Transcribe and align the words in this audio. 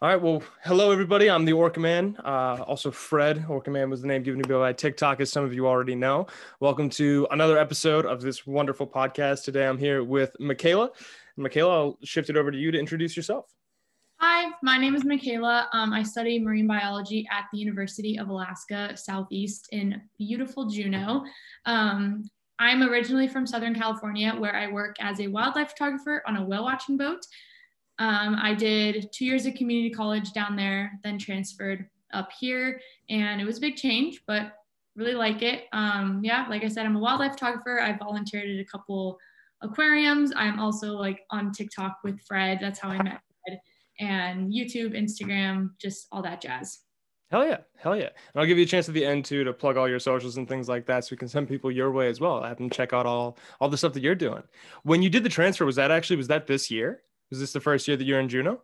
All 0.00 0.08
right. 0.08 0.22
Well, 0.22 0.44
hello 0.62 0.92
everybody. 0.92 1.28
I'm 1.28 1.44
the 1.44 1.54
Orca 1.54 1.80
Man. 1.80 2.16
Uh, 2.24 2.62
also, 2.68 2.92
Fred 2.92 3.44
Orca 3.48 3.68
Man 3.68 3.90
was 3.90 4.00
the 4.00 4.06
name 4.06 4.22
given 4.22 4.40
to 4.40 4.48
me 4.48 4.54
by 4.54 4.72
TikTok, 4.72 5.20
as 5.20 5.32
some 5.32 5.44
of 5.44 5.52
you 5.52 5.66
already 5.66 5.96
know. 5.96 6.28
Welcome 6.60 6.88
to 6.90 7.26
another 7.32 7.58
episode 7.58 8.06
of 8.06 8.20
this 8.20 8.46
wonderful 8.46 8.86
podcast. 8.86 9.42
Today, 9.42 9.66
I'm 9.66 9.76
here 9.76 10.04
with 10.04 10.36
Michaela. 10.38 10.90
Michaela, 11.36 11.74
I'll 11.74 11.98
shift 12.04 12.30
it 12.30 12.36
over 12.36 12.52
to 12.52 12.56
you 12.56 12.70
to 12.70 12.78
introduce 12.78 13.16
yourself. 13.16 13.46
Hi, 14.20 14.52
my 14.62 14.78
name 14.78 14.94
is 14.94 15.04
Michaela. 15.04 15.68
Um, 15.72 15.92
I 15.92 16.04
study 16.04 16.38
marine 16.38 16.68
biology 16.68 17.26
at 17.32 17.46
the 17.52 17.58
University 17.58 18.20
of 18.20 18.28
Alaska 18.28 18.96
Southeast 18.96 19.66
in 19.72 20.00
beautiful 20.16 20.66
Juneau. 20.66 21.24
Um, 21.66 22.30
I'm 22.60 22.84
originally 22.84 23.26
from 23.26 23.48
Southern 23.48 23.74
California, 23.74 24.32
where 24.38 24.54
I 24.54 24.70
work 24.70 24.94
as 25.00 25.18
a 25.18 25.26
wildlife 25.26 25.70
photographer 25.70 26.22
on 26.24 26.36
a 26.36 26.44
whale 26.44 26.62
watching 26.62 26.96
boat. 26.96 27.26
Um, 27.98 28.36
I 28.40 28.54
did 28.54 29.10
two 29.12 29.24
years 29.24 29.46
of 29.46 29.54
community 29.54 29.92
college 29.92 30.32
down 30.32 30.56
there, 30.56 30.98
then 31.02 31.18
transferred 31.18 31.86
up 32.12 32.30
here, 32.38 32.80
and 33.10 33.40
it 33.40 33.44
was 33.44 33.58
a 33.58 33.60
big 33.60 33.76
change, 33.76 34.22
but 34.26 34.52
really 34.96 35.14
like 35.14 35.42
it. 35.42 35.64
Um, 35.72 36.20
yeah, 36.22 36.46
like 36.48 36.64
I 36.64 36.68
said, 36.68 36.86
I'm 36.86 36.96
a 36.96 37.00
wildlife 37.00 37.32
photographer. 37.32 37.80
I 37.80 37.96
volunteered 37.96 38.48
at 38.48 38.60
a 38.60 38.64
couple 38.64 39.18
aquariums. 39.60 40.32
I'm 40.36 40.60
also 40.60 40.92
like 40.94 41.20
on 41.30 41.52
TikTok 41.52 41.98
with 42.04 42.20
Fred. 42.26 42.58
That's 42.60 42.78
how 42.78 42.88
I 42.88 43.02
met 43.02 43.20
Fred, 43.46 43.60
and 44.00 44.52
YouTube, 44.52 44.96
Instagram, 44.96 45.70
just 45.80 46.06
all 46.12 46.22
that 46.22 46.40
jazz. 46.40 46.80
Hell 47.30 47.46
yeah, 47.46 47.58
hell 47.76 47.94
yeah. 47.94 48.06
And 48.06 48.40
I'll 48.40 48.46
give 48.46 48.56
you 48.56 48.64
a 48.64 48.68
chance 48.68 48.88
at 48.88 48.94
the 48.94 49.04
end 49.04 49.24
too 49.24 49.44
to 49.44 49.52
plug 49.52 49.76
all 49.76 49.88
your 49.88 49.98
socials 49.98 50.38
and 50.38 50.48
things 50.48 50.66
like 50.66 50.86
that 50.86 51.04
so 51.04 51.08
we 51.10 51.18
can 51.18 51.28
send 51.28 51.46
people 51.46 51.70
your 51.70 51.90
way 51.90 52.08
as 52.08 52.20
well. 52.20 52.42
Have 52.42 52.56
them 52.56 52.70
check 52.70 52.94
out 52.94 53.04
all 53.04 53.36
all 53.60 53.68
the 53.68 53.76
stuff 53.76 53.92
that 53.92 54.02
you're 54.02 54.14
doing. 54.14 54.42
When 54.82 55.02
you 55.02 55.10
did 55.10 55.24
the 55.24 55.28
transfer, 55.28 55.66
was 55.66 55.76
that 55.76 55.90
actually 55.90 56.16
was 56.16 56.28
that 56.28 56.46
this 56.46 56.70
year? 56.70 57.02
Was 57.30 57.40
this 57.40 57.52
the 57.52 57.60
first 57.60 57.86
year 57.88 57.96
that 57.96 58.04
you're 58.04 58.20
in 58.20 58.28
Juneau? 58.28 58.62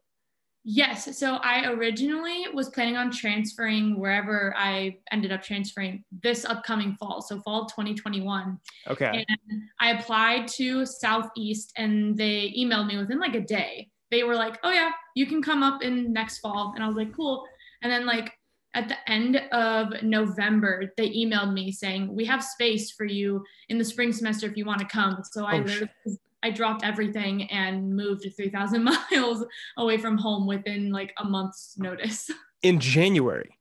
Yes. 0.66 1.18
So 1.18 1.34
I 1.42 1.70
originally 1.70 2.46
was 2.54 2.70
planning 2.70 2.96
on 2.96 3.10
transferring 3.10 4.00
wherever 4.00 4.54
I 4.56 4.96
ended 5.12 5.30
up 5.30 5.42
transferring 5.42 6.04
this 6.22 6.46
upcoming 6.46 6.96
fall. 6.98 7.20
So 7.20 7.40
fall 7.42 7.66
2021. 7.66 8.58
Okay. 8.88 9.26
And 9.28 9.62
I 9.78 9.90
applied 9.90 10.48
to 10.48 10.86
Southeast 10.86 11.72
and 11.76 12.16
they 12.16 12.54
emailed 12.58 12.86
me 12.86 12.96
within 12.96 13.20
like 13.20 13.34
a 13.34 13.42
day. 13.42 13.90
They 14.10 14.22
were 14.22 14.36
like, 14.36 14.58
oh, 14.62 14.70
yeah, 14.70 14.92
you 15.14 15.26
can 15.26 15.42
come 15.42 15.62
up 15.62 15.82
in 15.82 16.12
next 16.12 16.38
fall. 16.38 16.72
And 16.74 16.82
I 16.82 16.86
was 16.86 16.96
like, 16.96 17.14
cool. 17.14 17.44
And 17.82 17.92
then, 17.92 18.06
like, 18.06 18.32
at 18.74 18.88
the 18.88 18.96
end 19.10 19.36
of 19.52 20.02
November, 20.02 20.92
they 20.96 21.10
emailed 21.10 21.52
me 21.52 21.72
saying, 21.72 22.14
we 22.14 22.24
have 22.24 22.42
space 22.42 22.90
for 22.90 23.04
you 23.04 23.44
in 23.68 23.78
the 23.78 23.84
spring 23.84 24.12
semester 24.12 24.46
if 24.46 24.56
you 24.56 24.64
want 24.64 24.80
to 24.80 24.86
come. 24.86 25.22
So 25.30 25.44
I 25.44 25.58
oh, 25.58 26.16
I 26.44 26.50
dropped 26.50 26.84
everything 26.84 27.50
and 27.50 27.96
moved 27.96 28.26
3,000 28.36 28.84
miles 29.12 29.44
away 29.78 29.96
from 29.96 30.18
home 30.18 30.46
within 30.46 30.92
like 30.92 31.14
a 31.18 31.24
month's 31.24 31.78
notice. 31.78 32.30
In 32.62 32.78
January. 32.78 33.58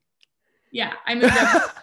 Yeah, 0.72 0.94
I 1.08 1.16
moved 1.16 1.38
up. 1.38 1.78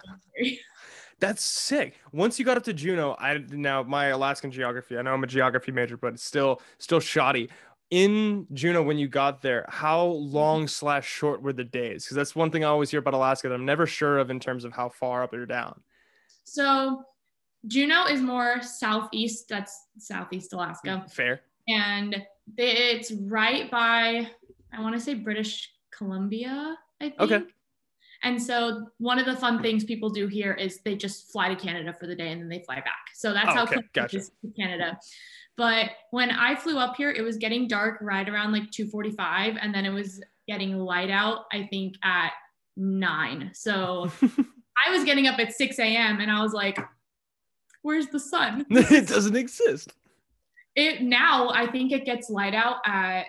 That's 1.19 1.43
sick. 1.43 1.99
Once 2.11 2.37
you 2.37 2.45
got 2.45 2.57
up 2.57 2.63
to 2.63 2.73
Juneau, 2.73 3.15
I 3.19 3.39
now 3.49 3.83
my 3.83 4.07
Alaskan 4.07 4.51
geography. 4.51 4.97
I 4.97 5.01
know 5.01 5.13
I'm 5.13 5.23
a 5.23 5.27
geography 5.27 5.71
major, 5.71 5.95
but 5.95 6.13
it's 6.13 6.23
still 6.23 6.61
still 6.79 6.99
shoddy. 6.99 7.49
In 7.91 8.47
Juneau, 8.53 8.81
when 8.81 8.97
you 8.97 9.07
got 9.07 9.41
there, 9.41 9.65
how 9.69 10.03
long 10.03 10.67
slash 10.67 11.07
short 11.07 11.43
were 11.43 11.53
the 11.53 11.63
days? 11.63 12.05
Because 12.05 12.15
that's 12.15 12.35
one 12.35 12.49
thing 12.49 12.63
I 12.63 12.69
always 12.69 12.89
hear 12.89 12.99
about 12.99 13.13
Alaska 13.13 13.49
that 13.49 13.55
I'm 13.55 13.65
never 13.65 13.85
sure 13.85 14.17
of 14.17 14.31
in 14.31 14.39
terms 14.39 14.65
of 14.65 14.73
how 14.73 14.89
far 14.89 15.21
up 15.21 15.33
or 15.33 15.45
down. 15.45 15.81
So 16.43 17.03
Juneau 17.67 18.05
is 18.05 18.21
more 18.21 18.61
southeast. 18.61 19.47
That's 19.49 19.87
southeast 19.97 20.53
Alaska. 20.53 21.03
Mm, 21.05 21.11
fair. 21.11 21.41
And 21.67 22.15
it's 22.57 23.11
right 23.11 23.69
by, 23.69 24.27
I 24.73 24.81
want 24.81 24.95
to 24.95 25.01
say 25.01 25.13
British 25.13 25.71
Columbia, 25.95 26.75
I 26.99 27.09
think. 27.09 27.19
Okay. 27.19 27.43
And 28.23 28.41
so 28.41 28.87
one 28.99 29.17
of 29.17 29.25
the 29.25 29.35
fun 29.35 29.61
things 29.61 29.83
people 29.83 30.09
do 30.09 30.27
here 30.27 30.53
is 30.53 30.79
they 30.83 30.95
just 30.95 31.31
fly 31.31 31.49
to 31.49 31.55
Canada 31.55 31.93
for 31.93 32.05
the 32.07 32.15
day 32.15 32.31
and 32.31 32.41
then 32.41 32.49
they 32.49 32.59
fly 32.59 32.75
back. 32.75 33.07
So 33.15 33.33
that's 33.33 33.49
oh, 33.49 33.53
how 33.53 33.63
okay. 33.63 33.81
gotcha. 33.93 34.17
is 34.17 34.31
to 34.41 34.51
Canada. 34.51 34.97
But 35.57 35.91
when 36.11 36.31
I 36.31 36.55
flew 36.55 36.77
up 36.77 36.95
here, 36.95 37.11
it 37.11 37.21
was 37.21 37.37
getting 37.37 37.67
dark 37.67 37.97
right 38.01 38.27
around 38.27 38.51
like 38.51 38.71
2:45, 38.71 39.57
and 39.61 39.73
then 39.73 39.85
it 39.85 39.89
was 39.89 40.21
getting 40.47 40.77
light 40.77 41.09
out. 41.09 41.45
I 41.51 41.67
think 41.69 41.95
at 42.03 42.31
nine. 42.77 43.51
So 43.53 44.09
I 44.87 44.91
was 44.91 45.03
getting 45.03 45.27
up 45.27 45.39
at 45.39 45.53
6 45.53 45.77
a.m. 45.79 46.19
and 46.19 46.31
I 46.31 46.41
was 46.41 46.53
like, 46.53 46.79
where's 47.81 48.07
the 48.07 48.19
sun? 48.19 48.65
it 48.69 49.07
doesn't 49.07 49.35
exist. 49.35 49.93
It 50.75 51.01
now 51.01 51.49
I 51.49 51.67
think 51.67 51.91
it 51.91 52.05
gets 52.05 52.29
light 52.29 52.53
out 52.53 52.77
at 52.85 53.25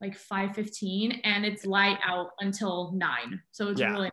like 0.00 0.18
5:15 0.18 1.20
and 1.24 1.44
it's 1.44 1.66
light 1.66 1.98
out 2.04 2.30
until 2.40 2.92
9. 2.92 3.40
So 3.52 3.68
it's 3.68 3.80
yeah. 3.80 3.92
really 3.92 4.10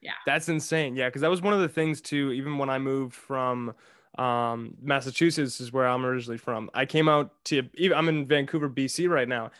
yeah. 0.00 0.12
That's 0.26 0.48
insane. 0.48 0.96
Yeah, 0.96 1.10
cuz 1.10 1.22
that 1.22 1.30
was 1.30 1.42
one 1.42 1.54
of 1.54 1.60
the 1.60 1.68
things 1.68 2.00
too 2.00 2.32
even 2.32 2.58
when 2.58 2.70
I 2.70 2.78
moved 2.78 3.14
from 3.14 3.74
um, 4.18 4.74
Massachusetts 4.82 5.60
is 5.60 5.72
where 5.72 5.86
I'm 5.86 6.04
originally 6.04 6.38
from. 6.38 6.70
I 6.74 6.84
came 6.84 7.08
out 7.08 7.32
to 7.46 7.62
even 7.74 7.96
I'm 7.96 8.08
in 8.08 8.26
Vancouver, 8.26 8.68
BC 8.68 9.08
right 9.08 9.28
now. 9.28 9.50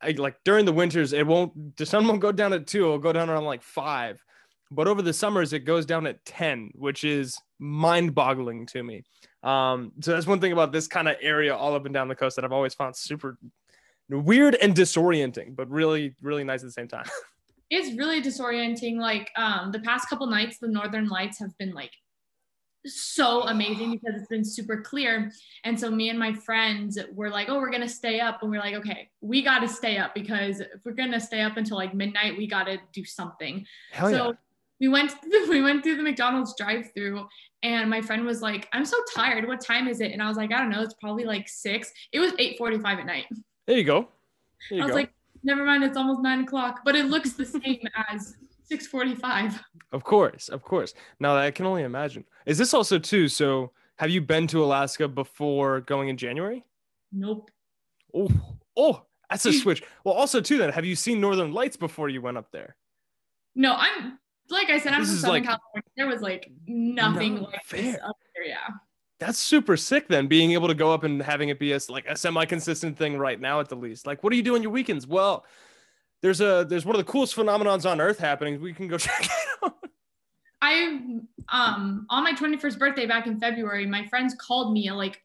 I 0.00 0.10
like 0.12 0.36
during 0.44 0.64
the 0.64 0.72
winters, 0.72 1.12
it 1.12 1.26
won't 1.26 1.76
the 1.76 1.86
sun 1.86 2.06
won't 2.06 2.20
go 2.20 2.32
down 2.32 2.52
at 2.52 2.66
two, 2.66 2.84
it'll 2.84 2.98
go 2.98 3.12
down 3.12 3.30
around 3.30 3.44
like 3.44 3.62
five. 3.62 4.22
But 4.70 4.86
over 4.86 5.02
the 5.02 5.12
summers, 5.12 5.52
it 5.52 5.60
goes 5.60 5.86
down 5.86 6.06
at 6.06 6.24
10, 6.24 6.72
which 6.74 7.04
is 7.04 7.40
mind 7.58 8.14
boggling 8.14 8.66
to 8.66 8.82
me. 8.82 9.02
Um, 9.42 9.92
so 10.00 10.12
that's 10.12 10.26
one 10.26 10.40
thing 10.40 10.52
about 10.52 10.72
this 10.72 10.86
kind 10.86 11.08
of 11.08 11.16
area 11.20 11.54
all 11.54 11.74
up 11.74 11.86
and 11.86 11.94
down 11.94 12.08
the 12.08 12.14
coast 12.14 12.36
that 12.36 12.44
I've 12.44 12.52
always 12.52 12.74
found 12.74 12.94
super 12.96 13.38
weird 14.10 14.56
and 14.56 14.74
disorienting, 14.74 15.56
but 15.56 15.70
really, 15.70 16.14
really 16.20 16.44
nice 16.44 16.60
at 16.60 16.66
the 16.66 16.72
same 16.72 16.88
time. 16.88 17.06
it's 17.70 17.96
really 17.96 18.22
disorienting. 18.22 18.98
Like 18.98 19.30
um, 19.36 19.72
the 19.72 19.80
past 19.80 20.08
couple 20.08 20.26
nights, 20.26 20.58
the 20.58 20.68
northern 20.68 21.08
lights 21.08 21.38
have 21.38 21.56
been 21.58 21.72
like 21.72 21.92
so 22.86 23.42
amazing 23.42 23.92
because 23.92 24.20
it's 24.20 24.28
been 24.28 24.44
super 24.44 24.82
clear. 24.82 25.30
And 25.64 25.78
so 25.78 25.90
me 25.90 26.10
and 26.10 26.18
my 26.18 26.32
friends 26.32 26.98
were 27.12 27.30
like, 27.30 27.48
oh, 27.48 27.58
we're 27.58 27.70
gonna 27.70 27.88
stay 27.88 28.20
up. 28.20 28.42
And 28.42 28.50
we're 28.50 28.60
like, 28.60 28.74
okay, 28.74 29.10
we 29.20 29.42
gotta 29.42 29.68
stay 29.68 29.98
up 29.98 30.14
because 30.14 30.60
if 30.60 30.84
we're 30.84 30.92
gonna 30.92 31.20
stay 31.20 31.40
up 31.42 31.56
until 31.56 31.76
like 31.76 31.94
midnight, 31.94 32.36
we 32.36 32.46
gotta 32.46 32.78
do 32.92 33.04
something. 33.04 33.66
Hell 33.92 34.10
so 34.10 34.26
yeah 34.28 34.32
we 34.80 34.88
went 34.88 35.10
the, 35.22 35.46
we 35.50 35.62
went 35.62 35.82
through 35.82 35.96
the 35.96 36.02
McDonald's 36.02 36.54
drive-through 36.56 37.26
and 37.62 37.90
my 37.90 38.00
friend 38.00 38.24
was 38.24 38.40
like, 38.40 38.68
"I'm 38.72 38.84
so 38.84 38.96
tired. 39.14 39.46
What 39.46 39.60
time 39.60 39.88
is 39.88 40.00
it?" 40.00 40.12
And 40.12 40.22
I 40.22 40.28
was 40.28 40.36
like, 40.36 40.52
"I 40.52 40.58
don't 40.58 40.70
know. 40.70 40.82
It's 40.82 40.94
probably 40.94 41.24
like 41.24 41.48
6." 41.48 41.92
It 42.12 42.20
was 42.20 42.32
8:45 42.38 42.98
at 43.00 43.06
night. 43.06 43.26
There 43.66 43.76
you 43.76 43.84
go. 43.84 44.08
There 44.70 44.78
you 44.78 44.82
I 44.82 44.86
was 44.86 44.92
go. 44.92 44.96
like, 44.96 45.12
"Never 45.42 45.64
mind. 45.64 45.84
It's 45.84 45.96
almost 45.96 46.22
nine 46.22 46.40
o'clock, 46.40 46.80
but 46.84 46.94
it 46.94 47.06
looks 47.06 47.32
the 47.32 47.44
same 47.44 47.80
as 48.10 48.36
6:45." 48.70 49.60
Of 49.92 50.04
course, 50.04 50.48
of 50.48 50.62
course. 50.62 50.94
Now 51.18 51.36
I 51.36 51.50
can 51.50 51.66
only 51.66 51.82
imagine. 51.82 52.24
Is 52.46 52.58
this 52.58 52.74
also 52.74 52.98
too? 52.98 53.28
So, 53.28 53.72
have 53.96 54.10
you 54.10 54.20
been 54.20 54.46
to 54.48 54.62
Alaska 54.62 55.08
before 55.08 55.80
going 55.80 56.08
in 56.08 56.16
January? 56.16 56.64
Nope. 57.10 57.50
Oh, 58.14 58.28
oh, 58.76 59.02
that's 59.28 59.46
a 59.46 59.52
switch. 59.64 59.82
Well, 60.04 60.14
also 60.14 60.40
too. 60.40 60.58
Then, 60.58 60.70
have 60.70 60.84
you 60.84 60.94
seen 60.94 61.20
Northern 61.20 61.52
Lights 61.52 61.76
before 61.76 62.08
you 62.08 62.22
went 62.22 62.36
up 62.36 62.52
there? 62.52 62.76
No, 63.56 63.74
I'm 63.74 64.20
like 64.50 64.70
I 64.70 64.78
said, 64.78 64.92
I'm 64.92 65.00
this 65.00 65.10
from 65.10 65.18
Southern 65.18 65.34
like, 65.34 65.44
California. 65.44 65.90
There 65.96 66.06
was 66.06 66.20
like 66.20 66.50
nothing 66.66 67.36
no, 67.36 67.42
like 67.42 67.64
fair. 67.64 67.82
this 67.82 67.96
up 67.96 68.16
there. 68.34 68.44
Yeah. 68.44 68.74
That's 69.20 69.38
super 69.38 69.76
sick 69.76 70.06
then, 70.08 70.28
being 70.28 70.52
able 70.52 70.68
to 70.68 70.74
go 70.74 70.92
up 70.92 71.02
and 71.02 71.20
having 71.20 71.48
it 71.48 71.58
be 71.58 71.72
a 71.72 71.80
like 71.88 72.06
a 72.06 72.16
semi-consistent 72.16 72.96
thing 72.96 73.18
right 73.18 73.40
now 73.40 73.58
at 73.58 73.68
the 73.68 73.74
least. 73.74 74.06
Like, 74.06 74.22
what 74.22 74.30
do 74.30 74.36
you 74.36 74.44
do 74.44 74.54
on 74.54 74.62
your 74.62 74.70
weekends? 74.70 75.06
Well, 75.06 75.44
there's 76.22 76.40
a 76.40 76.66
there's 76.68 76.84
one 76.84 76.94
of 76.94 77.04
the 77.04 77.10
coolest 77.10 77.34
phenomenons 77.36 77.88
on 77.88 78.00
earth 78.00 78.18
happening. 78.18 78.60
We 78.60 78.72
can 78.72 78.88
go 78.88 78.96
check 78.98 79.24
it 79.24 79.30
out. 79.64 79.74
I 80.60 81.00
um 81.50 82.06
on 82.10 82.24
my 82.24 82.32
21st 82.32 82.78
birthday 82.78 83.06
back 83.06 83.26
in 83.26 83.40
February, 83.40 83.86
my 83.86 84.06
friends 84.06 84.34
called 84.34 84.72
me 84.72 84.88
at 84.88 84.96
like 84.96 85.22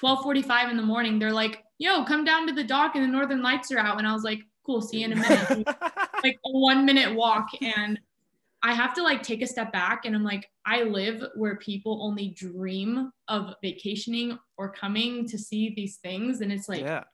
12:45 0.00 0.70
in 0.70 0.76
the 0.76 0.82
morning. 0.82 1.18
They're 1.18 1.32
like, 1.32 1.62
"Yo, 1.78 2.04
come 2.04 2.24
down 2.24 2.46
to 2.46 2.52
the 2.52 2.64
dock 2.64 2.94
and 2.94 3.04
the 3.04 3.08
northern 3.08 3.42
lights 3.42 3.70
are 3.70 3.78
out." 3.78 3.98
And 3.98 4.06
I 4.06 4.12
was 4.12 4.24
like, 4.24 4.40
"Cool, 4.64 4.80
see 4.80 5.00
you 5.00 5.06
in 5.06 5.12
a 5.12 5.16
minute." 5.16 5.66
like 6.24 6.38
a 6.44 6.50
1 6.50 6.84
minute 6.84 7.14
walk 7.14 7.48
and 7.60 7.98
I 8.64 8.72
have 8.72 8.94
to 8.94 9.02
like 9.02 9.22
take 9.22 9.42
a 9.42 9.46
step 9.46 9.72
back 9.72 10.06
and 10.06 10.16
I'm 10.16 10.24
like, 10.24 10.48
I 10.64 10.84
live 10.84 11.22
where 11.34 11.56
people 11.56 12.02
only 12.02 12.30
dream 12.30 13.12
of 13.28 13.54
vacationing 13.62 14.38
or 14.56 14.72
coming 14.72 15.28
to 15.28 15.36
see 15.36 15.74
these 15.76 15.96
things. 15.96 16.40
And 16.40 16.50
it's 16.50 16.66
like, 16.66 16.80
yeah. 16.80 17.04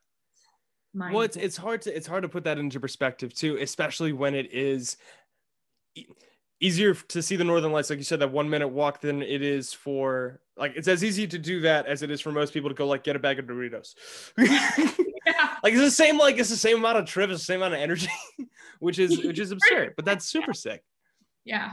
Well, 0.94 1.23
it's, 1.23 1.37
it's 1.37 1.56
hard 1.56 1.82
to, 1.82 1.97
it's 1.97 2.06
hard 2.06 2.23
to 2.23 2.29
put 2.29 2.44
that 2.44 2.58
into 2.58 2.79
perspective 2.79 3.35
too, 3.35 3.58
especially 3.61 4.12
when 4.12 4.37
it 4.37 4.52
is 4.52 4.97
easier 6.61 6.94
to 6.94 7.20
see 7.20 7.35
the 7.35 7.43
Northern 7.43 7.73
Lights. 7.73 7.91
Like 7.91 7.99
you 7.99 8.05
said, 8.05 8.20
that 8.20 8.31
one 8.31 8.49
minute 8.49 8.69
walk 8.69 9.00
than 9.00 9.20
it 9.20 9.43
is 9.43 9.73
for 9.73 10.41
like, 10.56 10.75
it's 10.76 10.87
as 10.87 11.02
easy 11.02 11.26
to 11.26 11.38
do 11.38 11.62
that 11.62 11.87
as 11.87 12.05
it 12.05 12.12
is 12.12 12.20
for 12.20 12.31
most 12.31 12.52
people 12.52 12.70
to 12.70 12.76
go 12.76 12.87
like 12.87 13.02
get 13.02 13.17
a 13.17 13.20
bag 13.20 13.41
of 13.41 13.47
Doritos. 13.47 13.94
yeah. 14.38 15.56
Like 15.64 15.73
it's 15.73 15.82
the 15.82 15.91
same, 15.91 16.17
like 16.17 16.38
it's 16.38 16.50
the 16.50 16.56
same 16.56 16.76
amount 16.76 16.99
of 16.99 17.06
trip, 17.06 17.29
it's 17.29 17.41
the 17.41 17.44
same 17.44 17.61
amount 17.61 17.75
of 17.75 17.81
energy, 17.81 18.08
which 18.79 19.00
is, 19.00 19.25
which 19.25 19.41
is 19.41 19.50
absurd, 19.50 19.94
but 19.97 20.05
that's 20.05 20.26
super 20.26 20.55
sick 20.55 20.85
yeah. 21.44 21.70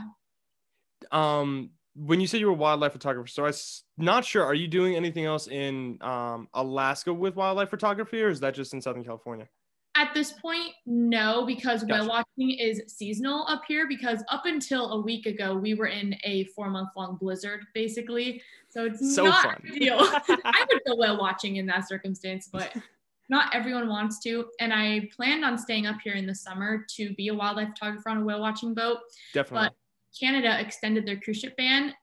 Um, 1.12 1.70
when 1.94 2.20
you 2.20 2.26
said 2.26 2.40
you 2.40 2.46
were 2.46 2.52
a 2.52 2.56
wildlife 2.56 2.92
photographer, 2.92 3.28
so 3.28 3.44
I'm 3.44 3.52
not 3.96 4.24
sure. 4.24 4.44
Are 4.44 4.54
you 4.54 4.68
doing 4.68 4.94
anything 4.94 5.24
else 5.24 5.48
in 5.48 5.98
um, 6.00 6.48
Alaska 6.54 7.12
with 7.12 7.34
wildlife 7.36 7.70
photography, 7.70 8.22
or 8.22 8.28
is 8.30 8.40
that 8.40 8.54
just 8.54 8.72
in 8.72 8.80
Southern 8.80 9.04
California? 9.04 9.48
At 9.96 10.14
this 10.14 10.32
point, 10.32 10.74
no, 10.86 11.44
because 11.44 11.82
Gotcha. 11.82 12.02
whale 12.02 12.08
watching 12.08 12.50
is 12.50 12.82
seasonal 12.86 13.44
up 13.48 13.62
here. 13.66 13.88
Because 13.88 14.22
up 14.28 14.46
until 14.46 14.92
a 14.92 15.00
week 15.00 15.26
ago, 15.26 15.56
we 15.56 15.74
were 15.74 15.86
in 15.88 16.14
a 16.22 16.44
four 16.54 16.70
month 16.70 16.90
long 16.96 17.16
blizzard, 17.20 17.62
basically. 17.74 18.40
So 18.68 18.84
it's 18.84 19.14
So 19.14 19.24
not 19.24 19.42
fun. 19.42 19.56
a 19.58 19.62
big 19.62 19.80
deal. 19.80 19.98
I 20.00 20.66
would 20.70 20.82
go 20.86 20.94
whale 20.94 21.18
watching 21.18 21.56
in 21.56 21.66
that 21.66 21.88
circumstance, 21.88 22.48
but 22.52 22.72
not 23.28 23.54
everyone 23.54 23.88
wants 23.88 24.18
to. 24.20 24.46
And 24.60 24.72
I 24.72 25.08
planned 25.14 25.44
on 25.44 25.58
staying 25.58 25.86
up 25.86 26.00
here 26.02 26.14
in 26.14 26.26
the 26.26 26.34
summer 26.34 26.84
to 26.96 27.14
be 27.14 27.28
a 27.28 27.34
wildlife 27.34 27.68
photographer 27.68 28.08
on 28.10 28.18
a 28.18 28.24
whale 28.24 28.40
watching 28.40 28.74
boat. 28.74 28.98
Definitely. 29.34 29.68
But 29.68 29.74
Canada 30.18 30.60
extended 30.60 31.06
their 31.06 31.20
cruise 31.20 31.38
ship 31.40 31.56
ban, 31.56 31.94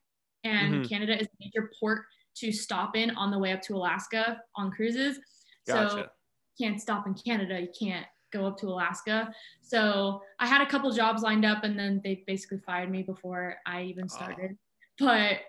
and 0.43 0.75
Mhm. 0.75 0.89
Canada 0.89 1.19
is 1.19 1.27
a 1.27 1.37
major 1.39 1.71
port 1.79 2.05
to 2.35 2.51
stop 2.51 2.95
in 2.95 3.11
on 3.11 3.31
the 3.31 3.39
way 3.39 3.51
up 3.53 3.61
to 3.63 3.75
Alaska 3.75 4.41
on 4.55 4.71
cruises. 4.71 5.17
So 5.65 5.73
Gotcha. 5.73 6.11
can't 6.59 6.79
stop 6.79 7.07
in 7.07 7.13
Canada. 7.13 7.59
You 7.59 7.69
can't 7.77 8.05
go 8.31 8.45
up 8.45 8.57
to 8.59 8.67
Alaska. 8.67 9.33
So 9.61 10.21
I 10.39 10.47
had 10.47 10.61
a 10.61 10.65
couple 10.65 10.91
jobs 10.91 11.23
lined 11.23 11.45
up, 11.45 11.63
and 11.63 11.79
then 11.79 12.01
they 12.03 12.23
basically 12.27 12.59
fired 12.59 12.91
me 12.91 13.01
before 13.03 13.57
I 13.65 13.83
even 13.83 14.09
started. 14.09 14.57
But 14.99 15.39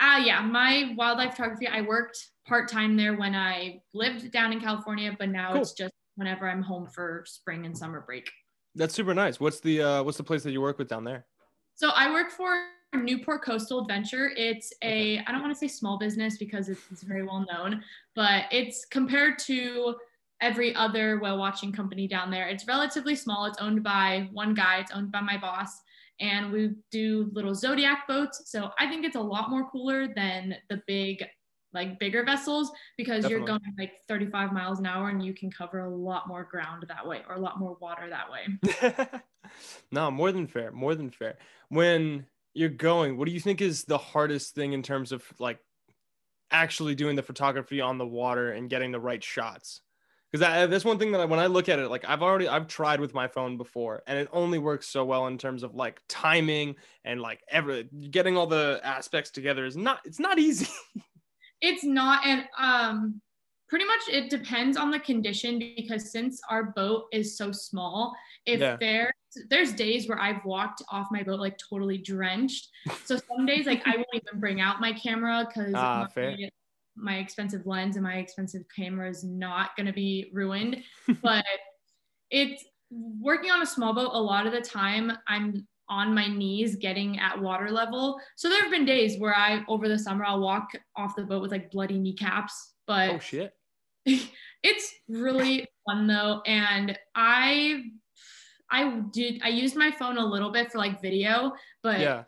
uh, 0.00 0.20
yeah, 0.24 0.40
my 0.42 0.94
wildlife 0.96 1.32
photography. 1.32 1.66
I 1.66 1.80
worked 1.82 2.18
part 2.46 2.70
time 2.70 2.96
there 2.96 3.16
when 3.16 3.34
I 3.34 3.80
lived 3.94 4.30
down 4.30 4.52
in 4.52 4.60
California, 4.60 5.14
but 5.18 5.28
now 5.28 5.52
Cool. 5.52 5.62
it's 5.62 5.72
just 5.72 5.92
whenever 6.16 6.48
I'm 6.48 6.62
home 6.62 6.86
for 6.86 7.24
spring 7.26 7.66
and 7.66 7.76
summer 7.76 8.00
break. 8.00 8.30
That's 8.74 8.94
super 8.94 9.14
nice. 9.14 9.40
What's 9.40 9.60
the 9.60 9.82
uh, 9.82 10.02
what's 10.02 10.18
the 10.18 10.24
place 10.24 10.42
that 10.42 10.52
you 10.52 10.60
work 10.60 10.78
with 10.78 10.88
down 10.88 11.04
there? 11.04 11.26
So 11.74 11.90
I 11.90 12.10
work 12.12 12.30
for 12.30 12.66
Newport 12.94 13.42
Coastal 13.42 13.80
Adventure. 13.80 14.32
It's 14.36 14.72
a 14.82 15.18
I 15.26 15.32
don't 15.32 15.40
want 15.40 15.54
to 15.54 15.58
say 15.58 15.68
small 15.68 15.98
business 15.98 16.36
because 16.36 16.68
it's, 16.68 16.82
it's 16.90 17.02
very 17.02 17.22
well 17.22 17.44
known, 17.50 17.82
but 18.14 18.44
it's 18.50 18.84
compared 18.84 19.38
to 19.40 19.96
every 20.42 20.74
other 20.74 21.18
whale 21.18 21.38
watching 21.38 21.72
company 21.72 22.06
down 22.06 22.30
there. 22.30 22.48
It's 22.48 22.66
relatively 22.68 23.14
small. 23.14 23.46
It's 23.46 23.58
owned 23.58 23.82
by 23.82 24.28
one 24.32 24.52
guy. 24.52 24.78
It's 24.80 24.92
owned 24.92 25.10
by 25.10 25.22
my 25.22 25.38
boss, 25.38 25.80
and 26.20 26.50
we 26.50 26.74
do 26.90 27.30
little 27.32 27.54
zodiac 27.54 28.06
boats. 28.08 28.42
So 28.46 28.70
I 28.78 28.88
think 28.88 29.04
it's 29.04 29.16
a 29.16 29.20
lot 29.20 29.50
more 29.50 29.68
cooler 29.70 30.08
than 30.14 30.56
the 30.68 30.82
big 30.86 31.24
like 31.76 31.98
bigger 31.98 32.24
vessels 32.24 32.72
because 32.96 33.28
you're 33.28 33.44
going 33.44 33.60
like 33.78 33.92
35 34.08 34.52
miles 34.52 34.78
an 34.78 34.86
hour 34.86 35.10
and 35.10 35.24
you 35.24 35.34
can 35.34 35.50
cover 35.50 35.80
a 35.80 35.88
lot 35.88 36.26
more 36.26 36.44
ground 36.44 36.84
that 36.88 37.06
way 37.06 37.20
or 37.28 37.34
a 37.34 37.38
lot 37.38 37.58
more 37.58 37.76
water 37.80 38.08
that 38.08 38.30
way. 38.30 39.20
no, 39.92 40.10
more 40.10 40.32
than 40.32 40.46
fair. 40.46 40.72
More 40.72 40.94
than 40.94 41.10
fair. 41.10 41.36
When 41.68 42.26
you're 42.54 42.70
going, 42.70 43.18
what 43.18 43.26
do 43.26 43.32
you 43.32 43.40
think 43.40 43.60
is 43.60 43.84
the 43.84 43.98
hardest 43.98 44.54
thing 44.54 44.72
in 44.72 44.82
terms 44.82 45.12
of 45.12 45.22
like 45.38 45.58
actually 46.50 46.94
doing 46.94 47.14
the 47.14 47.22
photography 47.22 47.82
on 47.82 47.98
the 47.98 48.06
water 48.06 48.52
and 48.52 48.70
getting 48.70 48.90
the 48.90 49.00
right 49.00 49.22
shots? 49.22 49.82
Because 50.38 50.70
that's 50.70 50.84
one 50.84 50.98
thing 50.98 51.12
that 51.12 51.20
I, 51.20 51.24
when 51.24 51.40
I 51.40 51.46
look 51.46 51.68
at 51.68 51.78
it, 51.78 51.88
like 51.88 52.04
I've 52.06 52.22
already 52.22 52.48
I've 52.48 52.66
tried 52.66 53.00
with 53.00 53.14
my 53.14 53.28
phone 53.28 53.56
before, 53.56 54.02
and 54.06 54.18
it 54.18 54.28
only 54.32 54.58
works 54.58 54.86
so 54.88 55.04
well 55.04 55.26
in 55.26 55.38
terms 55.38 55.62
of 55.62 55.74
like 55.74 56.00
timing 56.08 56.76
and 57.04 57.20
like 57.20 57.40
ever 57.50 57.82
getting 58.10 58.36
all 58.36 58.46
the 58.46 58.80
aspects 58.82 59.30
together 59.30 59.64
is 59.64 59.76
not 59.76 60.00
it's 60.04 60.20
not 60.20 60.38
easy. 60.48 60.68
It's 61.62 61.84
not, 61.84 62.26
and 62.26 62.44
um, 62.58 63.20
pretty 63.68 63.86
much 63.86 64.00
it 64.10 64.28
depends 64.30 64.76
on 64.76 64.90
the 64.90 65.00
condition 65.00 65.58
because 65.76 66.12
since 66.12 66.40
our 66.50 66.64
boat 66.64 67.06
is 67.12 67.36
so 67.36 67.50
small, 67.50 68.14
if 68.44 68.60
Yeah. 68.60 68.76
there 68.78 69.12
there's 69.50 69.72
days 69.72 70.08
where 70.08 70.18
I've 70.18 70.44
walked 70.44 70.82
off 70.90 71.08
my 71.10 71.22
boat 71.22 71.40
like 71.40 71.58
totally 71.58 71.98
drenched. 71.98 72.68
So 73.04 73.16
some 73.16 73.46
days 73.46 73.66
like 73.66 73.82
I 73.86 73.96
won't 73.96 74.06
even 74.14 74.40
bring 74.40 74.60
out 74.60 74.80
my 74.80 74.92
camera 74.92 75.46
because 75.46 75.74
Ah, 75.74 76.06
fair. 76.14 76.36
My 76.96 77.16
expensive 77.16 77.66
lens 77.66 77.96
and 77.96 78.02
my 78.02 78.16
expensive 78.16 78.62
camera 78.74 79.08
is 79.08 79.24
not 79.24 79.76
gonna 79.76 79.92
be 79.92 80.30
ruined. 80.32 80.82
but 81.22 81.44
it's 82.30 82.64
working 82.90 83.50
on 83.50 83.62
a 83.62 83.66
small 83.66 83.94
boat 83.94 84.10
a 84.12 84.20
lot 84.20 84.46
of 84.46 84.52
the 84.52 84.60
time 84.60 85.12
I'm 85.28 85.66
on 85.88 86.14
my 86.14 86.26
knees 86.26 86.76
getting 86.76 87.18
at 87.20 87.40
water 87.40 87.70
level. 87.70 88.20
So 88.36 88.48
there 88.48 88.60
have 88.60 88.70
been 88.70 88.84
days 88.84 89.18
where 89.18 89.36
I 89.36 89.64
over 89.68 89.88
the 89.88 89.98
summer 89.98 90.24
I'll 90.24 90.40
walk 90.40 90.70
off 90.96 91.16
the 91.16 91.24
boat 91.24 91.42
with 91.42 91.52
like 91.52 91.70
bloody 91.70 91.98
kneecaps, 91.98 92.74
but 92.86 93.10
oh 93.10 93.18
shit! 93.18 93.52
it's 94.62 94.92
really 95.08 95.66
fun 95.86 96.06
though 96.06 96.42
and 96.46 96.98
I 97.14 97.84
I 98.70 99.00
did 99.12 99.40
I 99.44 99.48
used 99.48 99.76
my 99.76 99.90
phone 99.92 100.18
a 100.18 100.24
little 100.24 100.50
bit 100.50 100.72
for 100.72 100.78
like 100.78 101.00
video, 101.00 101.52
but 101.82 102.00
Yeah, 102.00 102.24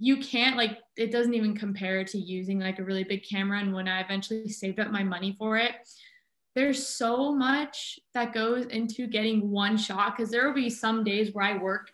you 0.00 0.16
can't 0.18 0.56
like 0.56 0.78
it 0.96 1.10
doesn't 1.10 1.34
even 1.34 1.56
compare 1.56 2.04
to 2.04 2.18
using 2.18 2.58
like 2.60 2.78
a 2.78 2.84
really 2.84 3.04
big 3.04 3.22
camera 3.24 3.58
and 3.60 3.72
when 3.72 3.88
i 3.88 4.00
eventually 4.00 4.48
saved 4.48 4.78
up 4.80 4.90
my 4.90 5.02
money 5.02 5.34
for 5.38 5.56
it 5.56 5.72
there's 6.54 6.86
so 6.86 7.34
much 7.34 7.98
that 8.14 8.32
goes 8.32 8.66
into 8.66 9.06
getting 9.06 9.50
one 9.50 9.76
shot 9.76 10.16
because 10.16 10.30
there 10.30 10.46
will 10.46 10.54
be 10.54 10.70
some 10.70 11.04
days 11.04 11.32
where 11.32 11.44
i 11.44 11.56
work 11.56 11.90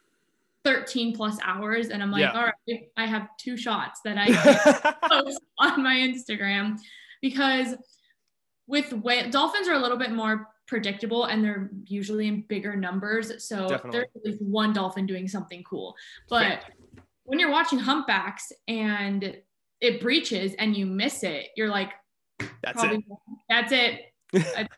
13 0.64 1.14
plus 1.14 1.38
hours 1.44 1.88
and 1.88 2.02
i'm 2.02 2.10
like 2.10 2.20
Yeah. 2.22 2.32
all 2.32 2.44
right 2.68 2.88
i 2.96 3.06
have 3.06 3.28
two 3.38 3.56
shots 3.56 4.00
that 4.04 4.16
i 4.18 4.94
post 5.08 5.40
on 5.58 5.82
my 5.82 5.94
instagram 5.96 6.78
because 7.20 7.74
with 8.66 8.92
whale 8.92 9.30
dolphins 9.30 9.68
are 9.68 9.74
a 9.74 9.78
little 9.78 9.98
bit 9.98 10.12
more 10.12 10.48
predictable 10.66 11.24
and 11.24 11.44
they're 11.44 11.70
usually 11.86 12.26
in 12.26 12.40
bigger 12.48 12.74
numbers 12.74 13.44
so 13.46 13.68
Definitely. 13.68 13.90
there's 13.90 14.08
at 14.16 14.24
least 14.24 14.42
one 14.42 14.72
dolphin 14.72 15.04
doing 15.06 15.28
something 15.28 15.62
cool 15.64 15.94
but 16.30 16.40
Fair. 16.40 16.60
When 17.24 17.38
you're 17.38 17.50
watching 17.50 17.78
humpbacks 17.78 18.52
and 18.68 19.36
it 19.80 20.00
breaches 20.00 20.54
and 20.58 20.76
you 20.76 20.86
miss 20.86 21.22
it, 21.22 21.48
you're 21.56 21.68
like, 21.68 21.92
that's 22.62 22.82
it. 22.82 23.04
that's 23.48 23.72
it. 23.72 24.00
I, 24.34 24.68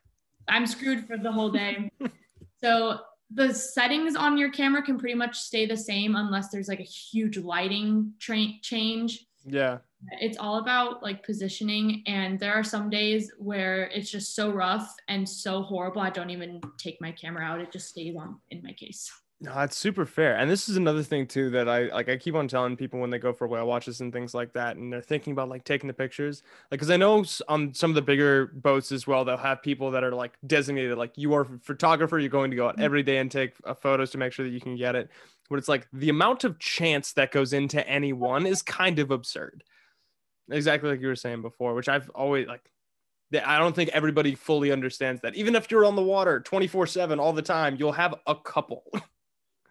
I'm 0.48 0.66
screwed 0.66 1.06
for 1.06 1.16
the 1.16 1.30
whole 1.30 1.50
day. 1.50 1.90
so 2.60 2.98
the 3.32 3.52
settings 3.52 4.14
on 4.14 4.38
your 4.38 4.50
camera 4.50 4.82
can 4.82 4.98
pretty 4.98 5.14
much 5.14 5.38
stay 5.38 5.66
the 5.66 5.76
same 5.76 6.14
unless 6.16 6.48
there's 6.48 6.68
like 6.68 6.80
a 6.80 6.84
huge 6.84 7.38
lighting 7.38 8.12
tra- 8.20 8.60
change. 8.62 9.26
Yeah, 9.44 9.78
It's 10.20 10.38
all 10.38 10.58
about 10.58 11.02
like 11.02 11.24
positioning. 11.24 12.02
And 12.06 12.38
there 12.38 12.52
are 12.52 12.64
some 12.64 12.90
days 12.90 13.32
where 13.38 13.84
it's 13.84 14.10
just 14.10 14.34
so 14.34 14.50
rough 14.50 14.92
and 15.08 15.28
so 15.28 15.62
horrible. 15.62 16.02
I 16.02 16.10
don't 16.10 16.30
even 16.30 16.60
take 16.78 17.00
my 17.00 17.12
camera 17.12 17.44
out. 17.44 17.60
It 17.60 17.70
just 17.70 17.88
stays 17.88 18.16
on 18.16 18.40
in 18.50 18.62
my 18.62 18.72
case. 18.72 19.10
No, 19.38 19.54
that's 19.54 19.76
super 19.76 20.06
fair. 20.06 20.34
And 20.34 20.50
this 20.50 20.66
is 20.66 20.78
another 20.78 21.02
thing 21.02 21.26
too 21.26 21.50
that 21.50 21.68
I 21.68 21.88
like 21.88 22.08
I 22.08 22.16
keep 22.16 22.34
on 22.34 22.48
telling 22.48 22.74
people 22.74 22.98
when 23.00 23.10
they 23.10 23.18
go 23.18 23.34
for 23.34 23.46
whale 23.46 23.66
watches 23.66 24.00
and 24.00 24.10
things 24.10 24.32
like 24.32 24.54
that 24.54 24.76
and 24.78 24.90
they're 24.90 25.02
thinking 25.02 25.34
about 25.34 25.50
like 25.50 25.62
taking 25.64 25.88
the 25.88 25.92
pictures. 25.92 26.42
Like 26.70 26.80
cuz 26.80 26.88
I 26.88 26.96
know 26.96 27.22
on 27.48 27.74
some 27.74 27.90
of 27.90 27.94
the 27.94 28.00
bigger 28.00 28.46
boats 28.46 28.92
as 28.92 29.06
well 29.06 29.26
they'll 29.26 29.36
have 29.36 29.60
people 29.62 29.90
that 29.90 30.02
are 30.02 30.12
like 30.12 30.38
designated 30.46 30.96
like 30.96 31.18
you 31.18 31.34
are 31.34 31.42
a 31.42 31.58
photographer, 31.58 32.18
you're 32.18 32.30
going 32.30 32.50
to 32.50 32.56
go 32.56 32.66
out 32.68 32.78
Mhm. 32.78 32.82
every 32.82 33.02
day 33.02 33.18
and 33.18 33.30
take 33.30 33.52
uh, 33.64 33.74
photos 33.74 34.10
to 34.12 34.18
make 34.18 34.32
sure 34.32 34.46
that 34.46 34.52
you 34.52 34.60
can 34.60 34.74
get 34.74 34.96
it. 34.96 35.10
But 35.50 35.58
it's 35.58 35.68
like 35.68 35.86
the 35.92 36.08
amount 36.08 36.44
of 36.44 36.58
chance 36.58 37.12
that 37.12 37.30
goes 37.30 37.52
into 37.52 37.86
any 37.86 38.14
one 38.14 38.46
is 38.46 38.62
kind 38.62 38.98
of 38.98 39.10
absurd. 39.10 39.64
Exactly 40.50 40.90
like 40.90 41.00
you 41.00 41.08
were 41.08 41.16
saying 41.16 41.42
before, 41.42 41.74
which 41.74 41.88
I've 41.88 42.10
always 42.10 42.48
like 42.48 42.70
I 43.44 43.58
don't 43.58 43.76
think 43.76 43.90
everybody 43.90 44.34
fully 44.36 44.72
understands 44.72 45.22
that. 45.22 45.34
Even 45.36 45.56
if 45.56 45.70
you're 45.70 45.84
on 45.86 45.96
the 45.96 46.02
water 46.02 46.40
24/7 46.40 47.20
all 47.20 47.32
the 47.34 47.42
time, 47.42 47.76
you'll 47.78 47.92
have 47.92 48.14
a 48.26 48.36
couple. 48.36 48.84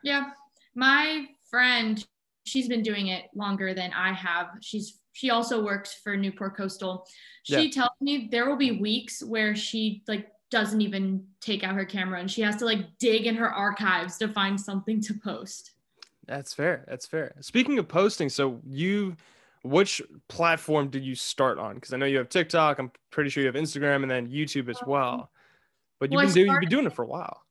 Yeah. 0.05 0.29
My 0.75 1.25
friend, 1.49 2.05
she's 2.45 2.67
been 2.69 2.83
doing 2.83 3.07
it 3.07 3.25
longer 3.33 3.73
than 3.73 3.91
I 3.91 4.13
have. 4.13 4.51
She's 4.61 5.01
she 5.13 5.29
also 5.29 5.63
works 5.63 5.93
for 6.03 6.17
Newport 6.17 6.57
Coastal. 6.57 7.07
She 7.43 7.65
Yeah. 7.65 7.71
tells 7.71 7.91
me 8.01 8.27
there 8.29 8.49
will 8.49 8.57
be 8.57 8.71
weeks 8.73 9.23
where 9.23 9.55
she 9.55 10.03
like 10.07 10.29
doesn't 10.51 10.81
even 10.81 11.25
take 11.39 11.63
out 11.63 11.73
her 11.73 11.85
camera 11.85 12.19
and 12.19 12.29
she 12.29 12.41
has 12.41 12.57
to 12.57 12.65
like 12.65 12.97
dig 12.99 13.25
in 13.25 13.35
her 13.35 13.49
archives 13.49 14.17
to 14.17 14.27
find 14.27 14.59
something 14.59 15.01
to 15.01 15.13
post. 15.13 15.71
That's 16.27 16.53
fair. 16.53 16.83
That's 16.87 17.05
fair. 17.05 17.33
Speaking 17.39 17.79
of 17.79 17.87
posting, 17.87 18.27
so 18.29 18.59
you, 18.67 19.15
which 19.63 20.01
platform 20.27 20.89
did 20.89 21.05
you 21.05 21.15
start 21.15 21.59
on? 21.59 21.75
Because 21.75 21.93
I 21.93 21.97
know 21.97 22.05
you 22.05 22.17
have 22.17 22.29
TikTok. 22.29 22.77
I'm 22.77 22.91
pretty 23.09 23.29
sure 23.29 23.41
you 23.41 23.47
have 23.47 23.55
Instagram 23.55 24.01
and 24.01 24.11
then 24.11 24.27
YouTube 24.29 24.69
as 24.69 24.81
um, 24.81 24.89
well. 24.89 25.31
But 25.99 26.11
you've 26.11 26.17
Well, 26.17 26.25
been 26.25 26.33
doing 26.33 26.51
you've 26.51 26.59
been 26.59 26.69
doing 26.69 26.85
it 26.87 26.93
for 26.93 27.03
a 27.03 27.07
while. 27.07 27.44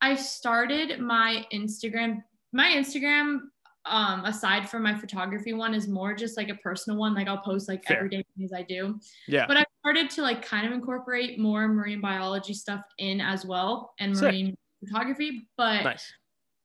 I 0.00 0.14
started 0.14 1.00
my 1.00 1.44
Instagram. 1.52 2.22
My 2.52 2.68
Instagram, 2.68 3.40
um, 3.84 4.24
aside 4.24 4.68
from 4.68 4.82
my 4.82 4.94
photography 4.94 5.52
one, 5.52 5.74
is 5.74 5.88
more 5.88 6.14
just 6.14 6.36
like 6.36 6.48
a 6.48 6.54
personal 6.56 6.98
one. 6.98 7.14
Like 7.14 7.28
I'll 7.28 7.38
post 7.38 7.68
like 7.68 7.84
Fair. 7.84 7.98
everyday 7.98 8.24
things 8.36 8.52
I 8.52 8.62
do. 8.62 8.98
Yeah. 9.28 9.46
But 9.46 9.58
I 9.58 9.64
started 9.80 10.10
to 10.10 10.22
like 10.22 10.44
kind 10.44 10.66
of 10.66 10.72
incorporate 10.72 11.38
more 11.38 11.68
marine 11.68 12.00
biology 12.00 12.54
stuff 12.54 12.82
in 12.98 13.20
as 13.20 13.44
well 13.44 13.94
and 14.00 14.16
Sick. 14.16 14.24
marine 14.24 14.56
photography. 14.84 15.48
But 15.56 15.84
nice. 15.84 16.12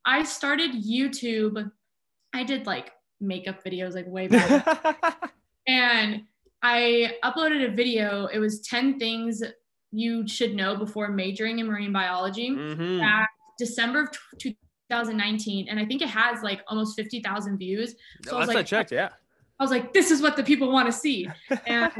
I 0.05 0.23
started 0.23 0.71
YouTube. 0.71 1.71
I 2.33 2.43
did 2.43 2.65
like 2.65 2.91
makeup 3.21 3.63
videos 3.63 3.95
like 3.95 4.07
way 4.07 4.27
back 4.27 5.31
and 5.67 6.23
I 6.61 7.13
uploaded 7.23 7.71
a 7.71 7.75
video. 7.75 8.27
It 8.27 8.39
was 8.39 8.61
10 8.61 8.99
things 8.99 9.41
you 9.95 10.27
should 10.27 10.55
know 10.55 10.75
before 10.75 11.09
majoring 11.09 11.59
in 11.59 11.67
marine 11.67 11.93
biology. 11.93 12.49
Mhm. 12.49 12.99
Back 12.99 13.29
December 13.57 14.01
of 14.03 14.09
t- 14.39 14.57
2019 14.89 15.67
and 15.69 15.79
I 15.79 15.85
think 15.85 16.01
it 16.01 16.09
has 16.09 16.43
like 16.43 16.61
almost 16.67 16.95
50,000 16.95 17.57
views. 17.57 17.95
So 18.25 18.35
I 18.35 18.39
was 18.39 18.47
Last 18.49 18.57
I 18.57 18.63
checked, 18.63 18.91
yeah. 18.91 19.09
I 19.59 19.63
was 19.63 19.71
like, 19.71 19.93
this 19.93 20.11
is 20.11 20.21
what 20.21 20.35
the 20.35 20.43
people 20.43 20.71
want 20.71 20.87
to 20.87 20.91
see. 20.91 21.27
And 21.65 21.91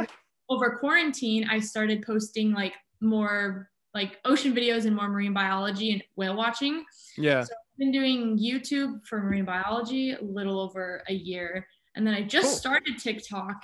over 0.50 0.78
quarantine, 0.78 1.48
I 1.50 1.60
started 1.60 2.04
posting 2.06 2.52
like 2.52 2.74
more 3.02 3.70
like 3.94 4.20
ocean 4.26 4.54
videos 4.54 4.86
and 4.86 4.96
more 4.96 5.08
marine 5.08 5.34
biology 5.34 5.92
and 5.94 6.04
whale 6.18 6.36
watching. 6.36 6.84
Yeah. 7.18 7.42
So 7.44 7.54
I've 7.54 7.78
been 7.80 7.92
doing 7.94 8.38
YouTube 8.38 9.06
for 9.08 9.22
marine 9.22 9.46
biology 9.46 10.12
a 10.12 10.22
little 10.22 10.60
over 10.60 11.02
a 11.08 11.14
year. 11.14 11.66
And 11.96 12.06
then 12.06 12.14
I 12.14 12.22
just 12.24 12.48
Cool. 12.48 12.56
started 12.58 12.98
TikTok, 13.00 13.64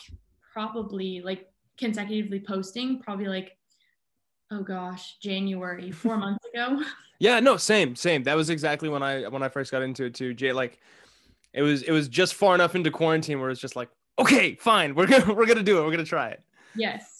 probably 0.54 1.22
like 1.22 1.48
consecutively 1.78 2.40
posting, 2.40 3.00
probably 3.02 3.28
like, 3.28 3.58
oh 4.52 4.62
gosh, 4.62 5.18
January, 5.20 5.92
four 5.92 6.18
months 6.18 6.46
ago. 6.54 6.84
Yeah, 7.20 7.40
no, 7.40 7.58
same, 7.58 7.96
same. 7.96 8.24
That 8.24 8.36
was 8.36 8.50
exactly 8.50 8.90
when 8.90 9.04
I 9.04 9.28
when 9.28 9.44
I 9.44 9.50
first 9.50 9.72
got 9.72 9.82
into 9.82 10.06
it 10.06 10.16
too. 10.16 10.34
Jay, 10.34 10.54
like, 10.54 10.80
it 11.54 11.62
was 11.62 11.84
it 11.84 11.92
was 11.92 12.08
just 12.08 12.36
far 12.36 12.56
enough 12.56 12.76
into 12.76 12.92
quarantine 12.92 13.40
where 13.40 13.50
it's 13.50 13.62
just 13.62 13.76
like, 13.76 13.90
okay, 14.20 14.56
fine, 14.56 14.96
we're 14.96 15.08
gonna 15.08 15.34
we're 15.34 15.46
gonna 15.46 15.64
do 15.64 15.80
it, 15.80 15.84
we're 15.84 15.92
gonna 15.92 16.04
try 16.04 16.30
it. 16.30 16.44
yes. 16.76 17.18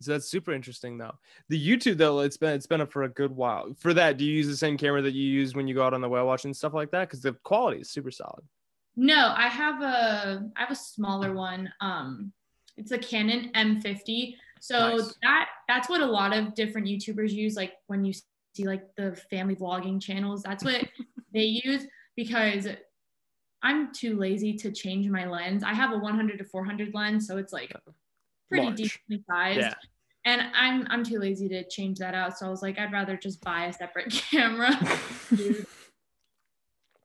So 0.00 0.10
that's 0.10 0.28
super 0.28 0.52
interesting 0.52 0.98
though. 0.98 1.14
The 1.48 1.68
YouTube 1.68 1.96
though, 1.96 2.20
it's 2.20 2.36
been 2.36 2.54
it's 2.54 2.66
been 2.66 2.80
up 2.80 2.92
for 2.92 3.04
a 3.04 3.08
good 3.08 3.30
while. 3.30 3.72
For 3.78 3.94
that, 3.94 4.16
do 4.16 4.24
you 4.24 4.34
use 4.34 4.48
the 4.48 4.56
same 4.56 4.76
camera 4.76 5.00
that 5.00 5.14
you 5.14 5.22
use 5.22 5.54
when 5.54 5.68
you 5.68 5.76
go 5.76 5.84
out 5.84 5.94
on 5.94 6.00
the 6.00 6.08
whale 6.08 6.26
watch 6.26 6.44
and 6.44 6.56
stuff 6.56 6.74
like 6.74 6.90
that? 6.90 7.08
Because 7.08 7.22
the 7.22 7.34
quality 7.44 7.80
is 7.80 7.90
super 7.90 8.10
solid. 8.10 8.42
No, 8.96 9.32
I 9.36 9.46
have 9.46 9.80
a 9.80 10.50
I 10.56 10.60
have 10.60 10.72
a 10.72 10.76
smaller 10.76 11.32
one. 11.32 11.72
Um, 11.80 12.32
it's 12.76 12.90
a 12.90 12.98
Canon 12.98 13.50
M50. 13.54 14.34
So 14.62 14.96
Nice. 14.96 15.14
that 15.22 15.48
that's 15.66 15.88
what 15.88 16.00
a 16.02 16.06
lot 16.06 16.32
of 16.32 16.54
different 16.54 16.86
YouTubers 16.86 17.32
use. 17.32 17.56
Like 17.56 17.72
when 17.88 18.04
you 18.04 18.12
see 18.54 18.64
like 18.64 18.94
the 18.96 19.16
family 19.28 19.56
vlogging 19.56 20.00
channels, 20.00 20.44
that's 20.44 20.62
what 20.62 20.86
they 21.34 21.60
use 21.64 21.84
because 22.14 22.68
I'm 23.64 23.92
too 23.92 24.16
lazy 24.16 24.54
to 24.58 24.70
change 24.70 25.08
my 25.08 25.26
lens. 25.26 25.64
I 25.64 25.74
have 25.74 25.90
a 25.90 25.98
100 25.98 26.38
to 26.38 26.44
400 26.44 26.94
lens, 26.94 27.26
so 27.26 27.38
it's 27.38 27.52
like 27.52 27.74
pretty 28.48 28.66
Large. 28.66 28.76
decently 28.76 29.24
sized. 29.28 29.58
Yeah. 29.58 29.74
And 30.26 30.42
I'm 30.54 30.86
I'm 30.90 31.02
too 31.02 31.18
lazy 31.18 31.48
to 31.48 31.64
change 31.68 31.98
that 31.98 32.14
out. 32.14 32.38
So 32.38 32.46
I 32.46 32.48
was 32.48 32.62
like, 32.62 32.78
I'd 32.78 32.92
rather 32.92 33.16
just 33.16 33.40
buy 33.42 33.64
a 33.64 33.72
separate 33.72 34.10
camera. 34.30 34.70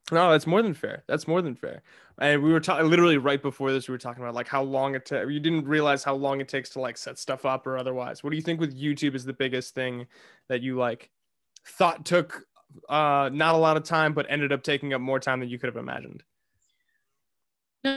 No, 0.09 0.31
that's 0.31 0.47
more 0.47 0.61
than 0.61 0.73
fair. 0.73 1.03
That's 1.07 1.27
more 1.27 1.41
than 1.41 1.53
fair. 1.55 1.81
And 2.19 2.41
we 2.41 2.51
were 2.51 2.59
talking 2.59 2.89
literally 2.89 3.17
right 3.17 3.41
before 3.41 3.71
this. 3.71 3.87
We 3.87 3.91
were 3.91 3.99
talking 3.99 4.23
about 4.23 4.33
like 4.33 4.47
how 4.47 4.63
long 4.63 4.95
it 4.95 5.05
takes. 5.05 5.29
You 5.29 5.39
didn't 5.39 5.65
realize 5.65 6.03
how 6.03 6.15
long 6.15 6.41
it 6.41 6.47
takes 6.47 6.69
to 6.71 6.81
like 6.81 6.97
set 6.97 7.19
stuff 7.19 7.45
up 7.45 7.67
or 7.67 7.77
otherwise. 7.77 8.23
What 8.23 8.31
do 8.31 8.35
you 8.35 8.41
think 8.41 8.59
with 8.59 8.79
YouTube 8.79 9.13
is 9.13 9.23
the 9.23 9.33
biggest 9.33 9.75
thing 9.75 10.07
that 10.49 10.61
you 10.61 10.77
like 10.77 11.11
thought 11.65 12.05
took 12.05 12.43
uh 12.89 13.29
not 13.31 13.55
a 13.55 13.57
lot 13.57 13.77
of 13.77 13.83
time, 13.83 14.13
but 14.13 14.25
ended 14.29 14.51
up 14.51 14.63
taking 14.63 14.93
up 14.93 15.01
more 15.01 15.19
time 15.19 15.39
than 15.39 15.49
you 15.49 15.59
could 15.59 15.67
have 15.67 15.77
imagined? 15.77 16.23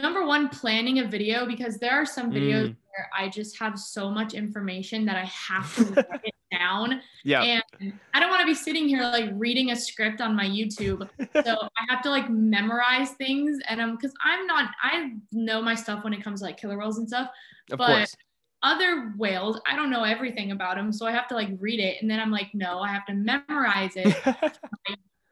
Number 0.03 0.25
one, 0.25 0.49
planning 0.49 1.01
a 1.01 1.07
video 1.09 1.47
because 1.47 1.79
there 1.79 1.93
are 1.93 2.07
some 2.07 2.31
videos 2.31 2.69
Mm. 2.71 2.77
where 2.91 3.11
I 3.17 3.29
just 3.29 3.59
have 3.59 3.79
so 3.79 4.11
much 4.11 4.35
information 4.35 5.05
that 5.07 5.17
I 5.17 5.25
have 5.25 5.75
to 5.77 5.83
write 6.11 6.21
it 6.25 6.35
down. 6.53 7.01
Yeah. 7.25 7.61
And 7.81 7.93
I 8.15 8.21
don't 8.21 8.31
want 8.31 8.41
to 8.41 8.47
be 8.47 8.55
sitting 8.55 8.89
here 8.89 9.03
like 9.03 9.31
reading 9.35 9.71
a 9.71 9.77
script 9.77 10.21
on 10.21 10.35
my 10.37 10.45
YouTube. 10.47 11.09
So 11.45 11.57
I 11.79 11.83
have 11.89 12.03
to 12.03 12.11
like 12.11 12.29
memorize 12.31 13.11
things. 13.13 13.59
And 13.69 13.81
I'm 13.81 13.97
because 13.97 14.13
I'm 14.23 14.47
not, 14.47 14.71
I 14.83 15.13
know 15.33 15.61
my 15.63 15.75
stuff 15.75 16.05
when 16.05 16.13
it 16.13 16.23
comes 16.23 16.41
to 16.41 16.47
like 16.47 16.57
killer 16.61 16.79
whales 16.79 16.99
and 16.99 17.09
stuff. 17.09 17.31
of 17.73 17.79
but- 17.79 17.87
course. 17.87 18.15
Other 18.63 19.15
whales, 19.17 19.59
I 19.67 19.75
don't 19.75 19.89
know 19.89 20.05
everything 20.05 20.51
about 20.53 20.77
them. 20.77 20.93
So 20.93 21.07
I 21.07 21.13
have 21.13 21.27
to 21.29 21.35
like 21.35 21.49
read 21.61 21.81
it. 21.81 21.97
And 22.03 22.11
then 22.11 22.21
I'm 22.21 22.31
like, 22.31 22.49
no, 22.53 22.81
I 22.81 22.89
have 22.89 23.07
to 23.07 23.15
memorize 23.15 23.93
it 23.97 24.15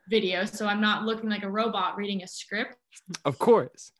video. 0.09 0.47
So 0.47 0.67
I'm 0.67 0.81
not 0.81 1.05
looking 1.05 1.29
like 1.29 1.43
a 1.43 1.51
robot 1.51 1.99
reading 1.99 2.23
a 2.23 2.27
script 2.27 2.77
of 3.25 3.39
course. 3.39 3.93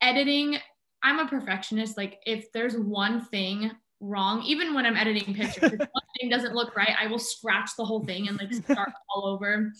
Editing 0.00 0.56
i'm 1.02 1.18
a 1.18 1.26
perfectionist 1.28 1.96
like 1.96 2.18
if 2.26 2.50
there's 2.52 2.76
one 2.76 3.20
thing 3.26 3.70
wrong 4.00 4.42
even 4.42 4.74
when 4.74 4.84
i'm 4.86 4.96
editing 4.96 5.34
pictures 5.34 5.72
if 5.72 5.80
one 5.92 6.02
thing 6.20 6.28
doesn't 6.30 6.54
look 6.54 6.76
right 6.76 6.94
i 7.00 7.06
will 7.06 7.18
scratch 7.18 7.70
the 7.78 7.84
whole 7.84 8.04
thing 8.04 8.28
and 8.28 8.38
like 8.38 8.52
start 8.52 8.90
all 9.14 9.26
over 9.26 9.72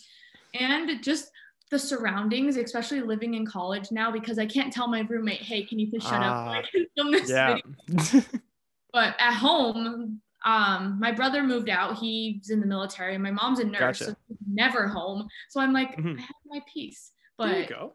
and 0.59 1.03
just 1.03 1.31
the 1.71 1.79
surroundings 1.79 2.57
especially 2.57 3.01
living 3.03 3.35
in 3.35 3.45
college 3.45 3.91
now 3.91 4.11
because 4.11 4.39
i 4.39 4.47
can't 4.47 4.73
tell 4.73 4.89
my 4.89 5.01
roommate 5.01 5.43
hey 5.43 5.65
can 5.65 5.79
you 5.79 5.91
please 5.91 6.03
shut 6.03 6.23
Ah, 6.23 6.31
up 6.31 6.47
I 6.49 6.63
can 6.73 6.87
film 6.97 7.11
this 7.13 7.29
Yeah. 7.29 7.57
video 7.89 8.23
but 8.93 9.15
at 9.19 9.35
home 9.35 10.21
um 10.45 10.99
my 11.01 11.13
brother 11.13 11.43
moved 11.43 11.69
out 11.69 11.99
he's 11.99 12.51
in 12.51 12.61
the 12.61 12.67
military 12.67 13.19
my 13.19 13.31
mom's 13.33 13.59
a 13.59 13.65
nurse 13.65 13.81
Gotcha. 13.81 14.05
so 14.05 14.15
never 14.49 14.87
home 14.87 15.27
so 15.51 15.61
i'm 15.61 15.73
like 15.73 15.97
Mhm. 15.97 16.17
i 16.19 16.21
have 16.21 16.31
my 16.47 16.61
peace 16.73 17.11
But 17.37 17.49
there 17.49 17.63
you 17.63 17.67
go. 17.69 17.93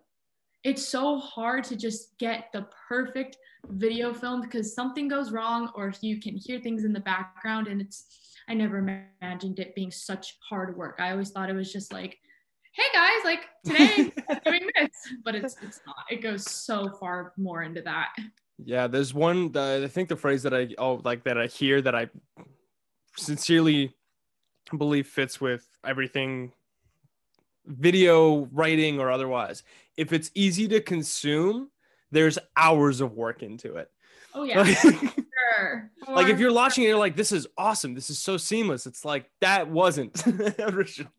It's 0.63 0.87
so 0.87 1.17
hard 1.17 1.63
to 1.65 1.75
just 1.75 2.17
get 2.19 2.45
the 2.53 2.67
perfect 2.87 3.37
video 3.67 4.13
filmed 4.13 4.43
because 4.43 4.73
something 4.73 5.07
goes 5.07 5.31
wrong 5.31 5.71
or 5.75 5.93
you 6.01 6.19
can 6.19 6.35
hear 6.35 6.59
things 6.59 6.83
in 6.83 6.93
the 6.93 6.99
background 6.99 7.67
and 7.67 7.79
it's 7.81 8.05
i 8.49 8.53
never 8.53 8.77
imagined 9.21 9.59
it 9.59 9.75
being 9.75 9.91
such 9.91 10.35
hard 10.47 10.75
work. 10.75 10.97
I 10.99 11.11
always 11.11 11.29
thought 11.29 11.49
it 11.49 11.53
was 11.53 11.71
just 11.71 11.93
like 11.93 12.19
hey 12.73 12.83
guys 12.93 13.23
like 13.23 13.41
today 13.65 14.11
I'm 14.29 14.39
doing 14.45 14.69
this. 14.79 14.91
But 15.23 15.35
it's 15.35 15.55
it's 15.61 15.81
not. 15.85 15.97
It 16.09 16.21
goes 16.21 16.49
so 16.49 16.89
far 16.99 17.33
more 17.37 17.63
into 17.63 17.81
that. 17.81 18.09
Yeah, 18.63 18.87
there's 18.87 19.13
one. 19.13 19.51
The, 19.51 19.81
I 19.83 19.87
think 19.87 20.09
the 20.09 20.15
phrase 20.15 20.43
that 20.43 20.53
I 20.53 20.69
oh 20.77 21.01
like 21.03 21.23
that 21.23 21.37
I 21.37 21.47
hear 21.47 21.81
that 21.81 21.95
I 21.95 22.09
sincerely 23.17 23.95
believe 24.77 25.07
fits 25.07 25.41
with 25.41 25.67
everything, 25.85 26.53
video 27.65 28.45
writing 28.51 28.99
or 28.99 29.11
otherwise. 29.11 29.63
If 29.97 30.13
it's 30.13 30.31
easy 30.35 30.67
to 30.69 30.81
consume, 30.81 31.69
there's 32.11 32.37
hours 32.57 33.01
of 33.01 33.13
work 33.13 33.43
into 33.43 33.75
it. 33.75 33.89
oh 34.33 34.43
yeah 34.43 34.61
like 34.61 34.77
sure 34.77 35.91
like, 36.07 36.27
if 36.27 36.39
you're 36.39 36.53
watching 36.53 36.83
it, 36.83 36.87
you're 36.87 36.97
like, 36.97 37.15
this 37.15 37.31
is 37.31 37.47
awesome. 37.57 37.93
This 37.93 38.09
is 38.09 38.19
so 38.19 38.37
seamless. 38.37 38.85
It's 38.85 39.05
like 39.05 39.29
that 39.41 39.69
wasn't 39.69 40.21
originally. 40.59 41.11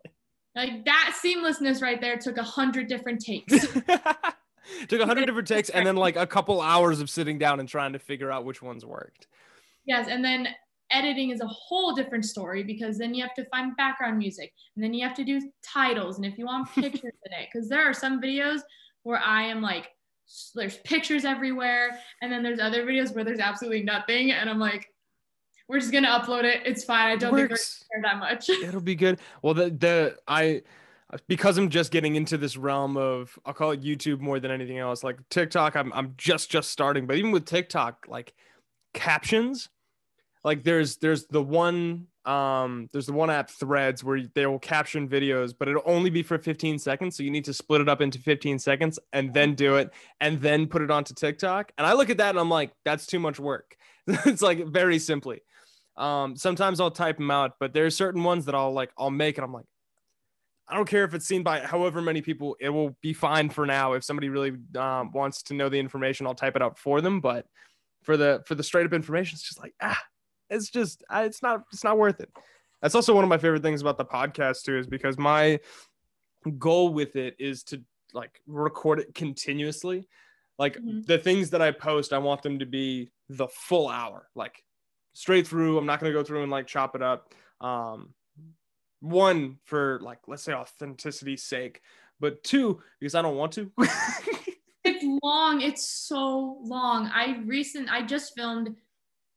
like 0.55 0.85
that 0.85 1.19
seamlessness 1.25 1.83
right 1.83 2.01
there 2.01 2.17
took 2.17 2.37
a 2.37 2.43
hundred 2.43 2.89
different 2.89 3.21
takes 3.21 3.67
Took 4.89 5.01
a 5.01 5.07
hundred 5.07 5.27
different 5.27 5.49
takes 5.49 5.71
and 5.71 5.85
then 5.85 5.97
like 5.97 6.17
a 6.17 6.27
couple 6.27 6.61
hours 6.61 7.01
of 7.01 7.11
sitting 7.11 7.37
down 7.37 7.59
and 7.59 7.69
trying 7.69 7.95
to 7.95 7.99
figure 7.99 8.31
out 8.31 8.45
which 8.45 8.63
ones 8.63 8.85
worked. 8.85 9.27
Yes, 9.85 10.07
and 10.09 10.25
then 10.25 10.49
editing 10.93 11.31
is 11.31 11.41
a 11.41 11.47
whole 11.47 11.95
different 11.95 12.25
story 12.25 12.63
because 12.63 12.99
then 12.99 13.15
you 13.15 13.23
have 13.23 13.35
to 13.35 13.45
find 13.47 13.77
background 13.77 14.19
music 14.19 14.53
and 14.77 14.85
then 14.85 14.95
you 14.95 15.07
have 15.07 15.17
to 15.17 15.25
do 15.25 15.41
titles. 15.65 16.17
And 16.17 16.27
if 16.27 16.39
you 16.39 16.47
want 16.47 16.69
pictures 16.75 17.03
in 17.03 17.33
it 17.33 17.49
because 17.53 17.69
there 17.69 17.83
are 17.83 17.95
some 17.95 18.21
videos 18.21 18.61
where 19.03 19.19
I 19.19 19.43
am 19.43 19.61
like 19.61 19.89
there's 20.55 20.79
pictures 20.79 21.25
everywhere. 21.25 21.99
And 22.23 22.33
then 22.33 22.43
there's 22.43 22.61
other 22.61 22.85
videos 22.85 23.15
where 23.15 23.25
there's 23.25 23.41
absolutely 23.41 23.83
nothing. 23.83 24.33
And 24.33 24.49
I'm 24.49 24.59
like 24.59 24.89
we're 25.69 25.81
just 25.81 25.93
gonna 25.93 26.09
upload 26.09 26.45
it. 26.45 26.63
It's 26.67 26.85
fine. 26.85 27.09
I 27.09 27.17
don't 27.17 27.35
think 27.35 27.51
we're 27.51 27.57
gonna 27.57 27.59
care 27.93 28.03
that 28.03 28.19
much. 28.19 28.49
It'll 28.63 28.81
be 28.81 28.95
good. 28.95 29.21
Well, 29.43 29.55
the 29.55 29.71
the 29.71 30.17
I 30.29 30.63
because 31.29 31.59
I'm 31.59 31.69
just 31.69 31.93
getting 31.93 32.17
into 32.17 32.37
this 32.37 32.57
realm 32.57 32.97
of 32.97 33.39
I'll 33.45 33.55
call 33.55 33.71
it 33.71 33.83
YouTube 33.83 34.21
more 34.21 34.41
than 34.41 34.51
anything 34.51 34.79
else. 34.79 35.05
Like 35.05 35.19
TikTok, 35.29 35.77
I'm 35.77 35.93
I'm 35.93 36.15
just 36.17 36.51
just 36.51 36.71
starting, 36.71 37.07
but 37.07 37.17
even 37.17 37.31
with 37.31 37.45
TikTok, 37.45 38.07
like 38.09 38.35
captions, 38.93 39.69
like 40.45 40.65
there's 40.65 40.97
there's 40.97 41.27
the 41.27 41.43
one 41.43 42.07
um 42.25 42.89
there's 42.93 43.07
the 43.07 43.13
one 43.13 43.31
app 43.31 43.51
Threads 43.51 44.05
where 44.05 44.23
they 44.35 44.47
will 44.47 44.59
caption 44.59 45.09
videos, 45.09 45.55
but 45.57 45.69
it'll 45.69 45.83
only 45.87 46.11
be 46.11 46.23
for 46.23 46.39
15 46.39 46.79
seconds, 46.79 47.17
so 47.17 47.23
you 47.23 47.31
need 47.31 47.45
to 47.45 47.55
split 47.55 47.81
it 47.81 47.89
up 47.89 48.01
into 48.01 48.19
15 48.19 48.59
seconds 48.59 48.99
and 49.13 49.33
then 49.33 49.55
do 49.55 49.77
it 49.77 49.91
and 50.21 50.41
then 50.41 50.67
put 50.67 50.83
it 50.83 50.91
onto 50.91 51.15
TikTok. 51.15 51.73
And 51.79 51.87
I 51.87 51.95
look 51.95 52.11
at 52.11 52.19
that 52.19 52.31
and 52.31 52.39
I'm 52.39 52.51
like, 52.51 52.73
that's 52.85 53.07
too 53.07 53.19
much 53.19 53.39
work. 53.39 53.77
it's 54.07 54.43
like 54.43 54.67
very 54.67 54.99
simply. 54.99 55.43
Um, 55.97 56.37
sometimes 56.37 56.81
I'll 56.81 56.91
type 56.91 57.19
them 57.19 57.31
out, 57.31 57.53
but 57.61 57.75
there's 57.75 57.95
certain 57.95 58.25
ones 58.25 58.47
that 58.47 58.55
I'll 58.55 58.73
like 58.73 58.91
I'll 58.99 59.11
make 59.11 59.39
and 59.39 59.45
I'm 59.45 59.53
like, 59.53 59.67
I 60.69 60.77
don't 60.77 60.89
care 60.89 61.05
if 61.05 61.13
it's 61.13 61.27
seen 61.27 61.43
by 61.43 61.61
however 61.61 62.01
many 62.01 62.23
people, 62.23 62.57
it 62.59 62.71
will 62.71 62.97
be 63.03 63.13
fine 63.13 63.51
for 63.51 63.67
now. 63.67 63.93
If 63.93 64.05
somebody 64.05 64.29
really 64.29 64.57
um, 64.79 65.13
wants 65.13 65.43
to 65.45 65.55
know 65.55 65.69
the 65.69 65.79
information, 65.79 66.27
I'll 66.27 66.35
type 66.35 66.57
it 66.57 66.63
out 66.63 66.79
for 66.79 67.01
them. 67.01 67.21
But 67.21 67.47
for 68.05 68.17
the 68.17 68.43
for 68.47 68.55
the 68.55 68.63
straight 68.63 68.87
up 68.87 68.93
information, 68.93 69.35
it's 69.35 69.43
just 69.43 69.61
like 69.61 69.75
ah, 69.83 70.01
it's 70.53 70.69
just 70.71 71.03
it's 71.11 71.43
not 71.43 71.65
it's 71.73 71.85
not 71.85 71.99
worth 71.99 72.21
it. 72.21 72.31
That's 72.81 72.95
also 72.95 73.15
one 73.15 73.25
of 73.25 73.31
my 73.31 73.39
favorite 73.39 73.63
things 73.63 73.81
about 73.81 73.99
the 73.99 74.05
podcast 74.05 74.63
too, 74.65 74.77
is 74.77 74.87
because 74.87 75.19
my 75.19 75.61
goal 76.59 76.93
with 76.93 77.17
it 77.17 77.37
is 77.39 77.63
to 77.65 77.83
like 78.13 78.41
record 78.47 79.01
it 79.01 79.15
continuously. 79.15 80.09
Like 80.59 80.77
Mhm. 80.79 81.07
the 81.07 81.19
things 81.19 81.51
that 81.51 81.63
I 81.63 81.71
post, 81.71 82.13
I 82.13 82.19
want 82.19 82.43
them 82.43 82.59
to 82.59 82.67
be 82.67 83.11
the 83.29 83.49
full 83.49 83.89
hour, 83.89 84.29
like 84.35 84.63
straight 85.15 85.47
through. 85.47 85.79
I'm 85.79 85.87
not 85.87 86.01
gonna 86.01 86.13
go 86.13 86.25
through 86.25 86.43
and 86.43 86.51
like 86.51 86.67
chop 86.67 86.95
it 86.95 87.03
up. 87.03 87.33
Um, 87.61 88.15
one 89.01 89.59
for 89.65 89.99
like 90.03 90.19
let's 90.29 90.43
say 90.43 90.53
authenticity's 90.53 91.43
sake, 91.43 91.81
but 92.21 92.45
two 92.45 92.83
because 93.01 93.15
I 93.15 93.23
don't 93.23 93.37
want 93.37 93.53
to. 93.55 93.73
it's 94.85 95.05
long 95.23 95.61
it's 95.61 95.85
so 95.85 96.59
long 96.65 97.09
i 97.15 97.39
recent 97.45 97.89
i 97.89 98.03
just 98.05 98.35
filmed 98.35 98.75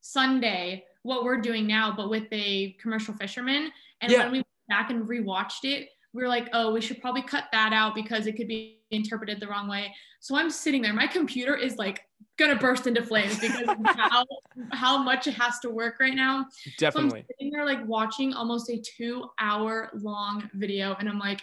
sunday 0.02 0.84
what 1.06 1.24
we're 1.24 1.40
doing 1.40 1.68
now 1.68 1.94
but 1.96 2.10
with 2.10 2.28
a 2.32 2.76
commercial 2.82 3.14
fisherman 3.14 3.72
and 4.02 4.12
Yeah. 4.12 4.24
when 4.24 4.32
we 4.32 4.38
went 4.40 4.48
back 4.68 4.90
and 4.90 5.08
rewatched 5.08 5.64
it 5.64 5.90
we 6.16 6.22
were 6.24 6.30
like, 6.30 6.48
oh, 6.54 6.72
we 6.72 6.80
should 6.80 7.02
probably 7.02 7.22
cut 7.22 7.46
that 7.52 7.74
out 7.74 7.94
because 7.94 8.26
it 8.26 8.38
could 8.38 8.48
be 8.48 8.80
interpreted 8.90 9.42
the 9.42 9.48
wrong 9.48 9.68
way. 9.68 9.94
So 10.22 10.38
I'm 10.38 10.50
sitting 10.50 10.82
there. 10.82 10.94
My 10.94 11.08
computer 11.08 11.58
is 11.58 11.76
like 11.76 12.06
gonna 12.40 12.56
burst 12.56 12.88
into 12.88 13.04
flames 13.04 13.38
because 13.38 13.68
of 13.68 13.78
how 13.86 14.26
how 14.72 14.98
much 14.98 15.28
it 15.28 15.34
has 15.34 15.60
to 15.60 15.70
work 15.70 15.96
right 16.00 16.16
now. 16.16 16.46
Definitely. 16.78 17.10
So 17.10 17.16
I'm 17.18 17.26
sitting 17.38 17.52
there 17.52 17.66
like 17.66 17.86
watching 17.86 18.34
almost 18.34 18.70
a 18.70 18.82
two 18.82 19.26
hour 19.42 19.92
long 19.94 20.50
video, 20.54 20.96
and 21.00 21.10
I'm 21.10 21.20
like, 21.20 21.42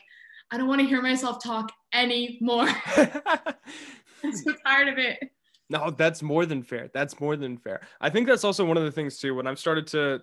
I 0.50 0.56
don't 0.56 0.68
want 0.68 0.80
to 0.80 0.86
hear 0.86 1.02
myself 1.02 1.42
talk 1.44 1.70
anymore. 1.92 2.68
I'm 2.96 4.32
so 4.34 4.54
tired 4.66 4.88
of 4.88 4.96
it. 4.96 5.18
No, 5.72 5.90
that's 5.90 6.22
more 6.22 6.44
than 6.44 6.62
fair. 6.62 6.90
That's 6.92 7.18
more 7.18 7.34
than 7.34 7.56
fair. 7.56 7.80
I 7.98 8.10
think 8.10 8.26
that's 8.26 8.44
also 8.44 8.62
one 8.62 8.76
of 8.76 8.84
the 8.84 8.92
things 8.92 9.16
too. 9.16 9.34
When 9.34 9.46
I've 9.46 9.58
started 9.58 9.86
to 9.88 10.20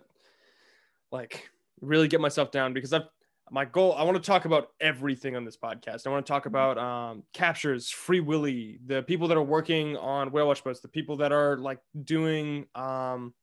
like 1.11 1.49
really 1.81 2.07
get 2.07 2.21
myself 2.21 2.51
down 2.51 2.71
because 2.71 2.93
I've 2.93 3.07
my 3.51 3.65
goal 3.65 3.93
i 3.93 4.03
want 4.03 4.15
to 4.15 4.21
talk 4.21 4.45
about 4.45 4.69
everything 4.79 5.35
on 5.35 5.43
this 5.43 5.57
podcast 5.57 6.05
i 6.05 6.09
want 6.11 6.23
to 6.23 6.31
talk 6.31 6.43
mm-hmm. 6.43 6.49
about 6.49 6.77
um, 6.77 7.23
captures 7.33 7.89
free 7.89 8.19
willy 8.19 8.79
the 8.85 9.01
people 9.01 9.27
that 9.27 9.37
are 9.37 9.43
working 9.43 9.97
on 9.97 10.31
whale 10.31 10.45
watch 10.45 10.63
boats 10.63 10.81
the 10.81 10.87
people 10.87 11.17
that 11.17 11.31
are 11.31 11.57
like 11.57 11.79
doing 12.03 12.67
um, 12.75 13.33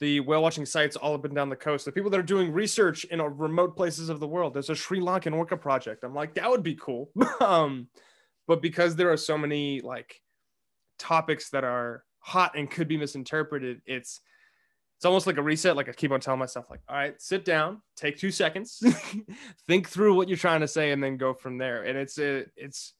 the 0.00 0.18
whale 0.20 0.42
watching 0.42 0.66
sites 0.66 0.96
all 0.96 1.14
up 1.14 1.24
and 1.24 1.36
down 1.36 1.48
the 1.48 1.54
coast 1.54 1.84
the 1.84 1.92
people 1.92 2.10
that 2.10 2.18
are 2.18 2.24
doing 2.24 2.52
research 2.52 3.04
in 3.04 3.22
remote 3.22 3.76
places 3.76 4.08
of 4.08 4.18
the 4.18 4.26
world 4.26 4.52
there's 4.52 4.70
a 4.70 4.74
sri 4.74 4.98
lankan 4.98 5.32
orca 5.32 5.56
project 5.56 6.02
i'm 6.02 6.14
like 6.14 6.34
that 6.34 6.50
would 6.50 6.62
be 6.62 6.74
cool 6.74 7.10
um, 7.40 7.86
but 8.48 8.60
because 8.60 8.96
there 8.96 9.12
are 9.12 9.16
so 9.16 9.38
many 9.38 9.80
like 9.80 10.20
topics 10.98 11.50
that 11.50 11.64
are 11.64 12.04
hot 12.18 12.56
and 12.56 12.70
could 12.70 12.88
be 12.88 12.96
misinterpreted 12.96 13.82
it's 13.84 14.20
it's 15.04 15.04
almost 15.04 15.26
like 15.26 15.36
a 15.36 15.42
reset. 15.42 15.76
Like 15.76 15.88
I 15.90 15.92
keep 15.92 16.12
on 16.12 16.20
telling 16.20 16.40
myself, 16.40 16.70
like, 16.70 16.80
all 16.88 16.96
right, 16.96 17.20
sit 17.20 17.44
down, 17.44 17.82
take 17.94 18.16
two 18.16 18.30
seconds, 18.30 18.82
think 19.66 19.88
through 19.88 20.14
what 20.14 20.28
you're 20.28 20.38
trying 20.38 20.60
to 20.60 20.68
say, 20.68 20.92
and 20.92 21.02
then 21.02 21.18
go 21.18 21.34
from 21.34 21.58
there. 21.58 21.82
And 21.82 21.98
it's 21.98 22.18
a, 22.18 22.46
it's, 22.56 22.94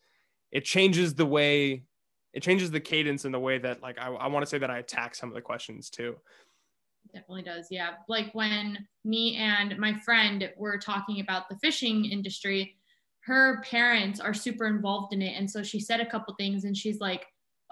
it 0.53 0.65
changes 0.65 1.15
the 1.15 1.25
way, 1.25 1.85
it 2.35 2.43
changes 2.43 2.71
the 2.71 2.81
cadence 2.81 3.25
and 3.25 3.33
the 3.33 3.39
way 3.39 3.57
that, 3.59 3.81
like, 3.81 3.99
I, 3.99 4.09
I 4.09 4.27
want 4.27 4.45
to 4.45 4.51
say 4.51 4.59
that 4.59 4.71
I 4.71 4.79
attack 4.81 5.15
some 5.15 5.31
of 5.31 5.35
the 5.35 5.41
questions 5.41 5.89
too. 5.89 6.17
Definitely 7.15 7.45
does. 7.45 7.69
Yeah. 7.71 7.93
Like 8.09 8.35
when 8.35 8.87
me 9.05 9.37
and 9.37 9.79
my 9.79 9.95
friend 10.01 10.51
were 10.59 10.77
talking 10.77 11.21
about 11.21 11.49
the 11.49 11.57
fishing 11.57 12.05
industry, 12.05 12.77
her 13.21 13.63
parents 13.63 14.21
are 14.21 14.35
super 14.35 14.67
involved 14.67 15.15
in 15.15 15.23
it. 15.23 15.39
And 15.39 15.51
so 15.51 15.63
she 15.63 15.81
said 15.81 16.01
a 16.01 16.11
couple 16.11 16.35
things 16.35 16.65
and 16.65 16.77
she's 16.77 17.01
like, 17.01 17.25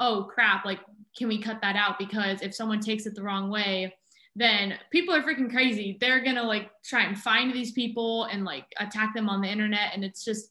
oh 0.02 0.24
crap, 0.24 0.64
like, 0.64 0.80
can 1.16 1.28
we 1.28 1.40
cut 1.40 1.60
that 1.62 1.76
out? 1.76 1.98
Because 1.98 2.42
if 2.42 2.54
someone 2.54 2.80
takes 2.80 3.06
it 3.06 3.14
the 3.14 3.22
wrong 3.22 3.50
way, 3.50 3.94
then 4.34 4.74
people 4.90 5.14
are 5.14 5.22
freaking 5.22 5.50
crazy. 5.50 5.96
They're 6.00 6.24
gonna 6.24 6.42
like 6.42 6.70
try 6.84 7.04
and 7.04 7.18
find 7.18 7.54
these 7.54 7.72
people 7.72 8.24
and 8.24 8.44
like 8.44 8.64
attack 8.78 9.14
them 9.14 9.28
on 9.28 9.40
the 9.40 9.48
internet. 9.48 9.92
And 9.94 10.04
it's 10.04 10.24
just 10.24 10.50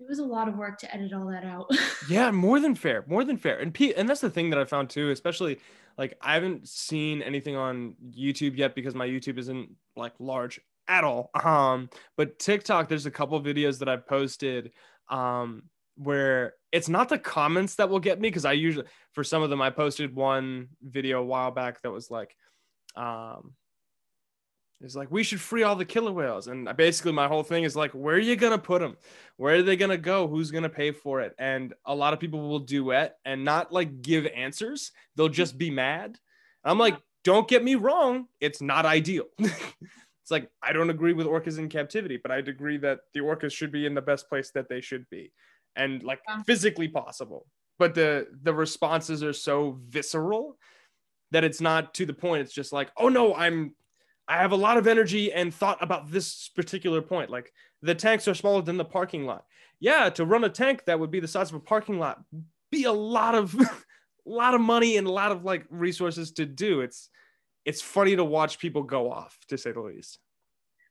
it 0.00 0.08
was 0.08 0.18
a 0.18 0.24
lot 0.24 0.48
of 0.48 0.56
work 0.56 0.78
to 0.78 0.92
edit 0.92 1.12
all 1.12 1.26
that 1.26 1.44
out. 1.44 1.70
yeah, 2.08 2.30
more 2.30 2.58
than 2.58 2.74
fair, 2.74 3.04
more 3.06 3.24
than 3.24 3.36
fair. 3.36 3.58
And 3.58 3.74
P- 3.74 3.94
and 3.94 4.08
that's 4.08 4.20
the 4.20 4.30
thing 4.30 4.50
that 4.50 4.58
I 4.58 4.64
found 4.64 4.90
too, 4.90 5.10
especially 5.10 5.58
like 5.98 6.16
I 6.22 6.34
haven't 6.34 6.68
seen 6.68 7.20
anything 7.20 7.56
on 7.56 7.94
YouTube 8.16 8.56
yet 8.56 8.74
because 8.74 8.94
my 8.94 9.06
YouTube 9.06 9.38
isn't 9.38 9.70
like 9.96 10.14
large 10.18 10.60
at 10.88 11.04
all. 11.04 11.30
Um, 11.42 11.90
but 12.16 12.38
TikTok, 12.38 12.88
there's 12.88 13.06
a 13.06 13.10
couple 13.10 13.40
videos 13.42 13.78
that 13.80 13.88
I've 13.88 14.06
posted 14.06 14.72
um 15.08 15.64
where 15.96 16.54
it's 16.70 16.88
not 16.88 17.08
the 17.08 17.18
comments 17.18 17.76
that 17.76 17.88
will 17.88 18.00
get 18.00 18.20
me 18.20 18.28
because 18.28 18.44
I 18.44 18.52
usually 18.52 18.86
for 19.12 19.22
some 19.22 19.42
of 19.42 19.50
them 19.50 19.60
I 19.60 19.70
posted 19.70 20.14
one 20.14 20.68
video 20.82 21.20
a 21.20 21.24
while 21.24 21.50
back 21.50 21.82
that 21.82 21.90
was 21.90 22.10
like 22.10 22.34
um, 22.96 23.54
it's 24.80 24.96
like 24.96 25.10
we 25.10 25.22
should 25.22 25.40
free 25.40 25.62
all 25.62 25.76
the 25.76 25.84
killer 25.84 26.12
whales. 26.12 26.48
And 26.48 26.68
basically 26.76 27.12
my 27.12 27.28
whole 27.28 27.42
thing 27.42 27.64
is 27.64 27.76
like 27.76 27.92
where 27.92 28.16
are 28.16 28.20
you 28.20 28.36
gonna 28.36 28.58
put 28.58 28.80
them 28.80 28.96
where 29.36 29.56
are 29.56 29.62
they 29.62 29.76
gonna 29.76 29.98
go? 29.98 30.26
Who's 30.26 30.50
gonna 30.50 30.68
pay 30.68 30.90
for 30.90 31.20
it? 31.20 31.34
And 31.38 31.74
a 31.84 31.94
lot 31.94 32.12
of 32.12 32.20
people 32.20 32.48
will 32.48 32.60
duet 32.60 33.16
and 33.24 33.44
not 33.44 33.72
like 33.72 34.02
give 34.02 34.26
answers. 34.26 34.92
They'll 35.16 35.28
just 35.28 35.56
be 35.56 35.70
mad. 35.70 36.18
I'm 36.64 36.78
like 36.78 36.98
don't 37.24 37.46
get 37.46 37.62
me 37.62 37.76
wrong. 37.76 38.26
It's 38.40 38.60
not 38.60 38.84
ideal. 38.86 39.26
It's 40.22 40.30
like 40.30 40.48
i 40.62 40.72
don't 40.72 40.88
agree 40.88 41.14
with 41.14 41.26
orcas 41.26 41.58
in 41.58 41.68
captivity 41.68 42.16
but 42.16 42.30
i'd 42.30 42.46
agree 42.46 42.78
that 42.78 43.00
the 43.12 43.18
orcas 43.18 43.52
should 43.52 43.72
be 43.72 43.86
in 43.86 43.94
the 43.94 44.00
best 44.00 44.28
place 44.28 44.52
that 44.52 44.68
they 44.68 44.80
should 44.80 45.04
be 45.10 45.32
and 45.76 46.02
like 46.02 46.20
physically 46.46 46.88
possible 46.88 47.46
but 47.78 47.94
the 47.94 48.28
the 48.42 48.54
responses 48.54 49.22
are 49.24 49.32
so 49.32 49.78
visceral 49.88 50.56
that 51.32 51.44
it's 51.44 51.60
not 51.60 51.94
to 51.94 52.06
the 52.06 52.12
point. 52.12 52.42
It's 52.42 52.52
just 52.52 52.72
like, 52.72 52.90
oh 52.96 53.08
no, 53.08 53.34
I'm 53.34 53.74
I 54.28 54.36
have 54.38 54.52
a 54.52 54.56
lot 54.56 54.76
of 54.76 54.86
energy 54.86 55.32
and 55.32 55.52
thought 55.52 55.82
about 55.82 56.10
this 56.10 56.48
particular 56.50 57.02
point. 57.02 57.28
Like 57.28 57.52
the 57.80 57.94
tanks 57.94 58.28
are 58.28 58.34
smaller 58.34 58.62
than 58.62 58.76
the 58.76 58.84
parking 58.84 59.26
lot. 59.26 59.44
Yeah, 59.80 60.10
to 60.10 60.24
run 60.24 60.44
a 60.44 60.48
tank 60.48 60.84
that 60.86 61.00
would 61.00 61.10
be 61.10 61.18
the 61.18 61.26
size 61.26 61.50
of 61.50 61.56
a 61.56 61.60
parking 61.60 61.98
lot 61.98 62.22
be 62.70 62.84
a 62.84 62.92
lot 62.92 63.34
of 63.34 63.54
a 63.60 63.68
lot 64.24 64.54
of 64.54 64.60
money 64.60 64.96
and 64.96 65.06
a 65.06 65.10
lot 65.10 65.32
of 65.32 65.44
like 65.44 65.64
resources 65.68 66.30
to 66.32 66.46
do. 66.46 66.82
It's 66.82 67.08
it's 67.64 67.82
funny 67.82 68.14
to 68.14 68.24
watch 68.24 68.58
people 68.58 68.84
go 68.84 69.10
off, 69.10 69.36
to 69.48 69.58
say 69.58 69.72
the 69.72 69.80
least. 69.80 70.18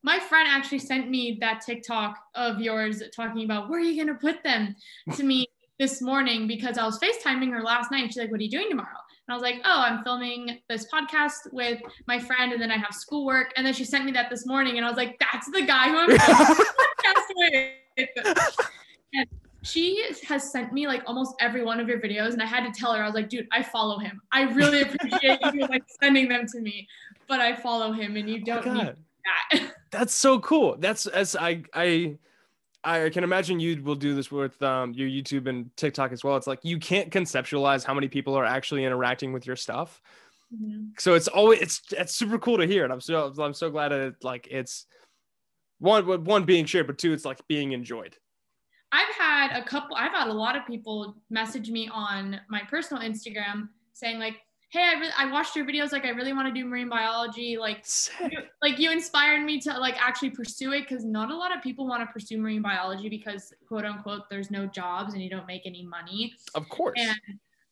My 0.03 0.19
friend 0.19 0.47
actually 0.49 0.79
sent 0.79 1.09
me 1.09 1.37
that 1.41 1.61
TikTok 1.61 2.17
of 2.35 2.59
yours 2.59 3.03
talking 3.15 3.45
about 3.45 3.69
where 3.69 3.79
are 3.79 3.83
you 3.83 4.03
gonna 4.03 4.17
put 4.17 4.43
them 4.43 4.75
to 5.15 5.23
me 5.23 5.47
this 5.79 6.01
morning 6.01 6.47
because 6.47 6.77
I 6.77 6.85
was 6.85 6.99
FaceTiming 6.99 7.51
her 7.51 7.63
last 7.63 7.91
night. 7.91 8.03
And 8.03 8.11
She's 8.11 8.21
like, 8.21 8.31
What 8.31 8.39
are 8.39 8.43
you 8.43 8.49
doing 8.49 8.69
tomorrow? 8.69 8.97
And 9.27 9.33
I 9.33 9.35
was 9.35 9.43
like, 9.43 9.61
oh, 9.63 9.81
I'm 9.81 10.03
filming 10.03 10.59
this 10.67 10.87
podcast 10.91 11.53
with 11.53 11.79
my 12.07 12.19
friend, 12.19 12.53
and 12.53 12.61
then 12.61 12.71
I 12.71 12.77
have 12.77 12.93
schoolwork. 12.93 13.53
And 13.55 13.65
then 13.65 13.73
she 13.73 13.85
sent 13.85 14.03
me 14.03 14.11
that 14.13 14.29
this 14.29 14.45
morning, 14.47 14.77
and 14.77 14.85
I 14.85 14.89
was 14.89 14.97
like, 14.97 15.19
that's 15.19 15.49
the 15.51 15.61
guy 15.61 15.89
who 15.89 15.97
I'm 15.97 16.09
podcast 16.17 17.31
with. 17.35 18.37
And 19.13 19.27
she 19.63 20.03
has 20.27 20.51
sent 20.51 20.73
me 20.73 20.87
like 20.87 21.03
almost 21.05 21.35
every 21.39 21.63
one 21.63 21.79
of 21.79 21.87
your 21.87 21.99
videos, 21.99 22.33
and 22.33 22.41
I 22.41 22.45
had 22.45 22.65
to 22.65 22.77
tell 22.77 22.93
her, 22.93 23.03
I 23.03 23.05
was 23.05 23.13
like, 23.13 23.29
dude, 23.29 23.47
I 23.51 23.61
follow 23.61 23.99
him. 23.99 24.19
I 24.31 24.43
really 24.43 24.81
appreciate 24.81 25.39
you 25.53 25.67
like 25.67 25.83
sending 26.01 26.27
them 26.27 26.45
to 26.47 26.59
me, 26.59 26.87
but 27.27 27.39
I 27.39 27.55
follow 27.55 27.91
him, 27.91 28.17
and 28.17 28.27
you 28.27 28.41
oh 28.41 28.45
don't 28.45 28.67
oh 28.67 28.73
need 28.73 28.95
that. 29.51 29.71
That's 29.91 30.13
so 30.13 30.39
cool. 30.39 30.77
That's 30.77 31.05
as 31.07 31.35
I 31.35 31.63
I 31.73 32.17
I 32.83 33.09
can 33.09 33.23
imagine 33.23 33.59
you 33.59 33.81
will 33.83 33.95
do 33.95 34.15
this 34.15 34.31
with 34.31 34.61
um, 34.63 34.93
your 34.93 35.07
YouTube 35.07 35.47
and 35.47 35.75
TikTok 35.77 36.11
as 36.11 36.23
well. 36.23 36.35
It's 36.37 36.47
like 36.47 36.59
you 36.63 36.79
can't 36.79 37.11
conceptualize 37.11 37.83
how 37.83 37.93
many 37.93 38.07
people 38.07 38.35
are 38.35 38.45
actually 38.45 38.85
interacting 38.85 39.33
with 39.33 39.45
your 39.45 39.55
stuff. 39.55 40.01
Mm-hmm. 40.53 40.89
So 40.97 41.13
it's 41.13 41.27
always 41.27 41.61
it's 41.61 41.81
it's 41.91 42.15
super 42.15 42.39
cool 42.39 42.57
to 42.57 42.65
hear, 42.65 42.83
and 42.83 42.91
I'm 42.91 43.01
so 43.01 43.33
I'm 43.39 43.53
so 43.53 43.69
glad 43.69 43.89
that 43.89 44.01
it, 44.01 44.15
like 44.23 44.47
it's 44.49 44.85
one 45.79 46.23
one 46.23 46.45
being 46.45 46.65
shared, 46.65 46.87
but 46.87 46.97
two 46.97 47.13
it's 47.13 47.25
like 47.25 47.45
being 47.47 47.73
enjoyed. 47.73 48.15
I've 48.91 49.13
had 49.15 49.57
a 49.57 49.63
couple. 49.63 49.95
I've 49.95 50.11
had 50.11 50.27
a 50.27 50.33
lot 50.33 50.55
of 50.55 50.65
people 50.65 51.15
message 51.29 51.69
me 51.69 51.89
on 51.93 52.39
my 52.49 52.61
personal 52.69 53.01
Instagram 53.01 53.69
saying 53.93 54.19
like, 54.19 54.37
hey 54.71 54.89
i 54.95 54.99
really 54.99 55.11
i 55.17 55.29
watched 55.29 55.55
your 55.55 55.65
videos 55.65 55.91
like 55.91 56.05
i 56.05 56.09
really 56.09 56.31
want 56.31 56.47
to 56.47 56.53
do 56.53 56.65
marine 56.65 56.87
biology 56.87 57.57
like 57.57 57.85
you, 58.21 58.29
like 58.61 58.79
you 58.79 58.89
inspired 58.89 59.43
me 59.43 59.59
to 59.59 59.77
like 59.77 60.01
actually 60.01 60.29
pursue 60.29 60.71
it 60.71 60.87
because 60.87 61.03
not 61.03 61.29
a 61.29 61.35
lot 61.35 61.55
of 61.55 61.61
people 61.61 61.85
want 61.85 62.01
to 62.01 62.11
pursue 62.11 62.37
marine 62.37 62.61
biology 62.61 63.09
because 63.09 63.53
quote 63.67 63.83
unquote 63.85 64.29
there's 64.29 64.49
no 64.49 64.65
jobs 64.65 65.13
and 65.13 65.21
you 65.21 65.29
don't 65.29 65.45
make 65.45 65.63
any 65.65 65.83
money. 65.83 66.33
Of 66.55 66.67
course. 66.69 66.97
And 66.97 67.15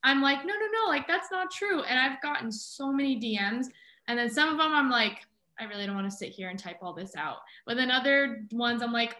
i'm 0.03 0.21
like 0.21 0.39
no 0.45 0.53
no 0.53 0.65
no 0.83 0.89
like 0.89 1.07
that's 1.07 1.31
not 1.31 1.51
true. 1.51 1.83
And 1.83 1.97
i've 1.97 2.21
gotten 2.21 2.51
so 2.51 2.91
many 2.91 3.19
dms 3.19 3.67
and 4.07 4.19
then 4.19 4.29
some 4.29 4.49
of 4.49 4.57
them 4.57 4.73
i'm 4.73 4.89
like 4.89 5.25
i 5.57 5.63
really 5.63 5.85
don't 5.85 5.95
want 5.95 6.09
to 6.09 6.15
sit 6.15 6.29
here 6.29 6.49
and 6.49 6.59
type 6.59 6.77
all 6.81 6.93
this 6.93 7.15
out. 7.15 7.37
But 7.65 7.77
then 7.77 7.91
other 7.91 8.45
ones 8.51 8.81
i'm 8.81 8.93
like 8.93 9.15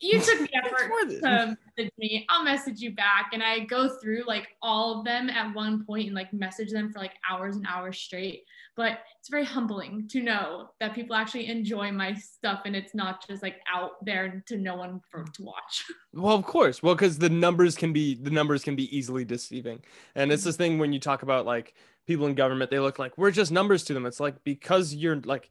you 0.00 0.18
took 0.18 0.38
the 0.38 0.48
effort 0.56 1.10
to 1.10 1.56
message 1.76 1.92
me. 1.98 2.26
I'll 2.28 2.42
message 2.42 2.80
you 2.80 2.94
back. 2.94 3.30
And 3.32 3.42
I 3.42 3.60
go 3.60 3.88
through 3.88 4.24
like 4.26 4.48
all 4.62 4.98
of 4.98 5.04
them 5.04 5.28
at 5.28 5.54
one 5.54 5.84
point 5.84 6.06
and 6.06 6.14
like 6.14 6.32
message 6.32 6.70
them 6.70 6.90
for 6.90 6.98
like 6.98 7.12
hours 7.28 7.56
and 7.56 7.66
hours 7.66 7.98
straight. 7.98 8.44
But 8.76 9.00
it's 9.18 9.28
very 9.28 9.44
humbling 9.44 10.08
to 10.08 10.22
know 10.22 10.70
that 10.80 10.94
people 10.94 11.14
actually 11.14 11.48
enjoy 11.48 11.92
my 11.92 12.14
stuff 12.14 12.62
and 12.64 12.74
it's 12.74 12.94
not 12.94 13.26
just 13.26 13.42
like 13.42 13.56
out 13.72 14.02
there 14.04 14.42
to 14.46 14.56
no 14.56 14.76
one 14.76 15.00
for 15.10 15.24
to 15.24 15.42
watch. 15.42 15.84
Well, 16.12 16.34
of 16.34 16.44
course. 16.44 16.82
Well, 16.82 16.96
because 16.96 17.18
the 17.18 17.28
numbers 17.28 17.76
can 17.76 17.92
be 17.92 18.16
the 18.16 18.30
numbers 18.30 18.64
can 18.64 18.74
be 18.74 18.94
easily 18.96 19.24
deceiving. 19.24 19.80
And 20.16 20.32
it's 20.32 20.42
this 20.42 20.56
thing 20.56 20.78
when 20.78 20.92
you 20.92 20.98
talk 20.98 21.22
about 21.22 21.46
like 21.46 21.74
people 22.04 22.26
in 22.26 22.34
government, 22.34 22.68
they 22.68 22.80
look 22.80 22.98
like 22.98 23.16
we're 23.16 23.30
just 23.30 23.52
numbers 23.52 23.84
to 23.84 23.94
them. 23.94 24.06
It's 24.06 24.18
like 24.18 24.42
because 24.42 24.92
you're 24.92 25.20
like 25.20 25.50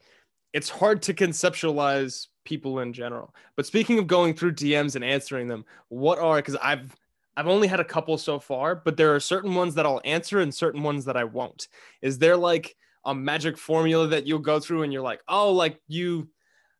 it's 0.52 0.70
hard 0.70 1.02
to 1.04 1.14
conceptualize 1.14 2.28
people 2.50 2.80
in 2.80 2.92
general. 2.92 3.34
But 3.56 3.68
speaking 3.68 4.00
of 4.00 4.08
going 4.08 4.34
through 4.34 4.54
DMs 4.54 4.96
and 4.96 5.06
answering 5.06 5.48
them, 5.48 5.64
what 5.90 6.18
are 6.18 6.38
because 6.38 6.58
I've 6.62 6.96
I've 7.38 7.48
only 7.48 7.68
had 7.68 7.80
a 7.80 7.86
couple 7.86 8.18
so 8.18 8.40
far, 8.40 8.76
but 8.76 8.98
there 8.98 9.16
are 9.16 9.20
certain 9.20 9.56
ones 9.56 9.76
that 9.76 9.86
I'll 9.86 10.02
answer 10.04 10.40
and 10.40 10.54
certain 10.54 10.84
ones 10.84 11.06
that 11.06 11.16
I 11.16 11.24
won't. 11.24 11.68
Is 12.02 12.18
there 12.18 12.36
like 12.36 12.76
a 13.06 13.16
magic 13.16 13.58
formula 13.58 14.08
that 14.08 14.26
you'll 14.28 14.40
go 14.40 14.60
through 14.60 14.84
and 14.84 14.92
you're 14.92 15.04
like, 15.04 15.22
oh, 15.30 15.54
like 15.54 15.80
you, 15.88 16.30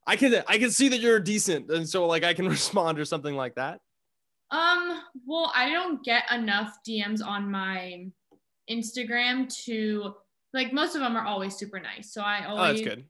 I 0.06 0.16
can 0.16 0.44
I 0.48 0.58
can 0.58 0.72
see 0.72 0.90
that 0.90 1.00
you're 1.00 1.20
decent, 1.20 1.70
and 1.70 1.88
so 1.88 2.08
like 2.08 2.24
I 2.24 2.34
can 2.34 2.50
respond 2.58 3.00
or 3.00 3.06
something 3.06 3.36
like 3.36 3.56
that. 3.56 3.80
Um. 4.52 5.04
Well, 5.26 5.52
I 5.56 5.70
don't 5.70 6.04
get 6.04 6.24
enough 6.32 6.78
DMs 6.88 7.24
on 7.24 7.52
my 7.52 8.08
Instagram 8.70 9.48
to 9.66 10.16
like 10.52 10.74
most 10.74 10.96
of 10.96 11.02
them 11.02 11.16
are 11.16 11.26
always 11.26 11.56
super 11.56 11.80
nice. 11.80 12.12
So 12.12 12.22
I 12.22 12.46
always. 12.46 12.64
Oh, 12.64 12.74
that's 12.74 12.82
good 12.82 13.06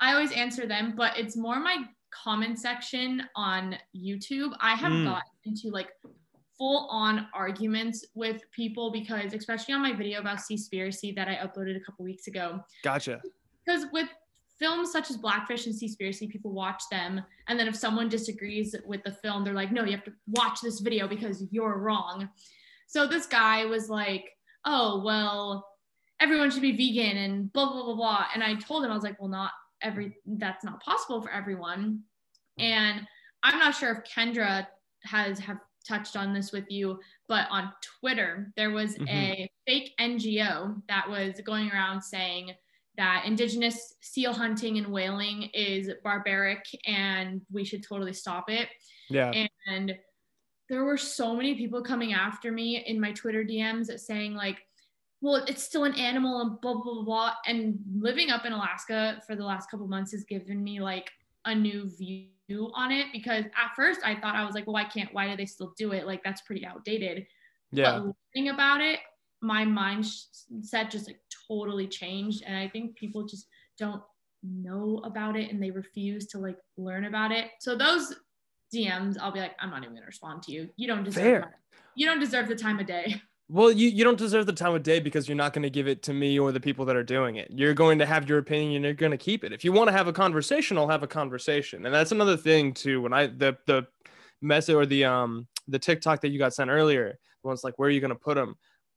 I 0.00 0.14
always 0.14 0.32
answer 0.32 0.66
them, 0.66 0.94
but 0.96 1.18
it's 1.18 1.36
more 1.36 1.60
my 1.60 1.84
comment 2.10 2.58
section 2.58 3.22
on 3.36 3.76
YouTube, 3.94 4.54
I 4.60 4.74
have 4.74 4.92
Mm. 4.92 5.04
gotten 5.04 5.30
into 5.44 5.70
like 5.70 5.90
full 6.58 6.88
on 6.90 7.26
arguments 7.32 8.04
with 8.14 8.42
people 8.50 8.90
because, 8.90 9.32
especially 9.32 9.72
on 9.74 9.80
my 9.80 9.92
video 9.92 10.20
about 10.20 10.38
Seaspiracy 10.38 11.14
that 11.16 11.28
I 11.28 11.36
uploaded 11.36 11.76
a 11.76 11.80
couple 11.80 12.04
weeks 12.04 12.26
ago, 12.26 12.62
Gotcha. 12.82 13.22
because 13.64 13.86
with 13.92 14.08
films 14.58 14.92
such 14.92 15.08
as 15.10 15.16
Blackfish 15.16 15.64
and 15.66 15.74
Seaspiracy, 15.74 16.28
people 16.28 16.52
watch 16.52 16.82
them, 16.90 17.24
and 17.48 17.58
then 17.58 17.66
if 17.66 17.74
someone 17.74 18.10
disagrees 18.10 18.74
with 18.84 19.02
the 19.04 19.12
film, 19.12 19.42
they're 19.42 19.54
like, 19.54 19.72
"No, 19.72 19.84
you 19.84 19.92
have 19.92 20.04
to 20.04 20.12
watch 20.26 20.60
this 20.60 20.80
video 20.80 21.08
because 21.08 21.46
you're 21.50 21.78
wrong." 21.78 22.28
So 22.86 23.06
this 23.06 23.26
guy 23.26 23.64
was 23.64 23.88
like, 23.88 24.36
"Oh, 24.66 25.02
well, 25.02 25.66
everyone 26.18 26.50
should 26.50 26.60
be 26.60 26.76
vegan 26.76 27.16
and 27.16 27.50
blah 27.54 27.72
blah 27.72 27.84
blah 27.84 27.94
blah," 27.94 28.26
and 28.34 28.44
I 28.44 28.54
told 28.56 28.84
him 28.84 28.90
I 28.90 28.94
was 28.94 29.02
like, 29.04 29.18
"Well, 29.18 29.30
not 29.30 29.52
every 29.82 30.16
that's 30.26 30.64
not 30.64 30.82
possible 30.82 31.22
for 31.22 31.30
everyone," 31.30 32.02
mm-hmm. 32.58 32.62
and 32.62 33.06
I'm 33.42 33.58
not 33.58 33.74
sure 33.74 33.92
if 33.92 34.12
Kendra 34.12 34.66
has 35.04 35.38
have 35.40 35.58
touched 35.88 36.16
on 36.16 36.34
this 36.34 36.52
with 36.52 36.70
you, 36.70 37.00
but 37.28 37.46
on 37.50 37.72
Twitter 38.00 38.52
there 38.56 38.70
was 38.70 38.94
mm-hmm. 38.94 39.08
a 39.08 39.50
fake 39.66 39.92
NGO 40.00 40.80
that 40.88 41.08
was 41.08 41.40
going 41.44 41.70
around 41.70 42.02
saying 42.02 42.52
that 42.96 43.24
indigenous 43.24 43.94
seal 44.00 44.32
hunting 44.32 44.76
and 44.76 44.88
whaling 44.88 45.44
is 45.54 45.90
barbaric 46.04 46.64
and 46.86 47.40
we 47.50 47.64
should 47.64 47.82
totally 47.82 48.12
stop 48.12 48.50
it. 48.50 48.68
Yeah. 49.08 49.32
And 49.66 49.94
there 50.68 50.84
were 50.84 50.98
so 50.98 51.34
many 51.34 51.54
people 51.54 51.82
coming 51.82 52.12
after 52.12 52.52
me 52.52 52.84
in 52.86 53.00
my 53.00 53.12
Twitter 53.12 53.42
DMs 53.42 53.98
saying 53.98 54.34
like, 54.34 54.58
well, 55.20 55.36
it's 55.46 55.62
still 55.62 55.84
an 55.84 55.94
animal 55.94 56.40
and 56.40 56.60
blah 56.60 56.74
blah 56.74 56.94
blah. 56.94 57.02
blah. 57.02 57.32
And 57.46 57.78
living 57.98 58.30
up 58.30 58.44
in 58.44 58.52
Alaska 58.52 59.20
for 59.26 59.36
the 59.36 59.44
last 59.44 59.70
couple 59.70 59.86
months 59.86 60.12
has 60.12 60.24
given 60.24 60.62
me 60.62 60.80
like 60.80 61.10
a 61.44 61.54
new 61.54 61.90
view 61.98 62.28
on 62.74 62.90
it 62.90 63.06
because 63.12 63.44
at 63.44 63.74
first 63.76 64.00
I 64.04 64.14
thought 64.14 64.34
I 64.34 64.44
was 64.44 64.54
like, 64.54 64.66
well, 64.66 64.74
why 64.74 64.84
can't? 64.84 65.12
Why 65.12 65.28
do 65.28 65.36
they 65.36 65.46
still 65.46 65.74
do 65.76 65.92
it? 65.92 66.06
Like 66.06 66.22
that's 66.24 66.40
pretty 66.42 66.66
outdated. 66.66 67.26
Yeah. 67.70 68.00
But 68.00 68.14
learning 68.34 68.50
about 68.50 68.80
it, 68.80 68.98
my 69.42 69.64
mindset 69.64 70.90
just 70.90 71.06
like 71.06 71.20
totally 71.48 71.86
changed. 71.86 72.42
And 72.46 72.56
I 72.56 72.68
think 72.68 72.96
people 72.96 73.26
just 73.26 73.46
don't 73.78 74.02
know 74.42 75.00
about 75.04 75.36
it 75.36 75.50
and 75.50 75.62
they 75.62 75.70
refuse 75.70 76.26
to 76.28 76.38
like 76.38 76.56
learn 76.76 77.04
about 77.04 77.30
it. 77.30 77.46
So 77.60 77.76
those 77.76 78.14
DMs, 78.74 79.16
I'll 79.20 79.32
be 79.32 79.40
like, 79.40 79.56
I'm 79.60 79.70
not 79.70 79.82
even 79.82 79.94
gonna 79.94 80.06
respond 80.06 80.42
to 80.44 80.52
you. 80.52 80.68
You 80.76 80.88
don't 80.88 81.04
deserve 81.04 81.44
you 81.94 82.06
don't 82.06 82.20
deserve 82.20 82.48
the 82.48 82.56
time 82.56 82.78
of 82.78 82.86
day. 82.86 83.20
Well, 83.52 83.72
you, 83.72 83.88
you 83.88 84.04
don't 84.04 84.18
deserve 84.18 84.46
the 84.46 84.52
time 84.52 84.76
of 84.76 84.84
day 84.84 85.00
because 85.00 85.28
you're 85.28 85.36
not 85.36 85.52
going 85.52 85.64
to 85.64 85.70
give 85.70 85.88
it 85.88 86.04
to 86.04 86.12
me 86.12 86.38
or 86.38 86.52
the 86.52 86.60
people 86.60 86.84
that 86.84 86.94
are 86.94 87.02
doing 87.02 87.34
it. 87.34 87.50
You're 87.50 87.74
going 87.74 87.98
to 87.98 88.06
have 88.06 88.28
your 88.28 88.38
opinion 88.38 88.76
and 88.76 88.84
you're 88.84 88.94
going 88.94 89.10
to 89.10 89.18
keep 89.18 89.42
it. 89.42 89.52
If 89.52 89.64
you 89.64 89.72
want 89.72 89.88
to 89.88 89.92
have 89.92 90.06
a 90.06 90.12
conversation, 90.12 90.78
I'll 90.78 90.86
have 90.86 91.02
a 91.02 91.08
conversation. 91.08 91.84
And 91.84 91.92
that's 91.92 92.12
another 92.12 92.36
thing 92.36 92.72
too. 92.72 93.02
When 93.02 93.12
I 93.12 93.26
the 93.26 93.56
the 93.66 93.88
message 94.40 94.76
or 94.76 94.86
the 94.86 95.04
um 95.04 95.48
the 95.66 95.80
TikTok 95.80 96.20
that 96.20 96.28
you 96.28 96.38
got 96.38 96.54
sent 96.54 96.70
earlier, 96.70 97.18
the 97.42 97.48
one's 97.48 97.64
like, 97.64 97.76
where 97.76 97.88
are 97.88 97.92
you 97.92 98.00
going 98.00 98.10
to 98.10 98.14
put 98.14 98.36
them? 98.36 98.54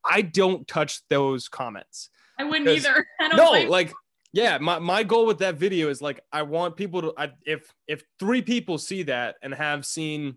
I 0.08 0.22
don't 0.22 0.68
touch 0.68 1.00
those 1.08 1.48
comments. 1.48 2.10
I 2.38 2.44
wouldn't 2.44 2.68
either. 2.68 3.04
I 3.20 3.28
don't 3.28 3.36
No, 3.36 3.50
blame- 3.50 3.68
like 3.68 3.92
yeah, 4.32 4.58
my, 4.58 4.78
my 4.78 5.04
goal 5.04 5.26
with 5.26 5.38
that 5.38 5.56
video 5.56 5.88
is 5.88 6.00
like 6.00 6.20
I 6.32 6.42
want 6.42 6.76
people 6.76 7.02
to 7.02 7.14
I, 7.16 7.32
if 7.44 7.72
if 7.88 8.04
three 8.20 8.42
people 8.42 8.78
see 8.78 9.02
that 9.04 9.34
and 9.42 9.52
have 9.52 9.84
seen 9.84 10.36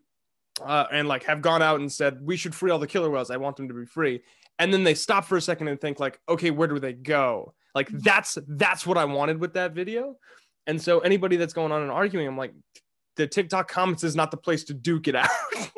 uh, 0.64 0.86
and 0.92 1.08
like 1.08 1.24
have 1.24 1.42
gone 1.42 1.62
out 1.62 1.80
and 1.80 1.92
said 1.92 2.20
we 2.22 2.38
should 2.38 2.56
free 2.56 2.72
all 2.72 2.80
the 2.80 2.88
killer 2.88 3.10
whales, 3.10 3.32
I 3.32 3.38
want 3.38 3.56
them 3.58 3.68
to 3.68 3.74
be 3.74 3.86
free, 3.86 4.22
and 4.60 4.74
then 4.74 4.84
they 4.84 4.94
stop 4.94 5.26
for 5.26 5.38
a 5.38 5.42
second 5.42 5.68
and 5.68 5.80
think 5.80 6.00
like, 6.00 6.20
okay, 6.28 6.52
where 6.52 6.68
do 6.68 6.80
they 6.80 6.94
go? 6.94 7.54
Like 7.76 7.90
that's 7.90 8.38
that's 8.48 8.86
what 8.86 8.98
I 8.98 9.06
wanted 9.06 9.40
with 9.40 9.54
that 9.54 9.74
video, 9.74 10.16
and 10.66 10.82
so 10.82 11.00
anybody 11.00 11.38
that's 11.38 11.54
going 11.54 11.72
on 11.72 11.82
and 11.82 11.92
arguing, 11.92 12.28
I'm 12.28 12.38
like, 12.38 12.54
the 13.16 13.28
TikTok 13.28 13.68
comments 13.68 14.04
is 14.04 14.16
not 14.16 14.32
the 14.32 14.38
place 14.38 14.64
to 14.66 14.74
duke 14.74 15.08
it 15.08 15.16
out. 15.16 15.30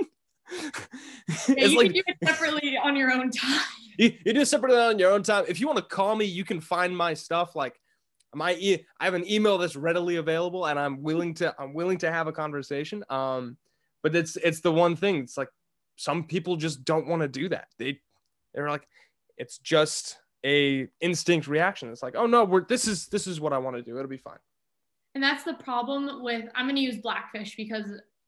Yeah, 1.48 1.66
you 1.66 1.78
like 1.78 1.88
can 1.88 1.94
do 1.94 2.04
it 2.08 2.18
separately 2.24 2.78
on 2.78 2.96
your 2.96 3.12
own 3.12 3.32
time. 3.32 3.62
you, 3.98 4.14
you 4.26 4.34
do 4.34 4.46
separate 4.46 4.74
on 4.74 5.00
your 5.00 5.12
own 5.12 5.24
time. 5.24 5.46
If 5.48 5.60
you 5.60 5.68
want 5.68 5.78
to 5.78 5.86
call 5.86 6.16
me, 6.16 6.26
you 6.26 6.44
can 6.44 6.60
find 6.60 6.96
my 6.96 7.14
stuff. 7.14 7.56
Like 7.56 7.80
my, 8.34 8.56
e- 8.56 8.86
I 9.00 9.06
have 9.06 9.14
an 9.14 9.30
email 9.30 9.58
that's 9.58 9.76
readily 9.76 10.18
available, 10.18 10.66
and 10.66 10.80
I'm 10.80 11.02
willing 11.04 11.34
to, 11.36 11.54
I'm 11.60 11.74
willing 11.74 11.98
to 12.00 12.12
have 12.12 12.28
a 12.28 12.32
conversation. 12.32 13.04
Um, 13.10 13.58
but 14.04 14.16
it's, 14.16 14.36
it's 14.38 14.62
the 14.62 14.72
one 14.72 14.96
thing. 14.96 15.18
It's 15.18 15.38
like 15.38 15.50
some 15.96 16.24
people 16.24 16.56
just 16.56 16.84
don't 16.86 17.08
want 17.08 17.22
to 17.22 17.28
do 17.28 17.50
that. 17.50 17.68
They, 17.78 18.00
they're 18.54 18.70
like, 18.70 18.88
it's 19.38 19.58
just 19.58 20.18
a 20.46 20.88
instinct 21.02 21.48
reaction. 21.48 21.90
It's 21.92 22.04
like, 22.04 22.16
oh 22.16 22.26
no, 22.26 22.44
we're 22.46 22.66
this 22.66 22.88
is 22.88 23.08
this 23.08 23.28
is 23.28 23.40
what 23.40 23.54
I 23.54 23.58
want 23.58 23.76
to 23.76 23.82
do. 23.82 23.98
It'll 23.98 24.10
be 24.10 24.18
fine. 24.18 24.38
And 25.16 25.24
that's 25.24 25.44
the 25.44 25.56
problem 25.56 26.24
with 26.24 26.46
I'm 26.56 26.66
going 26.66 26.76
to 26.76 26.82
use 26.82 26.98
Blackfish 26.98 27.56
because 27.56 27.86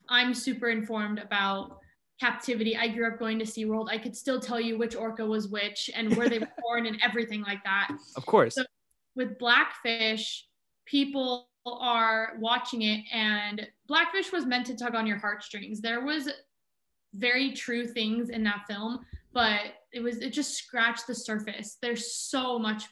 I'm 0.09 0.33
super 0.33 0.69
informed 0.69 1.19
about 1.19 1.77
captivity. 2.19 2.75
I 2.77 2.87
grew 2.87 3.07
up 3.07 3.19
going 3.19 3.39
to 3.39 3.45
SeaWorld. 3.45 3.87
I 3.89 3.97
could 3.97 4.15
still 4.15 4.39
tell 4.39 4.59
you 4.59 4.77
which 4.77 4.95
orca 4.95 5.25
was 5.25 5.47
which 5.47 5.89
and 5.95 6.15
where 6.15 6.29
they 6.29 6.39
were 6.39 6.49
born 6.61 6.85
and 6.85 6.97
everything 7.03 7.43
like 7.43 7.63
that. 7.63 7.89
Of 8.15 8.25
course. 8.25 8.55
So- 8.55 8.65
With 9.15 9.37
Blackfish, 9.39 10.45
people 10.85 11.49
are 11.65 12.33
watching 12.39 12.83
it 12.83 13.03
and 13.13 13.67
Blackfish 13.87 14.31
was 14.31 14.45
meant 14.45 14.65
to 14.67 14.75
tug 14.75 14.95
on 14.95 15.05
your 15.05 15.17
heartstrings. 15.17 15.81
There 15.81 16.03
was 16.03 16.29
very 17.13 17.53
true 17.53 17.85
things 17.87 18.29
in 18.29 18.43
that 18.43 18.63
film, 18.67 18.99
but 19.33 19.61
it 19.93 19.99
was 20.01 20.17
it 20.17 20.31
just 20.31 20.55
scratched 20.55 21.07
the 21.07 21.15
surface. 21.15 21.77
There's 21.81 22.13
so 22.13 22.57
much 22.57 22.85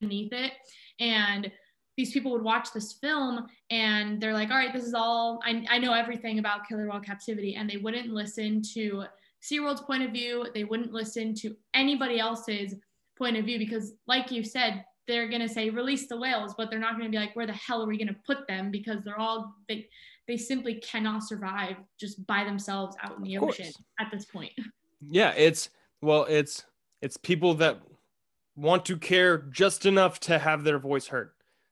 beneath 0.00 0.32
it 0.32 0.52
and 1.00 1.50
these 1.96 2.12
people 2.12 2.32
would 2.32 2.42
watch 2.42 2.72
this 2.72 2.94
film 2.94 3.46
and 3.70 4.20
they're 4.20 4.32
like, 4.32 4.50
all 4.50 4.56
right, 4.56 4.72
this 4.72 4.84
is 4.84 4.94
all, 4.94 5.40
I, 5.44 5.64
I 5.70 5.78
know 5.78 5.92
everything 5.92 6.38
about 6.38 6.66
killer 6.68 6.88
whale 6.88 7.00
captivity. 7.00 7.54
And 7.54 7.70
they 7.70 7.76
wouldn't 7.76 8.08
listen 8.08 8.62
to 8.74 9.04
SeaWorld's 9.42 9.82
point 9.82 10.02
of 10.02 10.10
view. 10.10 10.46
They 10.54 10.64
wouldn't 10.64 10.92
listen 10.92 11.34
to 11.36 11.54
anybody 11.72 12.18
else's 12.18 12.74
point 13.16 13.36
of 13.36 13.44
view 13.44 13.58
because, 13.58 13.92
like 14.08 14.32
you 14.32 14.42
said, 14.42 14.84
they're 15.06 15.28
going 15.28 15.40
to 15.40 15.48
say 15.48 15.70
release 15.70 16.08
the 16.08 16.16
whales, 16.16 16.54
but 16.56 16.70
they're 16.70 16.78
not 16.78 16.92
going 16.92 17.04
to 17.04 17.10
be 17.10 17.18
like, 17.18 17.34
where 17.36 17.46
the 17.46 17.52
hell 17.52 17.82
are 17.82 17.86
we 17.86 17.98
going 17.98 18.08
to 18.08 18.16
put 18.26 18.46
them? 18.48 18.70
Because 18.70 19.02
they're 19.04 19.18
all, 19.18 19.54
they, 19.68 19.88
they 20.26 20.36
simply 20.36 20.76
cannot 20.76 21.22
survive 21.22 21.76
just 21.98 22.26
by 22.26 22.44
themselves 22.44 22.96
out 23.02 23.16
in 23.16 23.22
the 23.22 23.38
ocean 23.38 23.70
at 24.00 24.10
this 24.10 24.24
point. 24.24 24.52
yeah 25.10 25.32
it's 25.36 25.68
well 26.00 26.24
it's 26.30 26.64
it's 27.02 27.18
people 27.18 27.54
that 27.54 27.78
want 28.56 28.86
to 28.86 28.96
care 28.96 29.36
just 29.36 29.84
enough 29.84 30.18
to 30.18 30.38
have 30.38 30.64
their 30.64 30.78
voice 30.78 31.08
heard 31.08 31.30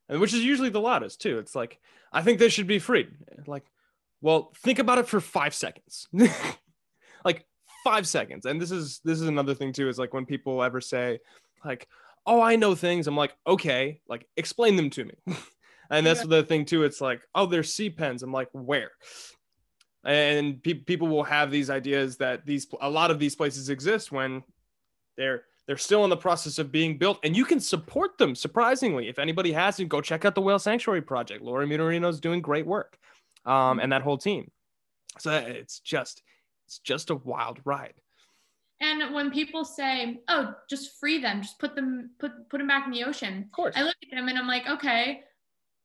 and 0.09 0.21
which 0.21 0.35
is 0.35 0.45
usually 0.45 0.69
the 0.69 0.81
loudest 0.81 1.21
too. 1.21 1.39
It's 1.39 1.55
like 1.55 1.79
i 2.13 2.21
think 2.21 2.39
they 2.39 2.51
should 2.51 2.67
be 2.67 2.79
freed 2.79 3.09
like 3.47 3.65
well 4.21 4.53
think 4.59 4.79
about 4.79 4.99
it 4.99 5.09
for 5.09 5.21
five 5.21 5.55
seconds. 5.55 6.09
Like 7.25 7.47
five 7.85 8.09
seconds. 8.09 8.47
And 8.47 8.61
this 8.61 8.73
is 8.73 9.01
this 9.05 9.21
is 9.21 9.29
another 9.29 9.55
thing 9.55 9.73
too 9.73 9.89
is 9.89 9.97
like 9.97 10.13
when 10.13 10.27
people 10.27 10.61
ever 10.61 10.81
say 10.81 11.21
like 11.65 11.87
oh 12.27 12.41
i 12.41 12.57
know 12.57 12.75
things. 12.75 13.07
I'm 13.07 13.17
like 13.17 13.35
okay 13.47 14.01
like 14.09 14.27
explain 14.37 14.77
them 14.77 14.91
to 14.91 15.05
me. 15.05 15.15
And 15.91 16.07
that's 16.07 16.21
Yeah. 16.21 16.27
the 16.29 16.43
thing 16.43 16.65
too 16.65 16.85
it's 16.85 17.01
like 17.03 17.21
oh 17.35 17.45
there's 17.47 17.75
sea 17.75 17.91
pens. 17.91 18.23
I'm 18.23 18.33
like 18.33 18.49
where? 18.53 18.93
And 20.05 20.63
pe- 20.63 20.75
people 20.75 21.07
will 21.09 21.23
have 21.23 21.51
these 21.51 21.71
ideas 21.71 22.17
that 22.17 22.45
these 22.47 22.67
a 22.81 22.89
lot 22.91 23.11
of 23.11 23.19
these 23.19 23.37
places 23.37 23.69
exist 23.69 24.11
when 24.11 24.43
they're 25.17 25.45
they're 25.67 25.77
still 25.77 26.03
in 26.05 26.11
the 26.11 26.17
process 26.17 26.59
of 26.59 26.73
being 26.73 26.99
built 26.99 27.21
and 27.23 27.37
you 27.37 27.45
can 27.45 27.61
support 27.61 28.19
them 28.19 28.35
surprisingly. 28.35 29.09
If 29.09 29.19
anybody 29.19 29.53
hasn't 29.53 29.91
go 29.91 30.01
check 30.01 30.25
out 30.25 30.35
the 30.35 30.41
whale 30.41 30.59
sanctuary 30.59 31.03
project. 31.03 31.43
Laura 31.43 31.67
is 32.09 32.21
doing 32.21 32.41
great 32.41 32.67
work 32.67 32.99
um, 33.45 33.79
and 33.79 33.93
that 33.93 34.03
whole 34.03 34.19
team. 34.19 34.51
So 35.19 35.31
it's 35.31 35.79
just 35.81 36.23
it's 36.67 36.79
just 36.79 37.11
a 37.11 37.17
wild 37.17 37.61
ride 37.65 37.95
And 38.83 39.15
when 39.15 39.31
people 39.31 39.65
say, 39.65 40.21
"Oh, 40.27 40.55
just 40.69 40.99
free 40.99 41.21
them, 41.21 41.41
just 41.41 41.59
put 41.61 41.77
them 41.77 42.11
put 42.19 42.33
put 42.51 42.59
them 42.59 42.67
back 42.67 42.85
in 42.85 42.93
the 42.93 43.05
ocean," 43.05 43.45
of 43.45 43.53
course 43.53 43.75
I 43.77 43.85
look 43.85 43.97
at 44.03 44.11
them 44.11 44.29
and 44.29 44.37
I'm 44.37 44.49
like, 44.49 44.69
"Okay, 44.69 45.23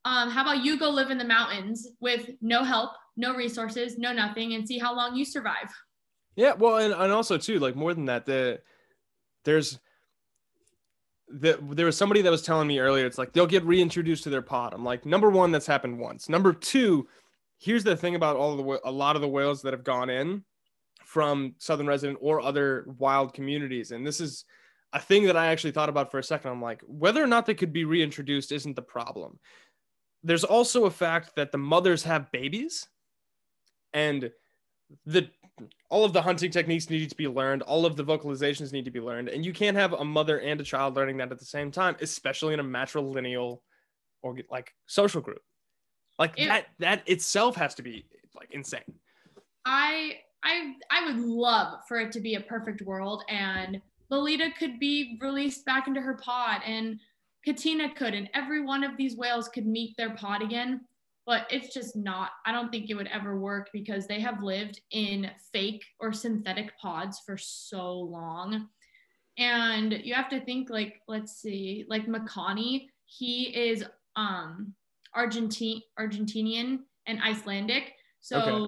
um, 0.03 0.31
how 0.31 0.41
about 0.41 0.65
you 0.65 0.79
go 0.79 0.89
live 0.89 1.12
in 1.12 1.19
the 1.19 1.25
mountains 1.25 1.88
with 1.99 2.31
no 2.41 2.63
help, 2.63 2.91
no 3.15 3.36
resources, 3.36 3.99
no 3.99 4.12
nothing, 4.12 4.55
and 4.55 4.67
see 4.67 4.79
how 4.79 4.95
long 4.95 5.15
you 5.15 5.25
survive." 5.25 5.71
Yeah, 6.36 6.53
well, 6.53 6.77
and, 6.77 6.91
and 6.91 7.13
also 7.13 7.38
too, 7.38 7.60
like 7.60 7.75
more 7.75 7.93
than 7.93 8.05
that, 8.05 8.25
the 8.25 8.62
there's 9.45 9.79
the 11.27 11.60
there 11.69 11.86
was 11.86 11.97
somebody 11.97 12.23
that 12.23 12.31
was 12.31 12.41
telling 12.41 12.67
me 12.67 12.79
earlier, 12.79 13.05
it's 13.05 13.19
like 13.19 13.31
they'll 13.31 13.45
get 13.45 13.63
reintroduced 13.63 14.23
to 14.23 14.31
their 14.31 14.41
pod. 14.41 14.73
I'm 14.73 14.83
like, 14.83 15.05
number 15.05 15.29
one, 15.29 15.51
that's 15.51 15.67
happened 15.67 15.99
once. 15.99 16.29
Number 16.29 16.51
two, 16.51 17.07
here's 17.60 17.83
the 17.83 17.95
thing 17.95 18.15
about 18.15 18.38
all 18.38 18.57
the 18.57 18.81
a 18.86 18.91
lot 18.91 19.15
of 19.15 19.21
the 19.21 19.27
whales 19.27 19.62
that 19.62 19.73
have 19.73 19.83
gone 19.83 20.10
in 20.10 20.43
from 21.07 21.55
Southern 21.57 21.87
Resident 21.87 22.17
or 22.21 22.41
other 22.41 22.85
wild 22.97 23.33
communities, 23.33 23.91
and 23.91 24.05
this 24.05 24.19
is 24.19 24.43
a 24.91 24.99
thing 24.99 25.23
that 25.23 25.37
I 25.37 25.47
actually 25.47 25.71
thought 25.71 25.87
about 25.87 26.11
for 26.11 26.19
a 26.19 26.23
second. 26.23 26.51
I'm 26.51 26.61
like, 26.61 26.81
whether 26.85 27.23
or 27.23 27.27
not 27.27 27.45
they 27.45 27.53
could 27.55 27.71
be 27.71 27.85
reintroduced 27.85 28.51
isn't 28.51 28.75
the 28.75 28.81
problem. 28.81 29.39
There's 30.21 30.43
also 30.43 30.83
a 30.83 30.91
fact 30.91 31.37
that 31.37 31.53
the 31.53 31.57
mothers 31.57 32.03
have 32.03 32.29
babies, 32.33 32.87
and 33.93 34.29
the 35.05 35.29
all 35.89 36.03
of 36.03 36.11
the 36.11 36.21
hunting 36.21 36.51
techniques 36.51 36.89
need 36.89 37.09
to 37.09 37.15
be 37.15 37.27
learned 37.27 37.61
all 37.61 37.85
of 37.85 37.95
the 37.95 38.03
vocalizations 38.03 38.73
need 38.73 38.85
to 38.85 38.91
be 38.91 38.99
learned 38.99 39.27
and 39.27 39.45
you 39.45 39.51
can't 39.51 39.75
have 39.75 39.93
a 39.93 40.05
mother 40.05 40.39
and 40.39 40.61
a 40.61 40.63
child 40.63 40.95
learning 40.95 41.17
that 41.17 41.31
at 41.31 41.39
the 41.39 41.45
same 41.45 41.71
time 41.71 41.95
especially 42.01 42.53
in 42.53 42.59
a 42.59 42.63
matrilineal 42.63 43.59
or 44.21 44.37
like 44.51 44.73
social 44.85 45.19
group 45.19 45.41
Like 46.19 46.33
It- 46.37 46.47
that 46.47 46.67
that 46.79 47.09
itself 47.09 47.55
has 47.55 47.73
to 47.75 47.81
be 47.81 48.05
like 48.35 48.49
insane. 48.51 48.93
I 49.65 50.19
I 50.47 50.73
I 50.89 51.05
would 51.05 51.19
love 51.19 51.79
for 51.88 51.99
it 51.99 52.12
to 52.13 52.21
be 52.21 52.36
a 52.36 52.41
perfect 52.41 52.81
world 52.81 53.23
and 53.29 53.81
Lolita 54.10 54.49
could 54.57 54.79
be 54.79 55.19
released 55.21 55.65
back 55.65 55.88
into 55.88 55.99
her 55.99 56.15
pod 56.15 56.62
and 56.65 56.99
Katina 57.43 57.93
could 57.93 58.13
and 58.13 58.29
every 58.33 58.63
one 58.63 58.83
of 58.83 58.95
these 58.97 59.17
whales 59.17 59.49
could 59.49 59.67
meet 59.67 59.95
their 59.97 60.15
pod 60.15 60.41
again. 60.41 60.81
But 61.25 61.45
it's 61.49 61.73
just 61.73 61.97
not. 61.97 62.31
I 62.45 62.53
don't 62.53 62.71
think 62.71 62.89
it 62.89 62.93
would 62.93 63.10
ever 63.10 63.38
work 63.38 63.69
because 63.73 64.07
they 64.07 64.21
have 64.21 64.41
lived 64.41 64.79
in 64.91 65.29
fake 65.51 65.83
or 65.99 66.13
synthetic 66.13 66.71
pods 66.79 67.21
for 67.25 67.38
so 67.38 67.91
long. 67.91 68.69
And 69.38 69.91
you 69.91 70.13
have 70.13 70.29
to 70.29 70.39
think 70.45 70.69
like, 70.69 71.01
let's 71.10 71.33
see, 71.41 71.86
like 71.89 72.07
Makaio, 72.07 72.88
he 73.05 73.43
is 73.43 73.83
um 74.15 74.73
Argentine 75.13 75.81
Argentinian 75.99 76.79
and 77.07 77.21
Icelandic. 77.21 77.93
So 78.21 78.39
Okay. 78.39 78.67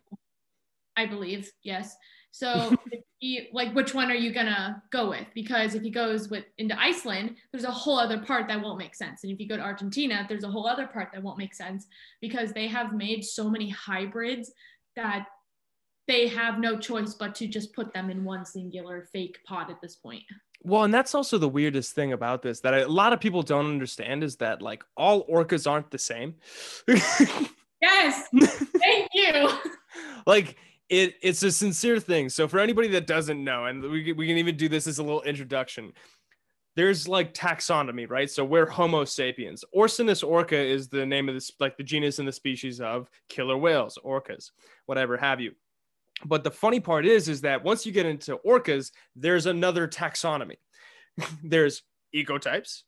I 1.00 1.06
believe, 1.06 1.50
yes. 1.64 1.96
So 2.32 2.76
he, 3.20 3.48
like 3.54 3.74
which 3.74 3.94
one 3.94 4.12
are 4.12 4.16
you 4.16 4.34
gonna 4.34 4.84
go 4.92 5.10
with? 5.10 5.26
Because 5.34 5.76
if 5.76 5.82
he 5.82 5.90
goes 5.90 6.30
with 6.30 6.44
into 6.58 6.80
Iceland, 6.80 7.38
there's 7.52 7.64
a 7.64 7.72
whole 7.72 7.98
other 7.98 8.20
part 8.20 8.50
that 8.50 8.62
won't 8.62 8.78
make 8.78 8.96
sense. 8.96 9.24
And 9.24 9.32
if 9.32 9.40
you 9.40 9.48
go 9.48 9.56
to 9.56 9.64
Argentina, 9.64 10.26
there's 10.28 10.44
a 10.44 10.50
whole 10.50 10.68
other 10.68 10.88
part 10.88 11.10
that 11.14 11.24
won't 11.24 11.38
make 11.38 11.56
sense 11.56 11.88
because 12.22 12.52
they 12.52 12.68
have 12.68 12.94
made 12.94 13.24
so 13.24 13.50
many 13.50 13.70
hybrids 13.70 14.52
that 14.98 15.28
they 16.08 16.28
have 16.28 16.60
no 16.60 16.78
choice 16.78 17.14
but 17.14 17.34
to 17.36 17.48
just 17.48 17.74
put 17.74 17.94
them 17.94 18.10
in 18.10 18.26
one 18.26 18.46
singular 18.46 19.08
fake 19.14 19.38
pod 19.46 19.70
at 19.70 19.80
this 19.82 19.96
point. 19.96 20.24
Well, 20.62 20.84
and 20.84 20.94
that's 20.94 21.16
also 21.16 21.38
the 21.38 21.48
weirdest 21.48 21.94
thing 21.94 22.12
about 22.12 22.42
this 22.42 22.60
that 22.62 22.74
a 22.74 22.88
lot 22.88 23.14
of 23.14 23.22
people 23.22 23.42
don't 23.42 23.68
understand 23.68 24.24
is 24.24 24.36
that 24.38 24.62
like 24.62 24.84
all 24.98 25.26
orcas 25.28 25.70
aren't 25.70 25.92
the 25.92 25.98
same. 25.98 26.36
Yes, 27.82 28.28
thank 28.78 29.10
you. 29.14 29.50
like 30.26 30.58
it 30.90 31.16
it's 31.22 31.44
a 31.44 31.52
sincere 31.52 32.00
thing. 32.00 32.30
So 32.30 32.48
for 32.48 32.60
anybody 32.60 32.88
that 32.90 33.08
doesn't 33.08 33.44
know, 33.44 33.66
and 33.66 33.82
we, 33.82 34.12
we 34.14 34.28
can 34.28 34.38
even 34.38 34.58
do 34.58 34.68
this 34.68 34.88
as 34.88 35.00
a 35.00 35.04
little 35.04 35.22
introduction. 35.22 35.94
There's 36.76 37.08
like 37.08 37.34
taxonomy, 37.34 38.10
right? 38.10 38.30
So 38.30 38.46
we're 38.46 38.66
Homo 38.66 39.04
sapiens. 39.04 39.66
Orcinus 39.76 40.26
orca 40.26 40.58
is 40.58 40.88
the 40.88 41.06
name 41.06 41.28
of 41.28 41.36
this, 41.36 41.52
like 41.60 41.78
the 41.78 41.84
genus 41.84 42.20
and 42.20 42.28
the 42.28 42.32
species 42.32 42.80
of 42.80 43.10
killer 43.28 43.58
whales, 43.58 43.98
orcas, 44.04 44.52
whatever 44.86 45.18
have 45.18 45.42
you. 45.42 45.54
But 46.26 46.44
the 46.44 46.52
funny 46.52 46.80
part 46.80 47.06
is, 47.06 47.28
is 47.28 47.42
that 47.42 47.64
once 47.64 47.86
you 47.86 47.92
get 47.92 48.06
into 48.06 48.38
orcas, 48.46 48.92
there's 49.16 49.46
another 49.46 49.88
taxonomy. 49.88 50.58
there's 51.44 51.84
ecotypes, 52.16 52.84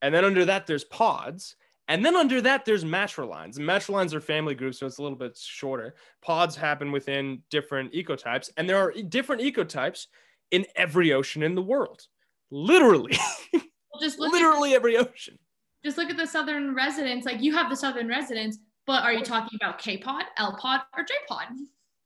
and 0.00 0.14
then 0.14 0.24
under 0.24 0.44
that 0.46 0.66
there's 0.66 0.84
pods, 0.84 1.56
and 1.88 2.04
then 2.04 2.14
under 2.16 2.40
that 2.42 2.64
there's 2.64 2.84
matrolines. 2.84 3.56
And 3.56 3.66
matrolines 3.66 4.14
are 4.14 4.20
family 4.20 4.54
groups, 4.54 4.78
so 4.78 4.86
it's 4.86 4.98
a 4.98 5.02
little 5.02 5.18
bit 5.18 5.36
shorter. 5.36 5.94
Pods 6.22 6.54
happen 6.54 6.92
within 6.92 7.42
different 7.50 7.92
ecotypes, 7.92 8.50
and 8.56 8.68
there 8.68 8.76
are 8.78 8.92
different 8.92 9.42
ecotypes 9.42 10.06
in 10.50 10.64
every 10.76 11.12
ocean 11.12 11.42
in 11.42 11.54
the 11.54 11.62
world. 11.62 12.02
Literally, 12.50 13.18
Just 14.00 14.18
look 14.18 14.32
at 14.32 14.40
literally 14.40 14.74
every 14.74 14.96
ocean. 14.96 15.36
just 15.84 15.98
look 15.98 16.08
at 16.08 16.16
the 16.16 16.26
southern 16.26 16.74
residents. 16.74 17.26
Like 17.26 17.42
you 17.42 17.52
have 17.54 17.68
the 17.68 17.76
southern 17.76 18.06
residents, 18.08 18.58
but 18.86 19.02
are 19.02 19.12
you 19.12 19.24
talking 19.24 19.58
about 19.60 19.78
K 19.78 19.98
pod, 19.98 20.24
L 20.36 20.56
pod, 20.60 20.82
or 20.96 21.02
J 21.04 21.14
pod? 21.28 21.46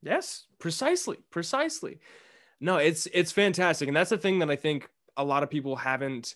Yes, 0.02 0.46
precisely, 0.58 1.18
precisely. 1.30 1.98
No, 2.60 2.78
it's 2.78 3.06
it's 3.12 3.30
fantastic, 3.32 3.88
and 3.88 3.96
that's 3.96 4.10
the 4.10 4.18
thing 4.18 4.38
that 4.40 4.50
I 4.50 4.56
think 4.56 4.88
a 5.16 5.24
lot 5.24 5.42
of 5.42 5.50
people 5.50 5.76
haven't 5.76 6.34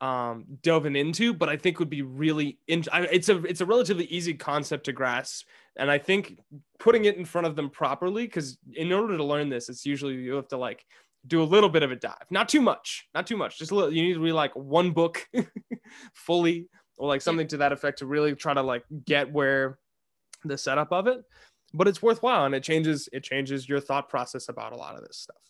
um 0.00 0.44
dove 0.62 0.86
into, 0.86 1.32
but 1.32 1.48
I 1.48 1.56
think 1.56 1.78
would 1.78 1.90
be 1.90 2.02
really. 2.02 2.58
In, 2.68 2.84
I, 2.92 3.02
it's 3.02 3.28
a 3.28 3.42
it's 3.44 3.60
a 3.60 3.66
relatively 3.66 4.04
easy 4.06 4.34
concept 4.34 4.84
to 4.84 4.92
grasp, 4.92 5.46
and 5.76 5.90
I 5.90 5.98
think 5.98 6.38
putting 6.78 7.06
it 7.06 7.16
in 7.16 7.24
front 7.24 7.46
of 7.46 7.56
them 7.56 7.70
properly, 7.70 8.26
because 8.26 8.58
in 8.74 8.92
order 8.92 9.16
to 9.16 9.24
learn 9.24 9.48
this, 9.48 9.68
it's 9.68 9.86
usually 9.86 10.14
you 10.14 10.34
have 10.34 10.48
to 10.48 10.56
like 10.56 10.84
do 11.26 11.42
a 11.42 11.44
little 11.44 11.68
bit 11.68 11.82
of 11.82 11.90
a 11.90 11.96
dive, 11.96 12.26
not 12.30 12.48
too 12.48 12.60
much, 12.60 13.08
not 13.14 13.26
too 13.26 13.36
much, 13.36 13.58
just 13.58 13.70
a 13.70 13.74
little. 13.74 13.92
You 13.92 14.02
need 14.02 14.14
to 14.14 14.20
read 14.20 14.32
like 14.32 14.54
one 14.54 14.90
book 14.92 15.26
fully, 16.14 16.68
or 16.96 17.08
like 17.08 17.22
something 17.22 17.48
to 17.48 17.58
that 17.58 17.72
effect, 17.72 17.98
to 17.98 18.06
really 18.06 18.34
try 18.34 18.54
to 18.54 18.62
like 18.62 18.84
get 19.04 19.32
where 19.32 19.78
the 20.44 20.58
setup 20.58 20.92
of 20.92 21.06
it 21.06 21.24
but 21.74 21.88
it's 21.88 22.00
worthwhile 22.00 22.44
and 22.44 22.54
it 22.54 22.62
changes 22.62 23.08
it 23.12 23.24
changes 23.24 23.68
your 23.68 23.80
thought 23.80 24.08
process 24.08 24.48
about 24.48 24.72
a 24.72 24.76
lot 24.76 24.94
of 24.94 25.02
this 25.02 25.16
stuff 25.16 25.42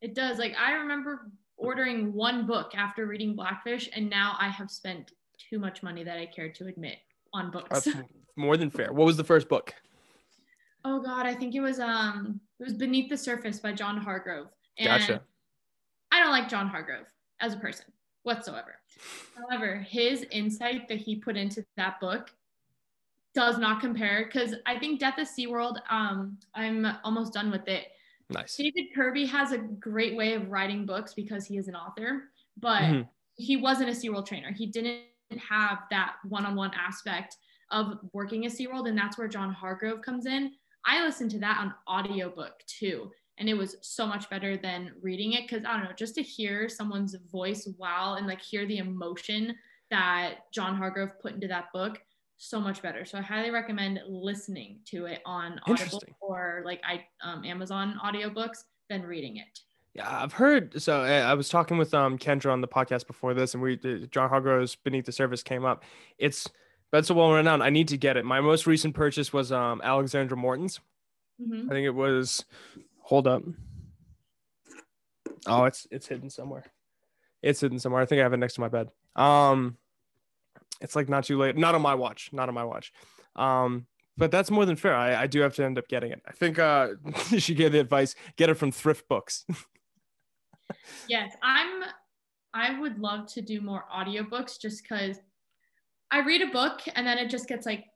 It 0.00 0.14
does. 0.14 0.38
Like 0.38 0.56
I 0.56 0.72
remember 0.72 1.30
ordering 1.58 2.12
one 2.14 2.46
book 2.46 2.72
after 2.74 3.06
reading 3.06 3.34
Blackfish, 3.34 3.90
and 3.94 4.08
now 4.08 4.36
I 4.40 4.48
have 4.48 4.70
spent 4.70 5.12
too 5.50 5.58
much 5.58 5.82
money 5.82 6.02
that 6.04 6.18
I 6.18 6.26
care 6.26 6.48
to 6.50 6.66
admit 6.66 6.98
on 7.34 7.50
books. 7.50 7.84
That's 7.84 7.96
more 8.36 8.56
than 8.56 8.70
fair 8.70 8.92
what 8.92 9.04
was 9.04 9.16
the 9.16 9.24
first 9.24 9.48
book 9.48 9.74
oh 10.84 11.00
God, 11.00 11.26
I 11.26 11.34
think 11.34 11.54
it 11.54 11.60
was 11.60 11.80
um 11.80 12.40
it 12.58 12.64
was 12.64 12.74
Beneath 12.74 13.08
the 13.08 13.16
Surface 13.16 13.60
by 13.60 13.72
John 13.72 13.98
Hargrove. 13.98 14.48
And 14.78 14.88
gotcha 14.88 15.22
I 16.10 16.20
don't 16.20 16.30
like 16.30 16.48
John 16.48 16.68
Hargrove 16.68 17.06
as 17.40 17.54
a 17.54 17.58
person 17.58 17.86
whatsoever. 18.22 18.76
However, 19.36 19.76
his 19.76 20.26
insight 20.30 20.88
that 20.88 20.98
he 20.98 21.16
put 21.16 21.36
into 21.36 21.64
that 21.76 22.00
book 22.00 22.30
does 23.34 23.58
not 23.58 23.80
compare 23.80 24.24
because 24.24 24.54
I 24.66 24.78
think 24.78 24.98
Death 24.98 25.18
of 25.18 25.28
SeaWorld, 25.28 25.78
um, 25.90 26.38
I'm 26.54 26.86
almost 27.04 27.34
done 27.34 27.50
with 27.50 27.68
it. 27.68 27.88
Nice 28.30 28.56
David 28.56 28.86
Kirby 28.94 29.26
has 29.26 29.52
a 29.52 29.58
great 29.58 30.16
way 30.16 30.34
of 30.34 30.50
writing 30.50 30.86
books 30.86 31.14
because 31.14 31.46
he 31.46 31.56
is 31.56 31.68
an 31.68 31.74
author, 31.74 32.30
but 32.56 32.82
Mhm. 32.82 33.08
he 33.36 33.56
wasn't 33.56 33.88
a 33.88 33.92
SeaWorld 33.92 34.26
trainer. 34.26 34.52
He 34.52 34.66
didn't 34.66 35.04
have 35.38 35.80
that 35.90 36.16
one-on-one 36.24 36.72
aspect 36.74 37.36
of 37.70 37.98
working 38.12 38.46
at 38.46 38.52
SeaWorld, 38.52 38.88
and 38.88 38.96
that's 38.96 39.18
where 39.18 39.28
John 39.28 39.52
Hargrove 39.52 40.02
comes 40.02 40.26
in. 40.26 40.54
I 40.86 41.04
listened 41.04 41.30
to 41.32 41.38
that 41.40 41.58
on 41.58 41.74
audiobook 41.86 42.64
too, 42.66 43.12
and 43.36 43.48
it 43.48 43.54
was 43.54 43.76
so 43.82 44.06
much 44.06 44.30
better 44.30 44.56
than 44.56 44.94
reading 45.02 45.34
it 45.34 45.42
because 45.42 45.64
I 45.64 45.74
don't 45.76 45.84
know, 45.84 45.92
just 45.92 46.14
to 46.14 46.22
hear 46.22 46.68
someone's 46.68 47.14
voice 47.30 47.68
wow 47.78 48.14
and 48.14 48.26
like 48.26 48.40
hear 48.40 48.66
the 48.66 48.78
emotion 48.78 49.56
that 49.90 50.50
John 50.52 50.76
Hargrove 50.76 51.18
put 51.20 51.34
into 51.34 51.48
that 51.48 51.72
book, 51.72 52.02
so 52.38 52.60
much 52.60 52.80
better. 52.82 53.04
So 53.04 53.18
I 53.18 53.20
highly 53.22 53.50
recommend 53.50 54.00
listening 54.08 54.78
to 54.86 55.06
it 55.06 55.20
on 55.26 55.60
Audible 55.66 56.02
or 56.20 56.62
like 56.64 56.80
I 56.84 57.04
um, 57.22 57.44
Amazon 57.44 57.98
audiobooks 58.02 58.64
than 58.88 59.02
reading 59.02 59.36
it. 59.36 59.60
yeah 59.92 60.22
i've 60.22 60.32
heard 60.32 60.80
so 60.80 61.00
uh, 61.02 61.04
i 61.30 61.34
was 61.34 61.48
talking 61.50 61.76
with 61.76 61.92
um 61.92 62.16
kendra 62.16 62.50
on 62.50 62.60
the 62.62 62.68
podcast 62.68 63.06
before 63.06 63.34
this 63.34 63.52
and 63.52 63.62
we 63.62 63.76
john 64.10 64.30
hargrove's 64.30 64.76
beneath 64.76 65.04
the 65.04 65.12
surface 65.12 65.42
came 65.42 65.64
up. 65.66 65.84
It's 66.16 66.48
that's 66.90 67.10
a 67.10 67.14
well 67.14 67.32
renowned 67.32 67.62
i 67.62 67.68
need 67.70 67.88
to 67.88 67.98
get 67.98 68.16
it. 68.16 68.24
My 68.24 68.40
most 68.40 68.66
recent 68.66 68.94
purchase 68.94 69.30
was 69.32 69.52
um 69.52 69.82
alexandra 69.84 70.36
morton's. 70.38 70.80
Mhm. 71.42 71.66
i 71.66 71.74
think 71.74 71.84
it 71.84 71.94
was 71.94 72.44
hold 73.02 73.26
up. 73.26 73.42
Oh 75.46 75.64
it's 75.64 75.86
it's 75.90 76.06
hidden 76.06 76.30
somewhere. 76.30 76.64
It's 77.42 77.60
hidden 77.60 77.78
somewhere. 77.78 78.00
I 78.02 78.06
think 78.06 78.20
i 78.20 78.22
have 78.22 78.32
it 78.32 78.38
next 78.38 78.54
to 78.54 78.60
my 78.62 78.68
bed. 78.68 78.88
Um 79.16 79.76
it's 80.80 80.96
like 80.96 81.08
not 81.08 81.24
too 81.24 81.38
late. 81.38 81.56
Not 81.56 81.74
on 81.74 81.82
my 81.82 81.94
watch 81.94 82.30
not 82.32 82.48
on 82.48 82.54
my 82.54 82.64
watch. 82.64 82.92
Um 83.36 83.86
but 84.16 84.32
that's 84.32 84.50
more 84.50 84.66
than 84.66 84.74
fair. 84.74 84.96
I, 84.96 85.22
I 85.22 85.26
do 85.28 85.40
have 85.40 85.54
to 85.54 85.64
end 85.64 85.78
up 85.78 85.86
getting 85.86 86.10
it. 86.10 86.22
I 86.26 86.32
think 86.32 86.58
uh 86.58 86.88
she 87.38 87.54
gave 87.54 87.72
the 87.72 87.80
advice. 87.80 88.14
Get 88.36 88.50
it 88.50 88.54
from 88.54 88.72
thrift 88.72 89.08
books. 89.08 89.44
Yes, 91.08 91.32
I'm 91.42 91.82
I 92.52 92.78
would 92.78 92.98
love 92.98 93.26
to 93.32 93.40
do 93.40 93.62
more 93.62 93.84
audiobooks 93.94 94.60
just 94.60 94.86
cuz 94.86 95.18
I 96.10 96.20
read 96.20 96.42
a 96.42 96.46
book 96.46 96.80
and 96.94 97.06
then 97.06 97.16
it 97.18 97.30
just 97.30 97.48
gets 97.48 97.64
like 97.64 97.86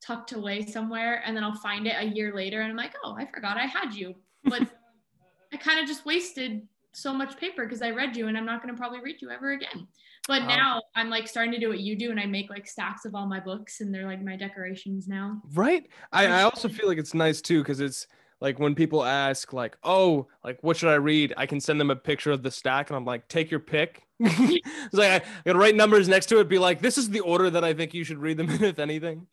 tucked 0.00 0.32
away 0.32 0.64
somewhere 0.64 1.22
and 1.24 1.36
then 1.36 1.42
I'll 1.42 1.54
find 1.54 1.86
it 1.86 1.96
a 1.98 2.04
year 2.04 2.32
later 2.34 2.60
and 2.60 2.70
I'm 2.70 2.76
like, 2.76 2.94
"Oh, 3.04 3.16
I 3.18 3.26
forgot 3.26 3.56
I 3.56 3.66
had 3.66 3.92
you." 3.92 4.14
But 4.44 4.62
I 5.52 5.56
kind 5.56 5.80
of 5.80 5.86
just 5.86 6.04
wasted 6.04 6.66
so 6.92 7.12
much 7.12 7.36
paper 7.36 7.64
because 7.64 7.82
I 7.82 7.90
read 7.90 8.16
you 8.16 8.28
and 8.28 8.36
I'm 8.36 8.46
not 8.46 8.62
going 8.62 8.74
to 8.74 8.78
probably 8.78 9.00
read 9.00 9.20
you 9.20 9.30
ever 9.30 9.52
again. 9.52 9.86
But 10.28 10.42
Um, 10.42 10.48
now 10.48 10.82
I'm 10.94 11.08
like 11.08 11.28
starting 11.28 11.52
to 11.52 11.58
do 11.58 11.68
what 11.68 11.80
you 11.80 11.96
do 11.96 12.10
and 12.10 12.18
I 12.18 12.26
make 12.26 12.50
like 12.50 12.66
stacks 12.66 13.04
of 13.04 13.14
all 13.14 13.26
my 13.26 13.40
books 13.40 13.80
and 13.80 13.94
they're 13.94 14.06
like 14.06 14.22
my 14.22 14.36
decorations 14.36 15.06
now. 15.08 15.40
right 15.54 15.86
i, 16.12 16.26
I 16.26 16.42
also 16.42 16.68
feel 16.68 16.88
like 16.88 16.98
it's 16.98 17.14
nice 17.14 17.40
too 17.40 17.62
because 17.62 17.80
it's 17.80 18.06
like 18.40 18.58
when 18.58 18.74
people 18.74 19.04
ask 19.04 19.52
like 19.52 19.76
oh 19.84 20.26
like 20.44 20.58
what 20.62 20.76
should 20.76 20.90
i 20.90 20.94
read 20.94 21.32
i 21.36 21.46
can 21.46 21.60
send 21.60 21.80
them 21.80 21.90
a 21.90 21.96
picture 21.96 22.30
of 22.30 22.42
the 22.42 22.50
stack 22.50 22.90
and 22.90 22.96
i'm 22.96 23.04
like 23.04 23.26
take 23.28 23.50
your 23.50 23.60
pick 23.60 24.02
it's 24.20 24.92
like 24.92 25.22
i 25.22 25.26
gotta 25.44 25.58
write 25.58 25.74
numbers 25.74 26.08
next 26.08 26.26
to 26.26 26.38
it 26.38 26.48
be 26.48 26.58
like 26.58 26.80
this 26.80 26.98
is 26.98 27.08
the 27.08 27.20
order 27.20 27.48
that 27.48 27.64
i 27.64 27.72
think 27.72 27.94
you 27.94 28.04
should 28.04 28.18
read 28.18 28.36
them 28.36 28.50
in 28.50 28.64
if 28.64 28.78
anything 28.78 29.26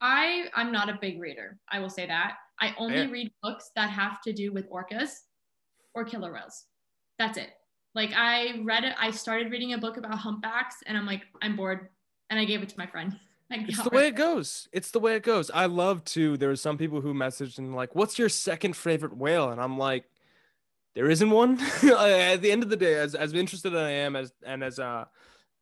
I 0.00 0.44
I'm 0.54 0.72
not 0.72 0.88
a 0.88 0.98
big 1.00 1.20
reader. 1.20 1.58
I 1.70 1.78
will 1.78 1.90
say 1.90 2.06
that. 2.06 2.34
I 2.60 2.74
only 2.78 2.96
Fair. 2.96 3.08
read 3.08 3.32
books 3.42 3.70
that 3.76 3.90
have 3.90 4.20
to 4.22 4.32
do 4.32 4.52
with 4.52 4.70
orcas 4.70 5.10
or 5.94 6.04
killer 6.04 6.32
whales. 6.32 6.64
That's 7.18 7.38
it. 7.38 7.50
Like 7.96 8.12
I 8.14 8.60
read 8.62 8.84
it. 8.84 8.94
I 9.00 9.10
started 9.10 9.50
reading 9.50 9.72
a 9.72 9.78
book 9.78 9.96
about 9.96 10.18
humpbacks, 10.18 10.76
and 10.86 10.98
I'm 10.98 11.06
like, 11.06 11.22
I'm 11.40 11.56
bored, 11.56 11.88
and 12.28 12.38
I 12.38 12.44
gave 12.44 12.62
it 12.62 12.68
to 12.68 12.78
my 12.78 12.86
friend. 12.86 13.16
It's 13.48 13.80
the 13.80 13.90
way 13.90 14.08
it 14.08 14.16
goes. 14.16 14.66
It's 14.72 14.90
the 14.90 14.98
way 14.98 15.14
it 15.14 15.22
goes. 15.22 15.52
I 15.52 15.66
love 15.66 16.04
to. 16.06 16.36
There 16.36 16.48
were 16.48 16.56
some 16.56 16.76
people 16.76 17.00
who 17.00 17.14
messaged 17.14 17.58
and 17.58 17.76
like, 17.76 17.94
"What's 17.94 18.18
your 18.18 18.28
second 18.28 18.76
favorite 18.76 19.16
whale?" 19.16 19.50
And 19.50 19.60
I'm 19.60 19.78
like, 19.78 20.04
"There 20.96 21.08
isn't 21.08 21.30
one." 21.30 21.60
At 21.84 22.42
the 22.42 22.50
end 22.50 22.64
of 22.64 22.70
the 22.70 22.76
day, 22.76 22.94
as 22.94 23.14
as 23.14 23.32
interested 23.34 23.72
as 23.72 23.80
I 23.80 23.90
am 23.90 24.16
as 24.16 24.32
and 24.44 24.64
as 24.64 24.80
uh 24.80 25.04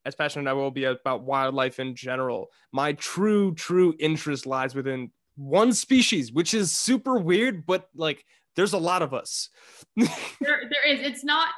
as 0.07 0.15
passionate 0.15 0.49
I 0.49 0.55
will 0.55 0.71
be 0.71 0.85
about 0.85 1.25
wildlife 1.25 1.79
in 1.79 1.95
general, 1.95 2.51
my 2.73 2.95
true, 2.95 3.55
true 3.55 3.95
interest 3.99 4.47
lies 4.47 4.75
within 4.75 5.11
one 5.37 5.75
species, 5.75 6.33
which 6.33 6.55
is 6.55 6.75
super 6.75 7.19
weird, 7.19 7.67
but 7.67 7.91
like 7.95 8.25
there's 8.57 8.73
a 8.73 8.79
lot 8.79 9.03
of 9.03 9.13
us. 9.13 9.51
there, 9.97 10.09
there 10.41 10.87
is. 10.87 11.01
It's 11.01 11.25
not, 11.25 11.49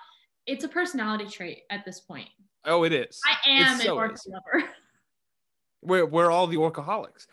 it's 0.47 0.65
a 0.65 0.69
personality 0.69 1.27
trait 1.27 1.63
at 1.71 1.85
this 1.85 2.01
point. 2.01 2.29
Oh, 2.65 2.85
it 2.85 2.93
is. 2.93 3.21
I 3.25 3.51
am 3.51 3.81
an 3.81 3.89
orca 3.89 4.19
lover. 4.29 4.69
We're, 5.83 6.07
we're 6.07 6.33
all 6.33 6.49
the 6.49 6.57
orcaholics. 6.57 7.27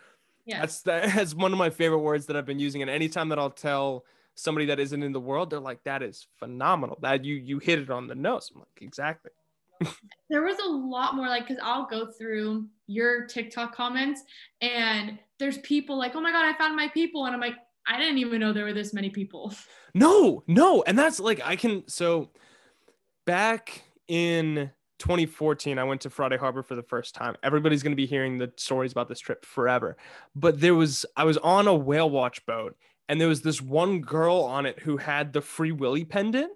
Yeah. 0.46 0.60
That's 0.60 0.82
that's 0.82 1.34
one 1.34 1.52
of 1.54 1.58
my 1.58 1.72
favorite 1.72 2.00
words 2.00 2.28
that 2.28 2.36
I've 2.36 2.46
been 2.46 2.60
using. 2.60 2.82
And 2.82 2.92
anytime 2.92 3.30
that 3.30 3.40
I'll 3.40 3.50
tell 3.50 4.06
somebody 4.36 4.68
that 4.68 4.80
isn't 4.80 5.02
in 5.02 5.12
the 5.12 5.20
world, 5.20 5.50
they're 5.50 5.60
like, 5.60 5.84
that 5.86 6.04
is 6.04 6.28
phenomenal. 6.38 7.00
That 7.02 7.26
you 7.26 7.36
you 7.36 7.60
hit 7.60 7.80
it 7.80 7.90
on 7.90 8.06
the 8.06 8.16
nose. 8.16 8.52
I'm 8.54 8.60
like, 8.60 8.82
exactly. 8.82 9.32
there 10.30 10.44
was 10.44 10.58
a 10.60 10.70
lot 10.70 11.16
more 11.16 11.28
like 11.28 11.48
because 11.48 11.62
I'll 11.64 11.88
go 11.88 12.12
through 12.12 12.68
your 12.88 13.26
TikTok 13.26 13.74
comments 13.74 14.22
and 14.62 15.18
there's 15.40 15.58
people 15.60 15.98
like, 15.98 16.16
oh 16.16 16.22
my 16.22 16.32
God, 16.32 16.46
I 16.46 16.58
found 16.58 16.76
my 16.76 16.90
people. 16.90 17.26
And 17.26 17.34
I'm 17.34 17.42
like, 17.42 17.56
I 17.88 17.98
didn't 17.98 18.20
even 18.20 18.40
know 18.40 18.54
there 18.54 18.66
were 18.66 18.74
this 18.74 18.94
many 18.94 19.10
people. 19.10 19.54
No, 19.96 20.44
no. 20.48 20.84
And 20.84 20.98
that's 20.98 21.20
like 21.20 21.42
I 21.44 21.56
can 21.56 21.84
so 21.88 22.30
back 23.26 23.84
in 24.08 24.72
2014, 25.00 25.80
I 25.80 25.84
went 25.84 26.02
to 26.02 26.10
Friday 26.10 26.38
Harbor 26.38 26.64
for 26.64 26.76
the 26.76 26.84
first 26.84 27.16
time. 27.16 27.36
Everybody's 27.44 27.84
going 27.84 27.92
to 27.92 27.98
be 27.98 28.06
hearing 28.06 28.38
the 28.38 28.52
stories 28.58 28.92
about 28.92 29.10
this 29.10 29.20
trip 29.20 29.46
forever. 29.46 29.98
But 30.36 30.60
there 30.60 30.76
was, 30.76 31.06
I 31.16 31.24
was 31.24 31.38
on 31.38 31.68
a 31.68 31.76
whale 31.76 32.10
watch 32.10 32.46
boat 32.46 32.76
and 33.10 33.20
there 33.20 33.28
was 33.28 33.42
this 33.42 33.62
one 33.62 34.02
girl 34.02 34.38
on 34.38 34.66
it 34.66 34.80
who 34.80 34.98
had 34.98 35.34
the 35.34 35.42
Free 35.42 35.72
Willy 35.72 36.06
pendant. 36.06 36.52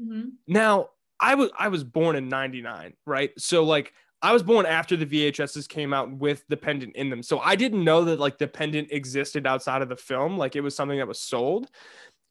Mm-hmm. 0.00 0.30
Now, 0.46 0.88
I 1.20 1.34
was 1.34 1.50
I 1.58 1.68
was 1.68 1.84
born 1.84 2.16
in 2.16 2.28
99, 2.28 2.94
right? 3.06 3.30
So 3.38 3.62
like 3.62 3.92
I 4.22 4.32
was 4.32 4.42
born 4.42 4.66
after 4.66 4.96
the 4.96 5.06
VHSs 5.06 5.68
came 5.68 5.92
out 5.92 6.10
with 6.10 6.44
the 6.48 6.56
pendant 6.56 6.96
in 6.96 7.10
them. 7.10 7.22
So 7.22 7.38
I 7.40 7.56
didn't 7.56 7.84
know 7.84 8.04
that 8.04 8.18
like 8.18 8.38
the 8.38 8.48
pendant 8.48 8.88
existed 8.90 9.46
outside 9.46 9.82
of 9.82 9.88
the 9.88 9.96
film, 9.96 10.38
like 10.38 10.56
it 10.56 10.62
was 10.62 10.74
something 10.74 10.98
that 10.98 11.08
was 11.08 11.20
sold. 11.20 11.70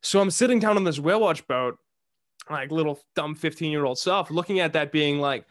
So 0.01 0.19
I'm 0.19 0.31
sitting 0.31 0.59
down 0.59 0.77
on 0.77 0.83
this 0.83 0.99
whale 0.99 1.19
watch 1.19 1.47
boat 1.47 1.77
like 2.49 2.71
little 2.71 2.99
dumb 3.15 3.35
15 3.35 3.71
year 3.71 3.85
old 3.85 3.99
self 3.99 4.31
looking 4.31 4.59
at 4.59 4.73
that 4.73 4.91
being 4.91 5.19
like 5.19 5.45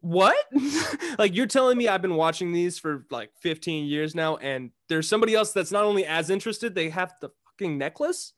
what? 0.00 0.36
Like 1.18 1.34
you're 1.34 1.46
telling 1.46 1.76
me 1.76 1.88
i've 1.88 2.00
been 2.00 2.14
watching 2.14 2.52
these 2.52 2.78
for 2.78 3.04
like 3.10 3.30
15 3.42 3.84
years 3.84 4.14
now 4.14 4.36
and 4.36 4.70
there's 4.88 5.08
somebody 5.08 5.34
else 5.34 5.52
that's 5.52 5.72
not 5.72 5.84
only 5.84 6.06
as 6.06 6.30
interested 6.30 6.74
they 6.74 6.88
have 6.88 7.12
the 7.20 7.30
fucking 7.44 7.76
necklace? 7.76 8.32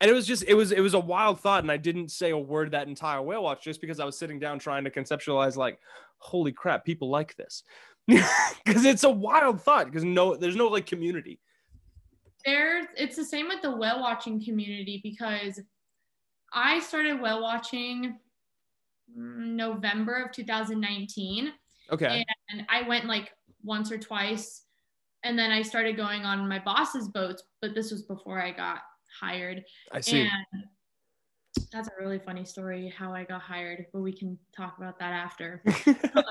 And 0.00 0.10
it 0.10 0.14
was 0.14 0.26
just 0.26 0.44
it 0.46 0.54
was 0.54 0.72
it 0.72 0.80
was 0.80 0.94
a 0.94 1.00
wild 1.00 1.40
thought 1.40 1.62
and 1.62 1.70
i 1.70 1.76
didn't 1.76 2.10
say 2.10 2.30
a 2.30 2.38
word 2.38 2.72
that 2.72 2.88
entire 2.88 3.22
whale 3.22 3.44
watch 3.44 3.62
just 3.62 3.80
because 3.80 4.00
i 4.00 4.04
was 4.04 4.18
sitting 4.18 4.40
down 4.40 4.58
trying 4.58 4.84
to 4.84 4.90
conceptualize 4.90 5.56
like 5.56 5.78
holy 6.22 6.52
crap 6.52 6.84
people 6.84 7.10
like 7.10 7.36
this. 7.36 7.62
Because 8.64 8.84
it's 8.84 9.04
a 9.04 9.10
wild 9.10 9.60
thought 9.60 9.86
because 9.86 10.04
no 10.04 10.36
there's 10.36 10.56
no 10.56 10.68
like 10.68 10.86
community. 10.86 11.40
There's 12.44 12.86
it's 12.96 13.16
the 13.16 13.24
same 13.24 13.48
with 13.48 13.60
the 13.62 13.76
whale 13.76 14.00
watching 14.00 14.42
community 14.42 15.00
because 15.02 15.60
I 16.52 16.80
started 16.80 17.20
whale 17.20 17.42
watching 17.42 18.18
November 19.14 20.24
of 20.24 20.32
2019. 20.32 21.52
Okay. 21.90 22.24
And 22.50 22.66
I 22.68 22.86
went 22.88 23.06
like 23.06 23.32
once 23.62 23.90
or 23.90 23.98
twice. 23.98 24.62
And 25.24 25.38
then 25.38 25.50
I 25.50 25.62
started 25.62 25.96
going 25.96 26.24
on 26.24 26.48
my 26.48 26.58
boss's 26.58 27.08
boats, 27.08 27.44
but 27.60 27.74
this 27.74 27.90
was 27.90 28.02
before 28.02 28.40
I 28.40 28.50
got 28.50 28.78
hired. 29.20 29.62
I 29.92 30.00
see. 30.00 30.22
And 30.22 30.64
that's 31.70 31.88
a 31.88 31.92
really 32.02 32.18
funny 32.18 32.44
story 32.44 32.92
how 32.96 33.12
I 33.12 33.24
got 33.24 33.40
hired, 33.40 33.86
but 33.92 34.00
we 34.00 34.12
can 34.12 34.38
talk 34.56 34.78
about 34.78 34.98
that 34.98 35.12
after. 35.12 35.62
um, 35.86 36.24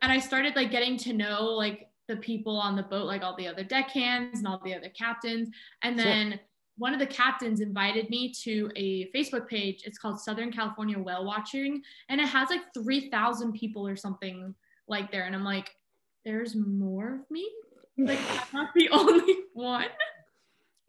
and 0.00 0.12
I 0.12 0.18
started 0.18 0.54
like 0.54 0.70
getting 0.70 0.96
to 0.98 1.12
know 1.12 1.44
like 1.44 1.88
the 2.08 2.16
people 2.16 2.56
on 2.56 2.76
the 2.76 2.82
boat, 2.82 3.06
like 3.06 3.22
all 3.22 3.36
the 3.36 3.48
other 3.48 3.64
deckhands 3.64 4.38
and 4.38 4.46
all 4.46 4.60
the 4.64 4.74
other 4.74 4.90
captains. 4.90 5.48
And 5.82 5.98
then 5.98 6.30
sure 6.32 6.40
one 6.78 6.94
of 6.94 6.98
the 6.98 7.06
captains 7.06 7.60
invited 7.60 8.08
me 8.10 8.32
to 8.42 8.70
a 8.76 9.10
Facebook 9.12 9.46
page. 9.48 9.82
It's 9.84 9.98
called 9.98 10.20
Southern 10.20 10.50
California 10.50 10.98
Whale 10.98 11.24
Watching, 11.24 11.82
and 12.08 12.20
it 12.20 12.26
has 12.28 12.50
like 12.50 12.62
3,000 12.74 13.52
people 13.52 13.86
or 13.86 13.96
something 13.96 14.54
like 14.88 15.12
there. 15.12 15.24
And 15.24 15.34
I'm 15.34 15.44
like, 15.44 15.70
there's 16.24 16.54
more 16.54 17.14
of 17.16 17.30
me? 17.30 17.50
Like, 17.98 18.18
I'm 18.30 18.46
not 18.52 18.70
the 18.74 18.88
only 18.92 19.34
one. 19.52 19.86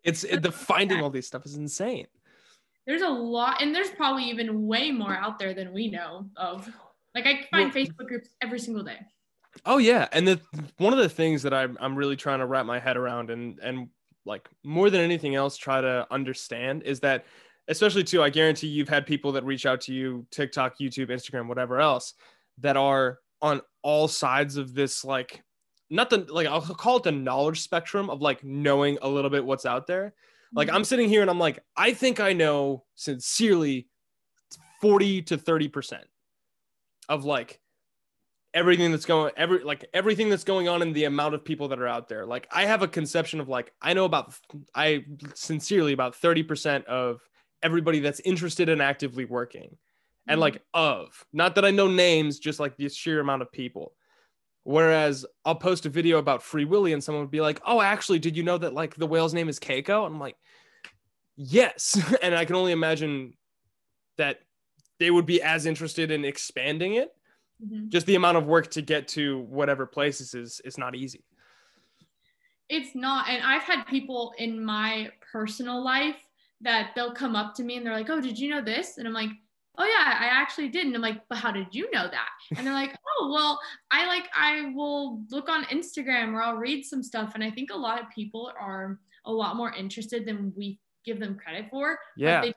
It's 0.04 0.24
it, 0.24 0.42
the 0.42 0.52
finding 0.52 1.02
all 1.02 1.10
these 1.10 1.28
stuff 1.28 1.46
is 1.46 1.56
insane. 1.56 2.08
There's 2.86 3.02
a 3.02 3.10
lot, 3.10 3.62
and 3.62 3.74
there's 3.74 3.90
probably 3.90 4.26
even 4.26 4.68
way 4.68 4.92
more 4.92 5.16
out 5.16 5.40
there 5.40 5.54
than 5.54 5.74
we 5.74 5.90
know 5.90 6.30
of. 6.36 6.70
Like, 7.16 7.26
I 7.26 7.46
find 7.52 7.74
well, 7.74 7.86
Facebook 7.86 8.08
groups 8.08 8.30
every 8.42 8.60
single 8.60 8.84
day. 8.84 8.98
Oh 9.66 9.78
yeah, 9.78 10.08
and 10.12 10.28
the 10.28 10.42
one 10.78 10.94
of 10.94 11.00
the 11.00 11.08
things 11.08 11.44
that 11.44 11.54
I'm 11.54 11.78
I'm 11.80 11.96
really 11.96 12.16
trying 12.16 12.40
to 12.40 12.46
wrap 12.46 12.66
my 12.66 12.80
head 12.80 12.98
around, 12.98 13.30
and 13.30 13.60
and 13.60 13.88
like 14.26 14.50
more 14.64 14.90
than 14.90 15.02
anything 15.02 15.36
else 15.36 15.58
try 15.58 15.82
to 15.82 16.08
understand 16.12 16.84
is 16.84 17.00
that 17.00 17.26
especially 17.68 18.04
too 18.04 18.22
i 18.22 18.30
guarantee 18.30 18.68
you've 18.68 18.90
had 18.90 19.06
people 19.06 19.32
that 19.32 19.44
reach 19.44 19.66
out 19.66 19.82
to 19.82 19.94
you 19.94 20.26
tiktok 20.32 20.78
youtube 20.80 21.10
instagram 21.10 21.48
whatever 21.48 21.80
else 21.80 22.14
that 22.58 22.78
are 22.78 23.20
on 23.42 23.62
all 23.82 24.08
sides 24.08 24.58
of 24.58 24.74
this 24.74 25.04
like 25.04 25.44
not 25.90 26.10
the 26.10 26.26
like 26.30 26.48
i'll 26.48 26.62
call 26.62 26.98
it 26.98 27.04
the 27.04 27.12
knowledge 27.12 27.62
spectrum 27.62 28.10
of 28.10 28.22
like 28.22 28.44
knowing 28.44 28.98
a 29.02 29.08
little 29.08 29.30
bit 29.30 29.44
what's 29.44 29.66
out 29.66 29.88
there 29.88 30.14
like 30.54 30.68
mm-hmm. 30.68 30.78
i'm 30.78 30.84
sitting 30.84 31.10
here 31.10 31.22
and 31.22 31.30
i'm 31.30 31.40
like 31.40 31.60
i 31.76 31.94
think 31.94 32.20
i 32.20 32.34
know 32.34 32.84
sincerely 32.96 33.88
40 34.82 35.22
to 35.24 35.38
30 35.38 35.68
percent 35.70 36.06
of 37.10 37.26
like 37.26 37.60
everything 38.54 38.92
that's 38.92 39.06
going 39.06 39.32
every 39.36 39.64
like 39.64 39.86
everything 39.94 40.30
that's 40.30 40.44
going 40.44 40.68
on 40.68 40.82
in 40.82 40.94
the 40.94 41.06
amount 41.06 41.34
of 41.34 41.44
people 41.44 41.68
that 41.70 41.80
are 41.80 41.88
out 41.88 42.08
there. 42.08 42.26
Like 42.26 42.48
i 42.52 42.66
have 42.66 42.82
a 42.82 42.88
conception 42.88 43.40
of 43.40 43.50
like 43.50 43.74
i 43.82 43.94
know 43.94 44.06
about 44.06 44.38
i 44.76 45.04
sincerely 45.34 45.94
about 45.94 46.14
30% 46.14 46.86
of 46.86 47.22
everybody 47.62 48.00
that's 48.00 48.20
interested 48.22 48.70
in 48.70 48.82
actively 48.82 49.26
working. 49.26 49.78
And 50.28 50.36
mm-hmm. 50.36 50.42
like 50.42 50.62
of 50.74 51.26
not 51.34 51.56
that 51.56 51.66
i 51.66 51.72
know 51.72 51.88
names 51.88 52.40
just 52.40 52.60
like 52.60 52.78
the 52.78 52.90
sheer 52.90 53.20
amount 53.20 53.42
of 53.42 53.52
people. 53.52 53.94
Whereas 54.64 55.26
i'll 55.46 55.56
post 55.56 55.86
a 55.86 55.90
video 55.90 56.20
about 56.20 56.44
free 56.44 56.66
willy 56.66 56.94
and 56.94 57.04
someone 57.04 57.24
would 57.24 57.32
be 57.32 57.42
like 57.42 57.62
oh 57.66 57.82
actually 57.82 58.20
did 58.20 58.38
you 58.38 58.44
know 58.44 58.58
that 58.58 58.74
like 58.74 58.96
the 58.96 59.08
whale's 59.08 59.34
name 59.34 59.50
is 59.50 59.60
keiko? 59.60 60.06
And 60.06 60.16
i'm 60.16 60.20
like 60.20 60.38
yes. 61.36 62.00
And 62.22 62.36
i 62.36 62.46
can 62.46 62.56
only 62.56 62.72
imagine 62.72 63.34
that 64.18 64.42
they 65.00 65.10
would 65.10 65.26
be 65.26 65.42
as 65.42 65.66
interested 65.66 66.12
in 66.12 66.24
expanding 66.24 66.94
it 66.94 67.12
mm-hmm. 67.64 67.90
just 67.90 68.06
the 68.06 68.16
amount 68.16 68.38
of 68.38 68.46
work 68.46 68.70
to 68.72 68.82
get 68.82 69.08
to 69.10 69.40
whatever 69.50 69.86
places 69.86 70.34
is 70.34 70.62
is 70.66 70.78
not 70.78 70.96
easy. 70.96 71.24
It's 72.70 72.96
not 72.96 73.30
and 73.30 73.44
i've 73.44 73.64
had 73.64 73.84
people 73.84 74.34
in 74.38 74.64
my 74.64 75.10
personal 75.32 75.84
life 75.84 76.16
that 76.62 76.92
they'll 76.96 77.14
come 77.14 77.36
up 77.36 77.54
to 77.56 77.64
me 77.64 77.78
and 77.78 77.86
they're 77.86 77.94
like 77.94 78.10
oh 78.10 78.22
did 78.22 78.40
you 78.40 78.50
know 78.50 78.62
this? 78.62 78.98
And 78.98 79.08
i'm 79.08 79.14
like 79.14 79.30
oh 79.78 79.86
yeah 79.86 80.18
i 80.20 80.26
actually 80.26 80.70
did. 80.70 80.86
And 80.86 80.96
i'm 80.96 81.02
like 81.02 81.22
but 81.30 81.38
how 81.38 81.52
did 81.52 81.68
you 81.72 81.90
know 81.92 82.08
that? 82.10 82.30
And 82.58 82.66
they're 82.66 82.74
like 82.74 82.96
oh 83.08 83.32
well 83.34 83.60
i 83.92 84.08
like 84.08 84.28
i 84.36 84.72
will 84.74 85.22
look 85.30 85.50
on 85.50 85.66
instagram 85.66 86.34
or 86.34 86.42
i'll 86.42 86.56
read 86.56 86.86
some 86.86 87.04
stuff. 87.04 87.34
And 87.36 87.44
i 87.44 87.52
think 87.52 87.72
a 87.72 87.78
lot 87.78 88.02
of 88.02 88.10
people 88.10 88.52
are 88.60 89.00
a 89.26 89.32
lot 89.32 89.56
more 89.56 89.72
interested 89.72 90.26
than 90.26 90.54
we 90.56 90.80
give 91.06 91.20
them 91.20 91.38
credit 91.38 91.70
for 91.70 91.98
yeah. 92.18 92.42
like 92.42 92.44
they, 92.44 92.54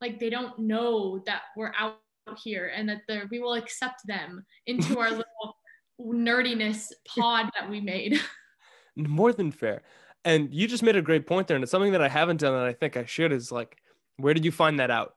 like 0.00 0.20
they 0.20 0.30
don't 0.30 0.58
know 0.58 1.22
that 1.26 1.42
we're 1.56 1.72
out 1.78 2.01
here 2.42 2.72
and 2.74 2.88
that 2.88 3.00
we 3.30 3.40
will 3.40 3.54
accept 3.54 4.06
them 4.06 4.44
into 4.66 4.98
our 4.98 5.10
little 5.10 5.56
nerdiness 6.00 6.92
pod 7.06 7.50
that 7.58 7.68
we 7.68 7.80
made. 7.80 8.20
More 8.96 9.32
than 9.32 9.50
fair. 9.50 9.82
And 10.24 10.52
you 10.54 10.68
just 10.68 10.82
made 10.82 10.96
a 10.96 11.02
great 11.02 11.26
point 11.26 11.48
there. 11.48 11.56
And 11.56 11.62
it's 11.62 11.70
something 11.70 11.92
that 11.92 12.02
I 12.02 12.08
haven't 12.08 12.40
done 12.40 12.52
that 12.52 12.66
I 12.66 12.72
think 12.72 12.96
I 12.96 13.04
should 13.04 13.32
is 13.32 13.50
like, 13.50 13.76
where 14.16 14.34
did 14.34 14.44
you 14.44 14.52
find 14.52 14.78
that 14.78 14.90
out? 14.90 15.14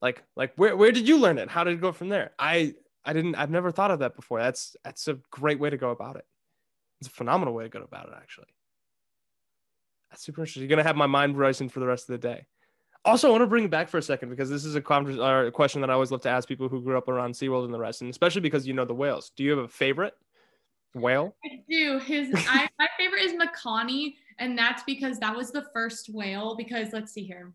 Like, 0.00 0.22
like 0.36 0.52
where, 0.56 0.76
where 0.76 0.92
did 0.92 1.08
you 1.08 1.18
learn 1.18 1.38
it? 1.38 1.48
How 1.48 1.64
did 1.64 1.74
it 1.74 1.80
go 1.80 1.92
from 1.92 2.08
there? 2.08 2.32
I, 2.38 2.74
I 3.04 3.12
didn't, 3.12 3.34
I've 3.34 3.50
never 3.50 3.72
thought 3.72 3.90
of 3.90 4.00
that 4.00 4.14
before. 4.14 4.40
That's, 4.40 4.76
that's 4.84 5.08
a 5.08 5.18
great 5.30 5.58
way 5.58 5.70
to 5.70 5.76
go 5.76 5.90
about 5.90 6.16
it. 6.16 6.24
It's 7.00 7.08
a 7.08 7.12
phenomenal 7.12 7.54
way 7.54 7.64
to 7.64 7.68
go 7.68 7.82
about 7.82 8.06
it, 8.06 8.14
actually. 8.16 8.46
That's 10.10 10.22
super 10.22 10.42
interesting. 10.42 10.62
You're 10.62 10.68
going 10.68 10.78
to 10.78 10.84
have 10.84 10.94
my 10.94 11.06
mind 11.06 11.36
racing 11.36 11.70
for 11.70 11.80
the 11.80 11.86
rest 11.86 12.08
of 12.08 12.20
the 12.20 12.28
day. 12.28 12.46
Also, 13.04 13.28
I 13.28 13.30
want 13.32 13.42
to 13.42 13.46
bring 13.48 13.64
it 13.64 13.70
back 13.70 13.88
for 13.88 13.98
a 13.98 14.02
second 14.02 14.28
because 14.28 14.48
this 14.48 14.64
is 14.64 14.76
a, 14.76 14.80
con- 14.80 15.18
a 15.18 15.50
question 15.50 15.80
that 15.80 15.90
I 15.90 15.94
always 15.94 16.12
love 16.12 16.20
to 16.22 16.28
ask 16.28 16.46
people 16.46 16.68
who 16.68 16.80
grew 16.80 16.96
up 16.96 17.08
around 17.08 17.32
SeaWorld 17.32 17.64
and 17.64 17.74
the 17.74 17.78
rest, 17.78 18.00
and 18.00 18.10
especially 18.10 18.40
because 18.40 18.66
you 18.66 18.74
know 18.74 18.84
the 18.84 18.94
whales. 18.94 19.32
Do 19.36 19.42
you 19.42 19.50
have 19.50 19.58
a 19.58 19.68
favorite 19.68 20.14
whale? 20.94 21.34
I 21.44 21.62
do. 21.68 21.98
His 21.98 22.30
I, 22.34 22.68
my 22.78 22.88
favorite 22.96 23.22
is 23.22 23.32
Makani, 23.32 24.14
and 24.38 24.56
that's 24.56 24.84
because 24.84 25.18
that 25.18 25.36
was 25.36 25.50
the 25.50 25.66
first 25.72 26.10
whale. 26.10 26.54
Because 26.54 26.92
let's 26.92 27.12
see 27.12 27.24
here, 27.24 27.52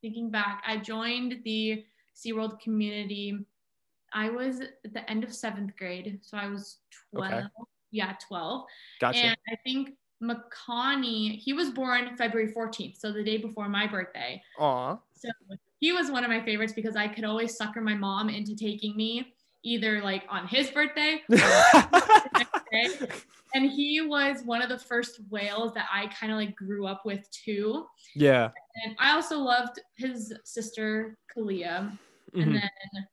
thinking 0.00 0.30
back, 0.30 0.62
I 0.64 0.76
joined 0.76 1.40
the 1.44 1.84
SeaWorld 2.14 2.60
community. 2.60 3.44
I 4.12 4.28
was 4.28 4.60
at 4.60 4.92
the 4.92 5.10
end 5.10 5.24
of 5.24 5.34
seventh 5.34 5.76
grade, 5.76 6.20
so 6.22 6.36
I 6.36 6.46
was 6.46 6.78
twelve. 7.10 7.32
Okay. 7.32 7.46
Yeah, 7.90 8.14
twelve. 8.26 8.66
Gotcha. 9.00 9.18
And 9.18 9.36
I 9.50 9.56
think 9.64 9.94
Makani, 10.22 11.38
he 11.38 11.52
was 11.52 11.70
born 11.70 12.16
February 12.16 12.52
14th, 12.52 12.98
so 12.98 13.12
the 13.12 13.22
day 13.22 13.36
before 13.36 13.68
my 13.68 13.86
birthday. 13.86 14.42
Aw. 14.58 14.98
So 15.14 15.28
he 15.80 15.92
was 15.92 16.10
one 16.10 16.24
of 16.24 16.30
my 16.30 16.42
favorites 16.42 16.72
because 16.72 16.96
I 16.96 17.08
could 17.08 17.24
always 17.24 17.56
sucker 17.56 17.80
my 17.80 17.94
mom 17.94 18.28
into 18.28 18.54
taking 18.54 18.96
me 18.96 19.34
either 19.64 20.02
like 20.02 20.24
on 20.28 20.46
his 20.48 20.70
birthday 20.70 21.22
and 23.54 23.70
he 23.70 24.00
was 24.00 24.42
one 24.44 24.62
of 24.62 24.68
the 24.68 24.78
first 24.78 25.20
whales 25.30 25.74
that 25.74 25.86
I 25.92 26.06
kind 26.08 26.32
of 26.32 26.38
like 26.38 26.56
grew 26.56 26.86
up 26.86 27.02
with 27.04 27.28
too. 27.30 27.86
Yeah. 28.14 28.50
And 28.84 28.96
I 28.98 29.12
also 29.12 29.38
loved 29.38 29.78
his 29.96 30.32
sister 30.44 31.16
Kalia, 31.34 31.92
mm-hmm. 32.34 32.40
and 32.40 32.54
then 32.54 33.06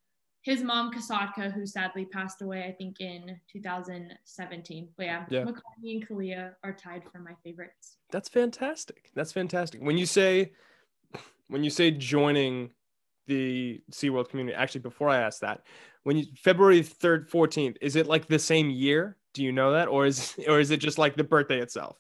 his 0.50 0.64
mom 0.64 0.92
Kasatka, 0.92 1.52
who 1.52 1.66
sadly 1.66 2.06
passed 2.06 2.42
away, 2.42 2.64
I 2.64 2.72
think 2.72 3.02
in 3.02 3.40
2017. 3.52 4.90
But 4.98 5.06
yeah, 5.06 5.26
yeah. 5.30 5.44
Makani 5.44 6.02
and 6.02 6.08
Kalia 6.08 6.54
are 6.64 6.74
tied 6.74 7.04
for 7.12 7.20
my 7.20 7.34
favorites. 7.44 7.98
That's 8.12 8.30
fantastic. 8.30 9.12
That's 9.14 9.32
fantastic. 9.32 9.80
When 9.82 9.98
you 9.98 10.08
say 10.08 10.54
when 11.50 11.64
you 11.64 11.70
say 11.70 11.92
joining 11.92 12.72
the 13.28 13.80
SeaWorld 13.92 14.30
community, 14.30 14.56
actually 14.56 14.82
before 14.82 15.10
I 15.10 15.20
ask 15.20 15.40
that, 15.42 15.62
when 16.04 16.18
you 16.18 16.26
February 16.36 16.82
3rd, 16.82 17.30
14th, 17.30 17.78
is 17.80 17.96
it 17.96 18.08
like 18.08 18.26
the 18.28 18.40
same 18.40 18.72
year? 18.72 19.18
Do 19.34 19.44
you 19.44 19.52
know 19.52 19.74
that? 19.74 19.88
Or 19.88 20.08
is 20.08 20.36
or 20.48 20.60
is 20.60 20.72
it 20.72 20.78
just 20.78 20.98
like 20.98 21.16
the 21.16 21.24
birthday 21.24 21.62
itself? 21.62 21.98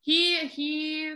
He 0.00 0.38
he 0.48 1.14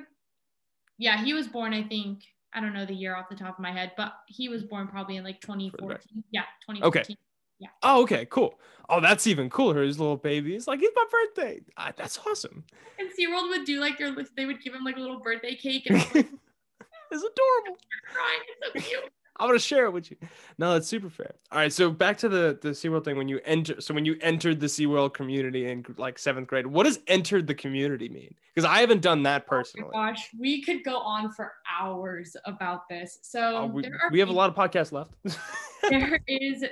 yeah, 0.99 1.25
he 1.25 1.35
was 1.35 1.49
born, 1.49 1.75
I 1.75 1.83
think, 1.83 2.21
I 2.55 2.61
don't 2.61 2.73
know 2.73 2.87
the 2.87 2.95
year 2.95 3.15
off 3.15 3.29
the 3.29 3.37
top 3.37 3.59
of 3.59 3.63
my 3.63 3.73
head, 3.73 3.93
but 3.97 4.13
he 4.27 4.49
was 4.49 4.63
born 4.63 4.89
probably 4.89 5.17
in 5.17 5.25
like 5.25 5.41
2014. 5.41 6.25
Yeah, 6.31 6.43
2014. 6.67 6.83
Okay. 6.85 7.17
Yeah. 7.59 7.69
Oh, 7.83 8.03
okay, 8.03 8.27
cool. 8.31 8.59
Oh, 8.89 9.01
that's 9.01 9.27
even 9.27 9.51
cooler. 9.51 9.83
His 9.83 9.99
little 9.99 10.17
baby. 10.17 10.55
It's 10.55 10.67
like, 10.67 10.81
it's 10.83 10.95
my 10.95 11.05
birthday. 11.11 11.61
Ah, 11.77 11.93
that's 11.97 12.19
awesome. 12.27 12.65
And 12.99 13.11
SeaWorld 13.11 13.49
would 13.51 13.65
do 13.65 13.81
like 13.81 13.99
their, 13.99 14.15
they 14.37 14.47
would 14.47 14.63
give 14.63 14.75
him 14.75 14.85
like 14.85 14.97
a 14.97 15.01
little 15.01 15.21
birthday 15.21 15.55
cake. 15.57 15.87
And 15.87 15.99
like, 15.99 16.15
it's 16.15 17.25
adorable. 17.25 17.79
Crying. 18.13 18.41
It's 18.49 18.85
so 18.85 18.91
cute. 18.91 19.13
I'm 19.41 19.49
gonna 19.49 19.59
share 19.59 19.85
it 19.85 19.93
with 19.93 20.11
you. 20.11 20.17
No, 20.59 20.73
that's 20.73 20.89
super 20.89 21.09
fair. 21.09 21.35
All 21.53 21.59
right, 21.59 21.73
so 21.73 21.91
back 21.91 22.19
to 22.19 22.29
the 22.29 22.59
the 22.61 22.71
SeaWorld 22.71 23.05
thing. 23.05 23.17
When 23.17 23.29
you 23.29 23.41
enter, 23.45 23.81
so 23.81 23.95
when 23.95 24.05
you 24.05 24.17
entered 24.21 24.59
the 24.59 24.67
SeaWorld 24.67 25.15
community 25.15 25.71
in 25.71 25.85
like 25.97 26.19
seventh 26.19 26.49
grade, 26.49 26.67
what 26.67 26.85
does 26.85 26.99
entered 27.07 27.47
the 27.47 27.55
community 27.55 28.09
mean? 28.09 28.35
Because 28.55 28.69
I 28.69 28.81
haven't 28.81 29.03
done 29.03 29.23
that 29.25 29.47
personally. 29.47 29.91
Oh 29.95 29.99
gosh, 29.99 30.29
we 30.39 30.63
could 30.63 30.83
go 30.83 30.99
on 30.99 31.31
for 31.33 31.53
hours 31.81 32.37
about 32.47 32.89
this. 32.89 33.19
So 33.23 33.59
uh, 33.59 33.67
we, 33.67 33.85
we 34.11 34.19
have 34.19 34.29
a 34.29 34.33
lot 34.33 34.51
of 34.51 34.57
podcasts 34.57 34.93
left. 34.93 35.13
there 35.89 36.21
is 36.27 36.65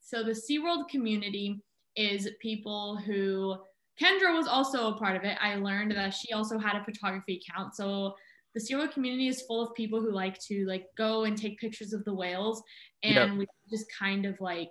so 0.00 0.22
the 0.22 0.30
SeaWorld 0.30 0.88
community 0.88 1.60
is 1.96 2.28
people 2.40 2.96
who 2.96 3.56
Kendra 4.00 4.34
was 4.34 4.46
also 4.46 4.94
a 4.94 4.98
part 4.98 5.16
of 5.16 5.24
it. 5.24 5.36
I 5.40 5.56
learned 5.56 5.92
that 5.92 6.14
she 6.14 6.32
also 6.32 6.58
had 6.58 6.76
a 6.76 6.84
photography 6.84 7.42
account. 7.42 7.74
So 7.74 8.14
the 8.56 8.62
SeaWorld 8.62 8.90
community 8.90 9.28
is 9.28 9.42
full 9.42 9.62
of 9.62 9.74
people 9.74 10.00
who 10.00 10.10
like 10.10 10.38
to 10.40 10.64
like 10.64 10.86
go 10.96 11.24
and 11.24 11.36
take 11.36 11.60
pictures 11.60 11.92
of 11.92 12.02
the 12.06 12.14
whales 12.14 12.62
and 13.02 13.14
yep. 13.14 13.38
we 13.38 13.46
just 13.70 13.84
kind 13.98 14.24
of 14.24 14.40
like 14.40 14.70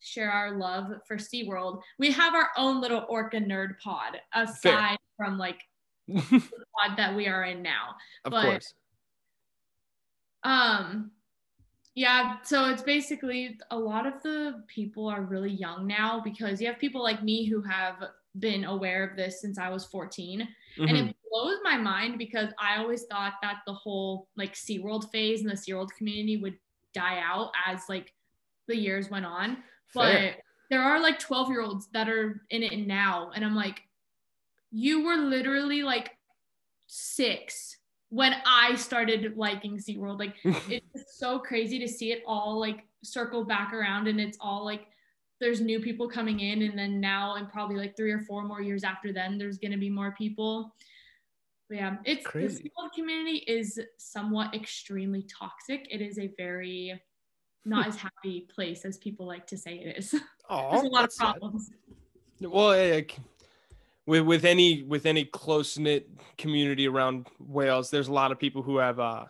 share 0.00 0.30
our 0.30 0.56
love 0.56 0.90
for 1.06 1.18
SeaWorld. 1.18 1.82
We 1.98 2.10
have 2.12 2.34
our 2.34 2.48
own 2.56 2.80
little 2.80 3.04
orca 3.10 3.36
nerd 3.36 3.78
pod 3.84 4.18
aside 4.34 4.62
Fair. 4.62 4.96
from 5.18 5.36
like 5.36 5.60
the 6.08 6.22
pod 6.30 6.96
that 6.96 7.14
we 7.14 7.28
are 7.28 7.44
in 7.44 7.60
now. 7.60 7.96
Of 8.24 8.30
but, 8.30 8.42
course. 8.42 8.72
Um 10.42 11.10
yeah, 11.96 12.36
so 12.42 12.68
it's 12.68 12.82
basically 12.82 13.58
a 13.70 13.78
lot 13.78 14.06
of 14.06 14.22
the 14.22 14.62
people 14.68 15.08
are 15.08 15.22
really 15.22 15.50
young 15.50 15.86
now 15.86 16.20
because 16.22 16.60
you 16.60 16.66
have 16.66 16.78
people 16.78 17.02
like 17.02 17.22
me 17.22 17.46
who 17.46 17.62
have 17.62 17.96
been 18.38 18.64
aware 18.64 19.02
of 19.02 19.16
this 19.16 19.40
since 19.40 19.58
I 19.58 19.70
was 19.70 19.86
14. 19.86 20.40
Mm-hmm. 20.40 20.82
And 20.82 20.96
it 20.96 21.00
mm-hmm. 21.00 21.10
blows 21.30 21.58
my 21.64 21.78
mind 21.78 22.18
because 22.18 22.50
I 22.60 22.76
always 22.76 23.04
thought 23.04 23.32
that 23.40 23.60
the 23.66 23.72
whole 23.72 24.28
like 24.36 24.52
SeaWorld 24.52 25.10
phase 25.10 25.40
and 25.40 25.48
the 25.48 25.54
SeaWorld 25.54 25.88
community 25.96 26.36
would 26.36 26.58
die 26.92 27.22
out 27.24 27.50
as 27.66 27.80
like 27.88 28.12
the 28.68 28.76
years 28.76 29.08
went 29.08 29.24
on. 29.24 29.56
Fair. 29.94 30.34
But 30.34 30.42
there 30.68 30.82
are 30.82 31.00
like 31.00 31.18
12 31.18 31.48
year 31.48 31.62
olds 31.62 31.88
that 31.94 32.10
are 32.10 32.42
in 32.50 32.62
it 32.62 32.86
now. 32.86 33.30
And 33.34 33.42
I'm 33.42 33.56
like, 33.56 33.80
you 34.70 35.02
were 35.02 35.16
literally 35.16 35.82
like 35.82 36.10
six 36.88 37.75
when 38.10 38.34
I 38.46 38.76
started 38.76 39.36
liking 39.36 39.78
SeaWorld. 39.78 40.18
Like 40.18 40.34
it's 40.44 41.18
so 41.18 41.38
crazy 41.38 41.78
to 41.78 41.88
see 41.88 42.12
it 42.12 42.22
all 42.26 42.58
like 42.58 42.84
circle 43.02 43.44
back 43.44 43.72
around 43.72 44.08
and 44.08 44.20
it's 44.20 44.38
all 44.40 44.64
like 44.64 44.86
there's 45.40 45.60
new 45.60 45.80
people 45.80 46.08
coming 46.08 46.40
in 46.40 46.62
and 46.62 46.78
then 46.78 47.00
now 47.00 47.36
and 47.36 47.50
probably 47.50 47.76
like 47.76 47.96
three 47.96 48.10
or 48.10 48.20
four 48.20 48.42
more 48.42 48.62
years 48.62 48.84
after 48.84 49.12
then 49.12 49.38
there's 49.38 49.58
going 49.58 49.72
to 49.72 49.78
be 49.78 49.90
more 49.90 50.14
people 50.16 50.74
but 51.68 51.76
yeah 51.76 51.96
it's 52.04 52.26
Crazy. 52.26 52.62
the 52.62 52.70
SeaWorld 52.70 52.92
community 52.94 53.38
is 53.46 53.78
somewhat 53.98 54.54
extremely 54.54 55.22
toxic 55.24 55.86
it 55.90 56.00
is 56.00 56.18
a 56.18 56.32
very 56.36 57.00
not 57.64 57.86
as 57.86 57.96
happy 57.96 58.46
place 58.52 58.84
as 58.84 58.96
people 58.98 59.26
like 59.26 59.46
to 59.46 59.56
say 59.56 59.74
it 59.74 59.98
is 59.98 60.14
oh 60.48 60.70
there's 60.72 60.84
a 60.84 60.88
lot 60.88 61.04
of 61.04 61.14
problems 61.16 61.70
sad. 62.40 62.50
well 62.50 62.68
like, 62.68 63.18
with 64.06 64.22
with 64.22 64.44
any 64.44 64.82
with 64.82 65.06
any 65.06 65.24
close 65.24 65.78
knit 65.78 66.08
community 66.38 66.86
around 66.88 67.26
whales, 67.38 67.90
there's 67.90 68.08
a 68.08 68.12
lot 68.12 68.32
of 68.32 68.38
people 68.38 68.62
who 68.62 68.78
have 68.78 68.98
uh, 69.00 69.24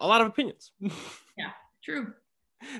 a 0.00 0.06
lot 0.06 0.20
of 0.20 0.26
opinions 0.26 0.72
yeah 1.38 1.52
true 1.82 2.12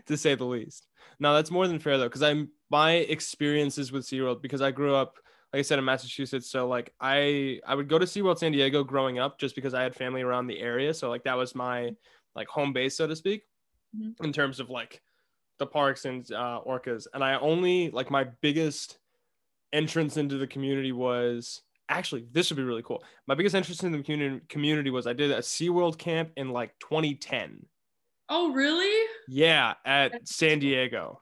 to 0.06 0.16
say 0.16 0.34
the 0.34 0.44
least 0.44 0.86
Now 1.18 1.34
that's 1.34 1.50
more 1.50 1.66
than 1.66 1.78
fair 1.78 1.98
though 1.98 2.08
because 2.08 2.22
i'm 2.22 2.50
my 2.72 2.92
experiences 2.92 3.92
with 3.92 4.04
SeaWorld 4.04 4.40
because 4.40 4.62
I 4.62 4.70
grew 4.70 4.94
up, 4.94 5.18
like 5.52 5.58
I 5.60 5.62
said, 5.62 5.78
in 5.78 5.84
Massachusetts. 5.84 6.50
So 6.50 6.66
like 6.66 6.94
I 6.98 7.60
I 7.66 7.74
would 7.74 7.86
go 7.86 7.98
to 7.98 8.06
SeaWorld 8.06 8.38
San 8.38 8.50
Diego 8.52 8.82
growing 8.82 9.18
up 9.18 9.38
just 9.38 9.54
because 9.54 9.74
I 9.74 9.82
had 9.82 9.94
family 9.94 10.22
around 10.22 10.46
the 10.46 10.58
area. 10.58 10.94
So 10.94 11.10
like 11.10 11.24
that 11.24 11.36
was 11.36 11.54
my 11.54 11.94
like 12.34 12.48
home 12.48 12.72
base, 12.72 12.96
so 12.96 13.06
to 13.06 13.14
speak, 13.14 13.42
mm-hmm. 13.94 14.24
in 14.24 14.32
terms 14.32 14.58
of 14.58 14.70
like 14.70 15.02
the 15.58 15.66
parks 15.66 16.06
and 16.06 16.24
uh, 16.32 16.60
orcas. 16.66 17.06
And 17.12 17.22
I 17.22 17.34
only 17.34 17.90
like 17.90 18.10
my 18.10 18.24
biggest 18.40 18.96
entrance 19.72 20.16
into 20.16 20.38
the 20.38 20.46
community 20.46 20.92
was 20.92 21.62
actually 21.88 22.26
this 22.32 22.50
would 22.50 22.56
be 22.56 22.62
really 22.62 22.82
cool. 22.82 23.02
My 23.26 23.34
biggest 23.34 23.54
interest 23.54 23.84
in 23.84 23.92
the 23.92 24.02
community 24.02 24.44
community 24.48 24.90
was 24.90 25.06
I 25.06 25.12
did 25.12 25.30
a 25.30 25.38
SeaWorld 25.38 25.98
camp 25.98 26.30
in 26.36 26.50
like 26.50 26.78
2010. 26.80 27.66
Oh 28.28 28.52
really? 28.52 29.08
Yeah, 29.28 29.74
at 29.84 30.12
That's 30.12 30.36
San 30.36 30.58
Diego. 30.58 31.20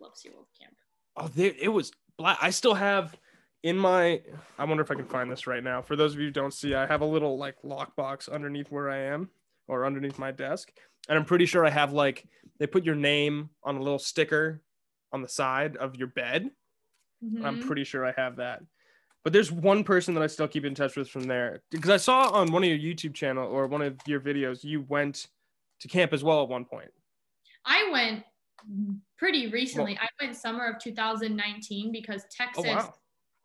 Love 0.00 0.12
SeaWorld. 0.14 0.46
Camp. 0.60 0.74
Oh, 1.16 1.28
there, 1.28 1.52
it 1.58 1.68
was 1.68 1.92
black. 2.18 2.38
I 2.40 2.50
still 2.50 2.74
have 2.74 3.16
in 3.62 3.76
my. 3.76 4.20
I 4.58 4.64
wonder 4.64 4.82
if 4.82 4.90
I 4.90 4.94
can 4.94 5.06
find 5.06 5.30
this 5.30 5.46
right 5.46 5.62
now. 5.62 5.82
For 5.82 5.96
those 5.96 6.14
of 6.14 6.20
you 6.20 6.26
who 6.26 6.32
don't 6.32 6.54
see, 6.54 6.74
I 6.74 6.86
have 6.86 7.00
a 7.00 7.06
little 7.06 7.38
like 7.38 7.56
lockbox 7.64 8.30
underneath 8.30 8.70
where 8.70 8.90
I 8.90 8.98
am, 8.98 9.30
or 9.68 9.84
underneath 9.84 10.18
my 10.18 10.30
desk, 10.30 10.72
and 11.08 11.18
I'm 11.18 11.24
pretty 11.24 11.46
sure 11.46 11.66
I 11.66 11.70
have 11.70 11.92
like 11.92 12.26
they 12.58 12.66
put 12.66 12.84
your 12.84 12.94
name 12.94 13.50
on 13.64 13.76
a 13.76 13.82
little 13.82 13.98
sticker 13.98 14.62
on 15.12 15.22
the 15.22 15.28
side 15.28 15.76
of 15.76 15.96
your 15.96 16.08
bed. 16.08 16.50
Mm-hmm. 17.24 17.44
I'm 17.44 17.60
pretty 17.60 17.84
sure 17.84 18.04
I 18.04 18.12
have 18.16 18.36
that. 18.36 18.62
But 19.24 19.32
there's 19.32 19.50
one 19.50 19.82
person 19.82 20.14
that 20.14 20.22
I 20.22 20.28
still 20.28 20.46
keep 20.46 20.64
in 20.64 20.74
touch 20.74 20.96
with 20.96 21.08
from 21.08 21.24
there 21.24 21.62
because 21.70 21.90
I 21.90 21.96
saw 21.96 22.30
on 22.30 22.52
one 22.52 22.62
of 22.62 22.70
your 22.70 22.78
YouTube 22.78 23.14
channel 23.14 23.48
or 23.48 23.66
one 23.66 23.82
of 23.82 23.96
your 24.06 24.20
videos 24.20 24.62
you 24.62 24.82
went 24.82 25.26
to 25.80 25.88
camp 25.88 26.12
as 26.12 26.22
well 26.22 26.42
at 26.42 26.48
one 26.48 26.64
point. 26.64 26.90
I 27.64 27.88
went 27.92 28.22
pretty 29.18 29.48
recently. 29.48 29.94
Well, 29.94 30.08
I 30.20 30.24
went 30.24 30.36
summer 30.36 30.66
of 30.66 30.78
2019 30.78 31.90
because 31.90 32.24
Texas 32.30 32.64
oh, 32.66 32.74
wow. 32.74 32.94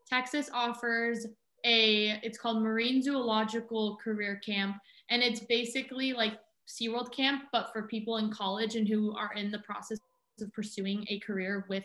Texas 0.07 0.49
offers 0.53 1.25
a 1.65 2.19
it's 2.23 2.37
called 2.37 2.61
Marine 2.61 3.01
Zoological 3.01 3.97
Career 4.03 4.39
Camp 4.45 4.77
and 5.09 5.21
it's 5.21 5.41
basically 5.41 6.13
like 6.13 6.33
SeaWorld 6.67 7.11
camp 7.11 7.43
but 7.51 7.71
for 7.71 7.83
people 7.83 8.17
in 8.17 8.31
college 8.31 8.75
and 8.75 8.87
who 8.87 9.15
are 9.15 9.31
in 9.35 9.51
the 9.51 9.59
process 9.59 9.99
of 10.39 10.51
pursuing 10.53 11.05
a 11.09 11.19
career 11.19 11.65
with 11.69 11.83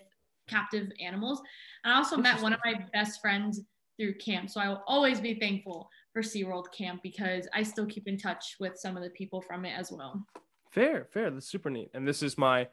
captive 0.49 0.89
animals. 1.01 1.41
And 1.85 1.93
I 1.93 1.97
also 1.97 2.17
met 2.17 2.41
one 2.43 2.53
of 2.53 2.61
my 2.65 2.85
best 2.93 3.21
friends 3.21 3.61
through 3.99 4.15
camp. 4.15 4.51
So 4.51 4.61
I 4.61 4.69
will 4.69 4.83
always 4.87 5.21
be 5.21 5.35
thankful 5.35 5.89
for 6.13 6.23
SeaWorld 6.23 6.73
camp 6.73 7.03
because 7.03 7.49
I 7.55 7.63
still 7.63 7.87
keep 7.87 8.09
in 8.09 8.19
touch 8.19 8.57
with 8.61 8.77
some 8.77 8.97
of 8.97 9.03
the 9.03 9.11
people 9.11 9.41
from 9.41 9.65
it 9.65 9.73
as 9.77 9.91
well. 9.91 10.25
Fair, 10.71 11.07
fair. 11.13 11.31
That's 11.31 11.49
super 11.49 11.71
neat. 11.71 11.91
And 11.95 12.07
this 12.07 12.23
is 12.23 12.37
my 12.37 12.69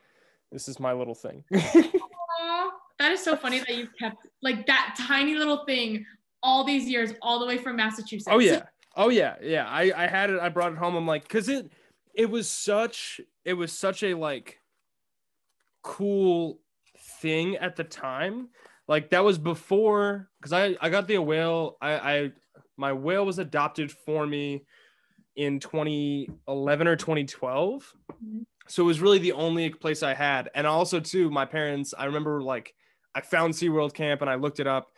this 0.51 0.67
is 0.67 0.80
my 0.80 0.93
little 0.93 1.15
thing. 1.15 1.43
Aww, 1.53 2.69
that 2.99 3.11
is 3.11 3.24
so 3.24 3.36
funny 3.36 3.59
that 3.59 3.76
you've 3.76 3.95
kept 3.97 4.17
like 4.41 4.67
that 4.67 4.95
tiny 4.97 5.36
little 5.36 5.65
thing 5.65 6.05
all 6.43 6.63
these 6.63 6.86
years, 6.86 7.13
all 7.21 7.39
the 7.39 7.45
way 7.45 7.57
from 7.57 7.78
Massachusetts. 7.78 8.28
Oh 8.30 8.39
yeah. 8.39 8.63
Oh 8.95 9.09
yeah. 9.09 9.36
Yeah. 9.41 9.67
I, 9.67 9.91
I 9.95 10.07
had 10.07 10.30
it, 10.30 10.39
I 10.39 10.49
brought 10.49 10.74
it 10.74 10.78
home. 10.78 10.95
I'm 10.95 11.07
like, 11.07 11.28
cause 11.28 11.47
it 11.49 11.71
it 12.13 12.30
was 12.30 12.49
such 12.49 13.19
it 13.45 13.53
was 13.53 13.71
such 13.71 14.03
a 14.03 14.13
like 14.13 14.59
cool 15.82 16.59
thing 17.24 17.55
at 17.55 17.76
the 17.76 17.84
time. 17.84 18.49
Like 18.88 19.09
that 19.09 19.24
was 19.24 19.39
before 19.39 20.30
because 20.39 20.53
I, 20.53 20.76
I 20.80 20.89
got 20.89 21.07
the 21.07 21.17
whale. 21.17 21.78
I, 21.82 21.93
I 21.93 22.32
my 22.78 22.93
whale 22.93 23.26
was 23.26 23.39
adopted 23.39 23.91
for 23.91 24.28
me 24.28 24.65
in 25.36 25.59
2011 25.59 26.88
or 26.88 26.95
2012. 26.95 27.93
Mm-hmm 28.11 28.41
so 28.67 28.84
it 28.84 28.86
was 28.86 29.01
really 29.01 29.19
the 29.19 29.34
only 29.34 29.69
place 29.69 30.03
I 30.03 30.13
had. 30.13 30.49
And 30.55 30.65
also 30.65 30.99
too, 30.99 31.30
my 31.30 31.45
parents, 31.45 31.93
I 31.97 32.05
remember 32.05 32.41
like 32.41 32.74
I 33.13 33.21
found 33.21 33.53
SeaWorld 33.53 33.93
camp 33.93 34.21
and 34.21 34.30
I 34.30 34.36
looked 34.36 34.59
it 34.59 34.67
up 34.67 34.91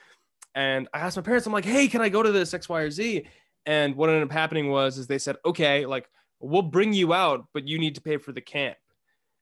and 0.53 0.87
I 0.93 0.99
asked 0.99 1.17
my 1.17 1.23
parents, 1.23 1.47
I'm 1.47 1.53
like, 1.53 1.65
hey, 1.65 1.87
can 1.87 2.01
I 2.01 2.09
go 2.09 2.23
to 2.23 2.31
this 2.31 2.53
X, 2.53 2.69
Y, 2.69 2.79
or 2.79 2.91
Z? 2.91 3.25
And 3.65 3.95
what 3.95 4.09
ended 4.09 4.23
up 4.23 4.31
happening 4.31 4.69
was 4.69 4.97
is 4.97 5.07
they 5.07 5.17
said, 5.17 5.37
okay, 5.45 5.85
like 5.85 6.07
we'll 6.39 6.61
bring 6.61 6.93
you 6.93 7.13
out, 7.13 7.47
but 7.53 7.67
you 7.67 7.79
need 7.79 7.95
to 7.95 8.01
pay 8.01 8.17
for 8.17 8.31
the 8.31 8.41
camp. 8.41 8.77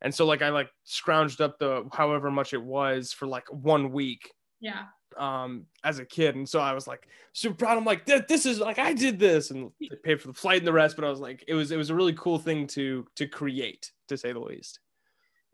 And 0.04 0.14
so 0.14 0.26
like 0.26 0.41
I 0.41 0.49
like 0.49 0.70
scrounged 0.86 1.41
up 1.41 1.58
the 1.60 1.88
however 1.93 2.30
much 2.30 2.54
it 2.54 2.62
was 2.62 3.14
for 3.14 3.26
like 3.26 3.45
one 3.51 3.91
week 3.91 4.32
Yeah. 4.60 4.84
um 5.18 5.66
as 5.84 5.99
a 5.99 6.06
kid 6.06 6.36
and 6.36 6.47
so 6.49 6.60
i 6.60 6.74
was 6.74 6.88
like 6.88 7.08
super 7.34 7.56
proud 7.56 7.78
i'm 7.78 7.86
like 7.86 8.04
"Th- 8.06 8.26
this 8.28 8.45
is 8.45 8.60
like 8.60 8.80
i 8.80 8.93
did 8.93 9.20
this 9.20 9.51
and 9.51 9.70
they 9.80 9.95
paid 10.04 10.20
for 10.22 10.28
the 10.30 10.34
flight 10.34 10.58
and 10.60 10.68
the 10.68 10.74
rest 10.74 10.95
but 10.95 11.06
i 11.06 11.10
was 11.10 11.20
like 11.20 11.43
it 11.47 11.54
was 11.54 11.72
it 11.72 11.78
was 11.78 11.89
a 11.91 11.95
really 11.95 12.14
cool 12.14 12.39
thing 12.39 12.66
to 12.68 13.06
to 13.16 13.28
create 13.28 13.91
to 14.08 14.18
say 14.18 14.34
the 14.34 14.39
least 14.39 14.80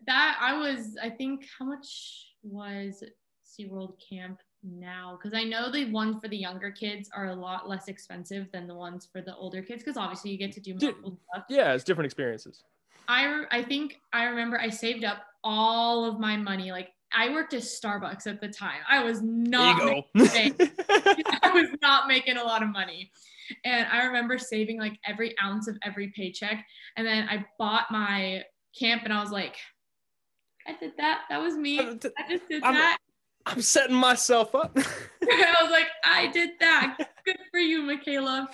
That 0.08 0.38
I 0.41 0.54
was, 0.58 0.95
I 1.04 1.10
think, 1.10 1.45
how 1.58 1.66
much 1.66 1.88
was 2.41 3.04
SeaWorld 3.45 3.95
Camp 4.10 4.39
now? 4.64 5.18
Because 5.18 5.34
I 5.38 5.43
know 5.43 5.70
the 5.70 5.91
ones 5.91 6.16
for 6.22 6.30
the 6.30 6.38
younger 6.38 6.72
kids 6.72 7.10
are 7.14 7.28
a 7.28 7.36
lot 7.36 7.68
less 7.68 7.89
expensive 7.89 8.47
than 8.54 8.66
the 8.66 8.76
ones 8.76 9.10
for 9.12 9.22
the 9.22 9.36
older 9.36 9.62
kids. 9.62 9.84
Because 9.84 9.97
obviously 9.97 10.32
you 10.32 10.38
get 10.38 10.54
to 10.54 10.62
do 10.62 10.74
more 10.82 10.93
cool 11.02 11.20
stuff. 11.34 11.43
yeah 11.50 11.74
it's 11.74 11.84
different 11.84 12.06
experiences 12.06 12.64
I 13.10 13.43
I 13.51 13.64
think 13.64 13.99
I 14.14 14.26
remember 14.26 14.57
I 14.60 14.70
saved 14.70 15.03
up 15.03 15.24
all 15.43 16.05
of 16.05 16.20
my 16.20 16.38
money. 16.38 16.72
Like 16.72 16.89
I 17.12 17.30
worked 17.30 17.53
at 17.55 17.62
Starbucks 17.64 18.28
at 18.28 18.39
the 18.39 18.47
time. 18.47 18.80
I 18.88 19.03
was 19.03 19.22
not 19.24 20.05
making- 20.14 20.55
I 20.89 21.51
was 21.53 21.70
not 21.82 22.07
making 22.07 22.38
a 22.38 22.43
lot 22.43 22.62
of 22.62 22.70
money. 22.70 23.12
And 23.66 23.88
I 23.91 24.05
remember 24.05 24.38
saving 24.38 24.80
like 24.80 24.93
every 25.07 25.34
ounce 25.43 25.68
of 25.68 25.76
every 25.84 26.14
paycheck. 26.16 26.64
And 26.97 27.07
then 27.07 27.28
I 27.28 27.43
bought 27.57 27.88
my 27.89 28.43
camp 28.80 29.01
and 29.05 29.12
I 29.12 29.22
was 29.22 29.32
like, 29.32 29.55
I 30.68 30.76
did 30.80 30.91
that. 30.97 31.24
That 31.32 31.41
was 31.41 31.55
me. 31.57 31.80
I 31.80 31.95
just 32.30 32.47
did 32.47 32.64
I'm- 32.64 32.76
that. 32.76 32.97
i'm 33.47 33.62
setting 33.62 33.95
myself 33.95 34.53
up 34.53 34.72
I 34.78 35.55
was 35.64 35.72
like, 35.72 35.88
I 36.05 36.28
did 36.28 36.51
that. 36.60 36.97
Good 37.26 37.39
for 37.49 37.60
you, 37.60 37.82
Michaela. 37.82 38.49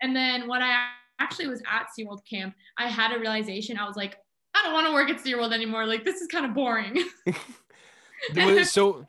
And 0.00 0.16
then 0.16 0.48
when 0.48 0.62
I 0.62 0.88
actually 1.20 1.48
was 1.48 1.62
at 1.70 1.86
SeaWorld 1.98 2.20
camp, 2.28 2.54
I 2.76 2.88
had 2.88 3.12
a 3.12 3.18
realization. 3.18 3.78
I 3.78 3.86
was 3.86 3.96
like, 3.96 4.16
I 4.54 4.62
don't 4.62 4.72
want 4.72 4.86
to 4.86 4.92
work 4.92 5.10
at 5.10 5.22
SeaWorld 5.22 5.52
anymore. 5.52 5.86
Like, 5.86 6.04
this 6.04 6.20
is 6.20 6.26
kind 6.26 6.46
of 6.46 6.54
boring. 6.54 7.04
so 8.64 9.06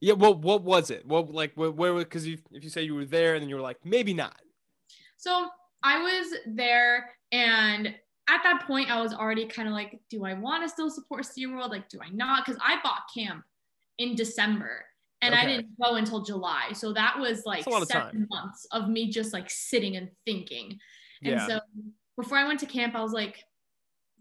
yeah 0.00 0.14
well 0.14 0.34
what 0.34 0.62
was 0.62 0.90
it 0.90 1.06
what 1.06 1.30
like 1.30 1.52
where, 1.56 1.94
because 1.94 2.26
you 2.26 2.38
if 2.52 2.64
you 2.64 2.70
say 2.70 2.82
you 2.82 2.94
were 2.94 3.04
there 3.04 3.34
and 3.34 3.42
then 3.42 3.48
you 3.48 3.54
were 3.54 3.60
like 3.60 3.76
maybe 3.84 4.12
not 4.14 4.40
So 5.16 5.48
I 5.84 6.02
was 6.02 6.34
there, 6.46 7.10
and 7.30 7.86
at 8.28 8.42
that 8.42 8.64
point, 8.66 8.90
I 8.90 9.00
was 9.00 9.12
already 9.12 9.46
kind 9.46 9.68
of 9.68 9.74
like, 9.74 10.00
do 10.10 10.24
I 10.24 10.34
want 10.34 10.62
to 10.62 10.68
still 10.68 10.90
support 10.90 11.24
SeaWorld? 11.24 11.70
Like, 11.70 11.88
do 11.88 11.98
I 12.02 12.08
not? 12.08 12.44
Because 12.44 12.60
I 12.64 12.78
bought 12.82 13.02
camp 13.14 13.44
in 13.98 14.14
December. 14.14 14.84
And 15.22 15.34
I 15.34 15.46
didn't 15.46 15.68
go 15.82 15.94
until 15.94 16.22
July. 16.22 16.72
So 16.74 16.92
that 16.92 17.18
was 17.18 17.46
like 17.46 17.64
seven 17.64 17.88
time. 17.88 18.26
months 18.28 18.66
of 18.72 18.90
me 18.90 19.08
just 19.08 19.32
like 19.32 19.48
sitting 19.48 19.96
and 19.96 20.10
thinking. 20.26 20.78
And 21.22 21.32
yeah 21.32 21.46
so 21.46 21.60
before 22.16 22.38
I 22.38 22.46
went 22.46 22.60
to 22.60 22.66
camp, 22.66 22.94
I 22.94 23.02
was 23.02 23.12
like, 23.12 23.44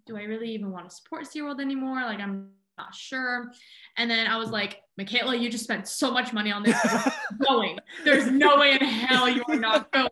do 0.05 0.17
I 0.17 0.23
really 0.23 0.49
even 0.49 0.71
want 0.71 0.89
to 0.89 0.95
support 0.95 1.25
SeaWorld 1.25 1.61
anymore? 1.61 2.01
Like, 2.01 2.19
I'm 2.19 2.49
not 2.77 2.93
sure. 2.93 3.51
And 3.97 4.09
then 4.09 4.27
I 4.27 4.37
was 4.37 4.49
like, 4.49 4.81
Michaela, 4.97 5.35
you 5.35 5.49
just 5.49 5.63
spent 5.63 5.87
so 5.87 6.11
much 6.11 6.33
money 6.33 6.51
on 6.51 6.63
this. 6.63 6.77
Going. 7.47 7.79
There's 8.03 8.27
no 8.27 8.57
way 8.57 8.71
in 8.73 8.85
hell 8.85 9.29
you 9.29 9.43
are 9.47 9.55
not 9.55 9.91
going. 9.91 10.09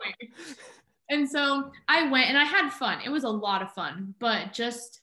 And 1.10 1.30
so 1.30 1.72
I 1.88 2.10
went 2.10 2.30
and 2.30 2.38
I 2.38 2.46
had 2.46 2.70
fun. 2.70 3.00
It 3.04 3.10
was 3.10 3.26
a 3.26 3.30
lot 3.30 3.62
of 3.62 3.74
fun, 3.74 4.16
but 4.20 4.54
just, 4.54 5.02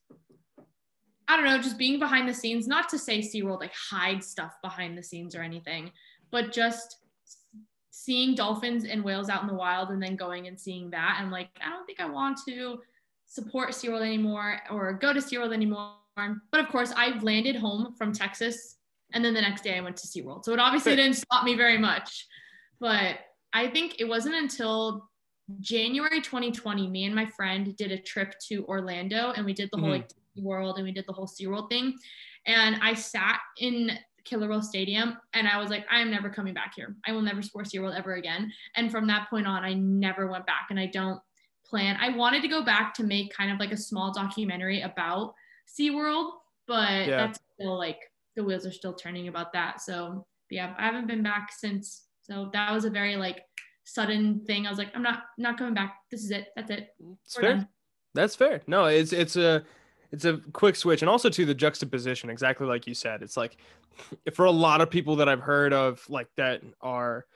I 1.29 1.37
don't 1.37 1.45
know, 1.45 1.59
just 1.59 1.77
being 1.77 1.99
behind 1.99 2.29
the 2.29 2.35
scenes, 2.35 2.67
not 2.67 2.89
to 2.91 2.99
say 2.99 3.19
SeaWorld 3.19 3.61
like 3.61 3.75
hide 3.75 4.25
stuff 4.25 4.55
behind 4.63 4.97
the 4.97 5.03
scenes 5.03 5.35
or 5.35 5.43
anything, 5.43 5.93
but 6.31 6.53
just 6.53 6.97
seeing 8.09 8.35
dolphins 8.35 8.87
and 8.87 9.05
whales 9.05 9.29
out 9.29 9.43
in 9.43 9.49
the 9.49 9.53
wild 9.53 9.91
and 9.91 10.03
then 10.03 10.17
going 10.17 10.47
and 10.47 10.59
seeing 10.59 10.89
that. 10.89 11.19
And 11.21 11.31
like, 11.31 11.51
I 11.63 11.69
don't 11.69 11.85
think 11.85 12.01
I 12.01 12.09
want 12.09 12.39
to 12.49 12.79
support 13.27 13.73
SeaWorld 13.73 14.01
anymore 14.01 14.61
or 14.71 14.95
go 14.95 15.13
to 15.13 15.21
SeaWorld 15.21 15.53
anymore. 15.53 15.93
But 16.17 16.61
of 16.61 16.69
course, 16.69 16.91
I 16.97 17.19
landed 17.19 17.55
home 17.55 17.95
from 17.99 18.15
Texas 18.15 18.79
and 19.13 19.23
then 19.23 19.35
the 19.35 19.43
next 19.43 19.63
day 19.63 19.77
I 19.77 19.83
went 19.83 19.99
to 19.99 20.07
SeaWorld. 20.07 20.47
So 20.47 20.55
it 20.55 20.59
obviously 20.59 20.97
didn't 20.97 21.17
stop 21.17 21.45
me 21.45 21.55
very 21.55 21.77
much. 21.77 22.27
But 22.81 23.19
I 23.53 23.69
think 23.69 23.97
it 24.01 24.09
wasn't 24.09 24.37
until 24.37 25.11
January 25.61 26.23
2020, 26.23 26.89
me 26.89 27.05
and 27.05 27.15
my 27.15 27.27
friend 27.27 27.77
did 27.77 27.93
a 27.93 27.99
trip 27.99 28.33
to 28.49 28.65
Orlando 28.65 29.33
and 29.33 29.45
we 29.45 29.53
did 29.53 29.69
the 29.71 29.79
whole 29.79 29.91
Mhm. 29.91 29.99
like 29.99 30.09
Disney 30.09 30.49
World 30.49 30.79
and 30.79 30.87
we 30.87 30.93
did 30.93 31.05
the 31.07 31.13
whole 31.13 31.27
SeaWorld 31.27 31.69
thing. 31.69 31.95
And 32.47 32.77
I 32.81 32.95
sat 32.95 33.41
in 33.59 33.99
Killer 34.29 34.49
Whale 34.49 34.63
Stadium 34.63 35.17
and 35.33 35.49
I 35.49 35.59
was 35.59 35.71
like, 35.71 35.87
I 35.91 36.01
am 36.01 36.11
never 36.11 36.29
coming 36.29 36.53
back 36.55 36.75
here. 36.77 36.95
I 37.07 37.13
will 37.13 37.23
never 37.23 37.41
support 37.41 37.67
SeaWorld 37.67 37.97
ever 37.97 38.15
again. 38.15 38.53
And 38.77 38.91
from 38.91 39.07
that 39.07 39.31
point 39.31 39.47
on, 39.47 39.65
I 39.65 39.73
never 39.75 40.27
went 40.31 40.47
back 40.47 40.67
and 40.71 40.79
I 40.79 40.87
don't 40.87 41.21
plan. 41.65 41.97
I 42.01 42.11
wanted 42.11 42.43
to 42.43 42.49
go 42.49 42.65
back 42.65 42.95
to 42.95 43.05
make 43.05 43.33
kind 43.35 43.51
of 43.51 43.59
like 43.59 43.73
a 43.73 43.77
small 43.77 44.13
documentary 44.13 44.83
about 44.83 45.35
SeaWorld, 45.69 46.33
but 46.67 47.07
Yeah. 47.07 47.17
that's 47.27 47.41
still 47.55 47.79
like 47.79 48.01
the 48.37 48.45
wheels 48.45 48.67
are 48.67 48.73
still 48.73 48.95
turning 48.95 49.29
about 49.29 49.53
that. 49.55 49.81
So 49.81 50.27
yeah, 50.51 50.75
I 50.79 50.85
haven't 50.85 51.07
been 51.07 51.23
back 51.23 51.51
since. 51.53 52.05
So 52.23 52.51
that 52.53 52.73
was 52.73 52.85
a 52.85 52.91
very 52.91 53.17
like 53.17 53.43
sudden 53.85 54.45
thing. 54.47 54.67
I 54.67 54.71
was 54.71 54.79
like, 54.79 54.91
I'm 54.95 55.03
not 55.03 55.25
not 55.39 55.57
coming 55.59 55.75
back. 55.75 55.97
This 56.11 56.23
is 56.23 56.31
it. 56.31 56.49
That's 56.55 56.71
it. 56.71 56.95
it's 57.25 57.37
We're 57.37 57.43
fair 57.43 57.55
done. 57.55 57.69
That's 58.15 58.37
fair. 58.37 58.61
No, 58.67 58.87
it's 58.87 59.13
it's 59.13 59.37
a 59.37 59.65
it's 60.13 60.25
a 60.25 60.39
quick 60.53 60.77
switch, 60.77 61.03
and 61.03 61.09
also 61.09 61.29
to 61.29 61.45
the 61.45 61.55
juxtaposition, 61.55 62.31
exactly 62.31 62.67
like 62.67 62.87
you 62.87 62.95
said. 62.95 63.23
It's 63.23 63.37
like 63.37 63.57
for 64.35 64.47
a 64.47 64.51
lot 64.51 64.81
of 64.81 64.91
people 64.91 65.17
that 65.17 65.29
I've 65.29 65.41
heard 65.41 65.73
of, 65.73 66.05
like 66.09 66.29
that 66.37 66.63
are 66.81 67.27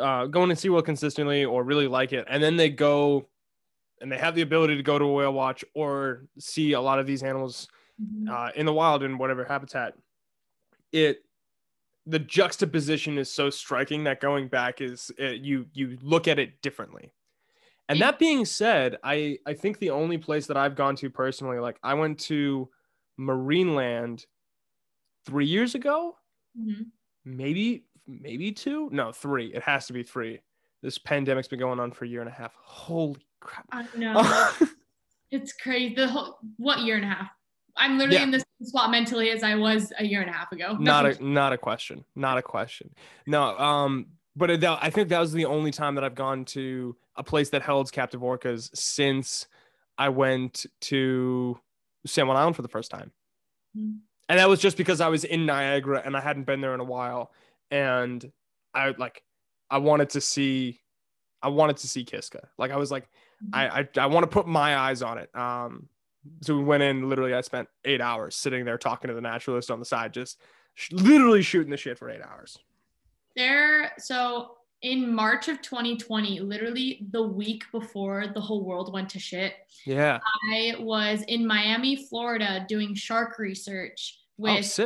uh, 0.00 0.26
going 0.26 0.48
to 0.48 0.54
SeaWorld 0.54 0.84
consistently 0.84 1.44
or 1.44 1.62
really 1.64 1.86
like 1.88 2.12
it, 2.12 2.26
and 2.28 2.42
then 2.42 2.56
they 2.56 2.70
go 2.70 3.28
and 4.00 4.10
they 4.10 4.18
have 4.18 4.34
the 4.34 4.42
ability 4.42 4.76
to 4.76 4.82
go 4.82 4.98
to 4.98 5.04
a 5.04 5.12
whale 5.12 5.32
watch 5.32 5.64
or 5.74 6.24
see 6.38 6.72
a 6.72 6.80
lot 6.80 6.98
of 6.98 7.06
these 7.06 7.22
animals 7.22 7.68
Mhm. 8.02 8.28
uh, 8.28 8.50
in 8.56 8.66
the 8.66 8.72
wild 8.72 9.04
in 9.04 9.18
whatever 9.18 9.44
habitat. 9.44 9.94
It 10.90 11.24
the 12.06 12.18
juxtaposition 12.18 13.16
is 13.18 13.30
so 13.30 13.48
striking 13.50 14.04
that 14.04 14.20
going 14.20 14.48
back 14.48 14.80
is 14.80 15.12
uh, 15.20 15.26
you 15.26 15.66
you 15.72 15.96
look 16.02 16.26
at 16.26 16.38
it 16.40 16.60
differently. 16.60 17.12
And 17.88 18.00
that 18.00 18.18
being 18.18 18.44
said, 18.44 18.96
I 19.04 19.38
I 19.46 19.54
think 19.54 19.78
the 19.78 19.90
only 19.90 20.18
place 20.18 20.46
that 20.46 20.56
I've 20.56 20.74
gone 20.76 20.96
to 20.96 21.10
personally, 21.10 21.58
like 21.58 21.78
I 21.82 21.94
went 21.94 22.18
to 22.20 22.68
Marineland 23.20 24.24
three 25.26 25.46
years 25.46 25.74
ago, 25.74 26.16
Mhm. 26.58 26.86
maybe 27.24 27.84
maybe 28.06 28.52
two, 28.52 28.88
no 28.92 29.12
three. 29.12 29.46
It 29.54 29.62
has 29.62 29.86
to 29.86 29.92
be 29.92 30.02
three. 30.02 30.40
This 30.82 30.98
pandemic's 30.98 31.48
been 31.48 31.58
going 31.58 31.80
on 31.80 31.90
for 31.92 32.04
a 32.04 32.08
year 32.08 32.20
and 32.20 32.28
a 32.28 32.32
half. 32.32 32.54
Holy 32.56 33.26
crap! 33.40 33.66
I 33.72 33.86
know. 33.96 34.22
It's 35.30 35.52
crazy. 35.52 35.94
The 35.96 36.06
whole 36.06 36.38
what 36.58 36.80
year 36.80 36.94
and 36.96 37.04
a 37.04 37.08
half? 37.08 37.28
I'm 37.76 37.98
literally 37.98 38.18
Yeah. 38.18 38.22
in 38.24 38.30
the 38.30 38.38
same 38.38 38.66
spot 38.68 38.90
mentally 38.92 39.30
as 39.30 39.42
I 39.42 39.56
was 39.56 39.92
a 39.98 40.04
year 40.04 40.20
and 40.20 40.30
a 40.30 40.32
half 40.32 40.52
ago. 40.52 40.76
not 40.78 41.06
a 41.06 41.24
not 41.24 41.52
a 41.52 41.58
question 41.58 42.04
not 42.14 42.38
a 42.38 42.42
question 42.42 42.94
no 43.26 43.58
um 43.58 44.06
but 44.36 44.50
it, 44.50 44.64
i 44.64 44.90
think 44.90 45.08
that 45.08 45.20
was 45.20 45.32
the 45.32 45.44
only 45.44 45.70
time 45.70 45.94
that 45.94 46.04
i've 46.04 46.14
gone 46.14 46.44
to 46.44 46.96
a 47.16 47.22
place 47.22 47.50
that 47.50 47.62
holds 47.62 47.90
captive 47.90 48.20
orcas 48.20 48.70
since 48.76 49.46
i 49.98 50.08
went 50.08 50.66
to 50.80 51.58
san 52.06 52.26
juan 52.26 52.36
island 52.36 52.56
for 52.56 52.62
the 52.62 52.68
first 52.68 52.90
time 52.90 53.10
Mhm. 53.76 53.98
and 54.28 54.38
that 54.38 54.48
was 54.48 54.60
just 54.60 54.76
because 54.76 55.00
i 55.00 55.08
was 55.08 55.24
in 55.24 55.46
niagara 55.46 56.02
and 56.04 56.16
i 56.16 56.20
hadn't 56.20 56.44
been 56.44 56.60
there 56.60 56.74
in 56.74 56.80
a 56.80 56.84
while 56.84 57.32
and 57.70 58.30
i 58.74 58.94
like 58.98 59.22
i 59.70 59.78
wanted 59.78 60.10
to 60.10 60.20
see 60.20 60.80
i 61.42 61.48
wanted 61.48 61.76
to 61.78 61.88
see 61.88 62.04
kiska 62.04 62.48
like 62.58 62.70
i 62.70 62.76
was 62.76 62.90
like 62.90 63.08
I 63.52 63.80
I, 63.80 63.88
I 63.98 64.06
want 64.06 64.24
to 64.24 64.28
put 64.28 64.46
my 64.46 64.74
eyes 64.78 65.02
on 65.02 65.18
it. 65.18 65.28
Um, 65.36 65.88
so 66.40 66.56
we 66.56 66.62
went 66.64 66.82
in. 66.82 67.10
Literally, 67.10 67.34
I 67.34 67.42
spent 67.42 67.68
eight 67.84 68.00
hours 68.00 68.36
sitting 68.36 68.64
there 68.64 68.78
talking 68.78 69.08
to 69.08 69.14
the 69.14 69.20
naturalist 69.20 69.70
on 69.70 69.80
the 69.80 69.84
side, 69.84 70.14
just 70.14 70.40
sh- 70.74 70.92
literally 70.92 71.42
shooting 71.42 71.70
the 71.70 71.76
shit 71.76 71.98
for 71.98 72.08
eight 72.08 72.22
hours. 72.22 72.56
There, 73.36 73.92
so 73.98 74.52
in 74.82 75.12
March 75.14 75.48
of 75.48 75.60
2020, 75.62 76.40
literally 76.40 77.06
the 77.10 77.22
week 77.22 77.64
before 77.72 78.26
the 78.34 78.40
whole 78.40 78.64
world 78.64 78.92
went 78.92 79.08
to 79.10 79.18
shit, 79.18 79.54
Yeah. 79.86 80.20
I 80.52 80.74
was 80.78 81.22
in 81.28 81.46
Miami, 81.46 81.96
Florida, 81.96 82.64
doing 82.68 82.94
shark 82.94 83.38
research 83.38 84.18
with 84.36 84.52
Oh, 84.52 84.56
this, 84.56 84.80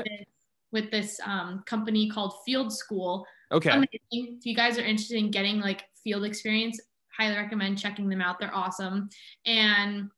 with 0.73 0.91
this 0.91 1.21
um, 1.25 1.63
company 1.67 2.09
called 2.09 2.35
Field 2.47 2.73
School. 2.73 3.27
Okay. 3.51 3.71
Amazing. 3.71 4.37
If 4.39 4.47
you 4.47 4.55
guys 4.55 4.79
are 4.79 4.85
interested 4.85 5.19
in 5.19 5.31
getting 5.31 5.59
like 5.61 5.85
field 6.05 6.25
experience, 6.25 6.81
highly 7.17 7.37
recommend 7.37 7.79
checking 7.79 8.09
them 8.09 8.21
out. 8.21 8.39
They're 8.39 8.55
awesome. 8.55 9.09
And 9.47 10.11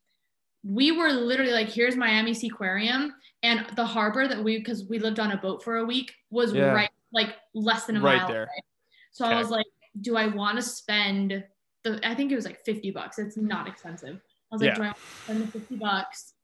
we 0.63 0.93
were 0.93 1.11
literally 1.11 1.53
like, 1.53 1.69
here's 1.71 1.97
Miami 1.97 2.33
Seaquarium. 2.33 3.11
And 3.43 3.65
the 3.77 3.87
harbor 3.87 4.29
that 4.29 4.43
we, 4.45 4.59
because 4.59 4.85
we 4.85 4.99
lived 4.99 5.19
on 5.21 5.33
a 5.33 5.37
boat 5.39 5.65
for 5.65 5.79
a 5.79 5.85
week, 5.87 6.13
was 6.31 6.53
Yeah. 6.53 6.73
right 6.73 6.91
like 7.13 7.37
less 7.55 7.87
than 7.87 7.97
a 7.97 8.01
Right 8.01 8.19
mile 8.19 8.29
there. 8.29 8.43
away. 8.45 8.63
So 9.13 9.25
Okay. 9.25 9.35
I 9.35 9.39
was 9.39 9.51
like, 9.51 9.67
do 10.01 10.17
I 10.17 10.29
want 10.29 10.57
to 10.57 10.63
spend 10.63 11.45
the, 11.83 12.01
I 12.09 12.15
think 12.15 12.31
it 12.31 12.37
was 12.37 12.45
like 12.45 12.61
50 12.65 12.91
bucks. 12.91 13.19
It's 13.19 13.37
not 13.37 13.67
expensive. 13.67 14.17
I 14.17 14.55
was 14.55 14.63
like, 14.63 14.69
Yeah. 14.71 14.75
do 14.75 14.83
I 14.83 14.87
want 14.87 14.97
to 14.97 15.25
spend 15.25 15.43
the 15.43 15.47
50 15.47 15.77
bucks 15.77 16.35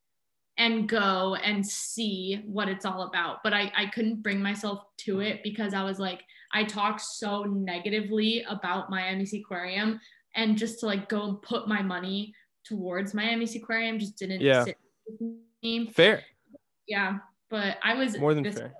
and 0.59 0.89
go 0.89 1.35
and 1.37 1.67
see 1.67 2.43
what 2.47 2.69
it's 2.69 2.85
all 2.85 3.03
about? 3.03 3.43
But 3.43 3.53
I, 3.53 3.71
I 3.77 3.87
couldn't 3.87 4.23
bring 4.23 4.43
myself 4.43 4.85
to 4.99 5.15
mm-hmm. 5.15 5.23
it 5.23 5.43
because 5.43 5.75
I 5.75 5.85
was 5.85 5.99
like, 5.99 6.23
I 6.53 6.65
talk 6.65 7.01
so 7.01 7.43
negatively 7.45 8.45
about 8.49 8.91
Miami 8.91 9.25
Seaquarium 9.25 10.01
and 10.35 10.57
just 10.57 10.81
to 10.81 10.87
like 10.87 11.09
go 11.09 11.29
and 11.29 11.43
put 11.43 11.69
my 11.69 11.83
money 11.83 12.35
towards 12.65 13.15
Miami 13.15 13.47
Seaquarium 13.47 13.99
just 13.99 14.17
didn't 14.17 14.41
Yeah. 14.41 14.65
sit 14.65 14.79
with 15.07 15.37
me. 15.63 15.91
Fair. 15.93 16.23
Yeah, 16.87 17.19
but 17.51 17.79
I 17.83 17.95
was 17.95 18.19
more 18.19 18.35
than 18.35 18.45
fair. 18.51 18.73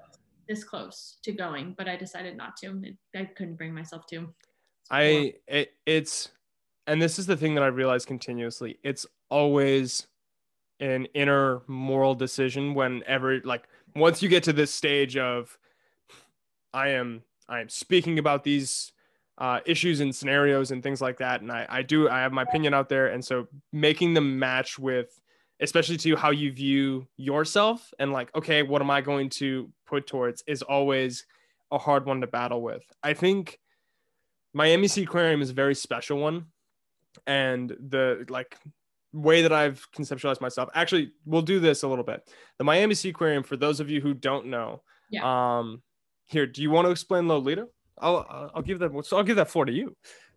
This 0.49 0.65
close 0.65 1.19
to 1.23 1.33
going, 1.33 1.75
but 1.77 1.89
I 1.89 1.97
decided 1.97 2.37
not 2.37 2.57
to. 2.59 2.81
It, 2.83 2.97
I 3.15 3.25
couldn't 3.25 3.57
bring 3.57 3.75
myself 3.75 4.07
to. 4.09 4.29
I 4.91 5.35
it, 5.47 5.73
it's 5.85 6.31
and 6.87 7.03
this 7.03 7.19
is 7.19 7.27
the 7.27 7.37
thing 7.37 7.55
that 7.55 7.65
I 7.65 7.69
realize 7.69 8.05
continuously. 8.05 8.79
It's 8.83 9.07
always 9.31 10.07
an 10.81 11.07
inner 11.15 11.63
moral 11.67 12.15
decision 12.15 12.75
whenever 12.75 13.41
like 13.41 13.67
once 13.95 14.23
you 14.23 14.29
get 14.29 14.43
to 14.45 14.53
this 14.53 14.73
stage 14.73 15.17
of 15.17 15.59
I 16.73 16.91
am 16.91 17.23
I 17.49 17.61
am 17.61 17.69
speaking 17.69 18.19
about 18.19 18.45
these 18.45 18.93
uh, 19.39 19.61
issues 19.67 20.01
and 20.01 20.15
scenarios 20.15 20.71
and 20.71 20.83
things 20.83 21.01
like 21.01 21.19
that, 21.19 21.41
and 21.41 21.51
I 21.51 21.67
I 21.69 21.83
do 21.83 22.09
I 22.09 22.21
have 22.21 22.33
my 22.33 22.43
opinion 22.43 22.75
out 22.75 22.89
there, 22.89 23.09
and 23.09 23.25
so 23.25 23.49
making 23.73 24.15
them 24.15 24.39
match 24.39 24.79
with 24.79 25.21
especially 25.61 25.97
to 25.97 26.17
how 26.17 26.31
you 26.31 26.53
view 26.53 27.07
yourself 27.17 27.93
and 27.99 28.13
like 28.13 28.35
okay 28.35 28.63
what 28.63 28.83
am 28.83 28.91
I 28.91 29.01
going 29.01 29.31
to 29.31 29.71
put 29.87 30.07
towards 30.07 30.43
is 30.47 30.63
always 30.63 31.25
a 31.71 31.79
hard 31.79 32.07
one 32.07 32.21
to 32.21 32.27
battle 32.27 32.63
with. 32.63 32.83
I 33.03 33.15
think 33.15 33.59
Miami 34.53 34.89
Sea 34.89 35.03
Aquarium 35.03 35.43
is 35.43 35.51
a 35.51 35.55
very 35.55 35.75
special 35.75 36.19
one, 36.19 36.47
and 37.27 37.77
the 37.89 38.25
like 38.29 38.57
way 39.13 39.43
that 39.43 39.53
I've 39.53 39.87
conceptualized 39.93 40.41
myself. 40.41 40.69
Actually, 40.75 41.13
we'll 41.25 41.43
do 41.43 41.61
this 41.61 41.83
a 41.83 41.89
little 41.89 42.05
bit. 42.05 42.29
The 42.59 42.65
Miami 42.65 42.95
Sea 42.95 43.11
Aquarium, 43.11 43.43
for 43.43 43.57
those 43.57 43.81
of 43.81 43.91
you 43.91 44.01
who 44.01 44.15
don't 44.15 44.47
know, 44.47 44.83
yeah. 45.11 45.59
um, 45.59 45.83
here, 46.27 46.47
do 46.47 46.63
you 46.63 46.71
want 46.71 46.87
to 46.87 46.91
explain 46.91 47.29
Lolita? 47.29 47.69
I'll 47.99 48.51
I'll 48.55 48.63
give 48.63 48.79
that. 48.79 48.93
So 49.07 49.17
I'll 49.17 49.25
give 49.25 49.37
that 49.37 49.51
floor 49.51 49.65
to 49.65 49.73
you. 49.73 49.97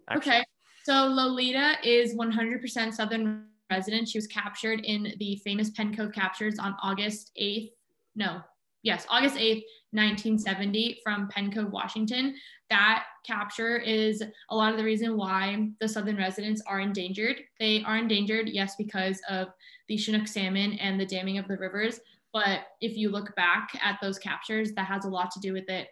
Actually. 0.10 0.32
Okay. 0.34 0.46
So 0.84 1.06
Lolita 1.06 1.76
is 1.84 2.16
100% 2.16 2.94
Southern 2.94 3.46
resident. 3.70 4.08
She 4.08 4.18
was 4.18 4.28
captured 4.28 4.82
in 4.84 5.14
the 5.20 5.36
famous 5.38 5.70
Penn 5.70 5.96
Cove 5.96 6.12
captures 6.12 6.60
on 6.60 6.76
August 6.82 7.32
8th. 7.40 7.72
No, 8.16 8.42
yes, 8.84 9.06
August 9.10 9.36
8th, 9.36 9.64
1970 9.92 11.00
from 11.04 11.28
Penn 11.30 11.52
Cove, 11.52 11.72
Washington. 11.72 12.36
That 12.70 13.06
capture 13.26 13.78
is 13.78 14.24
a 14.50 14.56
lot 14.56 14.72
of 14.72 14.78
the 14.78 14.84
reason 14.84 15.18
why 15.18 15.70
the 15.80 15.88
southern 15.88 16.18
residents 16.18 16.62
are 16.68 16.80
endangered. 16.80 17.38
They 17.60 17.84
are 17.84 17.98
endangered, 17.98 18.50
yes, 18.50 18.76
because 18.78 19.22
of 19.30 19.50
the 19.88 19.98
Chinook 19.98 20.28
salmon 20.28 20.74
and 20.74 21.00
the 21.00 21.06
damming 21.06 21.38
of 21.38 21.48
the 21.48 21.58
rivers. 21.58 22.00
But 22.32 22.62
if 22.80 22.96
you 22.96 23.10
look 23.10 23.36
back 23.36 23.70
at 23.84 23.98
those 24.02 24.20
captures, 24.20 24.74
that 24.74 24.86
has 24.86 25.06
a 25.06 25.10
lot 25.10 25.32
to 25.32 25.40
do 25.40 25.54
with 25.54 25.68
it 25.70 25.88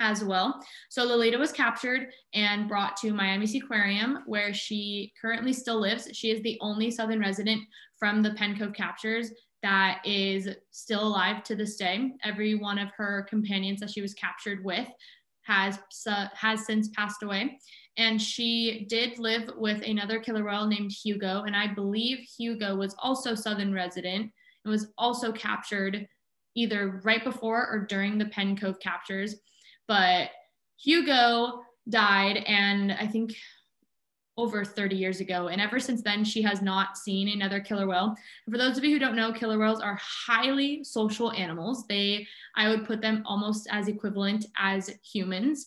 as 0.00 0.22
well. 0.22 0.60
So 0.90 1.04
Lolita 1.04 1.38
was 1.38 1.52
captured 1.52 2.08
and 2.34 2.68
brought 2.68 2.96
to 2.98 3.12
Miami 3.12 3.46
Sea 3.46 3.58
Aquarium, 3.64 4.18
where 4.26 4.52
she 4.52 5.12
currently 5.20 5.52
still 5.52 5.80
lives. 5.80 6.08
She 6.12 6.30
is 6.30 6.42
the 6.42 6.58
only 6.60 6.90
Southern 6.90 7.20
resident 7.20 7.62
from 7.98 8.22
the 8.22 8.34
Penn 8.34 8.58
Cove 8.58 8.74
captures 8.74 9.30
that 9.62 10.00
is 10.04 10.48
still 10.70 11.06
alive 11.06 11.42
to 11.44 11.56
this 11.56 11.76
day. 11.76 12.12
Every 12.22 12.54
one 12.54 12.78
of 12.78 12.90
her 12.96 13.26
companions 13.28 13.80
that 13.80 13.90
she 13.90 14.02
was 14.02 14.14
captured 14.14 14.64
with 14.64 14.86
has 15.42 15.78
uh, 16.06 16.26
has 16.34 16.66
since 16.66 16.88
passed 16.88 17.22
away, 17.22 17.58
and 17.96 18.20
she 18.20 18.86
did 18.88 19.18
live 19.18 19.50
with 19.56 19.82
another 19.82 20.20
killer 20.20 20.44
whale 20.44 20.66
named 20.66 20.92
Hugo, 20.92 21.44
and 21.44 21.56
I 21.56 21.72
believe 21.72 22.18
Hugo 22.18 22.76
was 22.76 22.94
also 22.98 23.34
Southern 23.34 23.72
resident 23.72 24.30
and 24.64 24.70
was 24.70 24.88
also 24.98 25.32
captured 25.32 26.06
either 26.54 27.00
right 27.04 27.22
before 27.22 27.68
or 27.68 27.86
during 27.86 28.18
the 28.18 28.26
Penn 28.26 28.56
Cove 28.56 28.80
captures. 28.80 29.36
But 29.88 30.30
Hugo 30.78 31.62
died, 31.88 32.38
and 32.46 32.92
I 32.92 33.06
think 33.06 33.34
over 34.38 34.64
30 34.64 34.96
years 34.96 35.20
ago. 35.20 35.48
And 35.48 35.60
ever 35.60 35.80
since 35.80 36.02
then, 36.02 36.22
she 36.22 36.42
has 36.42 36.60
not 36.60 36.98
seen 36.98 37.28
another 37.28 37.60
killer 37.60 37.86
whale. 37.86 38.14
For 38.50 38.58
those 38.58 38.76
of 38.76 38.84
you 38.84 38.92
who 38.92 38.98
don't 38.98 39.16
know, 39.16 39.32
killer 39.32 39.58
whales 39.58 39.80
are 39.80 39.98
highly 40.00 40.84
social 40.84 41.32
animals. 41.32 41.86
They, 41.86 42.26
I 42.54 42.68
would 42.68 42.84
put 42.84 43.00
them 43.00 43.22
almost 43.24 43.66
as 43.70 43.88
equivalent 43.88 44.46
as 44.58 44.90
humans. 45.02 45.66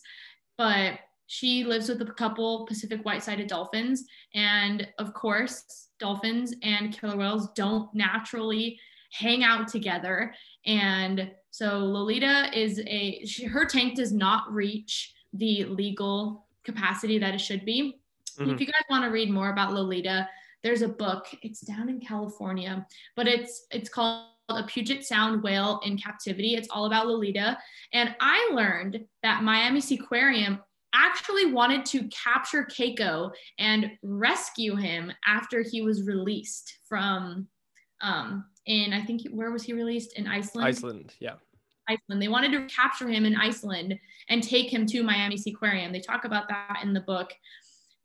But 0.56 1.00
she 1.26 1.64
lives 1.64 1.88
with 1.88 2.00
a 2.02 2.12
couple 2.12 2.66
Pacific 2.66 3.04
white 3.04 3.24
sided 3.24 3.48
dolphins. 3.48 4.04
And 4.34 4.86
of 4.98 5.14
course, 5.14 5.88
dolphins 5.98 6.54
and 6.62 6.96
killer 6.96 7.16
whales 7.16 7.48
don't 7.54 7.92
naturally 7.94 8.78
hang 9.12 9.42
out 9.42 9.66
together. 9.66 10.32
And 10.64 11.30
so 11.50 11.78
Lolita 11.78 12.50
is 12.54 12.80
a, 12.86 13.24
she, 13.24 13.44
her 13.44 13.64
tank 13.64 13.96
does 13.96 14.12
not 14.12 14.52
reach 14.52 15.14
the 15.32 15.64
legal 15.64 16.46
capacity 16.64 17.18
that 17.18 17.34
it 17.34 17.40
should 17.40 17.64
be. 17.64 18.00
Mm-hmm. 18.38 18.50
If 18.50 18.60
you 18.60 18.66
guys 18.66 18.82
want 18.88 19.04
to 19.04 19.10
read 19.10 19.30
more 19.30 19.50
about 19.50 19.72
Lolita, 19.72 20.28
there's 20.62 20.82
a 20.82 20.88
book. 20.88 21.26
It's 21.42 21.60
down 21.60 21.88
in 21.88 22.00
California, 22.00 22.86
but 23.16 23.26
it's 23.26 23.66
it's 23.70 23.88
called 23.88 24.26
a 24.48 24.64
Puget 24.64 25.04
Sound 25.04 25.42
whale 25.42 25.80
in 25.84 25.96
captivity. 25.96 26.54
It's 26.54 26.68
all 26.70 26.86
about 26.86 27.06
Lolita. 27.06 27.56
And 27.92 28.14
I 28.20 28.50
learned 28.52 29.04
that 29.22 29.42
Miami 29.42 29.80
Seaquarium 29.80 30.60
actually 30.92 31.52
wanted 31.52 31.86
to 31.86 32.08
capture 32.08 32.64
Keiko 32.64 33.30
and 33.58 33.92
rescue 34.02 34.74
him 34.74 35.12
after 35.26 35.62
he 35.62 35.82
was 35.82 36.02
released 36.02 36.78
from 36.88 37.46
um 38.02 38.44
in 38.70 38.92
I 38.92 39.02
think 39.02 39.22
where 39.32 39.50
was 39.50 39.64
he 39.64 39.72
released 39.72 40.16
in 40.16 40.26
Iceland? 40.26 40.66
Iceland, 40.66 41.14
yeah. 41.18 41.34
Iceland. 41.88 42.22
They 42.22 42.28
wanted 42.28 42.52
to 42.52 42.74
capture 42.74 43.08
him 43.08 43.24
in 43.24 43.34
Iceland 43.34 43.98
and 44.28 44.42
take 44.42 44.72
him 44.72 44.86
to 44.86 45.02
Miami 45.02 45.36
Seaquarium. 45.36 45.92
They 45.92 46.00
talk 46.00 46.24
about 46.24 46.48
that 46.48 46.80
in 46.84 46.92
the 46.92 47.00
book. 47.00 47.32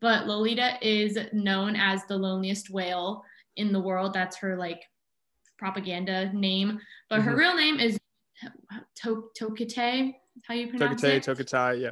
But 0.02 0.26
Lolita 0.26 0.78
is 0.82 1.18
known 1.34 1.76
as 1.76 2.04
the 2.06 2.18
loneliest 2.18 2.72
whale 2.72 3.24
in 3.56 3.72
the 3.72 3.80
world. 3.80 4.14
That's 4.14 4.38
her 4.38 4.58
like 4.58 4.82
propaganda 5.58 6.34
name. 6.34 6.80
But 7.10 7.20
mm-hmm. 7.20 7.30
her 7.30 7.36
real 7.36 7.56
name 7.56 7.80
is 7.80 7.98
to- 9.04 9.30
Tokitae. 9.40 10.16
How 10.48 10.56
you 10.56 10.68
pronounce 10.68 11.02
Tokitae, 11.02 11.18
it? 11.18 11.24
Tokitae, 11.24 11.82
yeah. 11.82 11.92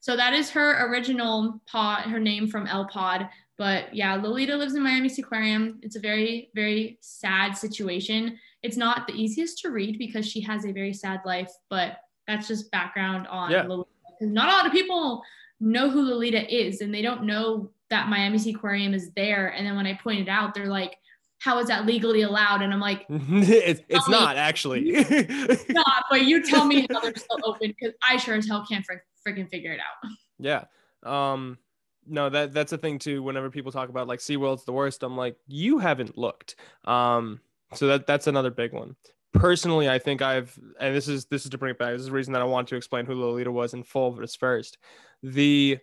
So 0.00 0.16
that 0.16 0.32
is 0.32 0.50
her 0.50 0.88
original 0.88 1.60
pod, 1.66 2.02
her 2.04 2.20
name 2.20 2.46
from 2.46 2.68
L 2.68 2.86
Pod. 2.86 3.28
But 3.58 3.94
yeah, 3.94 4.14
Lolita 4.16 4.56
lives 4.56 4.74
in 4.74 4.82
Miami 4.82 5.10
Aquarium. 5.18 5.78
It's 5.82 5.96
a 5.96 6.00
very, 6.00 6.50
very 6.54 6.98
sad 7.00 7.56
situation. 7.56 8.38
It's 8.62 8.76
not 8.76 9.06
the 9.06 9.14
easiest 9.14 9.58
to 9.60 9.70
read 9.70 9.98
because 9.98 10.28
she 10.28 10.40
has 10.42 10.64
a 10.64 10.72
very 10.72 10.92
sad 10.92 11.20
life, 11.24 11.50
but 11.70 11.98
that's 12.26 12.48
just 12.48 12.70
background 12.70 13.26
on 13.28 13.50
yeah. 13.50 13.62
Lolita. 13.62 13.88
Not 14.20 14.48
a 14.48 14.52
lot 14.52 14.66
of 14.66 14.72
people 14.72 15.22
know 15.60 15.88
who 15.88 16.02
Lolita 16.02 16.54
is 16.54 16.80
and 16.80 16.92
they 16.92 17.02
don't 17.02 17.24
know 17.24 17.70
that 17.88 18.08
Miami 18.08 18.38
Sea 18.38 18.50
Aquarium 18.50 18.92
is 18.92 19.10
there. 19.12 19.48
And 19.48 19.66
then 19.66 19.76
when 19.76 19.86
I 19.86 19.94
pointed 19.94 20.28
out, 20.28 20.54
they're 20.54 20.66
like, 20.66 20.96
how 21.38 21.58
is 21.58 21.68
that 21.68 21.86
legally 21.86 22.22
allowed? 22.22 22.62
And 22.62 22.72
I'm 22.72 22.80
like, 22.80 23.06
it's, 23.08 23.80
it's 23.88 24.08
not 24.08 24.36
actually. 24.36 24.82
it's 24.88 25.68
not, 25.68 26.04
but 26.10 26.24
you 26.24 26.42
tell 26.42 26.64
me 26.64 26.86
how 26.90 27.00
they're 27.00 27.14
still 27.14 27.38
open 27.44 27.74
because 27.78 27.94
I 28.02 28.16
sure 28.16 28.34
as 28.34 28.48
hell 28.48 28.66
can't 28.68 28.84
fr- 28.84 28.94
freaking 29.26 29.48
figure 29.48 29.72
it 29.72 29.80
out. 29.80 30.10
Yeah. 30.38 30.64
Um, 31.04 31.58
no, 32.06 32.28
that 32.28 32.52
that's 32.52 32.72
a 32.72 32.78
thing 32.78 32.98
too. 32.98 33.22
Whenever 33.22 33.50
people 33.50 33.72
talk 33.72 33.88
about 33.88 34.08
like 34.08 34.20
SeaWorld's 34.20 34.64
the 34.64 34.72
worst, 34.72 35.02
I'm 35.02 35.16
like, 35.16 35.36
you 35.46 35.78
haven't 35.78 36.16
looked. 36.16 36.56
Um, 36.84 37.40
so 37.74 37.86
that 37.88 38.06
that's 38.06 38.26
another 38.26 38.50
big 38.50 38.72
one. 38.72 38.96
Personally, 39.32 39.88
I 39.88 39.98
think 39.98 40.22
I've 40.22 40.58
and 40.80 40.94
this 40.94 41.08
is 41.08 41.26
this 41.26 41.44
is 41.44 41.50
to 41.50 41.58
bring 41.58 41.72
it 41.72 41.78
back. 41.78 41.92
This 41.92 42.00
is 42.00 42.06
the 42.06 42.12
reason 42.12 42.32
that 42.32 42.42
I 42.42 42.46
want 42.46 42.68
to 42.68 42.76
explain 42.76 43.06
who 43.06 43.14
Lolita 43.14 43.52
was 43.52 43.74
in 43.74 43.82
full 43.82 44.18
first 44.38 44.78
the 45.22 45.78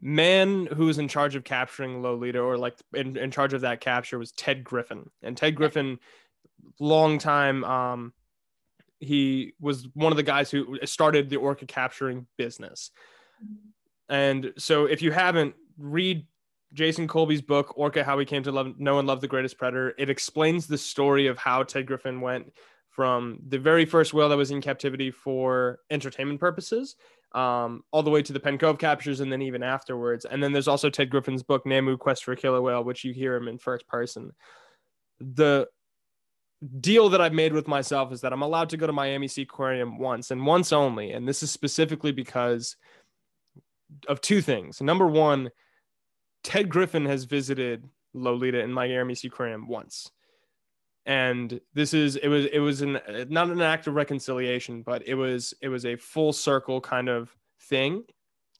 man 0.00 0.66
who 0.66 0.86
was 0.86 0.98
in 0.98 1.08
charge 1.08 1.34
of 1.34 1.44
capturing 1.44 2.02
Lolita 2.02 2.40
or 2.40 2.56
like 2.56 2.76
in, 2.94 3.16
in 3.16 3.30
charge 3.30 3.52
of 3.52 3.62
that 3.62 3.80
capture 3.80 4.18
was 4.18 4.32
Ted 4.32 4.62
Griffin. 4.62 5.10
And 5.22 5.36
Ted 5.36 5.54
Griffin, 5.54 5.98
long 6.78 7.18
time, 7.18 7.64
um, 7.64 8.12
he 9.00 9.54
was 9.60 9.88
one 9.94 10.12
of 10.12 10.16
the 10.16 10.22
guys 10.22 10.50
who 10.50 10.78
started 10.84 11.30
the 11.30 11.36
orca 11.36 11.66
capturing 11.66 12.26
business. 12.36 12.90
And 14.08 14.52
so 14.56 14.86
if 14.86 15.02
you 15.02 15.12
haven't, 15.12 15.54
read 15.76 16.26
Jason 16.72 17.06
Colby's 17.06 17.42
book, 17.42 17.72
Orca 17.76 18.04
How 18.04 18.16
We 18.16 18.24
Came 18.24 18.42
to 18.42 18.52
Love, 18.52 18.78
Know 18.78 18.98
and 18.98 19.08
Love 19.08 19.20
the 19.20 19.28
Greatest 19.28 19.58
Predator. 19.58 19.94
It 19.98 20.10
explains 20.10 20.66
the 20.66 20.78
story 20.78 21.26
of 21.26 21.38
how 21.38 21.62
Ted 21.62 21.86
Griffin 21.86 22.20
went 22.20 22.52
from 22.90 23.38
the 23.48 23.58
very 23.58 23.84
first 23.84 24.12
whale 24.12 24.28
that 24.28 24.36
was 24.36 24.50
in 24.50 24.60
captivity 24.60 25.10
for 25.10 25.78
entertainment 25.90 26.40
purposes 26.40 26.96
um, 27.32 27.84
all 27.90 28.02
the 28.02 28.10
way 28.10 28.22
to 28.22 28.32
the 28.32 28.40
Penn 28.40 28.58
Cove 28.58 28.78
captures 28.78 29.20
and 29.20 29.30
then 29.30 29.42
even 29.42 29.62
afterwards. 29.62 30.24
And 30.24 30.42
then 30.42 30.52
there's 30.52 30.68
also 30.68 30.90
Ted 30.90 31.10
Griffin's 31.10 31.42
book, 31.42 31.66
Namu 31.66 31.96
Quest 31.96 32.24
for 32.24 32.32
a 32.32 32.36
Killer 32.36 32.62
Whale, 32.62 32.84
which 32.84 33.04
you 33.04 33.12
hear 33.12 33.36
him 33.36 33.48
in 33.48 33.58
first 33.58 33.86
person. 33.86 34.32
The 35.20 35.68
deal 36.80 37.10
that 37.10 37.20
I've 37.20 37.34
made 37.34 37.52
with 37.52 37.68
myself 37.68 38.12
is 38.12 38.22
that 38.22 38.32
I'm 38.32 38.42
allowed 38.42 38.70
to 38.70 38.76
go 38.76 38.86
to 38.86 38.92
Miami 38.92 39.28
Sea 39.28 39.42
Aquarium 39.42 39.98
once 39.98 40.30
and 40.30 40.44
once 40.44 40.72
only. 40.72 41.12
And 41.12 41.28
this 41.28 41.42
is 41.42 41.50
specifically 41.50 42.12
because 42.12 42.76
of 44.06 44.20
two 44.20 44.40
things. 44.40 44.80
Number 44.80 45.06
one, 45.06 45.50
Ted 46.42 46.68
Griffin 46.68 47.06
has 47.06 47.24
visited 47.24 47.88
Lolita 48.14 48.60
in 48.60 48.72
Miami 48.72 49.14
Sea 49.14 49.28
Aquarium 49.28 49.68
once. 49.68 50.10
And 51.06 51.60
this 51.72 51.94
is 51.94 52.16
it 52.16 52.28
was 52.28 52.46
it 52.46 52.58
was 52.58 52.82
an 52.82 53.00
not 53.28 53.48
an 53.48 53.62
act 53.62 53.86
of 53.86 53.94
reconciliation 53.94 54.82
but 54.82 55.06
it 55.08 55.14
was 55.14 55.54
it 55.62 55.68
was 55.68 55.86
a 55.86 55.96
full 55.96 56.32
circle 56.32 56.80
kind 56.80 57.08
of 57.08 57.34
thing. 57.62 58.04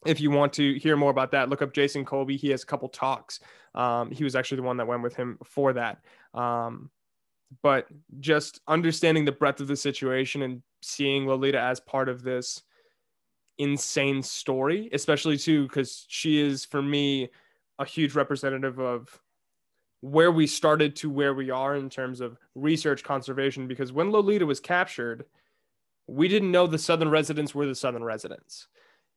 If 0.06 0.20
you 0.20 0.30
want 0.30 0.52
to 0.54 0.78
hear 0.78 0.96
more 0.96 1.10
about 1.10 1.32
that 1.32 1.50
look 1.50 1.60
up 1.60 1.74
jason 1.74 2.04
colby. 2.04 2.36
He 2.36 2.48
has 2.50 2.62
a 2.62 2.66
couple 2.66 2.88
talks. 2.88 3.40
Um, 3.74 4.10
he 4.10 4.24
was 4.24 4.34
actually 4.34 4.56
the 4.56 4.62
one 4.62 4.78
that 4.78 4.86
went 4.86 5.02
with 5.02 5.14
him 5.14 5.38
for 5.44 5.74
that. 5.74 5.98
Um, 6.32 6.90
but 7.62 7.86
just 8.20 8.60
understanding 8.66 9.24
the 9.24 9.32
breadth 9.32 9.60
of 9.60 9.68
the 9.68 9.76
situation 9.76 10.42
and 10.42 10.62
seeing 10.82 11.26
Lolita 11.26 11.60
as 11.60 11.80
part 11.80 12.08
of 12.08 12.22
this 12.22 12.62
insane 13.58 14.22
story, 14.22 14.88
especially 14.92 15.36
too, 15.36 15.64
because 15.64 16.06
she 16.08 16.40
is 16.40 16.64
for 16.64 16.80
me 16.80 17.28
a 17.78 17.84
huge 17.84 18.14
representative 18.14 18.78
of 18.78 19.20
where 20.00 20.30
we 20.30 20.46
started 20.46 20.94
to 20.96 21.10
where 21.10 21.34
we 21.34 21.50
are 21.50 21.74
in 21.76 21.90
terms 21.90 22.20
of 22.20 22.38
research 22.54 23.02
conservation. 23.02 23.66
Because 23.66 23.92
when 23.92 24.10
Lolita 24.10 24.46
was 24.46 24.60
captured, 24.60 25.24
we 26.06 26.28
didn't 26.28 26.52
know 26.52 26.66
the 26.66 26.78
Southern 26.78 27.10
residents 27.10 27.54
were 27.54 27.66
the 27.66 27.74
Southern 27.74 28.04
residents. 28.04 28.68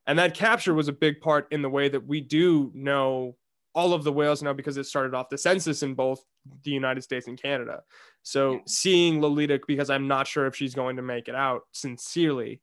And 0.07 0.17
that 0.17 0.33
capture 0.33 0.73
was 0.73 0.87
a 0.87 0.93
big 0.93 1.21
part 1.21 1.47
in 1.51 1.61
the 1.61 1.69
way 1.69 1.87
that 1.87 2.05
we 2.05 2.21
do 2.21 2.71
know 2.73 3.35
all 3.73 3.93
of 3.93 4.03
the 4.03 4.11
whales 4.11 4.43
now 4.43 4.53
because 4.53 4.77
it 4.77 4.85
started 4.85 5.13
off 5.13 5.29
the 5.29 5.37
census 5.37 5.83
in 5.83 5.93
both 5.93 6.23
the 6.63 6.71
United 6.71 7.01
States 7.01 7.27
and 7.27 7.41
Canada. 7.41 7.83
So 8.23 8.53
yeah. 8.53 8.59
seeing 8.67 9.21
Lolita, 9.21 9.59
because 9.67 9.89
I'm 9.89 10.07
not 10.07 10.27
sure 10.27 10.47
if 10.47 10.55
she's 10.55 10.73
going 10.73 10.95
to 10.97 11.01
make 11.01 11.27
it 11.27 11.35
out 11.35 11.61
sincerely 11.71 12.59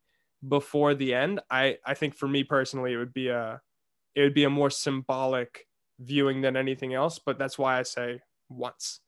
before 0.47 0.95
the 0.95 1.14
end, 1.14 1.41
I, 1.51 1.78
I 1.84 1.95
think 1.95 2.14
for 2.14 2.28
me 2.28 2.45
personally, 2.45 2.93
it 2.93 2.97
would 2.97 3.14
be 3.14 3.28
a, 3.28 3.61
it 4.14 4.22
would 4.22 4.34
be 4.34 4.45
a 4.45 4.51
more 4.51 4.70
symbolic 4.70 5.66
viewing 6.01 6.41
than 6.41 6.57
anything 6.57 6.95
else. 6.95 7.18
But 7.18 7.39
that's 7.39 7.59
why 7.59 7.78
I 7.78 7.82
say 7.82 8.20
once. 8.49 9.01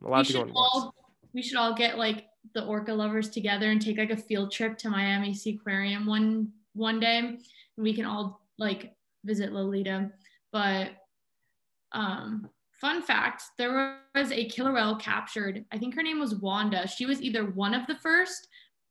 I'm 0.00 0.08
allowed 0.08 0.28
we 0.28 0.40
in 0.40 0.50
all, 0.54 0.82
once. 0.84 0.94
We 1.32 1.42
should 1.42 1.58
all 1.58 1.74
get 1.74 1.98
like 1.98 2.26
the 2.54 2.64
orca 2.64 2.92
lovers 2.92 3.28
together 3.28 3.70
and 3.70 3.80
take 3.80 3.98
like 3.98 4.10
a 4.10 4.16
field 4.16 4.50
trip 4.50 4.78
to 4.78 4.90
Miami 4.90 5.32
Seaquarium 5.32 6.06
one 6.06 6.52
one 6.74 7.00
day. 7.00 7.18
And 7.18 7.38
we 7.76 7.94
can 7.94 8.04
all 8.04 8.40
like 8.58 8.94
visit 9.24 9.52
Lolita. 9.52 10.10
But 10.52 10.90
um, 11.92 12.48
fun 12.80 13.02
fact 13.02 13.42
there 13.58 13.98
was 14.14 14.32
a 14.32 14.48
killer 14.48 14.72
whale 14.72 14.96
captured. 14.96 15.64
I 15.72 15.78
think 15.78 15.94
her 15.94 16.02
name 16.02 16.18
was 16.18 16.36
Wanda. 16.36 16.86
She 16.86 17.06
was 17.06 17.20
either 17.20 17.44
one 17.44 17.74
of 17.74 17.86
the 17.86 17.96
first, 17.96 18.48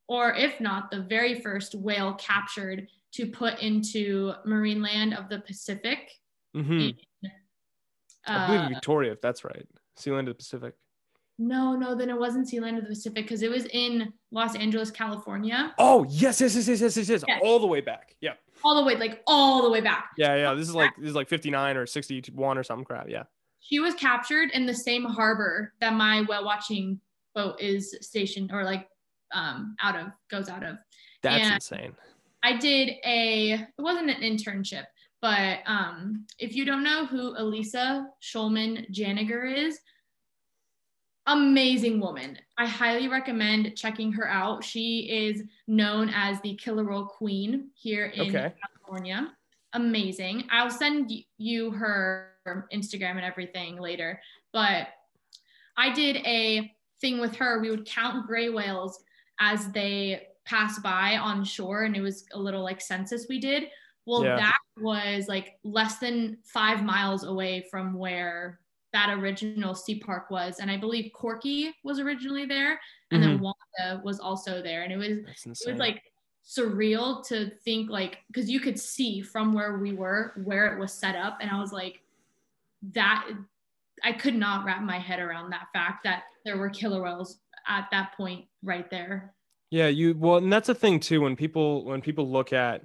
or 0.07 0.33
if 0.33 0.59
not, 0.59 0.89
the 0.91 1.01
very 1.01 1.39
first 1.39 1.75
whale 1.75 2.13
captured 2.15 2.87
to 3.13 3.27
put 3.27 3.59
into 3.59 4.33
Marineland 4.45 5.17
of 5.17 5.29
the 5.29 5.39
Pacific. 5.39 6.11
Mm-hmm. 6.55 6.71
In, 6.71 6.93
uh, 7.23 7.29
I 8.27 8.47
believe 8.47 8.69
Victoria, 8.69 9.11
if 9.11 9.21
that's 9.21 9.43
right. 9.43 9.65
Sealand 9.99 10.21
of 10.21 10.27
the 10.27 10.33
Pacific. 10.35 10.73
No, 11.39 11.75
no, 11.75 11.93
then 11.93 12.09
it 12.09 12.17
wasn't 12.17 12.47
Sealand 12.47 12.77
of 12.77 12.83
the 12.83 12.89
Pacific 12.89 13.25
because 13.25 13.43
it 13.43 13.51
was 13.51 13.65
in 13.67 14.11
Los 14.31 14.55
Angeles, 14.55 14.89
California. 14.89 15.73
Oh, 15.77 16.03
yes, 16.09 16.41
yes, 16.41 16.55
yes, 16.55 16.67
yes, 16.67 16.81
yes, 16.81 16.97
yes, 16.97 17.09
yes. 17.09 17.23
yes. 17.27 17.41
All 17.43 17.59
the 17.59 17.67
way 17.67 17.79
back. 17.79 18.15
Yeah. 18.21 18.33
All 18.63 18.75
the 18.75 18.83
way, 18.83 18.95
like 18.95 19.21
all 19.27 19.61
the 19.61 19.69
way 19.69 19.81
back. 19.81 20.09
Yeah, 20.17 20.35
yeah. 20.35 20.53
This 20.55 20.67
is 20.67 20.73
like 20.73 20.95
this 20.97 21.09
is 21.09 21.15
like 21.15 21.29
59 21.29 21.77
or 21.77 21.85
61 21.85 22.57
or 22.57 22.63
something 22.63 22.85
crap. 22.85 23.07
Yeah. 23.07 23.23
She 23.59 23.79
was 23.79 23.93
captured 23.93 24.49
in 24.51 24.65
the 24.65 24.73
same 24.73 25.03
harbor 25.03 25.73
that 25.79 25.93
my 25.93 26.21
whale 26.27 26.43
watching 26.43 26.99
boat 27.35 27.61
is 27.61 27.95
stationed 28.01 28.51
or 28.51 28.63
like 28.63 28.87
um 29.33 29.75
out 29.81 29.95
of 29.95 30.07
goes 30.29 30.49
out 30.49 30.63
of. 30.63 30.77
That's 31.23 31.43
and 31.43 31.53
insane. 31.55 31.95
I 32.43 32.57
did 32.57 32.95
a 33.05 33.53
it 33.53 33.81
wasn't 33.81 34.09
an 34.09 34.21
internship, 34.21 34.85
but 35.21 35.59
um 35.65 36.25
if 36.39 36.55
you 36.55 36.65
don't 36.65 36.83
know 36.83 37.05
who 37.05 37.35
Elisa 37.37 38.07
Schulman 38.21 38.89
Janiger 38.91 39.51
is, 39.55 39.79
amazing 41.27 41.99
woman. 41.99 42.37
I 42.57 42.65
highly 42.65 43.07
recommend 43.07 43.75
checking 43.75 44.11
her 44.13 44.27
out. 44.27 44.63
She 44.63 45.01
is 45.09 45.43
known 45.67 46.09
as 46.09 46.41
the 46.41 46.55
Killer 46.55 46.85
Whale 46.85 47.05
Queen 47.05 47.69
here 47.75 48.05
in 48.07 48.29
okay. 48.35 48.53
California. 48.61 49.33
Amazing. 49.73 50.45
I'll 50.49 50.69
send 50.69 51.11
you 51.37 51.71
her 51.71 52.31
Instagram 52.73 53.11
and 53.11 53.25
everything 53.25 53.77
later. 53.77 54.19
But 54.53 54.87
I 55.75 55.93
did 55.93 56.17
a 56.17 56.71
thing 57.01 57.19
with 57.19 57.35
her. 57.35 57.61
We 57.61 57.69
would 57.69 57.85
count 57.85 58.25
gray 58.25 58.49
whales 58.49 59.03
as 59.39 59.71
they 59.71 60.27
pass 60.45 60.79
by 60.79 61.17
on 61.17 61.43
shore, 61.43 61.83
and 61.83 61.95
it 61.95 62.01
was 62.01 62.25
a 62.33 62.39
little 62.39 62.63
like 62.63 62.81
census 62.81 63.27
we 63.29 63.39
did. 63.39 63.69
Well, 64.05 64.23
yeah. 64.23 64.37
that 64.37 64.57
was 64.79 65.27
like 65.27 65.59
less 65.63 65.97
than 65.97 66.37
five 66.43 66.83
miles 66.83 67.25
away 67.25 67.65
from 67.69 67.93
where 67.93 68.59
that 68.93 69.09
original 69.09 69.75
sea 69.75 69.99
park 69.99 70.31
was. 70.31 70.59
And 70.59 70.71
I 70.71 70.77
believe 70.77 71.11
Corky 71.13 71.73
was 71.83 71.99
originally 71.99 72.45
there, 72.45 72.79
and 73.11 73.21
mm-hmm. 73.21 73.33
then 73.33 73.39
Wanda 73.41 74.01
was 74.03 74.19
also 74.19 74.61
there. 74.61 74.83
And 74.83 74.93
it 74.93 74.97
was 74.97 75.09
it 75.45 75.71
was 75.71 75.79
like 75.79 76.03
surreal 76.47 77.25
to 77.27 77.51
think 77.65 77.89
like 77.89 78.19
because 78.27 78.49
you 78.49 78.61
could 78.61 78.79
see 78.79 79.21
from 79.21 79.53
where 79.53 79.77
we 79.77 79.91
were 79.91 80.31
where 80.45 80.73
it 80.73 80.79
was 80.79 80.93
set 80.93 81.15
up, 81.15 81.39
and 81.41 81.51
I 81.51 81.59
was 81.59 81.73
like, 81.73 82.01
that 82.93 83.27
I 84.03 84.13
could 84.13 84.35
not 84.35 84.65
wrap 84.65 84.81
my 84.81 84.99
head 84.99 85.19
around 85.19 85.49
that 85.51 85.67
fact 85.73 86.03
that 86.03 86.23
there 86.45 86.57
were 86.57 86.69
killer 86.69 87.03
whales 87.03 87.39
at 87.67 87.87
that 87.91 88.13
point 88.15 88.45
right 88.63 88.89
there. 88.89 89.33
Yeah, 89.69 89.87
you 89.87 90.15
well, 90.17 90.37
and 90.37 90.51
that's 90.51 90.69
a 90.69 90.75
thing 90.75 90.99
too. 90.99 91.21
When 91.21 91.35
people 91.35 91.85
when 91.85 92.01
people 92.01 92.29
look 92.29 92.53
at 92.53 92.83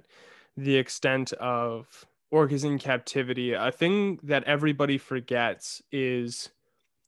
the 0.57 0.75
extent 0.75 1.31
of 1.33 2.05
orcas 2.33 2.65
in 2.65 2.79
captivity, 2.79 3.53
a 3.53 3.71
thing 3.71 4.19
that 4.23 4.43
everybody 4.43 4.97
forgets 4.97 5.81
is 5.91 6.49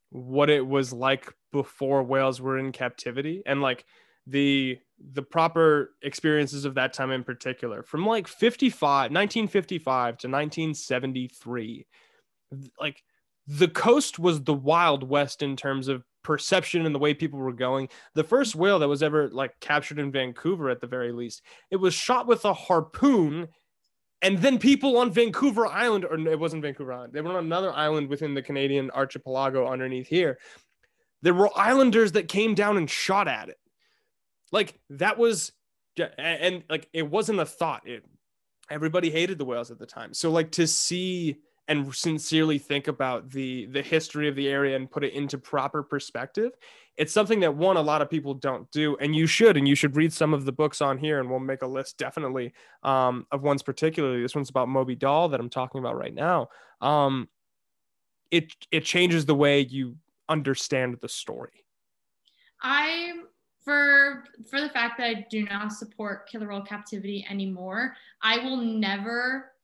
what 0.10 0.50
it 0.50 0.66
was 0.66 0.94
like 0.94 1.34
before 1.52 2.04
whales 2.04 2.40
were 2.40 2.58
in 2.58 2.72
captivity 2.72 3.44
and 3.46 3.62
like 3.62 3.86
the 4.28 4.78
the 5.14 5.22
proper 5.22 5.92
experiences 6.02 6.64
of 6.66 6.76
that 6.76 6.94
time 6.94 7.12
in 7.12 7.24
particular 7.24 7.84
from 7.84 8.06
like 8.06 8.28
55 8.28 9.12
1955 9.12 10.18
to 10.18 10.28
1973 10.28 11.86
like 12.80 13.04
the 13.48 13.68
coast 13.68 14.18
was 14.18 14.44
the 14.44 14.54
wild 14.54 15.08
west 15.08 15.42
in 15.42 15.56
terms 15.56 15.88
of 15.88 16.04
perception 16.26 16.86
and 16.86 16.94
the 16.94 17.00
way 17.00 17.14
people 17.14 17.40
were 17.40 17.54
going 17.54 17.88
the 18.16 18.24
first 18.24 18.56
whale 18.56 18.80
that 18.80 18.90
was 18.90 19.04
ever 19.04 19.30
like 19.30 19.58
captured 19.60 20.00
in 20.00 20.12
vancouver 20.12 20.70
at 20.70 20.82
the 20.82 20.88
very 20.88 21.12
least 21.12 21.42
it 21.72 21.78
was 21.78 21.94
shot 21.94 22.28
with 22.28 22.44
a 22.44 22.54
harpoon 22.54 23.48
and 24.26 24.40
then 24.40 24.58
people 24.58 24.98
on 24.98 25.12
Vancouver 25.12 25.68
Island, 25.68 26.04
or 26.04 26.18
it 26.18 26.40
wasn't 26.40 26.64
Vancouver 26.64 26.94
Island, 26.94 27.14
they 27.14 27.22
were 27.22 27.30
on 27.30 27.46
another 27.46 27.72
island 27.72 28.10
within 28.10 28.34
the 28.34 28.42
Canadian 28.42 28.90
archipelago 28.90 29.68
underneath 29.68 30.08
here. 30.08 30.40
There 31.22 31.34
were 31.36 31.50
islanders 31.56 32.14
that 32.14 32.28
came 32.28 32.56
down 32.56 32.78
and 32.78 32.90
shot 32.90 33.28
at 33.28 33.50
it. 33.50 33.58
Like 34.52 34.80
that 34.90 35.20
was, 35.20 35.52
and 36.18 36.64
like 36.70 36.88
it 36.92 37.08
wasn't 37.08 37.40
a 37.40 37.46
thought. 37.46 37.88
It, 37.88 38.04
everybody 38.70 39.12
hated 39.12 39.38
the 39.38 39.46
whales 39.46 39.70
at 39.70 39.78
the 39.78 39.86
time. 39.86 40.14
So 40.16 40.32
like 40.32 40.54
to 40.54 40.66
see 40.66 41.38
and 41.68 41.94
sincerely 41.96 42.58
think 42.58 42.88
about 42.88 43.30
the 43.30 43.66
the 43.68 43.82
history 43.82 44.28
of 44.28 44.36
the 44.36 44.48
area 44.48 44.76
and 44.76 44.90
put 44.90 45.04
it 45.04 45.14
into 45.14 45.38
proper 45.38 45.82
perspective 45.84 46.52
it's 46.98 47.14
something 47.14 47.40
that 47.42 47.56
one 47.56 47.78
a 47.78 47.82
lot 47.82 48.02
of 48.02 48.10
people 48.10 48.34
don't 48.34 48.70
do 48.72 48.96
and 48.98 49.16
you 49.16 49.28
should 49.28 49.58
and 49.58 49.68
you 49.68 49.76
should 49.76 49.96
read 49.96 50.14
some 50.14 50.34
of 50.34 50.46
the 50.46 50.52
books 50.52 50.82
on 50.82 50.98
here 50.98 51.20
and 51.20 51.30
we'll 51.30 51.40
make 51.40 51.62
a 51.62 51.68
list 51.68 51.98
definitely 51.98 52.54
um, 52.84 53.26
of 53.32 53.42
ones 53.42 53.62
particularly. 53.62 54.22
This 54.22 54.36
one's 54.36 54.50
about 54.50 54.70
moby 54.70 54.96
doll 54.96 55.30
that 55.30 55.40
i'm 55.40 55.50
talking 55.50 55.80
about 55.80 55.98
right 55.98 56.14
now. 56.14 56.50
Um, 56.82 57.28
it 58.32 58.54
it 58.72 58.86
changes 58.86 59.26
the 59.26 59.36
way 59.36 59.62
you 59.62 59.98
understand 60.30 60.98
the 61.02 61.10
story. 61.10 61.66
I 62.62 63.14
for 63.64 64.24
for 64.50 64.62
the 64.62 64.70
fact 64.70 64.98
that 64.98 65.08
i 65.08 65.26
do 65.32 65.44
not 65.44 65.74
support 65.74 66.30
killer 66.30 66.48
whale 66.48 66.62
captivity 66.62 67.26
anymore 67.28 67.96
i 68.22 68.38
will 68.38 68.58
never 68.58 69.55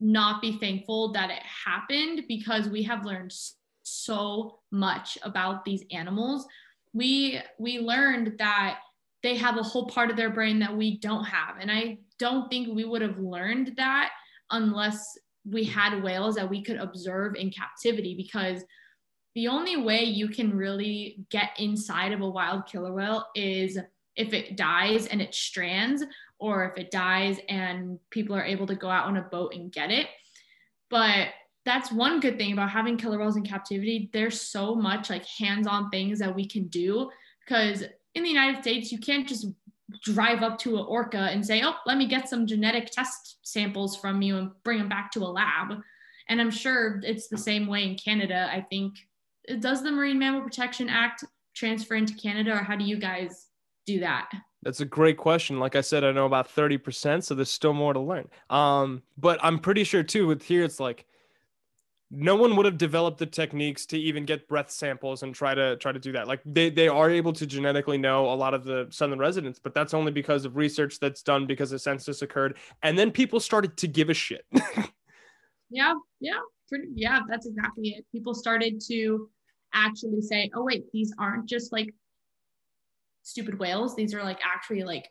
not 0.00 0.40
be 0.40 0.58
thankful 0.58 1.12
that 1.12 1.30
it 1.30 1.42
happened 1.42 2.24
because 2.26 2.68
we 2.68 2.82
have 2.84 3.04
learned 3.04 3.34
so 3.82 4.60
much 4.70 5.18
about 5.22 5.64
these 5.64 5.84
animals. 5.90 6.46
We 6.92 7.40
we 7.58 7.78
learned 7.78 8.38
that 8.38 8.78
they 9.22 9.36
have 9.36 9.58
a 9.58 9.62
whole 9.62 9.86
part 9.86 10.10
of 10.10 10.16
their 10.16 10.30
brain 10.30 10.58
that 10.60 10.74
we 10.74 10.98
don't 10.98 11.24
have. 11.24 11.56
And 11.60 11.70
I 11.70 11.98
don't 12.18 12.48
think 12.48 12.74
we 12.74 12.84
would 12.84 13.02
have 13.02 13.18
learned 13.18 13.74
that 13.76 14.12
unless 14.50 15.18
we 15.44 15.64
had 15.64 16.02
whales 16.02 16.36
that 16.36 16.48
we 16.48 16.62
could 16.62 16.76
observe 16.76 17.34
in 17.34 17.50
captivity 17.50 18.14
because 18.14 18.62
the 19.34 19.48
only 19.48 19.76
way 19.76 20.02
you 20.04 20.28
can 20.28 20.56
really 20.56 21.24
get 21.30 21.50
inside 21.58 22.12
of 22.12 22.20
a 22.20 22.28
wild 22.28 22.66
killer 22.66 22.92
whale 22.92 23.26
is 23.34 23.78
if 24.16 24.32
it 24.32 24.56
dies 24.56 25.06
and 25.06 25.22
it 25.22 25.34
strands 25.34 26.04
or 26.40 26.64
if 26.64 26.78
it 26.78 26.90
dies 26.90 27.38
and 27.48 27.98
people 28.10 28.34
are 28.34 28.44
able 28.44 28.66
to 28.66 28.74
go 28.74 28.88
out 28.88 29.06
on 29.06 29.16
a 29.16 29.22
boat 29.22 29.54
and 29.54 29.72
get 29.72 29.90
it. 29.90 30.06
But 30.88 31.28
that's 31.64 31.92
one 31.92 32.20
good 32.20 32.38
thing 32.38 32.52
about 32.52 32.70
having 32.70 32.96
killer 32.96 33.18
whales 33.18 33.36
in 33.36 33.44
captivity. 33.44 34.10
There's 34.12 34.40
so 34.40 34.74
much 34.74 35.10
like 35.10 35.26
hands-on 35.26 35.90
things 35.90 36.18
that 36.18 36.34
we 36.34 36.46
can 36.46 36.68
do 36.68 37.10
because 37.44 37.84
in 38.14 38.22
the 38.22 38.28
United 38.28 38.62
States, 38.62 38.90
you 38.90 38.98
can't 38.98 39.28
just 39.28 39.46
drive 40.02 40.42
up 40.42 40.58
to 40.58 40.78
an 40.78 40.84
orca 40.86 41.18
and 41.18 41.44
say, 41.44 41.62
"Oh, 41.62 41.74
let 41.84 41.98
me 41.98 42.06
get 42.06 42.28
some 42.28 42.46
genetic 42.46 42.90
test 42.90 43.38
samples 43.42 43.96
from 43.96 44.22
you 44.22 44.36
and 44.36 44.50
bring 44.62 44.78
them 44.78 44.88
back 44.88 45.12
to 45.12 45.20
a 45.20 45.26
lab." 45.30 45.82
And 46.28 46.40
I'm 46.40 46.50
sure 46.50 47.00
it's 47.04 47.28
the 47.28 47.38
same 47.38 47.66
way 47.66 47.84
in 47.84 47.96
Canada. 47.96 48.48
I 48.52 48.60
think 48.62 48.94
does 49.58 49.82
the 49.82 49.90
Marine 49.90 50.18
Mammal 50.18 50.42
Protection 50.42 50.88
Act 50.88 51.24
transfer 51.54 51.96
into 51.96 52.14
Canada, 52.14 52.52
or 52.52 52.62
how 52.62 52.76
do 52.76 52.84
you 52.84 52.96
guys 52.96 53.48
do 53.84 54.00
that? 54.00 54.30
That's 54.62 54.80
a 54.80 54.84
great 54.84 55.16
question. 55.16 55.58
Like 55.58 55.74
I 55.74 55.80
said, 55.80 56.04
I 56.04 56.12
know 56.12 56.26
about 56.26 56.54
30%, 56.54 57.24
so 57.24 57.34
there's 57.34 57.50
still 57.50 57.72
more 57.72 57.94
to 57.94 58.00
learn. 58.00 58.28
Um, 58.50 59.02
but 59.16 59.38
I'm 59.42 59.58
pretty 59.58 59.84
sure 59.84 60.02
too 60.02 60.26
with 60.26 60.42
here 60.42 60.64
it's 60.64 60.78
like 60.78 61.06
no 62.10 62.34
one 62.34 62.56
would 62.56 62.66
have 62.66 62.76
developed 62.76 63.18
the 63.18 63.26
techniques 63.26 63.86
to 63.86 63.98
even 63.98 64.24
get 64.24 64.48
breath 64.48 64.70
samples 64.70 65.22
and 65.22 65.34
try 65.34 65.54
to 65.54 65.76
try 65.76 65.92
to 65.92 65.98
do 65.98 66.10
that 66.12 66.26
like 66.26 66.40
they, 66.44 66.68
they 66.68 66.88
are 66.88 67.08
able 67.08 67.32
to 67.32 67.46
genetically 67.46 67.96
know 67.96 68.26
a 68.26 68.34
lot 68.34 68.52
of 68.52 68.64
the 68.64 68.86
southern 68.90 69.18
residents 69.18 69.60
but 69.60 69.74
that's 69.74 69.94
only 69.94 70.10
because 70.10 70.44
of 70.44 70.56
research 70.56 70.98
that's 70.98 71.22
done 71.22 71.46
because 71.46 71.70
the 71.70 71.78
census 71.78 72.22
occurred 72.22 72.56
and 72.82 72.98
then 72.98 73.10
people 73.10 73.38
started 73.38 73.76
to 73.76 73.86
give 73.86 74.10
a 74.10 74.14
shit 74.14 74.44
yeah 75.70 75.94
yeah 76.18 76.40
pretty, 76.68 76.88
yeah 76.94 77.20
that's 77.28 77.46
exactly 77.46 77.90
it 77.90 78.04
people 78.10 78.34
started 78.34 78.80
to 78.80 79.28
actually 79.72 80.20
say 80.20 80.50
oh 80.54 80.64
wait 80.64 80.84
these 80.92 81.14
aren't 81.18 81.48
just 81.48 81.72
like 81.72 81.94
stupid 83.22 83.58
whales. 83.58 83.96
These 83.96 84.14
are 84.14 84.22
like 84.22 84.38
actually 84.44 84.84
like 84.84 85.08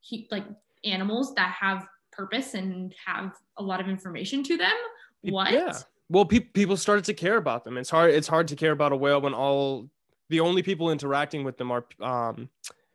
he, 0.00 0.28
like 0.30 0.44
animals 0.84 1.34
that 1.34 1.54
have 1.58 1.86
purpose 2.12 2.54
and 2.54 2.94
have 3.06 3.32
a 3.56 3.62
lot 3.62 3.80
of 3.80 3.88
information 3.88 4.42
to 4.44 4.56
them. 4.56 4.74
What? 5.22 5.52
yeah. 5.52 5.78
Well 6.10 6.24
pe- 6.24 6.40
people 6.40 6.76
started 6.76 7.04
to 7.04 7.14
care 7.14 7.36
about 7.36 7.64
them. 7.64 7.76
It's 7.76 7.90
hard 7.90 8.12
it's 8.12 8.28
hard 8.28 8.48
to 8.48 8.56
care 8.56 8.72
about 8.72 8.92
a 8.92 8.96
whale 8.96 9.20
when 9.20 9.34
all 9.34 9.88
the 10.30 10.40
only 10.40 10.62
people 10.62 10.90
interacting 10.90 11.44
with 11.44 11.56
them 11.56 11.70
are 11.70 11.84
um, 12.00 12.48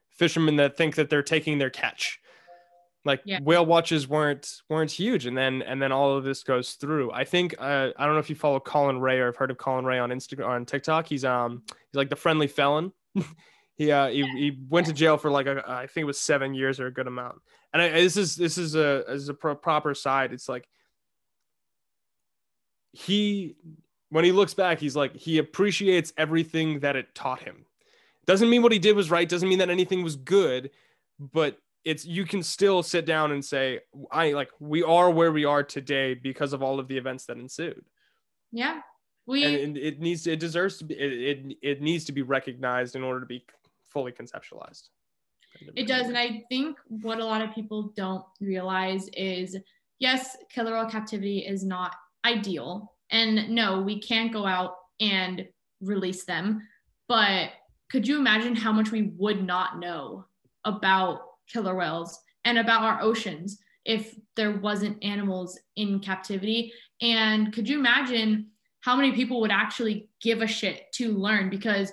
fishermen 0.10 0.56
that 0.58 0.78
think 0.78 0.96
that 0.96 1.10
they're 1.10 1.24
taking 1.24 1.58
their 1.58 1.70
catch. 1.70 2.20
Like 3.06 3.22
yeah. 3.26 3.40
whale 3.42 3.66
watches 3.66 4.08
weren't 4.08 4.50
weren't 4.70 4.90
huge 4.90 5.26
and 5.26 5.38
then 5.38 5.62
and 5.62 5.82
then 5.82 5.92
all 5.92 6.16
of 6.18 6.24
this 6.24 6.44
goes 6.44 6.74
through. 6.74 7.12
I 7.12 7.26
think 7.26 7.56
uh, 7.60 7.90
i 7.98 8.06
don't 8.06 8.16
know 8.16 8.20
if 8.20 8.30
you 8.30 8.36
follow 8.36 8.60
colin 8.60 9.00
ray 9.00 9.20
or 9.20 9.28
have 9.28 9.36
heard 9.36 9.52
of 9.52 9.58
colin 9.58 9.86
ray 9.86 10.00
on 10.00 10.10
instagram 10.10 10.48
on 10.48 10.66
tiktok. 10.66 11.08
He's 11.08 11.26
um 11.26 11.64
he's 11.68 11.96
like 11.96 12.10
the 12.10 12.16
friendly 12.16 12.48
felon 12.48 12.94
he 13.76 13.92
uh 13.92 14.08
he, 14.08 14.24
he 14.24 14.58
went 14.70 14.88
to 14.88 14.94
jail 14.94 15.18
for 15.18 15.32
like 15.32 15.48
a, 15.48 15.64
I 15.68 15.88
think 15.88 16.04
it 16.04 16.06
was 16.06 16.20
seven 16.20 16.54
years 16.54 16.80
or 16.80 16.88
a 16.88 16.94
good 16.94 17.08
amount. 17.08 17.36
And 17.74 17.82
I, 17.82 17.90
this 17.90 18.18
is 18.18 18.36
this 18.36 18.58
is 18.58 18.76
a 18.76 19.04
as 19.08 19.30
a 19.30 19.34
pro- 19.34 19.56
proper 19.56 19.94
side. 19.94 20.34
It's 20.34 20.48
like 20.48 20.68
he 22.92 23.56
when 24.10 24.24
he 24.24 24.32
looks 24.32 24.54
back 24.54 24.80
he's 24.80 24.96
like 24.96 25.16
he 25.16 25.40
appreciates 25.40 26.14
everything 26.18 26.82
that 26.82 26.96
it 26.96 27.16
taught 27.16 27.42
him. 27.42 27.66
Doesn't 28.26 28.50
mean 28.50 28.62
what 28.62 28.72
he 28.72 28.80
did 28.80 28.96
was 28.96 29.10
right 29.10 29.28
doesn't 29.28 29.50
mean 29.50 29.60
that 29.60 29.70
anything 29.70 30.04
was 30.04 30.16
good 30.16 30.70
but 31.20 31.58
it's 31.86 32.06
you 32.06 32.26
can 32.26 32.42
still 32.42 32.82
sit 32.82 33.06
down 33.06 33.32
and 33.32 33.44
say 33.44 33.80
i 34.12 34.32
like 34.32 34.50
we 34.60 34.84
are 34.84 35.10
where 35.10 35.32
we 35.32 35.46
are 35.46 35.64
today 35.64 36.14
because 36.14 36.54
of 36.54 36.64
all 36.64 36.80
of 36.80 36.88
the 36.88 36.98
events 36.98 37.26
that 37.26 37.38
ensued. 37.38 37.84
Yeah. 38.52 38.82
We 39.26 39.64
and 39.64 39.78
it, 39.78 40.00
needs 40.02 40.24
to, 40.24 40.34
it 40.34 40.40
deserves 40.40 40.78
to 40.80 40.86
be 40.86 40.96
it, 40.96 41.14
it, 41.14 41.58
it 41.62 41.82
needs 41.82 42.06
to 42.06 42.12
be 42.12 42.22
recognized 42.22 42.96
in 42.96 43.04
order 43.04 43.22
to 43.22 43.26
be 43.26 43.46
fully 43.94 44.12
conceptualized 44.12 44.90
it 45.76 45.88
does 45.88 46.08
and 46.08 46.18
i 46.18 46.44
think 46.50 46.78
what 46.88 47.20
a 47.20 47.26
lot 47.26 47.42
of 47.42 47.54
people 47.54 47.94
don't 47.96 48.26
realize 48.42 49.08
is 49.16 49.56
yes 50.00 50.36
killer 50.52 50.74
whale 50.74 50.90
captivity 50.90 51.40
is 51.40 51.64
not 51.64 51.94
ideal. 52.26 52.94
And 53.10 53.50
no, 53.50 53.82
we 53.82 54.00
can't 54.00 54.34
go 54.34 54.46
out 54.46 54.76
and 55.00 55.48
release 55.82 56.26
them. 56.26 56.68
But 57.08 57.52
could 57.90 58.08
you 58.08 58.18
imagine 58.18 58.56
how 58.56 58.72
much 58.72 58.92
we 58.92 59.14
would 59.18 59.44
not 59.44 59.80
know 59.80 60.26
about 60.66 61.22
killer 61.48 61.76
whales 61.76 62.20
and 62.46 62.58
about 62.58 62.82
our 62.82 63.02
oceans 63.02 63.60
if 63.86 64.16
there 64.36 64.58
wasn't 64.58 65.04
animals 65.04 65.60
in 65.76 66.00
captivity? 66.00 66.74
And 67.02 67.54
could 67.54 67.68
you 67.68 67.78
imagine 67.78 68.48
how 68.82 68.96
many 68.96 69.12
people 69.12 69.42
would 69.42 69.52
actually 69.52 70.10
give 70.22 70.42
a 70.42 70.48
shit 70.48 70.92
to 70.94 71.14
learn? 71.14 71.50
Because 71.50 71.92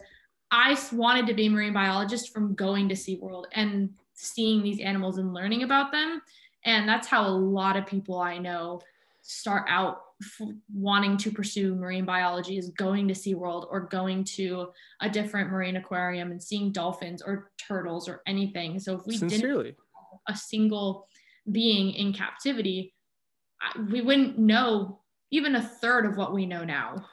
I 0.51 0.77
wanted 0.93 1.27
to 1.29 1.35
be 1.35 1.47
a 1.47 1.51
marine 1.51 1.73
biologist 1.73 2.33
from 2.33 2.55
going 2.55 2.89
to 2.89 2.95
SeaWorld 2.95 3.45
and 3.53 3.91
seeing 4.15 4.63
these 4.63 4.81
animals 4.81 5.19
and 5.19 5.33
learning 5.33 5.63
about 5.63 5.93
them. 5.93 6.23
And 6.65 6.89
that's 6.89 7.07
how 7.07 7.27
a 7.27 7.31
lot 7.31 7.77
of 7.77 7.87
people 7.87 8.19
I 8.21 8.39
know 8.39 8.81
start 9.23 9.65
out 9.69 10.03
f- 10.23 10.49
wanting 10.73 11.17
to 11.19 11.31
pursue 11.31 11.75
marine 11.75 12.05
biology 12.05 12.59
is 12.59 12.71
going 12.71 13.07
to 13.09 13.15
SeaWorld 13.15 13.69
or 13.71 13.81
going 13.81 14.25
to 14.25 14.71
a 15.01 15.09
different 15.09 15.51
marine 15.51 15.77
aquarium 15.77 16.33
and 16.33 16.43
seeing 16.43 16.73
dolphins 16.73 17.23
or 17.23 17.51
turtles 17.57 18.09
or 18.09 18.23
anything. 18.27 18.81
So 18.81 18.97
if 18.97 19.07
we 19.07 19.17
Sincerely. 19.17 19.65
didn't 19.65 19.77
a 20.29 20.37
single 20.37 21.07
being 21.51 21.93
in 21.93 22.13
captivity, 22.13 22.93
we 23.91 24.01
wouldn't 24.01 24.39
know 24.39 25.01
even 25.31 25.55
a 25.55 25.63
third 25.63 26.07
of 26.07 26.17
what 26.17 26.35
we 26.35 26.45
know 26.47 26.65
now. 26.65 27.07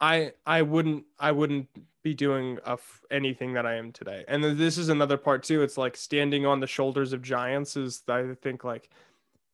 I 0.00 0.32
I 0.46 0.62
wouldn't 0.62 1.04
I 1.18 1.32
wouldn't 1.32 1.68
be 2.06 2.14
doing 2.14 2.56
anything 3.10 3.52
that 3.54 3.66
I 3.66 3.74
am 3.74 3.90
today. 3.90 4.24
And 4.28 4.44
this 4.44 4.78
is 4.78 4.90
another 4.90 5.16
part 5.16 5.42
too. 5.42 5.62
It's 5.62 5.76
like 5.76 5.96
standing 5.96 6.46
on 6.46 6.60
the 6.60 6.66
shoulders 6.68 7.12
of 7.12 7.20
giants 7.20 7.76
is 7.76 8.04
I 8.06 8.36
think 8.40 8.62
like 8.62 8.88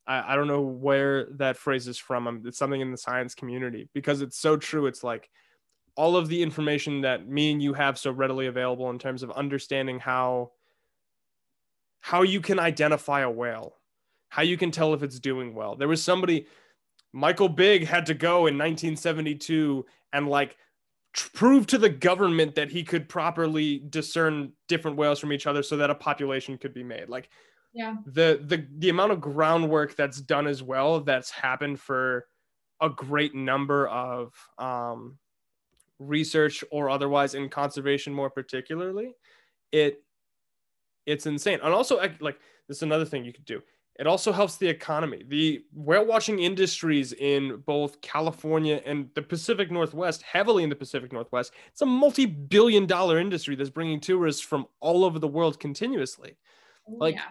I, 0.06 0.34
I 0.34 0.36
don't 0.36 0.48
know 0.48 0.60
where 0.60 1.24
that 1.38 1.56
phrase 1.56 1.88
is 1.88 1.96
from. 1.96 2.28
Um, 2.28 2.42
it's 2.44 2.58
something 2.58 2.82
in 2.82 2.90
the 2.90 2.98
science 2.98 3.34
community 3.34 3.88
because 3.94 4.20
it's 4.20 4.38
so 4.38 4.58
true. 4.58 4.86
It's 4.86 5.02
like 5.02 5.30
all 5.96 6.14
of 6.14 6.28
the 6.28 6.42
information 6.42 7.00
that 7.00 7.26
me 7.26 7.52
and 7.52 7.62
you 7.62 7.72
have 7.72 7.96
so 7.96 8.10
readily 8.10 8.48
available 8.48 8.90
in 8.90 8.98
terms 8.98 9.22
of 9.22 9.30
understanding 9.30 9.98
how 9.98 10.50
how 12.00 12.20
you 12.20 12.42
can 12.42 12.58
identify 12.58 13.20
a 13.20 13.30
whale, 13.30 13.76
how 14.28 14.42
you 14.42 14.58
can 14.58 14.70
tell 14.70 14.92
if 14.92 15.02
it's 15.02 15.18
doing 15.18 15.54
well. 15.54 15.74
There 15.74 15.88
was 15.88 16.02
somebody, 16.02 16.46
Michael 17.14 17.48
Bigg 17.48 17.86
had 17.86 18.04
to 18.06 18.14
go 18.14 18.46
in 18.46 18.58
1972 18.58 19.86
and 20.12 20.28
like 20.28 20.58
prove 21.12 21.66
to 21.68 21.78
the 21.78 21.88
government 21.88 22.54
that 22.54 22.70
he 22.70 22.82
could 22.82 23.08
properly 23.08 23.82
discern 23.90 24.52
different 24.68 24.96
whales 24.96 25.18
from 25.18 25.32
each 25.32 25.46
other 25.46 25.62
so 25.62 25.76
that 25.76 25.90
a 25.90 25.94
population 25.94 26.56
could 26.56 26.72
be 26.72 26.82
made. 26.82 27.08
Like 27.08 27.28
yeah. 27.74 27.96
the 28.06 28.42
the 28.46 28.66
the 28.78 28.88
amount 28.88 29.12
of 29.12 29.20
groundwork 29.20 29.96
that's 29.96 30.20
done 30.20 30.46
as 30.46 30.62
well 30.62 31.00
that's 31.00 31.30
happened 31.30 31.80
for 31.80 32.26
a 32.80 32.88
great 32.88 33.34
number 33.34 33.86
of 33.88 34.32
um, 34.58 35.18
research 35.98 36.64
or 36.70 36.90
otherwise 36.90 37.34
in 37.34 37.48
conservation 37.48 38.12
more 38.12 38.30
particularly 38.30 39.14
it 39.70 40.02
it's 41.06 41.26
insane. 41.26 41.58
And 41.62 41.74
also 41.74 41.96
like 42.20 42.38
this 42.68 42.78
is 42.78 42.82
another 42.82 43.04
thing 43.04 43.24
you 43.24 43.32
could 43.32 43.44
do 43.44 43.60
it 43.98 44.06
also 44.06 44.32
helps 44.32 44.56
the 44.56 44.68
economy. 44.68 45.22
The 45.26 45.64
whale 45.74 46.06
watching 46.06 46.38
industries 46.38 47.12
in 47.12 47.62
both 47.66 48.00
california 48.00 48.80
and 48.84 49.08
the 49.14 49.22
pacific 49.22 49.70
northwest 49.70 50.22
heavily 50.22 50.62
in 50.64 50.70
the 50.70 50.76
pacific 50.76 51.12
northwest 51.12 51.52
it's 51.70 51.82
a 51.82 51.86
multi-billion 51.86 52.86
dollar 52.86 53.18
industry 53.18 53.54
that's 53.54 53.70
bringing 53.70 54.00
tourists 54.00 54.42
from 54.42 54.66
all 54.80 55.04
over 55.04 55.18
the 55.18 55.28
world 55.28 55.60
continuously. 55.60 56.36
Oh, 56.88 56.96
like 56.98 57.16
yeah. 57.16 57.30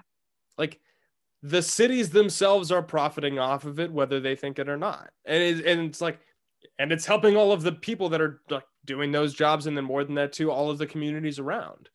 like 0.57 0.79
the 1.43 1.61
cities 1.61 2.09
themselves 2.11 2.71
are 2.71 2.83
profiting 2.83 3.39
off 3.39 3.65
of 3.65 3.79
it 3.79 3.91
whether 3.91 4.19
they 4.19 4.35
think 4.35 4.59
it 4.59 4.69
or 4.69 4.77
not. 4.77 5.09
And, 5.25 5.41
it, 5.41 5.65
and 5.65 5.81
it's 5.89 6.01
like 6.01 6.19
and 6.77 6.91
it's 6.91 7.05
helping 7.05 7.35
all 7.35 7.51
of 7.51 7.63
the 7.63 7.71
people 7.71 8.09
that 8.09 8.21
are 8.21 8.41
like 8.49 8.65
doing 8.85 9.11
those 9.11 9.33
jobs 9.33 9.67
and 9.67 9.75
then 9.75 9.85
more 9.85 10.03
than 10.03 10.15
that 10.15 10.33
too 10.33 10.51
all 10.51 10.69
of 10.69 10.77
the 10.77 10.87
communities 10.87 11.39
around. 11.39 11.89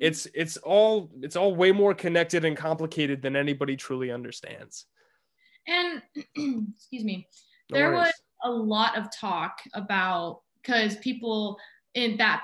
It's 0.00 0.26
it's 0.34 0.56
all 0.58 1.10
it's 1.20 1.36
all 1.36 1.54
way 1.54 1.72
more 1.72 1.94
connected 1.94 2.44
and 2.44 2.56
complicated 2.56 3.22
than 3.22 3.36
anybody 3.36 3.76
truly 3.76 4.10
understands 4.10 4.86
and 5.66 6.02
excuse 6.74 7.04
me 7.04 7.26
no 7.70 7.78
there 7.78 7.92
worries. 7.92 8.06
was 8.06 8.12
a 8.44 8.50
lot 8.50 8.96
of 8.98 9.08
talk 9.14 9.58
about 9.74 10.40
because 10.62 10.96
people 10.96 11.58
in 11.94 12.16
that 12.16 12.42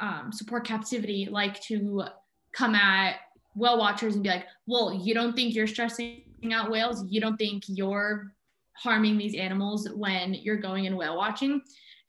um, 0.00 0.30
support 0.32 0.64
captivity 0.64 1.28
like 1.30 1.60
to 1.62 2.04
come 2.52 2.74
at 2.74 3.16
whale 3.54 3.78
watchers 3.78 4.14
and 4.14 4.22
be 4.22 4.30
like, 4.30 4.46
well, 4.66 4.92
you 4.92 5.14
don't 5.14 5.34
think 5.34 5.54
you're 5.54 5.66
stressing 5.66 6.22
out 6.52 6.70
whales? 6.70 7.04
You 7.08 7.20
don't 7.20 7.36
think 7.36 7.64
you're 7.66 8.32
harming 8.74 9.18
these 9.18 9.34
animals 9.34 9.88
when 9.94 10.34
you're 10.34 10.56
going 10.56 10.86
and 10.86 10.96
whale 10.96 11.16
watching? 11.16 11.60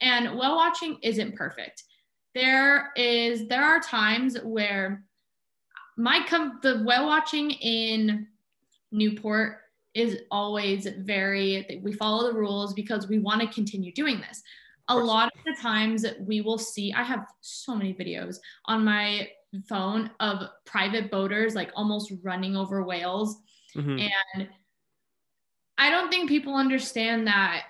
And 0.02 0.38
whale 0.38 0.56
watching 0.56 0.98
isn't 1.02 1.36
perfect. 1.36 1.84
There 2.36 2.92
is 2.96 3.48
there 3.48 3.64
are 3.64 3.80
times 3.80 4.38
where 4.44 5.04
my 5.98 6.26
com- 6.28 6.60
the 6.62 6.84
whale 6.84 7.08
watching 7.08 7.52
in 7.52 8.28
Newport 8.92 9.58
is 9.94 10.20
always 10.32 10.88
very 11.00 11.82
we 11.84 11.92
follow 11.94 12.32
the 12.32 12.38
rules 12.38 12.74
because 12.74 13.08
we 13.08 13.20
want 13.20 13.42
to 13.42 13.48
continue 13.48 13.92
doing 13.92 14.22
this 14.22 14.42
a 14.88 14.96
lot 14.96 15.32
of 15.34 15.44
the 15.46 15.60
times 15.60 16.06
we 16.22 16.42
will 16.42 16.60
see 16.60 16.94
i 16.94 17.02
have 17.02 17.26
so 17.42 17.76
many 17.76 17.92
videos 17.92 18.38
on 18.66 18.86
my 18.86 19.28
phone 19.68 20.10
of 20.20 20.44
private 20.66 21.10
boaters 21.10 21.56
like 21.56 21.72
almost 21.76 22.12
running 22.24 22.56
over 22.56 22.84
whales. 22.84 23.38
Mm-hmm. 23.76 24.08
And 24.36 24.50
I 25.78 25.90
don't 25.90 26.10
think 26.10 26.30
people 26.30 26.56
understand 26.56 27.28
that 27.28 27.70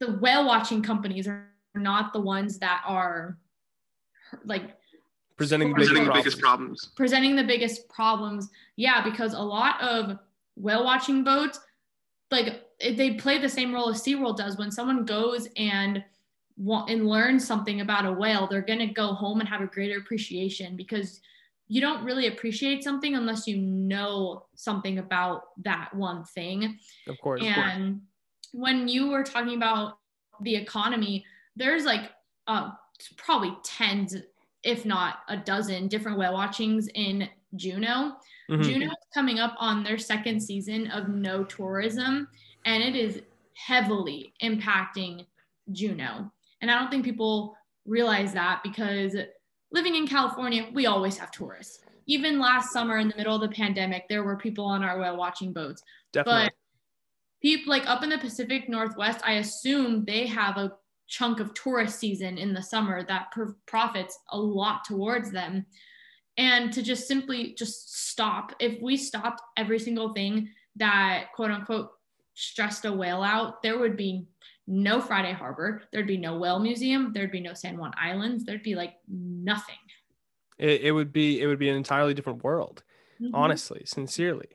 the 0.00 0.12
whale 0.12 0.46
watching 0.46 0.82
companies 0.82 1.28
are 1.28 1.48
not 1.74 2.12
the 2.12 2.20
ones 2.20 2.58
that 2.58 2.82
are 2.86 3.38
like 4.44 4.76
presenting, 5.36 5.68
the, 5.70 5.74
presenting 5.74 6.04
the 6.06 6.12
biggest 6.12 6.40
problems. 6.40 6.90
Presenting 6.96 7.36
the 7.36 7.44
biggest 7.44 7.88
problems. 7.88 8.50
Yeah, 8.76 9.02
because 9.02 9.34
a 9.34 9.40
lot 9.40 9.80
of 9.82 10.18
whale 10.56 10.84
watching 10.84 11.24
boats, 11.24 11.60
like 12.30 12.64
they 12.80 13.14
play 13.14 13.38
the 13.38 13.48
same 13.48 13.72
role 13.72 13.90
as 13.90 14.02
SeaWorld 14.02 14.36
does 14.36 14.56
when 14.56 14.70
someone 14.70 15.04
goes 15.04 15.48
and 15.56 16.04
want 16.56 16.90
and 16.90 17.08
learn 17.08 17.40
something 17.40 17.80
about 17.80 18.06
a 18.06 18.12
whale, 18.12 18.46
they're 18.46 18.62
going 18.62 18.78
to 18.78 18.86
go 18.86 19.08
home 19.12 19.40
and 19.40 19.48
have 19.48 19.60
a 19.60 19.66
greater 19.66 19.98
appreciation 19.98 20.76
because 20.76 21.20
you 21.66 21.80
don't 21.80 22.04
really 22.04 22.26
appreciate 22.26 22.84
something 22.84 23.14
unless 23.14 23.46
you 23.46 23.56
know 23.56 24.44
something 24.54 24.98
about 24.98 25.42
that 25.64 25.94
one 25.94 26.24
thing. 26.24 26.78
Of 27.08 27.18
course. 27.20 27.42
And 27.42 27.82
of 27.82 27.92
course. 27.92 28.00
when 28.52 28.88
you 28.88 29.10
were 29.10 29.24
talking 29.24 29.56
about 29.56 29.98
the 30.40 30.54
economy, 30.54 31.24
there's 31.56 31.84
like 31.84 32.10
uh, 32.46 32.70
probably 33.16 33.56
tens, 33.62 34.16
if 34.62 34.84
not 34.84 35.18
a 35.28 35.36
dozen, 35.36 35.88
different 35.88 36.18
whale 36.18 36.32
watchings 36.32 36.88
in 36.94 37.28
Juneau. 37.56 38.16
Mm-hmm. 38.50 38.62
Juneau 38.62 38.86
is 38.86 39.06
coming 39.14 39.38
up 39.38 39.54
on 39.58 39.82
their 39.82 39.98
second 39.98 40.40
season 40.40 40.90
of 40.90 41.08
no 41.08 41.44
tourism, 41.44 42.28
and 42.64 42.82
it 42.82 42.96
is 42.96 43.22
heavily 43.54 44.32
impacting 44.42 45.26
Juneau. 45.72 46.30
And 46.60 46.70
I 46.70 46.78
don't 46.78 46.90
think 46.90 47.04
people 47.04 47.56
realize 47.86 48.32
that 48.32 48.62
because 48.62 49.16
living 49.72 49.96
in 49.96 50.06
California, 50.06 50.68
we 50.72 50.86
always 50.86 51.18
have 51.18 51.30
tourists. 51.30 51.80
Even 52.06 52.38
last 52.38 52.72
summer 52.72 52.98
in 52.98 53.08
the 53.08 53.16
middle 53.16 53.34
of 53.34 53.40
the 53.40 53.54
pandemic, 53.54 54.08
there 54.08 54.22
were 54.22 54.36
people 54.36 54.64
on 54.64 54.82
our 54.82 54.98
whale 54.98 55.16
watching 55.16 55.52
boats. 55.52 55.82
Definitely. 56.12 56.44
But 56.44 56.52
people 57.42 57.70
like 57.70 57.88
up 57.88 58.02
in 58.02 58.10
the 58.10 58.18
Pacific 58.18 58.68
Northwest, 58.68 59.20
I 59.24 59.34
assume 59.34 60.04
they 60.04 60.26
have 60.26 60.56
a 60.56 60.72
chunk 61.06 61.40
of 61.40 61.54
tourist 61.54 61.98
season 61.98 62.38
in 62.38 62.52
the 62.52 62.62
summer 62.62 63.04
that 63.04 63.30
pr- 63.32 63.52
profits 63.66 64.18
a 64.30 64.38
lot 64.38 64.84
towards 64.84 65.30
them. 65.30 65.66
And 66.36 66.72
to 66.72 66.82
just 66.82 67.06
simply 67.06 67.54
just 67.54 68.08
stop, 68.08 68.52
if 68.58 68.80
we 68.82 68.96
stopped 68.96 69.42
every 69.56 69.78
single 69.78 70.12
thing 70.12 70.48
that 70.76 71.26
quote 71.34 71.50
unquote 71.50 71.90
stressed 72.34 72.84
a 72.84 72.92
whale 72.92 73.22
out, 73.22 73.62
there 73.62 73.78
would 73.78 73.96
be 73.96 74.26
no 74.66 75.00
Friday 75.00 75.32
Harbor, 75.32 75.82
there'd 75.92 76.06
be 76.06 76.16
no 76.16 76.38
whale 76.38 76.58
museum, 76.58 77.12
there'd 77.12 77.30
be 77.30 77.40
no 77.40 77.54
San 77.54 77.76
Juan 77.76 77.92
Islands, 78.00 78.44
there'd 78.44 78.62
be 78.62 78.74
like 78.74 78.94
nothing. 79.08 79.76
It, 80.58 80.82
it 80.82 80.92
would 80.92 81.12
be 81.12 81.40
it 81.40 81.46
would 81.46 81.58
be 81.58 81.68
an 81.68 81.76
entirely 81.76 82.14
different 82.14 82.42
world, 82.42 82.82
mm-hmm. 83.20 83.34
honestly, 83.34 83.82
sincerely. 83.84 84.48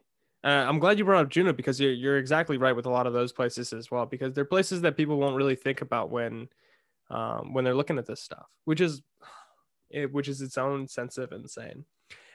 Uh, 0.43 0.47
I'm 0.47 0.79
glad 0.79 0.97
you 0.97 1.05
brought 1.05 1.25
up 1.25 1.29
Juno 1.29 1.51
because 1.51 1.79
you're 1.79 1.91
you're 1.91 2.17
exactly 2.17 2.57
right 2.57 2.75
with 2.75 2.85
a 2.85 2.89
lot 2.89 3.07
of 3.07 3.13
those 3.13 3.33
places 3.33 3.73
as 3.73 3.91
well 3.91 4.05
because 4.05 4.33
they're 4.33 4.45
places 4.45 4.81
that 4.81 4.95
people 4.95 5.17
won't 5.17 5.35
really 5.35 5.55
think 5.55 5.81
about 5.81 6.09
when 6.11 6.47
um, 7.09 7.53
when 7.53 7.65
they're 7.65 7.75
looking 7.75 7.97
at 7.97 8.05
this 8.05 8.21
stuff, 8.21 8.47
which 8.65 8.79
is 8.79 9.01
it, 9.89 10.13
which 10.13 10.27
is 10.27 10.41
its 10.41 10.57
own 10.57 10.87
sense 10.87 11.17
of 11.17 11.31
insane. 11.31 11.85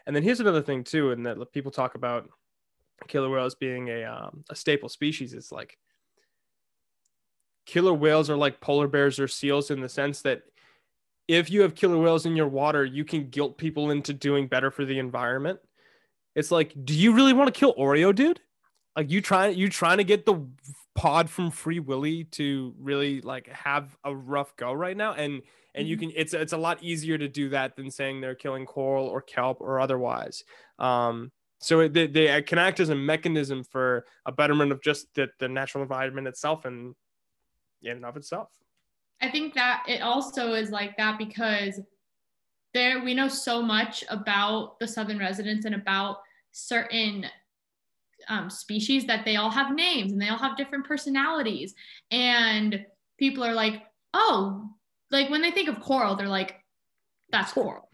And 0.07 0.15
then 0.15 0.23
here's 0.23 0.41
another 0.41 0.63
thing 0.63 0.85
too, 0.85 1.13
and 1.13 1.25
that 1.25 1.53
people 1.53 1.71
talk 1.71 1.95
about 1.95 2.29
killer 3.09 3.31
whales 3.31 3.55
being 3.55 3.89
a 3.89 4.05
um, 4.05 4.45
a 4.51 4.55
staple 4.55 4.91
species. 4.91 5.33
It's 5.33 5.51
like 5.51 5.79
killer 7.65 7.95
whales 7.95 8.29
are 8.29 8.37
like 8.37 8.61
polar 8.61 8.89
bears 8.89 9.19
or 9.19 9.29
seals 9.29 9.71
in 9.71 9.81
the 9.81 9.89
sense 9.89 10.21
that 10.23 10.43
if 11.27 11.51
you 11.51 11.63
have 11.63 11.75
killer 11.75 11.99
whales 11.99 12.27
in 12.27 12.37
your 12.37 12.49
water, 12.49 12.85
you 12.85 13.05
can 13.05 13.31
guilt 13.31 13.57
people 13.57 13.91
into 13.91 14.13
doing 14.13 14.47
better 14.47 14.71
for 14.71 14.85
the 14.85 14.99
environment. 14.99 15.59
It's 16.35 16.51
like, 16.51 16.75
do 16.85 16.95
you 16.95 17.13
really 17.15 17.33
want 17.33 17.53
to 17.53 17.59
kill 17.59 17.75
Oreo, 17.75 18.15
dude? 18.15 18.41
Like 18.97 19.11
you 19.11 19.21
trying 19.21 19.57
you 19.59 19.69
trying 19.69 19.99
to 19.99 20.05
get 20.05 20.25
the 20.25 20.47
pod 20.95 21.29
from 21.29 21.51
Free 21.51 21.81
Willy 21.81 22.25
to 22.25 22.75
really 22.79 23.21
like 23.21 23.49
have 23.49 23.97
a 24.05 24.15
rough 24.15 24.57
go 24.57 24.73
right 24.73 24.97
now, 24.97 25.15
and 25.15 25.43
and 25.75 25.89
you 25.89 25.97
mm-hmm. 25.97 26.11
can 26.11 26.17
it's 26.17 26.35
it's 26.35 26.53
a 26.53 26.59
lot 26.59 26.83
easier 26.83 27.19
to 27.19 27.29
do 27.29 27.49
that 27.51 27.77
than 27.77 27.91
saying 27.91 28.21
they're 28.21 28.35
killing 28.35 28.67
coral 28.67 29.07
or 29.07 29.21
kelp 29.21 29.61
or 29.61 29.81
otherwise. 29.81 30.45
Um, 30.79 31.33
so 31.59 31.89
they, 31.89 32.07
they 32.07 32.43
can 32.43 32.59
act 32.59 32.79
as 32.79 32.91
a 32.91 32.95
mechanism 32.95 33.65
for 33.65 34.05
a 34.27 34.33
betterment 34.33 34.71
of 34.71 34.83
just 34.83 35.13
the, 35.15 35.29
the 35.39 35.49
natural 35.49 35.83
environment 35.83 36.29
itself 36.29 36.67
and 36.67 36.95
in 37.83 37.93
and 37.93 38.05
of 38.05 38.17
itself. 38.17 38.51
I 39.23 39.31
think 39.31 39.55
that 39.55 39.85
it 39.89 40.03
also 40.03 40.53
is 40.53 40.71
like 40.71 40.97
that 40.99 41.17
because 41.17 41.81
there 42.75 43.03
we 43.03 43.15
know 43.15 43.29
so 43.29 43.63
much 43.63 44.05
about 44.11 44.79
the 44.79 44.87
southern 44.87 45.19
residents 45.19 45.65
and 45.65 45.75
about 45.75 46.19
certain 46.55 47.27
um, 48.29 48.49
species 48.49 49.07
that 49.07 49.25
they 49.25 49.37
all 49.37 49.51
have 49.51 49.75
names 49.75 50.13
and 50.13 50.23
they 50.23 50.29
all 50.29 50.39
have 50.39 50.57
different 50.57 50.87
personalities. 50.87 51.75
And 52.11 52.87
people 53.19 53.45
are 53.45 53.53
like 53.53 53.83
oh 54.15 54.71
like 55.11 55.29
when 55.31 55.43
they 55.43 55.51
think 55.51 55.69
of 55.69 55.81
coral 55.81 56.17
they're 56.17 56.29
like 56.29 56.57
that's 57.31 57.53
coral. 57.53 57.89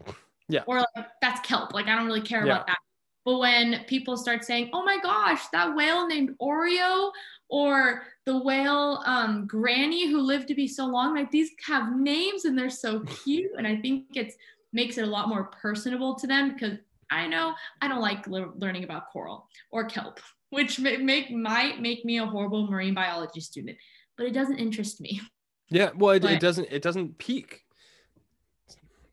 yeah. 0.47 0.61
Or 0.67 0.79
like 0.95 1.07
that's 1.21 1.41
kelp. 1.41 1.73
Like 1.73 1.87
i 1.87 1.95
don't 1.95 2.05
really 2.05 2.21
care 2.21 2.45
yeah. 2.45 2.53
about 2.53 2.67
that. 2.67 2.77
But 3.25 3.39
when 3.39 3.83
people 3.87 4.15
start 4.15 4.43
saying 4.45 4.69
oh 4.73 4.85
my 4.85 4.99
gosh 5.01 5.47
that 5.51 5.75
whale 5.75 6.07
named 6.07 6.35
oreo 6.41 7.11
or 7.49 8.03
the 8.25 8.37
whale 8.37 9.03
um, 9.05 9.45
granny 9.47 10.09
who 10.09 10.21
lived 10.21 10.47
to 10.47 10.55
be 10.55 10.67
so 10.67 10.85
long 10.85 11.15
like 11.15 11.31
these 11.31 11.51
have 11.65 11.97
names 11.97 12.45
and 12.45 12.57
they're 12.57 12.69
so 12.69 13.01
cute. 13.23 13.51
And 13.57 13.67
i 13.67 13.75
think 13.75 14.05
it's 14.15 14.35
makes 14.73 14.97
it 14.97 15.03
a 15.03 15.11
lot 15.11 15.27
more 15.27 15.45
personable 15.45 16.15
to 16.15 16.27
them 16.27 16.53
because 16.53 16.77
I 17.11 17.27
know 17.27 17.53
I 17.81 17.87
don't 17.87 18.01
like 18.01 18.25
le- 18.27 18.53
learning 18.57 18.85
about 18.85 19.11
coral 19.11 19.47
or 19.69 19.85
kelp, 19.85 20.19
which 20.49 20.79
may, 20.79 20.97
make 20.97 21.29
might 21.29 21.81
make 21.81 22.05
me 22.05 22.17
a 22.19 22.25
horrible 22.25 22.67
marine 22.67 22.93
biology 22.93 23.41
student, 23.41 23.77
but 24.17 24.25
it 24.25 24.33
doesn't 24.33 24.57
interest 24.57 25.01
me. 25.01 25.21
Yeah, 25.69 25.91
well, 25.95 26.15
it, 26.15 26.21
but, 26.21 26.31
it 26.31 26.39
doesn't. 26.39 26.67
It 26.71 26.81
doesn't 26.81 27.17
peak. 27.17 27.61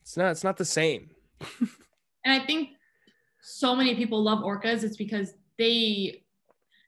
It's 0.02 0.16
not. 0.16 0.30
It's 0.30 0.44
not 0.44 0.56
the 0.56 0.64
same. 0.64 1.10
and 1.60 2.32
I 2.32 2.40
think 2.40 2.70
so 3.40 3.76
many 3.76 3.94
people 3.94 4.22
love 4.22 4.40
orcas. 4.40 4.82
It's 4.82 4.96
because 4.96 5.34
they, 5.56 6.22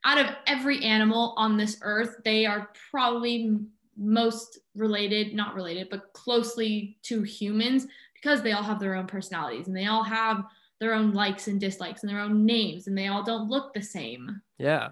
out 0.04 0.18
of 0.18 0.34
every 0.46 0.84
animal 0.84 1.34
on 1.36 1.56
this 1.56 1.78
earth, 1.82 2.16
they 2.24 2.46
are 2.46 2.70
probably 2.90 3.58
most 3.96 4.58
related, 4.74 5.34
not 5.34 5.54
related, 5.54 5.88
but 5.90 6.12
closely 6.14 6.96
to 7.02 7.22
humans 7.22 7.86
because 8.14 8.42
they 8.42 8.52
all 8.52 8.62
have 8.62 8.80
their 8.80 8.94
own 8.94 9.06
personalities 9.06 9.66
and 9.66 9.76
they 9.76 9.86
all 9.86 10.02
have 10.02 10.44
their 10.81 10.95
own 10.95 11.12
likes 11.12 11.47
and 11.47 11.61
dislikes 11.61 12.03
and 12.03 12.11
their 12.11 12.20
own 12.20 12.45
names 12.45 12.87
and 12.87 12.97
they 12.97 13.09
all 13.09 13.22
don't 13.22 13.49
look 13.49 13.72
the 13.72 13.83
same. 13.83 14.41
Yeah. 14.59 14.91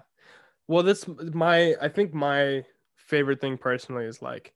Well, 0.67 0.83
this 0.83 1.05
my 1.33 1.75
I 1.81 1.89
think 1.89 2.13
my 2.13 2.63
favorite 2.95 3.41
thing 3.41 3.57
personally 3.57 4.05
is 4.05 4.21
like 4.21 4.53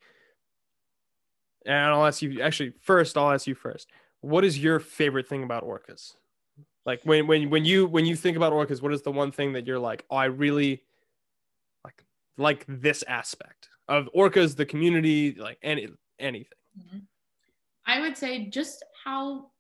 and 1.66 1.76
I'll 1.76 2.06
ask 2.06 2.22
you 2.22 2.42
actually 2.42 2.74
first 2.82 3.18
I'll 3.18 3.32
ask 3.32 3.48
you 3.48 3.56
first. 3.56 3.90
What 4.22 4.46
is 4.46 4.58
your 4.58 4.80
favorite 4.80 5.28
thing 5.28 5.44
about 5.44 5.64
orcas? 5.64 6.14
Like 6.86 7.02
when 7.04 7.28
when 7.28 7.50
when 7.50 7.66
you 7.66 7.88
when 7.88 8.06
you 8.06 8.16
think 8.16 8.38
about 8.38 8.54
orcas, 8.54 8.82
what 8.82 8.94
is 8.94 9.02
the 9.02 9.12
one 9.12 9.32
thing 9.32 9.54
that 9.54 9.66
you're 9.66 9.80
like, 9.80 10.06
"Oh, 10.10 10.18
I 10.18 10.26
really 10.26 10.84
like 11.86 12.04
like 12.38 12.66
this 12.68 13.04
aspect 13.08 13.70
of 13.88 14.10
orcas, 14.16 14.56
the 14.56 14.66
community, 14.66 15.36
like 15.36 15.58
any 15.64 15.88
anything." 16.20 16.58
Mm-hmm. 16.78 17.00
I 17.86 18.02
would 18.02 18.18
say 18.18 18.50
just 18.50 18.84
how 19.04 19.52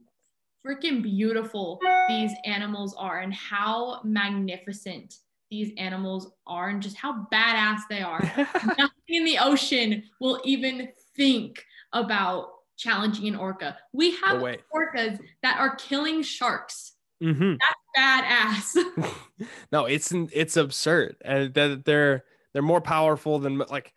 freaking 0.65 1.03
beautiful 1.03 1.79
these 2.07 2.31
animals 2.45 2.95
are 2.97 3.19
and 3.19 3.33
how 3.33 4.01
magnificent 4.03 5.17
these 5.49 5.71
animals 5.77 6.31
are 6.47 6.69
and 6.69 6.81
just 6.81 6.97
how 6.97 7.27
badass 7.31 7.81
they 7.89 8.01
are. 8.01 8.21
Nothing 8.37 8.89
in 9.07 9.23
the 9.23 9.37
ocean 9.39 10.03
will 10.19 10.41
even 10.43 10.89
think 11.15 11.63
about 11.91 12.47
challenging 12.75 13.27
an 13.27 13.35
orca. 13.35 13.77
We 13.91 14.15
have 14.17 14.41
no 14.41 14.55
orcas 14.73 15.19
that 15.43 15.59
are 15.59 15.75
killing 15.75 16.23
sharks. 16.23 16.93
Mm-hmm. 17.21 17.53
That's 17.95 18.75
badass. 18.75 19.47
no, 19.71 19.85
it's 19.85 20.11
it's 20.11 20.57
absurd, 20.57 21.17
and 21.23 21.53
that 21.53 21.85
they're 21.85 22.25
they're 22.51 22.61
more 22.61 22.81
powerful 22.81 23.39
than 23.39 23.59
like 23.59 23.93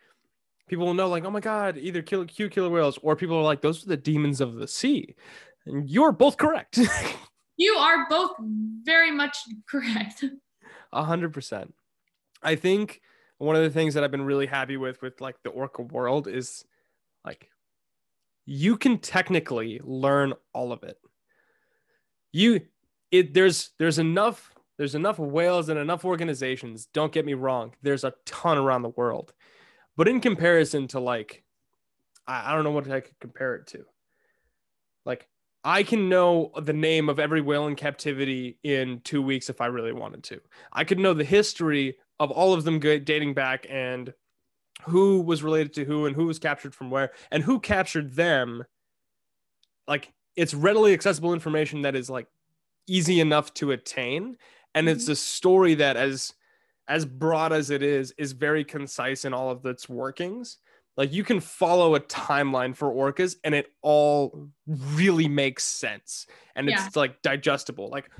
people 0.69 0.87
will 0.87 0.95
know. 0.95 1.09
Like, 1.09 1.25
oh 1.25 1.31
my 1.31 1.41
god, 1.41 1.77
either 1.79 2.03
kill 2.03 2.25
cute 2.27 2.53
killer 2.53 2.71
whales, 2.71 2.99
or 3.03 3.17
people 3.17 3.37
are 3.37 3.43
like, 3.43 3.63
those 3.63 3.85
are 3.85 3.89
the 3.89 3.97
demons 3.97 4.41
of 4.41 4.55
the 4.57 4.69
sea. 4.69 5.17
And 5.67 5.89
you're 5.91 6.13
both 6.13 6.37
correct. 6.37 6.79
you 7.57 7.73
are 7.75 8.09
both 8.09 8.33
very 8.85 9.11
much 9.11 9.39
correct. 9.69 10.25
A 10.93 11.05
hundred 11.05 11.33
percent. 11.33 11.75
I 12.43 12.55
think 12.55 13.01
one 13.39 13.57
of 13.57 13.63
the 13.63 13.71
things 13.71 13.95
that 13.95 14.05
I've 14.05 14.11
been 14.11 14.25
really 14.25 14.47
happy 14.47 14.77
with 14.77 15.03
with 15.03 15.21
like 15.21 15.37
the 15.43 15.51
orca 15.51 15.83
world 15.83 16.29
is 16.29 16.65
like 17.25 17.51
you 18.45 18.77
can 18.77 18.99
technically 18.99 19.81
learn 19.83 20.33
all 20.55 20.73
of 20.73 20.83
it. 20.85 20.99
You 22.33 22.61
it 23.11 23.35
there's 23.35 23.71
there's 23.79 23.99
enough 23.99 24.55
there's 24.79 24.95
enough 24.95 25.19
whales 25.19 25.69
and 25.69 25.79
enough 25.79 26.05
organizations. 26.05 26.87
Don't 26.87 27.13
get 27.13 27.27
me 27.27 27.35
wrong. 27.35 27.75
There's 27.83 28.05
a 28.05 28.15
ton 28.25 28.59
around 28.59 28.83
the 28.83 28.91
world. 28.91 29.33
But 29.97 30.09
in 30.09 30.21
comparison 30.21 30.87
to 30.89 31.01
like 31.01 31.43
I, 32.27 32.53
I 32.53 32.55
don't 32.55 32.65
know 32.65 32.71
what 32.71 32.91
I 32.91 33.01
could 33.01 33.19
compare 33.21 33.57
it 33.57 33.67
to. 33.69 33.85
Like 35.05 35.29
I 35.67 35.83
can 35.83 36.09
know 36.09 36.53
the 36.63 36.73
name 36.73 37.09
of 37.09 37.19
every 37.19 37.41
whale 37.41 37.67
in 37.67 37.75
captivity 37.75 38.57
in 38.63 39.01
two 39.01 39.21
weeks 39.21 39.51
if 39.51 39.61
I 39.61 39.67
really 39.67 39.93
wanted 39.93 40.23
to. 40.25 40.41
I 40.73 40.85
could 40.85 41.01
know 41.01 41.13
the 41.13 41.25
history 41.25 41.97
of 42.21 42.31
all 42.31 42.55
of 42.55 42.63
them 42.63 42.79
dating 42.79 43.35
back 43.35 43.67
and 43.69 44.15
who 44.83 45.23
was 45.23 45.43
related 45.43 45.73
to 45.75 45.85
who 45.85 46.07
and 46.07 46.15
who 46.15 46.27
was 46.27 46.39
captured 46.39 46.73
from 46.73 46.89
where 46.89 47.11
and 47.33 47.43
who 47.43 47.59
captured 47.59 48.15
them. 48.15 48.63
Like 49.89 50.13
it's 50.37 50.55
readily 50.55 50.93
accessible 50.93 51.35
information 51.35 51.83
that 51.83 51.97
is 51.97 52.09
like 52.09 52.29
easy 52.87 53.19
enough 53.19 53.53
to 53.55 53.73
attain. 53.73 54.37
And 54.73 54.87
mm-hmm. 54.87 54.97
it's 54.97 55.09
a 55.09 55.17
story 55.17 55.75
that 55.75 55.97
as 55.97 56.33
as 56.87 57.05
broad 57.05 57.53
as 57.53 57.71
it 57.71 57.83
is, 57.83 58.15
is 58.17 58.31
very 58.31 58.65
concise 58.65 59.25
in 59.25 59.35
all 59.35 59.51
of 59.51 59.67
its 59.67 59.89
workings 59.89 60.59
like 60.97 61.13
you 61.13 61.23
can 61.25 61.41
follow 61.41 61.95
a 61.95 62.01
timeline 62.01 62.75
for 62.75 62.91
orcas 62.91 63.37
and 63.45 63.55
it 63.55 63.67
all 63.83 64.49
really 64.67 65.29
makes 65.29 65.65
sense 65.65 66.27
and 66.55 66.69
it's 66.69 66.83
yeah. 66.83 66.89
like 66.95 67.23
digestible 67.23 67.89
like 67.91 68.11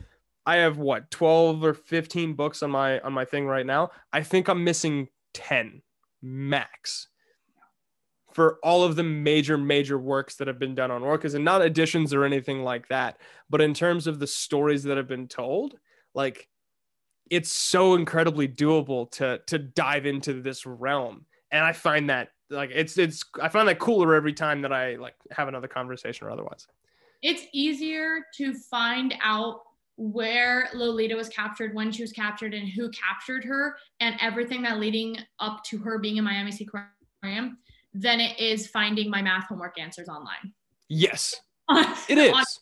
i 0.45 0.57
have 0.57 0.79
what 0.79 1.11
12 1.11 1.65
or 1.65 1.75
15 1.75 2.35
books 2.35 2.63
on 2.63 2.71
my 2.71 3.01
on 3.01 3.13
my 3.13 3.25
thing 3.25 3.47
right 3.47 3.67
now 3.67 3.91
i 4.13 4.23
think 4.23 4.49
i'm 4.49 4.65
missing 4.65 5.09
10 5.35 5.83
max 6.23 7.09
for 8.33 8.59
all 8.63 8.85
of 8.85 8.97
the 8.97 9.03
major 9.03 9.57
major 9.57 9.99
works 9.99 10.37
that 10.37 10.49
have 10.49 10.59
been 10.59 10.75
done 10.75 10.91
on 10.91 11.03
orcas 11.03 11.35
and 11.35 11.45
not 11.45 11.63
additions 11.63 12.13
or 12.13 12.25
anything 12.25 12.63
like 12.63 12.89
that 12.89 13.19
but 13.49 13.61
in 13.61 13.75
terms 13.75 14.07
of 14.07 14.19
the 14.19 14.27
stories 14.27 14.83
that 14.83 14.97
have 14.97 15.09
been 15.09 15.29
told 15.29 15.75
like 16.15 16.49
it's 17.29 17.51
so 17.51 17.95
incredibly 17.95 18.47
doable 18.47 19.11
to 19.11 19.41
to 19.47 19.59
dive 19.59 20.07
into 20.07 20.41
this 20.43 20.67
realm 20.67 21.25
and 21.51 21.65
i 21.65 21.73
find 21.73 22.11
that 22.11 22.29
like 22.51 22.71
it's 22.73 22.97
it's 22.99 23.25
i 23.43 23.49
find 23.49 23.67
that 23.67 23.79
cooler 23.79 24.15
every 24.15 24.33
time 24.33 24.63
that 24.63 24.73
i 24.73 24.95
like 24.97 25.15
have 25.31 25.49
another 25.49 25.69
conversation 25.69 26.27
or 26.27 26.31
otherwise 26.31 26.67
it's 27.23 27.43
easier 27.53 28.27
to 28.37 28.55
find 28.55 29.15
out 29.23 29.63
where 29.97 30.69
Lolita 30.75 31.17
was 31.17 31.29
captured, 31.29 31.75
when 31.75 31.91
she 31.91 32.03
was 32.03 32.13
captured, 32.13 32.55
and 32.55 32.69
who 32.69 32.91
captured 32.91 33.45
her, 33.45 33.77
and 34.01 34.15
everything 34.21 34.63
that 34.63 34.79
leading 34.79 35.17
up 35.41 35.65
to 35.65 35.79
her 35.79 35.99
being 35.99 36.19
in 36.19 36.25
Miami 36.25 36.53
Sea 36.53 36.69
Aquarium, 37.23 37.59
than 37.95 38.21
it 38.21 38.39
is 38.39 38.67
finding 38.67 39.11
my 39.11 39.23
math 39.23 39.49
homework 39.49 39.79
answers 39.79 40.09
online. 40.09 40.53
Yes, 40.89 41.35
it 41.71 42.19
is. 42.19 42.61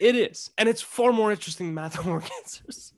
It 0.00 0.16
is, 0.16 0.50
and 0.58 0.68
it's 0.68 0.82
far 0.82 1.12
more 1.12 1.30
interesting 1.30 1.66
than 1.66 1.74
math 1.74 1.94
homework 1.94 2.28
answers. 2.42 2.92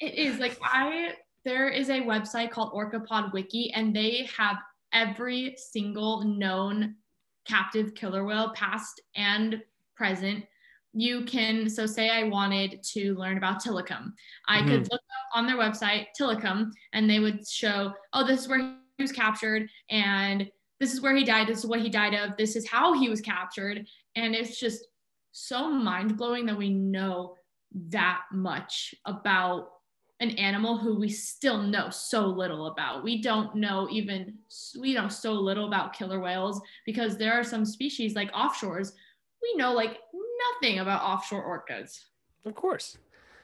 It 0.00 0.14
is 0.14 0.38
like 0.38 0.58
I. 0.62 1.12
There 1.44 1.68
is 1.68 1.88
a 1.88 2.00
website 2.00 2.50
called 2.50 2.72
Orcapod 2.72 3.32
Wiki, 3.32 3.72
and 3.72 3.94
they 3.94 4.28
have 4.36 4.56
every 4.92 5.54
single 5.56 6.24
known 6.24 6.96
captive 7.46 7.94
killer 7.94 8.24
whale, 8.24 8.52
past 8.54 9.00
and 9.16 9.62
present, 9.96 10.44
you 10.92 11.24
can 11.24 11.68
so 11.68 11.86
say 11.86 12.10
i 12.10 12.24
wanted 12.24 12.82
to 12.82 13.14
learn 13.14 13.36
about 13.36 13.62
tilikum 13.62 14.12
i 14.48 14.58
mm-hmm. 14.58 14.68
could 14.68 14.82
look 14.90 15.00
up 15.00 15.36
on 15.36 15.46
their 15.46 15.56
website 15.56 16.06
tilikum 16.18 16.70
and 16.92 17.08
they 17.08 17.20
would 17.20 17.46
show 17.46 17.92
oh 18.12 18.26
this 18.26 18.40
is 18.40 18.48
where 18.48 18.58
he 18.58 19.02
was 19.02 19.12
captured 19.12 19.68
and 19.90 20.50
this 20.80 20.92
is 20.92 21.00
where 21.00 21.14
he 21.14 21.24
died 21.24 21.46
this 21.46 21.58
is 21.58 21.66
what 21.66 21.80
he 21.80 21.88
died 21.88 22.14
of 22.14 22.36
this 22.36 22.56
is 22.56 22.68
how 22.68 22.92
he 22.92 23.08
was 23.08 23.20
captured 23.20 23.86
and 24.16 24.34
it's 24.34 24.58
just 24.58 24.86
so 25.32 25.70
mind-blowing 25.70 26.44
that 26.44 26.58
we 26.58 26.70
know 26.70 27.36
that 27.88 28.22
much 28.32 28.92
about 29.06 29.68
an 30.20 30.30
animal 30.32 30.76
who 30.76 30.98
we 30.98 31.08
still 31.08 31.62
know 31.62 31.88
so 31.90 32.26
little 32.26 32.66
about. 32.66 33.02
We 33.02 33.22
don't 33.22 33.54
know 33.54 33.88
even 33.90 34.34
we 34.78 34.94
know 34.94 35.08
so 35.08 35.32
little 35.32 35.66
about 35.66 35.94
killer 35.94 36.20
whales 36.20 36.60
because 36.84 37.16
there 37.16 37.32
are 37.32 37.44
some 37.44 37.64
species 37.64 38.14
like 38.14 38.30
offshores 38.32 38.92
we 39.42 39.54
know 39.56 39.72
like 39.72 39.98
nothing 40.52 40.80
about 40.80 41.02
offshore 41.02 41.64
orcas. 41.68 42.04
Of 42.44 42.54
course. 42.54 42.98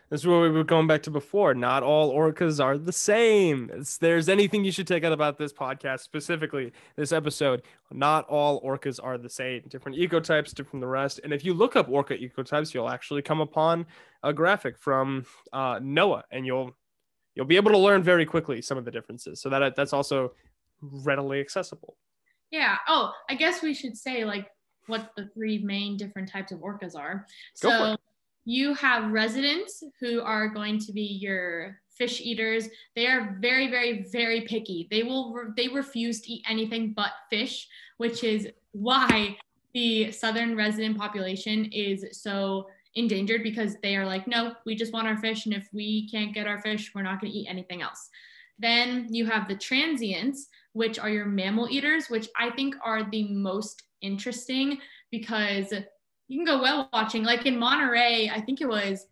This 0.09 0.21
is 0.21 0.27
what 0.27 0.41
we 0.41 0.51
were 0.51 0.63
going 0.63 0.87
back 0.87 1.03
to 1.05 1.11
before. 1.11 1.53
Not 1.53 1.83
all 1.83 2.15
orcas 2.15 2.63
are 2.63 2.79
the 2.79 2.93
same. 2.93 3.71
If 3.73 3.99
there's 3.99 4.29
anything 4.29 4.65
you 4.65 4.71
should 4.71 4.87
take 4.87 5.03
out 5.03 5.13
about 5.13 5.37
this 5.37 5.53
podcast, 5.53 6.01
specifically 6.01 6.73
this 6.95 7.11
episode, 7.11 7.63
not 7.91 8.25
all 8.29 8.63
orcas 8.63 9.01
are 9.03 9.19
the 9.19 9.29
same. 9.29 9.63
Different 9.69 9.99
ecotypes, 9.99 10.51
different 10.51 10.71
from 10.71 10.81
the 10.81 10.87
rest. 10.87 11.19
And 11.25 11.33
if 11.33 11.45
you 11.45 11.55
look 11.55 11.75
up 11.75 11.89
orca 11.89 12.17
ecotypes, 12.17 12.73
you'll 12.73 12.89
actually 12.89 13.23
come 13.23 13.41
upon 13.41 13.85
a 14.23 14.33
graphic 14.33 14.79
from 14.79 15.27
uh, 15.53 15.81
NOAA, 15.81 16.23
and 16.31 16.47
you'll 16.47 16.77
you'll 17.35 17.47
be 17.47 17.57
able 17.57 17.73
to 17.73 17.79
learn 17.79 18.03
very 18.05 18.25
quickly 18.25 18.63
some 18.63 18.79
of 18.79 18.85
the 18.85 18.93
differences. 18.93 19.41
So 19.41 19.49
that 19.51 19.75
that's 19.75 19.93
also 19.93 20.35
readily 20.81 21.41
accessible. 21.41 21.97
Yeah. 22.53 22.77
Oh, 22.87 23.13
I 23.29 23.35
guess 23.35 23.61
we 23.61 23.75
should 23.75 23.97
say 23.97 24.25
like 24.25 24.47
what 24.87 25.11
the 25.17 25.29
three 25.35 25.59
main 25.59 25.97
different 25.97 26.31
types 26.31 26.53
of 26.53 26.61
orcas 26.61 26.97
are. 26.97 27.27
Go 27.61 27.71
So 27.71 27.96
you 28.47 28.75
have 28.75 29.11
residents 29.11 29.83
who 30.01 30.23
are 30.23 30.49
going 30.49 30.79
to 30.79 30.93
be 30.93 31.03
your 31.03 31.81
fish 31.91 32.21
eaters. 32.21 32.69
They 32.95 33.09
are 33.09 33.37
very, 33.41 33.69
very, 33.69 34.07
very 34.13 34.43
picky. 34.43 34.87
They 34.91 35.03
will 35.03 35.33
re- 35.33 35.53
they 35.57 35.69
refuse 35.69 36.21
to 36.23 36.33
eat 36.33 36.45
anything 36.49 36.93
but 36.97 37.11
fish, 37.29 37.69
which 37.97 38.23
is 38.23 38.49
why 38.71 39.37
the 39.75 40.13
southern 40.13 40.57
resident 40.57 40.97
population 40.97 41.67
is 41.67 42.07
so 42.13 42.69
endangered 42.95 43.43
because 43.43 43.77
they 43.83 43.97
are 43.97 44.07
like, 44.07 44.29
no, 44.29 44.55
we 44.65 44.77
just 44.77 44.93
want 44.93 45.09
our 45.09 45.19
fish, 45.19 45.47
and 45.47 45.55
if 45.55 45.69
we 45.73 46.09
can't 46.09 46.33
get 46.33 46.47
our 46.47 46.61
fish, 46.61 46.93
we're 46.95 47.03
not 47.03 47.21
going 47.21 47.33
to 47.33 47.39
eat 47.39 47.49
anything 47.49 47.83
else. 47.83 48.09
Then 48.59 49.09
you 49.11 49.27
have 49.27 49.49
the 49.49 49.57
transients, 49.57 50.47
which 50.73 50.99
are 50.99 51.11
your 51.11 51.27
mammal 51.27 51.69
eaters, 51.69 52.09
which 52.09 52.29
I 52.39 52.51
think 52.51 52.77
are 52.83 53.11
the 53.11 53.29
most 53.29 53.83
interesting 54.03 54.79
because 55.11 55.75
you 56.29 56.39
can 56.39 56.45
go 56.45 56.63
whale 56.63 56.89
watching. 56.93 57.25
Like 57.25 57.47
in 57.47 57.59
Monterey, 57.59 58.31
I 58.33 58.41
think 58.41 58.61
it 58.61 58.69
was 58.69 59.07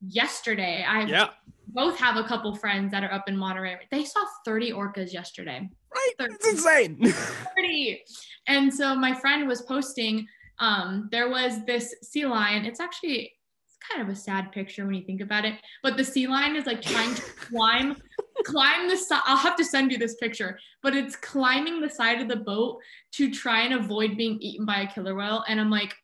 yesterday. 0.00 0.84
I 0.86 1.04
yeah. 1.04 1.28
both 1.68 1.98
have 1.98 2.16
a 2.16 2.24
couple 2.24 2.54
friends 2.54 2.90
that 2.92 3.04
are 3.04 3.12
up 3.12 3.28
in 3.28 3.36
Monterey. 3.36 3.76
They 3.90 4.04
saw 4.04 4.24
30 4.44 4.72
orcas 4.72 5.12
yesterday. 5.12 5.68
Right. 5.94 6.12
30. 6.18 6.34
It's 6.34 6.48
insane. 6.48 7.12
30. 7.56 8.02
And 8.46 8.72
so 8.72 8.94
my 8.94 9.14
friend 9.14 9.46
was 9.46 9.62
posting, 9.62 10.26
um, 10.58 11.08
there 11.12 11.28
was 11.28 11.64
this 11.64 11.94
sea 12.02 12.26
lion. 12.26 12.64
It's 12.64 12.80
actually 12.80 13.32
it's 13.66 13.76
kind 13.88 14.02
of 14.02 14.08
a 14.12 14.18
sad 14.18 14.50
picture 14.50 14.84
when 14.84 14.94
you 14.94 15.04
think 15.04 15.20
about 15.20 15.44
it. 15.44 15.54
But 15.82 15.96
the 15.96 16.04
sea 16.04 16.26
lion 16.26 16.56
is 16.56 16.66
like 16.66 16.82
trying 16.82 17.14
to 17.14 17.22
climb 17.36 17.96
climb 18.44 18.88
the 18.88 18.96
side. 18.96 19.22
I'll 19.26 19.36
have 19.36 19.56
to 19.56 19.64
send 19.64 19.92
you 19.92 19.98
this 19.98 20.14
picture, 20.14 20.58
but 20.82 20.94
it's 20.94 21.16
climbing 21.16 21.80
the 21.80 21.90
side 21.90 22.20
of 22.20 22.28
the 22.28 22.36
boat 22.36 22.78
to 23.12 23.32
try 23.32 23.62
and 23.62 23.74
avoid 23.74 24.16
being 24.16 24.38
eaten 24.40 24.64
by 24.64 24.82
a 24.82 24.92
killer 24.92 25.14
whale. 25.14 25.44
And 25.48 25.60
I'm 25.60 25.70
like, 25.70 25.94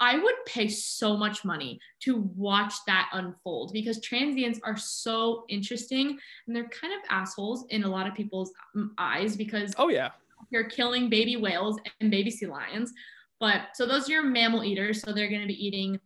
I 0.00 0.16
would 0.18 0.34
pay 0.46 0.66
so 0.66 1.14
much 1.14 1.44
money 1.44 1.78
to 2.00 2.16
watch 2.34 2.72
that 2.86 3.10
unfold 3.12 3.72
because 3.74 4.00
transients 4.00 4.58
are 4.64 4.76
so 4.76 5.44
interesting 5.50 6.18
and 6.46 6.56
they're 6.56 6.68
kind 6.68 6.94
of 6.94 7.00
assholes 7.10 7.66
in 7.68 7.84
a 7.84 7.88
lot 7.88 8.06
of 8.06 8.14
people's 8.14 8.50
eyes 8.96 9.36
because 9.36 9.74
oh 9.76 9.90
yeah, 9.90 10.10
you're 10.50 10.68
killing 10.68 11.10
baby 11.10 11.36
whales 11.36 11.78
and 12.00 12.10
baby 12.10 12.30
sea 12.30 12.46
lions. 12.46 12.92
But 13.38 13.68
so 13.74 13.86
those 13.86 14.08
are 14.08 14.12
your 14.12 14.22
mammal 14.22 14.64
eaters, 14.64 15.02
so 15.02 15.12
they're 15.12 15.28
going 15.28 15.40
to 15.40 15.46
be 15.46 15.66
eating 15.66 15.98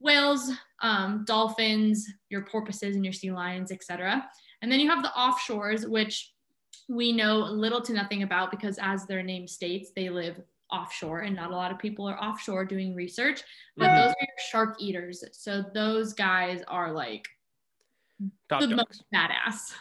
whales, 0.00 0.50
um, 0.82 1.24
dolphins, 1.26 2.08
your 2.28 2.44
porpoises, 2.44 2.96
and 2.96 3.04
your 3.04 3.12
sea 3.12 3.30
lions, 3.30 3.70
etc. 3.72 4.28
And 4.62 4.70
then 4.70 4.80
you 4.80 4.88
have 4.88 5.02
the 5.02 5.12
offshores, 5.16 5.88
which 5.88 6.32
we 6.88 7.12
know 7.12 7.38
little 7.38 7.80
to 7.82 7.92
nothing 7.92 8.22
about 8.22 8.50
because, 8.50 8.78
as 8.80 9.06
their 9.06 9.22
name 9.22 9.46
states, 9.46 9.90
they 9.94 10.08
live 10.08 10.40
offshore 10.70 11.20
and 11.20 11.36
not 11.36 11.50
a 11.50 11.56
lot 11.56 11.70
of 11.70 11.78
people 11.78 12.08
are 12.08 12.18
offshore 12.22 12.64
doing 12.64 12.94
research. 12.94 13.42
But 13.76 13.86
mm-hmm. 13.86 13.96
those 13.96 14.10
are 14.10 14.16
your 14.20 14.38
shark 14.50 14.76
eaters. 14.80 15.24
So 15.32 15.64
those 15.74 16.12
guys 16.12 16.62
are 16.68 16.92
like 16.92 17.26
top 18.48 18.60
the 18.60 18.68
dogs. 18.68 18.76
most 18.76 19.04
badass. 19.14 19.74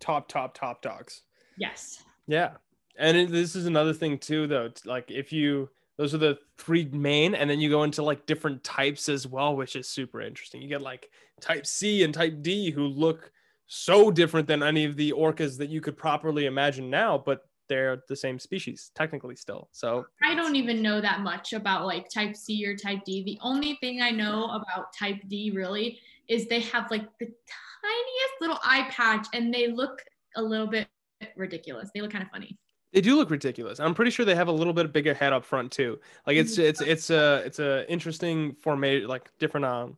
Top, 0.00 0.28
top, 0.28 0.54
top 0.54 0.82
dogs. 0.82 1.22
Yes. 1.56 2.02
Yeah. 2.26 2.52
And 2.98 3.16
it, 3.16 3.30
this 3.30 3.54
is 3.56 3.66
another 3.66 3.94
thing 3.94 4.18
too, 4.18 4.46
though. 4.46 4.70
Like 4.84 5.10
if 5.10 5.32
you, 5.32 5.68
those 5.96 6.14
are 6.14 6.18
the 6.18 6.38
three 6.58 6.86
main, 6.86 7.34
and 7.34 7.48
then 7.48 7.60
you 7.60 7.70
go 7.70 7.84
into 7.84 8.02
like 8.02 8.26
different 8.26 8.64
types 8.64 9.08
as 9.08 9.26
well, 9.26 9.54
which 9.54 9.76
is 9.76 9.88
super 9.88 10.20
interesting. 10.20 10.62
You 10.62 10.68
get 10.68 10.82
like 10.82 11.10
type 11.40 11.66
C 11.66 12.02
and 12.02 12.12
type 12.12 12.42
D 12.42 12.70
who 12.70 12.86
look 12.86 13.30
so 13.66 14.10
different 14.10 14.46
than 14.46 14.62
any 14.62 14.84
of 14.84 14.96
the 14.96 15.12
orcas 15.12 15.56
that 15.58 15.70
you 15.70 15.80
could 15.80 15.96
properly 15.96 16.46
imagine 16.46 16.90
now, 16.90 17.16
but 17.16 17.46
they're 17.68 18.02
the 18.08 18.16
same 18.16 18.38
species 18.38 18.90
technically 18.94 19.36
still. 19.36 19.68
So 19.72 20.06
I 20.22 20.34
don't 20.34 20.56
even 20.56 20.82
know 20.82 21.00
that 21.00 21.20
much 21.20 21.52
about 21.52 21.86
like 21.86 22.08
type 22.08 22.36
C 22.36 22.66
or 22.66 22.76
type 22.76 23.04
D. 23.04 23.24
The 23.24 23.38
only 23.40 23.76
thing 23.80 24.02
I 24.02 24.10
know 24.10 24.44
about 24.46 24.92
type 24.98 25.20
D 25.28 25.52
really 25.54 25.98
is 26.28 26.46
they 26.46 26.60
have 26.60 26.90
like 26.90 27.06
the 27.18 27.26
tiniest 27.26 28.34
little 28.40 28.58
eye 28.62 28.88
patch 28.90 29.26
and 29.32 29.52
they 29.52 29.68
look 29.68 30.02
a 30.36 30.42
little 30.42 30.66
bit 30.66 30.88
ridiculous. 31.36 31.90
They 31.94 32.00
look 32.00 32.12
kind 32.12 32.24
of 32.24 32.30
funny. 32.30 32.58
They 32.92 33.00
do 33.00 33.16
look 33.16 33.30
ridiculous. 33.30 33.80
I'm 33.80 33.94
pretty 33.94 34.10
sure 34.10 34.26
they 34.26 34.34
have 34.34 34.48
a 34.48 34.52
little 34.52 34.74
bit 34.74 34.92
bigger 34.92 35.14
head 35.14 35.32
up 35.32 35.44
front 35.44 35.72
too. 35.72 35.98
Like 36.26 36.36
it's 36.36 36.58
it's 36.58 36.82
it's 36.82 37.08
a 37.08 37.42
it's 37.44 37.58
a 37.58 37.90
interesting 37.90 38.54
formation, 38.56 39.08
like 39.08 39.30
different 39.38 39.64
um 39.64 39.96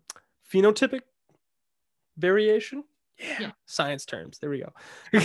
phenotypic 0.52 1.00
variation. 2.16 2.84
Yeah, 3.18 3.36
yeah. 3.40 3.50
science 3.66 4.04
terms. 4.04 4.38
There 4.38 4.50
we 4.50 4.60
go. 4.60 4.72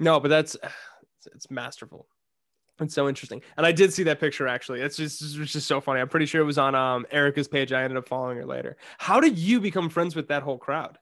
no, 0.00 0.20
but 0.20 0.28
that's 0.28 0.56
it's, 1.26 1.34
it's, 1.34 1.50
masterful. 1.50 2.06
It's 2.80 2.94
so 2.94 3.08
interesting. 3.08 3.40
And 3.56 3.64
I 3.64 3.72
did 3.72 3.92
see 3.92 4.02
that 4.04 4.18
picture 4.18 4.48
actually. 4.48 4.80
It's 4.80 4.96
just 4.96 5.22
it's 5.22 5.52
just 5.52 5.66
so 5.66 5.80
funny. 5.80 6.00
I'm 6.00 6.08
pretty 6.08 6.26
sure 6.26 6.40
it 6.40 6.44
was 6.44 6.58
on 6.58 6.74
um 6.74 7.06
Erica's 7.10 7.46
page. 7.46 7.72
I 7.72 7.84
ended 7.84 7.96
up 7.96 8.08
following 8.08 8.36
her 8.36 8.46
later. 8.46 8.76
How 8.98 9.20
did 9.20 9.38
you 9.38 9.60
become 9.60 9.88
friends 9.88 10.16
with 10.16 10.28
that 10.28 10.42
whole 10.42 10.58
crowd? 10.58 10.98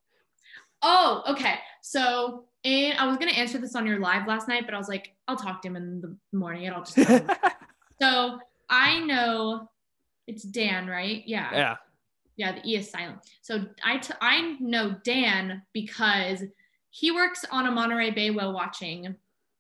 Oh, 0.83 1.23
okay. 1.29 1.55
So 1.81 2.45
and 2.65 2.99
I 2.99 3.07
was 3.07 3.17
gonna 3.17 3.33
answer 3.33 3.59
this 3.59 3.75
on 3.75 3.87
your 3.87 4.01
live 4.01 4.27
last 4.27 4.49
night, 4.49 4.67
but 4.67 4.75
I 4.75 4.79
was 4.79 4.89
like, 4.89 5.15
I'll 5.29 5.37
talk 5.37 5.63
to 5.63 5.69
him 5.69 5.77
in 5.77 6.01
the 6.03 6.17
morning 6.37 6.67
and 6.67 6.77
I'll 6.77 6.85
just 6.85 6.99
so 8.01 8.39
I 8.69 9.01
know 9.01 9.71
it's 10.27 10.43
Dan, 10.43 10.87
right? 10.87 11.23
Yeah. 11.27 11.51
Yeah. 11.53 11.77
Yeah, 12.37 12.53
the 12.53 12.69
E 12.69 12.77
is 12.77 12.91
silent. 12.91 13.19
So 13.43 13.67
I, 13.85 13.99
t- 13.99 14.15
I 14.21 14.57
know 14.59 14.97
Dan 15.05 15.63
because 15.73 16.43
he 16.91 17.11
works 17.11 17.45
on 17.51 17.67
a 17.67 17.71
Monterey 17.71 18.11
Bay 18.11 18.31
whale 18.31 18.53
watching 18.53 19.15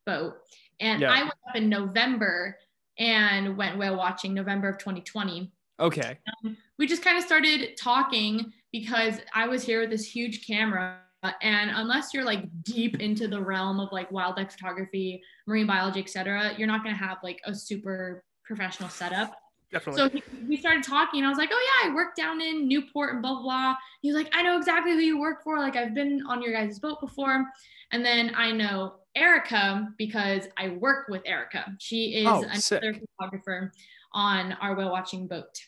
boat. 0.04 0.34
And 0.80 1.00
yeah. 1.00 1.12
I 1.12 1.22
went 1.22 1.34
up 1.48 1.56
in 1.56 1.68
November 1.68 2.58
and 2.98 3.56
went 3.56 3.78
whale 3.78 3.96
watching 3.96 4.34
November 4.34 4.68
of 4.68 4.78
2020. 4.78 5.50
Okay. 5.80 6.18
Um, 6.44 6.56
we 6.78 6.86
just 6.86 7.02
kind 7.02 7.18
of 7.18 7.24
started 7.24 7.76
talking 7.76 8.52
because 8.70 9.20
I 9.34 9.48
was 9.48 9.62
here 9.62 9.80
with 9.80 9.90
this 9.90 10.04
huge 10.04 10.46
camera 10.46 10.98
and 11.40 11.70
unless 11.74 12.12
you're 12.12 12.24
like 12.24 12.44
deep 12.64 13.00
into 13.00 13.28
the 13.28 13.40
realm 13.40 13.78
of 13.78 13.92
like 13.92 14.10
wildlife 14.10 14.52
photography, 14.52 15.22
marine 15.46 15.66
biology, 15.66 16.00
etc., 16.00 16.54
you're 16.58 16.66
not 16.66 16.82
going 16.82 16.94
to 16.94 17.02
have 17.02 17.18
like 17.22 17.40
a 17.44 17.54
super 17.54 18.24
professional 18.44 18.88
setup. 18.88 19.36
Definitely. 19.70 20.02
So 20.02 20.08
he, 20.10 20.46
we 20.48 20.56
started 20.56 20.82
talking, 20.82 21.20
and 21.20 21.26
I 21.26 21.30
was 21.30 21.38
like, 21.38 21.48
"Oh 21.50 21.82
yeah, 21.84 21.90
I 21.90 21.94
work 21.94 22.14
down 22.14 22.42
in 22.42 22.68
Newport 22.68 23.14
and 23.14 23.22
blah 23.22 23.34
blah 23.34 23.42
blah." 23.42 23.74
He 24.02 24.12
was 24.12 24.16
like, 24.16 24.30
"I 24.34 24.42
know 24.42 24.58
exactly 24.58 24.92
who 24.92 24.98
you 24.98 25.18
work 25.18 25.42
for. 25.42 25.58
Like 25.58 25.76
I've 25.76 25.94
been 25.94 26.22
on 26.28 26.42
your 26.42 26.52
guys' 26.52 26.78
boat 26.78 27.00
before." 27.00 27.46
And 27.90 28.04
then 28.04 28.32
I 28.34 28.52
know 28.52 28.96
Erica 29.14 29.88
because 29.98 30.48
I 30.56 30.70
work 30.70 31.08
with 31.08 31.22
Erica. 31.26 31.74
She 31.78 32.14
is 32.16 32.26
Oh, 32.26 32.42
another 32.42 32.60
sick. 32.60 33.02
photographer 33.18 33.72
on 34.12 34.52
our 34.54 34.74
whale 34.74 34.90
watching 34.90 35.26
boat. 35.26 35.58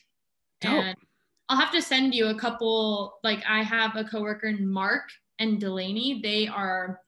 Dope. 0.61 0.71
And 0.71 0.97
I'll 1.49 1.57
have 1.59 1.71
to 1.73 1.81
send 1.81 2.15
you 2.15 2.27
a 2.27 2.35
couple. 2.35 3.19
Like 3.23 3.43
I 3.47 3.61
have 3.63 3.95
a 3.95 4.03
coworker, 4.03 4.51
Mark 4.59 5.03
and 5.39 5.59
Delaney. 5.59 6.21
They 6.23 6.47
are 6.47 7.01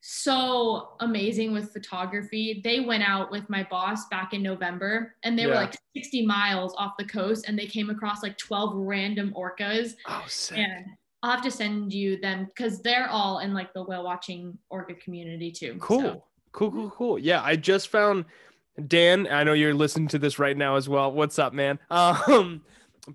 so 0.00 0.90
amazing 1.00 1.52
with 1.52 1.72
photography. 1.72 2.60
They 2.62 2.80
went 2.80 3.02
out 3.02 3.30
with 3.30 3.48
my 3.50 3.64
boss 3.64 4.06
back 4.08 4.32
in 4.32 4.42
November 4.42 5.16
and 5.24 5.36
they 5.38 5.46
were 5.46 5.54
like 5.54 5.74
60 5.96 6.24
miles 6.24 6.72
off 6.78 6.92
the 6.98 7.04
coast 7.04 7.46
and 7.48 7.58
they 7.58 7.66
came 7.66 7.90
across 7.90 8.22
like 8.22 8.38
12 8.38 8.74
random 8.76 9.34
orcas. 9.36 9.94
Oh, 10.06 10.24
sick. 10.28 10.58
And 10.58 10.86
I'll 11.22 11.32
have 11.32 11.42
to 11.42 11.50
send 11.50 11.92
you 11.92 12.20
them 12.20 12.46
because 12.46 12.80
they're 12.80 13.08
all 13.08 13.40
in 13.40 13.52
like 13.52 13.72
the 13.72 13.82
whale 13.82 14.04
watching 14.04 14.56
orca 14.70 14.94
community 14.94 15.50
too. 15.50 15.76
Cool. 15.80 16.00
So, 16.00 16.24
Cool, 16.52 16.70
cool, 16.70 16.90
cool. 16.90 17.18
Yeah, 17.18 17.42
I 17.42 17.56
just 17.56 17.88
found 17.88 18.24
Dan. 18.86 19.28
I 19.30 19.44
know 19.44 19.52
you're 19.52 19.74
listening 19.74 20.08
to 20.08 20.18
this 20.18 20.38
right 20.38 20.56
now 20.56 20.76
as 20.76 20.88
well. 20.88 21.12
What's 21.12 21.38
up, 21.38 21.52
man? 21.52 21.78
Um, 21.90 22.62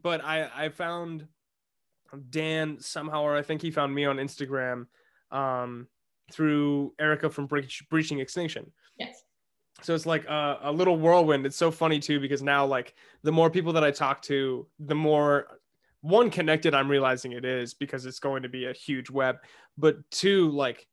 but 0.01 0.23
I 0.23 0.49
I 0.55 0.69
found 0.69 1.27
Dan 2.29 2.77
somehow, 2.79 3.23
or 3.23 3.35
I 3.35 3.41
think 3.41 3.61
he 3.61 3.71
found 3.71 3.93
me 3.93 4.05
on 4.05 4.17
Instagram, 4.17 4.85
um, 5.31 5.87
through 6.31 6.93
Erica 6.99 7.29
from 7.29 7.47
Breach, 7.47 7.83
Breaching 7.89 8.19
Extinction. 8.19 8.71
yes. 8.97 9.23
So 9.81 9.93
it's 9.95 10.05
like 10.05 10.23
a, 10.25 10.59
a 10.63 10.71
little 10.71 10.97
whirlwind. 10.97 11.45
It's 11.45 11.57
so 11.57 11.71
funny 11.71 11.99
too 11.99 12.19
because 12.19 12.41
now 12.43 12.65
like 12.65 12.93
the 13.23 13.31
more 13.31 13.49
people 13.49 13.73
that 13.73 13.83
I 13.83 13.91
talk 13.91 14.21
to, 14.23 14.67
the 14.79 14.95
more 14.95 15.47
one 16.03 16.29
connected 16.29 16.75
I'm 16.75 16.91
realizing 16.91 17.31
it 17.31 17.45
is 17.45 17.73
because 17.73 18.05
it's 18.05 18.19
going 18.19 18.43
to 18.43 18.49
be 18.49 18.65
a 18.65 18.73
huge 18.73 19.09
web. 19.09 19.37
But 19.77 19.97
two, 20.11 20.51
like 20.51 20.85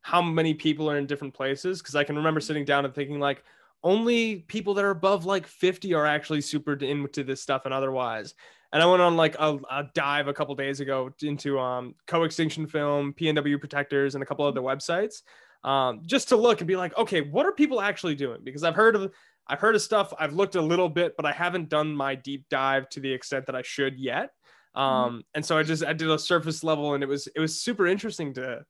how 0.00 0.22
many 0.22 0.54
people 0.54 0.90
are 0.90 0.96
in 0.96 1.06
different 1.06 1.34
places? 1.34 1.80
Because 1.80 1.94
I 1.94 2.04
can 2.04 2.16
remember 2.16 2.40
sitting 2.40 2.64
down 2.64 2.86
and 2.86 2.94
thinking 2.94 3.20
like 3.20 3.44
only 3.84 4.36
people 4.36 4.72
that 4.74 4.84
are 4.84 4.90
above 4.90 5.26
like 5.26 5.46
50 5.46 5.92
are 5.92 6.06
actually 6.06 6.40
super 6.40 6.72
into 6.72 7.22
this 7.22 7.42
stuff 7.42 7.66
and 7.66 7.74
otherwise. 7.74 8.34
And 8.72 8.82
I 8.82 8.86
went 8.86 9.02
on 9.02 9.14
like 9.14 9.36
a, 9.38 9.58
a 9.70 9.90
dive 9.92 10.26
a 10.26 10.32
couple 10.32 10.54
days 10.54 10.80
ago 10.80 11.10
into 11.22 11.58
um, 11.58 11.94
co-extinction 12.06 12.66
film, 12.66 13.12
PNW 13.12 13.60
protectors, 13.60 14.14
and 14.14 14.22
a 14.22 14.26
couple 14.26 14.46
other 14.46 14.62
websites 14.62 15.20
um, 15.64 16.00
just 16.06 16.30
to 16.30 16.36
look 16.36 16.60
and 16.60 16.68
be 16.68 16.76
like, 16.76 16.96
okay, 16.96 17.20
what 17.20 17.46
are 17.46 17.52
people 17.52 17.80
actually 17.80 18.14
doing? 18.14 18.40
Because 18.42 18.64
I've 18.64 18.74
heard 18.74 18.96
of 18.96 19.12
I've 19.50 19.60
heard 19.60 19.74
of 19.74 19.82
stuff. 19.82 20.14
I've 20.18 20.32
looked 20.32 20.54
a 20.54 20.62
little 20.62 20.88
bit, 20.88 21.14
but 21.16 21.26
I 21.26 21.32
haven't 21.32 21.68
done 21.68 21.94
my 21.94 22.14
deep 22.14 22.46
dive 22.48 22.88
to 22.90 23.00
the 23.00 23.12
extent 23.12 23.46
that 23.46 23.56
I 23.56 23.62
should 23.62 23.98
yet. 23.98 24.30
Um, 24.76 25.24
and 25.34 25.44
so 25.44 25.58
I 25.58 25.64
just 25.64 25.84
I 25.84 25.92
did 25.92 26.08
a 26.08 26.18
surface 26.18 26.62
level, 26.62 26.94
and 26.94 27.02
it 27.02 27.08
was 27.08 27.26
it 27.26 27.40
was 27.40 27.60
super 27.60 27.88
interesting 27.88 28.32
to 28.34 28.64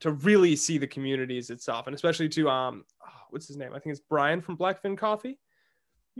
to 0.00 0.10
really 0.10 0.56
see 0.56 0.78
the 0.78 0.86
communities 0.88 1.50
itself, 1.50 1.86
and 1.86 1.94
especially 1.94 2.28
to 2.30 2.50
um, 2.50 2.84
oh, 3.06 3.20
what's 3.30 3.46
his 3.46 3.56
name? 3.56 3.70
I 3.72 3.78
think 3.78 3.92
it's 3.94 4.04
Brian 4.10 4.40
from 4.40 4.56
Blackfin 4.56 4.98
Coffee. 4.98 5.38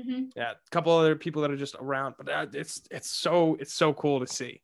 hmm 0.01 0.27
Yeah, 0.37 0.53
a 0.53 0.71
couple 0.71 0.93
other 0.97 1.17
people 1.17 1.43
that 1.43 1.51
are 1.51 1.57
just 1.57 1.75
around, 1.81 2.15
but 2.17 2.29
uh, 2.29 2.47
it's 2.55 2.83
it's 2.93 3.11
so 3.11 3.57
it's 3.59 3.75
so 3.75 3.93
cool 3.93 4.21
to 4.21 4.27
see. 4.29 4.63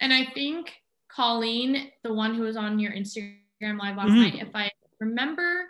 And 0.00 0.12
I 0.12 0.26
think 0.34 0.72
Colleen, 1.08 1.92
the 2.02 2.12
one 2.12 2.34
who 2.34 2.42
was 2.42 2.56
on 2.56 2.80
your 2.80 2.92
Instagram 2.92 3.78
live 3.78 3.96
last 3.96 4.10
Mhm. 4.10 4.16
night, 4.16 4.34
if 4.42 4.54
I 4.54 4.72
remember 4.98 5.65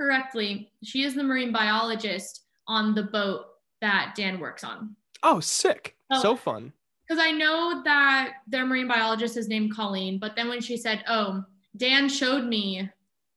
correctly, 0.00 0.72
she 0.82 1.02
is 1.02 1.14
the 1.14 1.22
marine 1.22 1.52
biologist 1.52 2.46
on 2.66 2.94
the 2.94 3.02
boat 3.02 3.42
that 3.80 4.14
Dan 4.16 4.40
works 4.40 4.64
on. 4.64 4.96
Oh, 5.22 5.40
sick! 5.40 5.96
Oh. 6.10 6.22
So 6.22 6.36
fun. 6.36 6.72
Because 7.06 7.22
I 7.22 7.32
know 7.32 7.82
that 7.84 8.34
their 8.46 8.64
marine 8.64 8.88
biologist 8.88 9.36
is 9.36 9.48
named 9.48 9.74
Colleen, 9.74 10.18
but 10.18 10.36
then 10.36 10.48
when 10.48 10.60
she 10.60 10.76
said, 10.76 11.04
"Oh, 11.08 11.44
Dan 11.76 12.08
showed 12.08 12.44
me," 12.44 12.88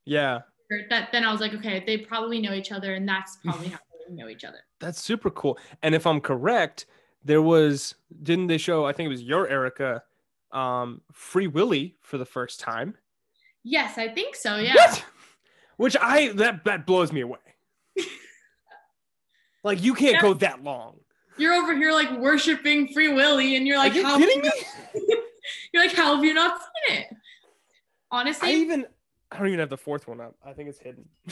Yeah. 0.06 0.42
that 0.90 1.12
then 1.12 1.26
I 1.26 1.32
was 1.32 1.42
like, 1.42 1.54
"Okay, 1.54 1.84
they 1.86 1.98
probably 1.98 2.40
know 2.40 2.54
each 2.54 2.72
other, 2.72 2.94
and 2.94 3.08
that's 3.08 3.38
probably 3.44 3.70
how 3.70 3.80
they 4.08 4.14
know 4.14 4.30
each 4.30 4.44
other." 4.44 4.60
That's 4.80 5.02
super 5.02 5.30
cool. 5.30 5.58
And 5.82 5.96
if 5.96 6.06
I'm 6.06 6.20
correct, 6.20 6.88
there 7.24 7.42
was 7.42 7.96
didn't 8.22 8.48
they 8.48 8.58
show? 8.58 8.86
I 8.86 8.92
think 8.92 9.06
it 9.06 9.10
was 9.10 9.24
your 9.24 9.48
Erica, 9.48 10.04
um, 10.52 11.02
Free 11.14 11.48
Willy 11.48 11.96
for 12.02 12.18
the 12.18 12.26
first 12.26 12.60
time. 12.60 12.96
Yes, 13.64 13.98
I 13.98 14.10
think 14.10 14.36
so. 14.36 14.58
Yeah. 14.58 14.74
What? 14.76 15.06
Which 15.78 15.98
I 16.00 16.30
that 16.34 16.64
that 16.66 16.86
blows 16.86 17.12
me 17.12 17.22
away. 17.22 17.40
like 19.64 19.84
you 19.84 19.94
can't 19.94 20.14
Yeah. 20.16 20.22
go 20.22 20.34
that 20.36 20.64
long. 20.64 21.00
You're 21.38 21.54
over 21.54 21.76
here 21.76 21.92
like 21.92 22.12
worshiping 22.20 22.94
Free 22.94 23.12
Willy, 23.12 23.56
and 23.56 23.66
you're 23.68 23.78
like, 23.78 23.94
Are 23.94 23.96
you 23.96 24.04
"How 24.06 24.18
kidding 24.18 24.42
me? 24.42 24.52
You're 25.74 25.84
like, 25.84 25.94
how 25.94 26.16
have 26.16 26.24
you 26.24 26.34
not 26.34 26.62
seen 26.62 26.98
it? 27.00 27.08
Honestly, 28.12 28.48
I 28.50 28.52
even 28.54 28.86
I 29.32 29.38
don't 29.40 29.48
even 29.48 29.60
have 29.60 29.70
the 29.70 29.78
fourth 29.78 30.08
one 30.08 30.22
up. 30.22 30.36
I 30.46 30.54
think 30.54 30.70
it's 30.70 30.78
hidden. 30.80 31.04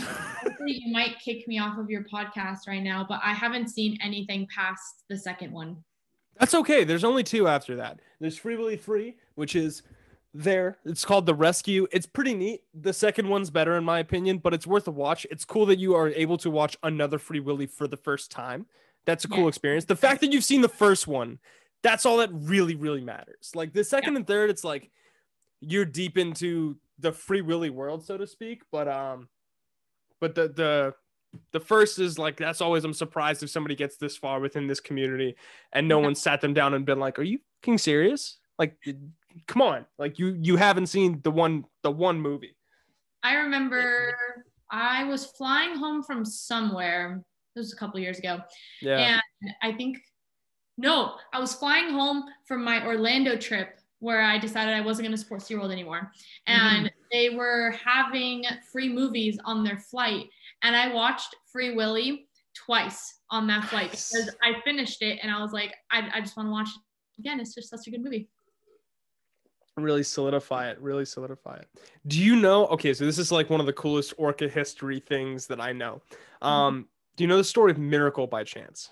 you 0.65 0.91
might 0.91 1.18
kick 1.23 1.47
me 1.47 1.59
off 1.59 1.77
of 1.77 1.89
your 1.89 2.03
podcast 2.11 2.68
right 2.68 2.81
now, 2.84 3.05
but 3.07 3.22
I 3.23 3.34
haven't 3.34 3.69
seen 3.69 3.97
anything 4.03 4.47
past 4.53 5.03
the 5.07 5.18
second 5.18 5.51
one. 5.53 5.77
That's 6.39 6.55
okay. 6.55 6.84
There's 6.84 7.03
only 7.03 7.23
two 7.23 7.47
after 7.47 7.76
that. 7.77 7.99
There's 8.19 8.35
Free 8.38 8.57
Willy 8.57 8.77
Free, 8.77 9.15
which 9.35 9.55
is 9.55 9.84
there. 10.34 10.78
It's 10.86 11.06
called 11.06 11.26
The 11.26 11.36
Rescue. 11.36 11.88
It's 11.91 12.06
pretty 12.06 12.34
neat. 12.34 12.62
The 12.74 12.94
second 12.94 13.28
one's 13.28 13.49
better 13.49 13.78
in 13.78 13.84
my 13.84 13.99
opinion, 13.99 14.38
but 14.38 14.53
it's 14.53 14.68
worth 14.68 14.88
a 14.88 14.91
watch. 14.91 15.26
It's 15.30 15.45
cool 15.45 15.66
that 15.68 15.80
you 15.80 15.95
are 15.95 16.10
able 16.10 16.38
to 16.40 16.49
watch 16.49 16.78
another 16.84 17.18
Free 17.20 17.40
Willy 17.40 17.68
for 17.68 17.88
the 17.88 17.98
first 17.98 18.32
time. 18.32 18.66
That's 19.06 19.26
a 19.26 19.28
cool 19.28 19.41
Yeah. 19.41 19.48
experience. 19.49 19.86
The 19.86 19.95
fact 19.95 20.22
that 20.22 20.32
you've 20.32 20.44
seen 20.44 20.62
the 20.62 20.70
first 20.70 21.08
one, 21.08 21.40
that's 21.84 22.06
all 22.06 22.18
that 22.18 22.30
really, 22.32 22.76
really 22.76 23.02
matters. 23.02 23.52
Like 23.56 23.74
the 23.74 23.84
second 23.84 24.16
and 24.16 24.26
third, 24.28 24.49
it's 24.49 24.64
like 24.64 24.91
you're 25.60 25.86
deep 25.86 26.18
into 26.18 26.78
the 26.99 27.12
Free 27.12 27.41
Willy 27.41 27.70
world, 27.70 28.06
so 28.06 28.18
to 28.18 28.28
speak. 28.28 28.62
But 28.72 28.88
um, 28.88 29.28
but 30.20 30.36
the 30.36 30.48
the 30.49 30.94
the 31.52 31.60
first 31.60 31.98
is 31.98 32.20
like 32.20 32.38
that's 32.38 32.62
always 32.62 32.84
I'm 32.84 32.94
surprised 32.94 33.41
if 33.41 33.49
somebody 33.49 33.76
gets 33.76 33.98
this 33.98 34.16
far 34.18 34.40
within 34.40 34.68
this 34.68 34.80
community 34.80 35.36
and 35.74 35.88
no 35.88 35.98
one 35.99 36.14
sat 36.14 36.41
them 36.41 36.53
down 36.53 36.74
and 36.76 36.86
been 36.86 36.99
like, 36.99 37.18
"Are 37.18 37.24
you 37.24 37.40
fucking 37.62 37.80
serious? 37.80 38.38
Like, 38.60 38.78
come 39.48 39.62
on! 39.62 39.86
Like 39.98 40.20
you 40.20 40.38
you 40.40 40.56
haven't 40.56 40.88
seen 40.88 41.22
the 41.24 41.32
one 41.32 41.66
the 41.84 41.91
one 41.91 42.20
movie." 42.20 42.56
I 43.24 43.36
remember 43.36 44.16
I 44.72 45.03
was 45.03 45.26
flying 45.26 45.76
home 45.76 46.02
from 46.02 46.24
somewhere. 46.24 47.24
This 47.56 47.66
was 47.66 47.74
a 47.74 47.76
couple 47.76 47.99
years 47.99 48.18
ago. 48.18 48.40
Yeah. 48.82 49.20
And 49.41 49.52
I 49.62 49.74
think, 49.74 49.98
no, 50.78 51.16
I 51.34 51.40
was 51.40 51.53
flying 51.53 51.91
home 51.91 52.24
from 52.48 52.64
my 52.64 52.86
Orlando 52.86 53.36
trip 53.36 53.78
where 53.99 54.22
I 54.22 54.40
decided 54.40 54.74
I 54.74 54.82
wasn't 54.82 55.06
going 55.06 55.16
to 55.16 55.22
support 55.22 55.41
SeaWorld 55.41 55.72
anymore. 55.72 56.12
Mm-hmm. 56.48 56.76
And 56.76 56.91
they 57.12 57.30
were 57.30 57.76
having 57.84 58.45
free 58.72 58.90
movies 58.90 59.38
on 59.45 59.64
their 59.64 59.78
flight. 59.78 60.28
And 60.64 60.76
I 60.76 60.94
watched 60.94 61.36
Free 61.52 61.76
Willy 61.76 62.28
twice 62.56 63.20
on 63.30 63.45
that 63.48 63.66
flight 63.66 63.91
because 63.91 64.32
I 64.41 64.60
finished 64.64 65.02
it 65.02 65.20
and 65.22 65.32
I 65.32 65.41
was 65.41 65.52
like, 65.52 65.74
I, 65.91 66.10
I 66.16 66.22
just 66.22 66.36
want 66.36 66.48
to 66.48 66.52
watch 66.52 66.70
it 66.70 67.22
again. 67.22 67.40
It's 67.40 67.53
just 67.53 67.70
such 67.70 67.88
a 67.88 67.91
good 67.91 68.02
movie. 68.03 68.28
Really 69.84 70.03
solidify 70.03 70.70
it 70.70 70.80
really 70.80 71.06
solidify 71.06 71.56
it. 71.56 71.68
Do 72.08 72.20
you 72.20 72.36
know 72.36 72.68
okay 72.68 72.94
so 72.94 73.06
this 73.06 73.18
is 73.18 73.32
like 73.32 73.49
one 73.49 73.60
of 73.60 73.66
the 73.66 73.74
coolest 73.74 74.14
orca 74.18 74.48
history 74.48 74.99
things 74.99 75.48
that 75.48 75.62
i 75.62 75.72
know. 75.72 76.02
Um 76.41 76.88
do 77.16 77.24
you 77.24 77.28
know 77.28 77.38
the 77.38 77.44
story 77.44 77.72
of 77.72 77.78
miracle 77.78 78.28
by 78.28 78.44
chance? 78.44 78.90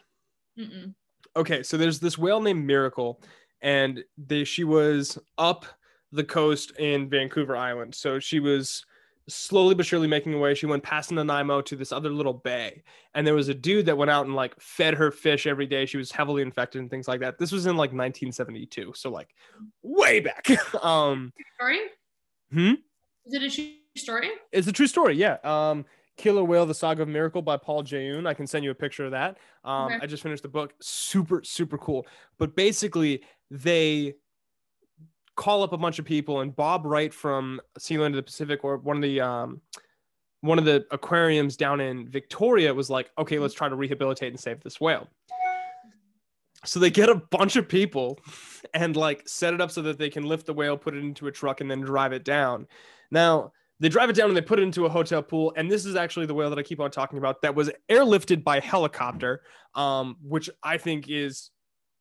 Mm-mm. 0.57 0.93
okay 1.35 1.63
so 1.63 1.77
there's 1.77 1.99
this 1.99 2.17
whale 2.17 2.41
named 2.41 2.65
miracle 2.65 3.21
and 3.61 4.03
they, 4.17 4.43
she 4.43 4.63
was 4.63 5.17
up 5.37 5.65
the 6.11 6.23
coast 6.23 6.71
in 6.79 7.09
vancouver 7.09 7.55
island. 7.55 7.93
So 7.93 8.19
she 8.19 8.39
was 8.39 8.85
slowly 9.29 9.75
but 9.75 9.85
surely 9.85 10.07
making 10.07 10.33
her 10.33 10.39
way. 10.39 10.53
She 10.55 10.65
went 10.65 10.83
past 10.83 11.11
nanaimo 11.11 11.61
to 11.61 11.75
this 11.75 11.91
other 11.91 12.09
little 12.09 12.33
bay. 12.33 12.83
And 13.13 13.25
there 13.25 13.33
was 13.35 13.47
a 13.47 13.53
dude 13.53 13.85
that 13.85 13.97
went 13.97 14.11
out 14.11 14.25
and 14.25 14.35
like 14.35 14.59
fed 14.59 14.95
her 14.95 15.11
fish 15.11 15.47
every 15.47 15.65
day. 15.65 15.85
She 15.85 15.97
was 15.97 16.11
heavily 16.11 16.41
infected 16.41 16.81
and 16.81 16.89
things 16.89 17.07
like 17.07 17.19
that. 17.21 17.37
This 17.39 17.51
was 17.51 17.65
in 17.65 17.75
like 17.77 17.91
1972 17.91 18.93
so 18.95 19.09
like 19.09 19.29
way 19.83 20.19
back. 20.19 20.47
Um 20.83 21.31
Story? 21.55 21.79
Hmm? 22.51 22.73
Is 23.25 23.33
it 23.33 23.43
a 23.43 23.49
true 23.49 23.71
story? 23.95 24.29
it's 24.51 24.67
a 24.67 24.71
true 24.71 24.87
story 24.87 25.15
yeah. 25.15 25.37
Um 25.43 25.85
killer 26.17 26.43
whale 26.43 26.65
the 26.65 26.73
saga 26.73 27.01
of 27.03 27.07
miracle 27.07 27.41
by 27.41 27.55
paul 27.55 27.81
jeune 27.81 28.27
i 28.27 28.33
can 28.33 28.45
send 28.45 28.65
you 28.65 28.71
a 28.71 28.75
picture 28.75 29.05
of 29.05 29.11
that. 29.11 29.37
Um 29.63 29.85
Okay. 29.85 29.99
i 30.01 30.05
just 30.05 30.23
finished 30.23 30.43
the 30.43 30.49
book. 30.49 30.73
Super 30.81 31.43
super 31.43 31.77
cool. 31.77 32.05
But 32.37 32.55
basically 32.55 33.23
they 33.51 34.15
call 35.39 35.63
up 35.63 35.73
a 35.73 35.77
bunch 35.77 35.99
of 35.99 36.05
people 36.05 36.41
and 36.41 36.55
bob 36.55 36.85
wright 36.85 37.13
from 37.13 37.61
sealand 37.79 38.07
of 38.07 38.15
the 38.15 38.23
pacific 38.23 38.63
or 38.63 38.77
one 38.77 38.97
of 38.97 39.03
the 39.03 39.21
um 39.21 39.61
one 40.41 40.59
of 40.59 40.65
the 40.65 40.85
aquariums 40.91 41.55
down 41.55 41.79
in 41.79 42.07
victoria 42.09 42.73
was 42.73 42.89
like 42.89 43.09
okay 43.17 43.39
let's 43.39 43.53
try 43.53 43.69
to 43.69 43.75
rehabilitate 43.75 44.31
and 44.31 44.39
save 44.39 44.61
this 44.61 44.79
whale 44.79 45.07
so 46.65 46.79
they 46.79 46.89
get 46.89 47.09
a 47.09 47.15
bunch 47.15 47.55
of 47.55 47.67
people 47.67 48.19
and 48.73 48.95
like 48.95 49.27
set 49.27 49.53
it 49.53 49.61
up 49.61 49.71
so 49.71 49.81
that 49.83 49.97
they 49.97 50.09
can 50.09 50.23
lift 50.23 50.45
the 50.45 50.53
whale, 50.53 50.77
put 50.77 50.93
it 50.93 50.99
into 50.99 51.27
a 51.27 51.31
truck, 51.31 51.61
and 51.61 51.71
then 51.71 51.81
drive 51.81 52.11
it 52.11 52.25
down. 52.25 52.67
Now, 53.11 53.53
they 53.79 53.87
drive 53.87 54.09
it 54.09 54.15
down 54.15 54.27
and 54.27 54.35
they 54.35 54.41
put 54.41 54.59
it 54.59 54.63
into 54.63 54.85
a 54.85 54.89
hotel 54.89 55.23
pool. 55.23 55.53
And 55.55 55.71
this 55.71 55.85
is 55.85 55.95
actually 55.95 56.25
the 56.25 56.33
whale 56.33 56.49
that 56.49 56.59
I 56.59 56.63
keep 56.63 56.81
on 56.81 56.91
talking 56.91 57.17
about 57.17 57.41
that 57.43 57.55
was 57.55 57.71
airlifted 57.89 58.43
by 58.43 58.59
helicopter, 58.59 59.41
um, 59.73 60.17
which 60.21 60.49
I 60.61 60.77
think 60.77 61.07
is 61.07 61.51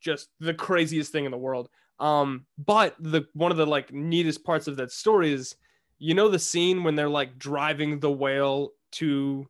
just 0.01 0.27
the 0.41 0.53
craziest 0.53 1.11
thing 1.13 1.23
in 1.23 1.31
the 1.31 1.37
world. 1.37 1.69
Um, 1.99 2.45
but 2.57 2.95
the 2.99 3.27
one 3.33 3.51
of 3.51 3.57
the 3.57 3.65
like 3.67 3.91
neatest 3.93 4.43
parts 4.43 4.67
of 4.67 4.77
that 4.77 4.91
story 4.91 5.33
is, 5.33 5.55
you 5.97 6.13
know, 6.13 6.29
the 6.29 6.39
scene 6.39 6.83
when 6.83 6.95
they're 6.95 7.09
like 7.09 7.37
driving 7.37 7.99
the 7.99 8.11
whale 8.11 8.71
to 8.93 9.47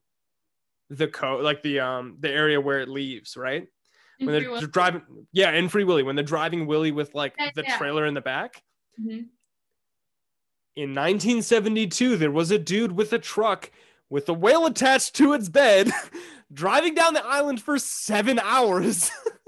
the 0.89 1.07
coast, 1.07 1.43
like 1.43 1.61
the 1.61 1.80
um 1.80 2.17
the 2.19 2.30
area 2.30 2.59
where 2.59 2.80
it 2.80 2.89
leaves, 2.89 3.38
right? 3.38 3.67
In 4.19 4.26
when 4.26 4.43
they're 4.43 4.67
driving, 4.67 5.03
yeah, 5.31 5.51
in 5.51 5.69
Free 5.69 5.84
Willy, 5.84 6.03
when 6.03 6.15
they're 6.15 6.26
driving 6.26 6.65
Willy 6.65 6.91
with 6.91 7.13
like 7.13 7.35
Yeah, 7.38 7.51
the 7.55 7.63
yeah. 7.63 7.77
trailer 7.77 8.05
in 8.05 8.13
the 8.15 8.21
back. 8.21 8.63
Mhm. 8.99 9.27
In 10.76 10.93
1972, 10.93 12.17
there 12.17 12.31
was 12.31 12.51
a 12.51 12.57
dude 12.59 12.93
with 12.93 13.13
a 13.13 13.19
truck 13.19 13.71
with 14.09 14.27
a 14.27 14.34
whale 14.34 14.65
attached 14.65 15.15
to 15.15 15.34
its 15.34 15.49
bed, 15.49 15.91
driving 16.53 16.95
down 16.95 17.13
the 17.13 17.26
island 17.26 17.61
for 17.61 17.77
seven 17.77 18.39
hours 18.39 19.11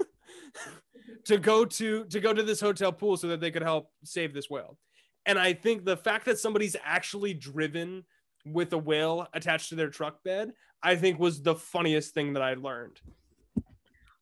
to 1.24 1.38
go 1.38 1.64
to 1.64 2.04
to 2.04 2.20
go 2.20 2.32
to 2.32 2.42
this 2.42 2.60
hotel 2.60 2.92
pool 2.92 3.16
so 3.16 3.28
that 3.28 3.40
they 3.40 3.50
could 3.50 3.62
help 3.62 3.90
save 4.04 4.34
this 4.34 4.50
whale. 4.50 4.78
And 5.26 5.38
I 5.38 5.52
think 5.52 5.84
the 5.84 5.96
fact 5.96 6.24
that 6.26 6.38
somebody's 6.38 6.76
actually 6.84 7.34
driven 7.34 8.04
with 8.44 8.72
a 8.72 8.78
whale 8.78 9.28
attached 9.34 9.68
to 9.68 9.76
their 9.76 9.88
truck 9.88 10.22
bed, 10.24 10.52
I 10.82 10.96
think 10.96 11.18
was 11.18 11.42
the 11.42 11.54
funniest 11.54 12.12
thing 12.12 12.32
that 12.32 12.42
I 12.42 12.54
learned. 12.54 13.00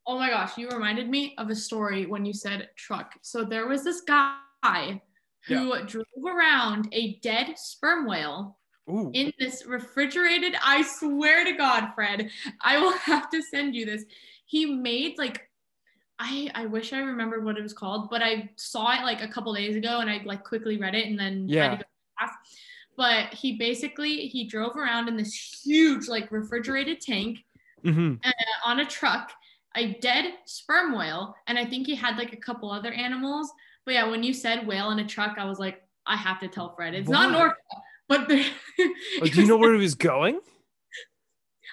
Oh 0.06 0.18
my 0.18 0.28
gosh, 0.28 0.58
you 0.58 0.68
reminded 0.68 1.08
me 1.08 1.34
of 1.38 1.50
a 1.50 1.54
story 1.54 2.06
when 2.06 2.24
you 2.24 2.32
said 2.32 2.68
truck. 2.76 3.14
So 3.22 3.44
there 3.44 3.66
was 3.66 3.84
this 3.84 4.02
guy 4.02 5.00
who 5.46 5.84
drove 5.84 6.04
around 6.26 6.88
a 6.92 7.18
dead 7.20 7.58
sperm 7.58 8.06
whale 8.06 8.58
Ooh. 8.90 9.10
in 9.14 9.32
this 9.38 9.64
refrigerated. 9.66 10.54
I 10.62 10.82
swear 10.82 11.44
to 11.44 11.52
God, 11.52 11.90
Fred, 11.94 12.30
I 12.60 12.78
will 12.78 12.92
have 12.98 13.30
to 13.30 13.42
send 13.42 13.74
you 13.74 13.86
this. 13.86 14.04
He 14.46 14.66
made 14.66 15.16
like 15.16 15.49
I 16.20 16.50
I 16.54 16.66
wish 16.66 16.92
I 16.92 16.98
remembered 17.00 17.44
what 17.44 17.56
it 17.56 17.62
was 17.62 17.72
called, 17.72 18.10
but 18.10 18.22
I 18.22 18.50
saw 18.56 18.92
it 18.92 19.02
like 19.04 19.22
a 19.22 19.28
couple 19.28 19.54
days 19.54 19.74
ago 19.74 20.00
and 20.00 20.10
I 20.10 20.20
like 20.24 20.44
quickly 20.44 20.76
read 20.76 20.94
it 20.94 21.06
and 21.06 21.18
then 21.18 21.48
Yeah. 21.48 21.68
tried 21.68 21.78
to 21.78 21.84
go 21.84 21.90
fast. 22.26 22.34
But 22.96 23.32
he 23.32 23.56
basically 23.56 24.26
he 24.28 24.44
drove 24.46 24.76
around 24.76 25.08
in 25.08 25.16
this 25.16 25.62
huge 25.64 26.06
like 26.08 26.30
refrigerated 26.30 27.00
tank 27.00 27.38
Mhm. 27.82 28.20
on 28.66 28.80
a 28.80 28.84
truck, 28.84 29.32
a 29.74 29.94
dead 29.94 30.34
sperm 30.44 30.92
whale, 30.94 31.34
and 31.46 31.58
I 31.58 31.64
think 31.64 31.86
he 31.86 31.94
had 31.94 32.18
like 32.18 32.34
a 32.34 32.36
couple 32.36 32.70
other 32.70 32.92
animals. 32.92 33.50
But 33.86 33.94
yeah, 33.94 34.06
when 34.10 34.22
you 34.22 34.34
said 34.34 34.66
whale 34.66 34.90
in 34.90 34.98
a 34.98 35.06
truck, 35.06 35.38
I 35.38 35.46
was 35.46 35.58
like, 35.58 35.82
I 36.04 36.16
have 36.16 36.38
to 36.40 36.48
tell 36.48 36.74
Fred. 36.76 36.92
It's 36.94 37.08
not 37.08 37.30
an 37.30 37.34
orca, 37.34 37.56
but 38.08 38.28
there, 38.28 38.44
Oh, 39.22 39.26
do 39.26 39.40
you 39.40 39.46
know 39.46 39.56
where 39.56 39.72
he 39.72 39.80
was 39.80 39.94
going? 39.94 40.40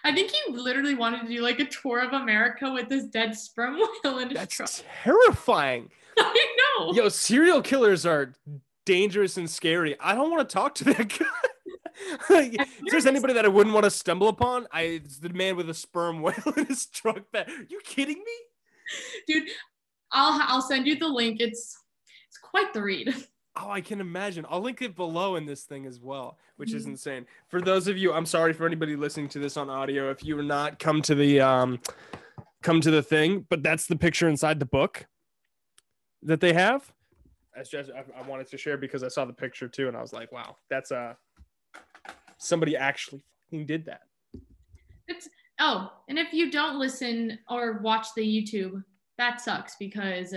I 0.03 0.13
think 0.13 0.31
he 0.31 0.53
literally 0.53 0.95
wanted 0.95 1.21
to 1.21 1.27
do 1.27 1.41
like 1.41 1.59
a 1.59 1.65
tour 1.65 1.99
of 1.99 2.13
America 2.13 2.71
with 2.71 2.89
this 2.89 3.05
dead 3.05 3.35
sperm 3.35 3.79
whale 4.03 4.19
in 4.19 4.29
his 4.29 4.37
truck. 4.37 4.69
That's 4.69 4.79
truck. 4.79 4.85
terrifying. 5.03 5.89
I 6.17 6.55
know. 6.79 6.93
Yo, 6.93 7.09
serial 7.09 7.61
killers 7.61 8.05
are 8.05 8.33
dangerous 8.85 9.37
and 9.37 9.49
scary. 9.49 9.95
I 9.99 10.15
don't 10.15 10.31
want 10.31 10.47
to 10.47 10.53
talk 10.53 10.75
to 10.75 10.83
that 10.93 11.09
guy. 11.09 11.25
Like, 12.29 12.53
if 12.53 12.81
there's 12.91 13.05
anybody 13.07 13.33
that 13.33 13.45
I 13.45 13.47
wouldn't 13.47 13.73
want 13.73 13.85
to 13.85 13.89
stumble 13.89 14.27
upon, 14.27 14.67
I 14.71 14.81
it's 14.81 15.17
the 15.17 15.29
man 15.29 15.55
with 15.55 15.69
a 15.69 15.73
sperm 15.73 16.21
whale 16.21 16.53
in 16.55 16.65
his 16.65 16.85
truck 16.85 17.31
bed. 17.31 17.49
Are 17.49 17.65
you 17.69 17.79
kidding 17.83 18.17
me? 18.17 18.33
dude. 19.27 19.49
I'll 20.11 20.39
I'll 20.47 20.61
send 20.61 20.87
you 20.87 20.95
the 20.95 21.07
link. 21.07 21.41
It's 21.41 21.77
it's 22.29 22.37
quite 22.37 22.73
the 22.73 22.81
read. 22.81 23.13
Oh, 23.59 23.71
I 23.71 23.81
can 23.81 23.99
imagine. 23.99 24.45
I'll 24.49 24.61
link 24.61 24.81
it 24.81 24.95
below 24.95 25.35
in 25.35 25.45
this 25.45 25.63
thing 25.63 25.85
as 25.85 25.99
well, 25.99 26.37
which 26.57 26.73
is 26.73 26.85
Mhm. 26.85 26.89
insane. 26.89 27.27
For 27.47 27.59
those 27.59 27.87
of 27.87 27.97
you, 27.97 28.13
I'm 28.13 28.25
sorry 28.25 28.53
for 28.53 28.65
anybody 28.67 28.95
listening 28.95 29.29
to 29.29 29.39
this 29.39 29.57
on 29.57 29.69
audio. 29.69 30.11
If 30.11 30.23
you 30.23 30.37
are 30.37 30.43
not 30.43 30.77
come 30.79 31.01
to 31.03 31.15
the 31.15 31.41
um 31.41 31.79
come 32.61 32.81
to 32.81 32.91
the 32.91 33.01
thing, 33.01 33.45
but 33.49 33.63
that's 33.63 33.87
the 33.87 33.95
picture 33.95 34.27
inside 34.29 34.59
the 34.59 34.65
book 34.65 35.07
that 36.21 36.39
they 36.39 36.53
have. 36.53 36.93
That's 37.55 37.69
just 37.69 37.89
I, 37.91 38.03
I 38.15 38.21
wanted 38.27 38.47
to 38.47 38.57
share 38.57 38.77
because 38.77 39.01
I 39.03 39.07
saw 39.07 39.25
the 39.25 39.33
picture 39.33 39.67
too, 39.67 39.87
and 39.87 39.97
I 39.97 40.01
was 40.01 40.13
like, 40.13 40.31
wow, 40.31 40.57
that's 40.69 40.91
uh 40.91 41.15
somebody 42.37 42.77
actually 42.77 43.23
fucking 43.45 43.65
did 43.65 43.85
that. 43.85 44.01
It's 45.07 45.29
oh, 45.59 45.91
and 46.09 46.19
if 46.19 46.31
you 46.31 46.51
don't 46.51 46.77
listen 46.77 47.39
or 47.49 47.79
watch 47.79 48.07
the 48.15 48.21
YouTube, 48.21 48.83
that 49.17 49.41
sucks 49.41 49.75
because 49.77 50.35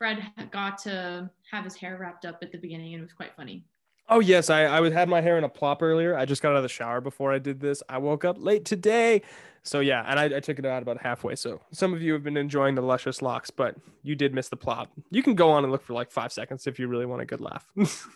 Fred 0.00 0.22
got 0.50 0.78
to 0.78 1.30
have 1.50 1.64
his 1.64 1.76
hair 1.76 1.98
wrapped 2.00 2.24
up 2.24 2.38
at 2.40 2.50
the 2.50 2.56
beginning 2.56 2.94
and 2.94 3.02
it 3.02 3.04
was 3.04 3.12
quite 3.12 3.36
funny. 3.36 3.66
Oh 4.08 4.20
yes, 4.20 4.48
I 4.48 4.66
I 4.66 4.90
had 4.90 5.10
my 5.10 5.20
hair 5.20 5.36
in 5.36 5.44
a 5.44 5.48
plop 5.48 5.82
earlier. 5.82 6.16
I 6.16 6.24
just 6.24 6.40
got 6.40 6.52
out 6.52 6.56
of 6.56 6.62
the 6.62 6.70
shower 6.70 7.02
before 7.02 7.32
I 7.32 7.38
did 7.38 7.60
this. 7.60 7.82
I 7.88 7.98
woke 7.98 8.24
up 8.24 8.36
late 8.40 8.64
today, 8.64 9.20
so 9.62 9.80
yeah, 9.80 10.02
and 10.08 10.18
I, 10.18 10.38
I 10.38 10.40
took 10.40 10.58
it 10.58 10.64
out 10.64 10.82
about 10.82 11.00
halfway. 11.02 11.36
So 11.36 11.60
some 11.70 11.92
of 11.92 12.00
you 12.00 12.14
have 12.14 12.24
been 12.24 12.38
enjoying 12.38 12.74
the 12.74 12.82
luscious 12.82 13.20
locks, 13.20 13.50
but 13.50 13.76
you 14.02 14.16
did 14.16 14.34
miss 14.34 14.48
the 14.48 14.56
plop. 14.56 14.90
You 15.10 15.22
can 15.22 15.34
go 15.34 15.50
on 15.50 15.64
and 15.64 15.70
look 15.70 15.82
for 15.82 15.92
like 15.92 16.10
five 16.10 16.32
seconds 16.32 16.66
if 16.66 16.78
you 16.78 16.88
really 16.88 17.06
want 17.06 17.20
a 17.20 17.26
good 17.26 17.40
laugh. 17.40 17.66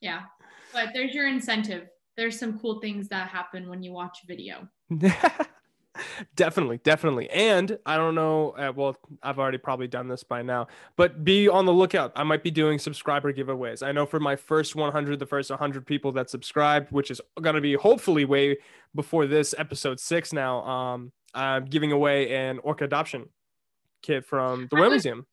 Yeah. 0.00 0.20
But 0.74 0.90
there's 0.92 1.14
your 1.14 1.26
incentive. 1.26 1.88
There's 2.14 2.38
some 2.38 2.58
cool 2.58 2.78
things 2.80 3.08
that 3.08 3.28
happen 3.28 3.70
when 3.70 3.82
you 3.82 3.92
watch 3.92 4.18
video. 4.28 4.68
definitely, 6.36 6.78
definitely. 6.78 7.28
And 7.30 7.78
I 7.86 7.96
don't 7.96 8.14
know. 8.14 8.50
Uh, 8.50 8.72
well, 8.74 8.96
I've 9.22 9.38
already 9.38 9.58
probably 9.58 9.86
done 9.86 10.08
this 10.08 10.22
by 10.22 10.42
now, 10.42 10.68
but 10.96 11.24
be 11.24 11.48
on 11.48 11.66
the 11.66 11.72
lookout. 11.72 12.12
I 12.16 12.22
might 12.22 12.42
be 12.42 12.50
doing 12.50 12.78
subscriber 12.78 13.32
giveaways. 13.32 13.86
I 13.86 13.92
know 13.92 14.06
for 14.06 14.20
my 14.20 14.36
first 14.36 14.74
100, 14.74 15.18
the 15.18 15.26
first 15.26 15.50
100 15.50 15.86
people 15.86 16.12
that 16.12 16.30
subscribed, 16.30 16.90
which 16.92 17.10
is 17.10 17.20
going 17.40 17.56
to 17.56 17.60
be 17.60 17.74
hopefully 17.74 18.24
way 18.24 18.56
before 18.94 19.26
this 19.26 19.54
episode 19.58 20.00
six 20.00 20.32
now, 20.32 20.62
um, 20.64 21.12
I'm 21.34 21.64
giving 21.64 21.92
away 21.92 22.34
an 22.34 22.58
orca 22.60 22.84
adoption 22.84 23.28
kit 24.02 24.24
from 24.24 24.68
the 24.70 24.76
I 24.76 24.80
Whale 24.80 24.90
Museum. 24.90 25.26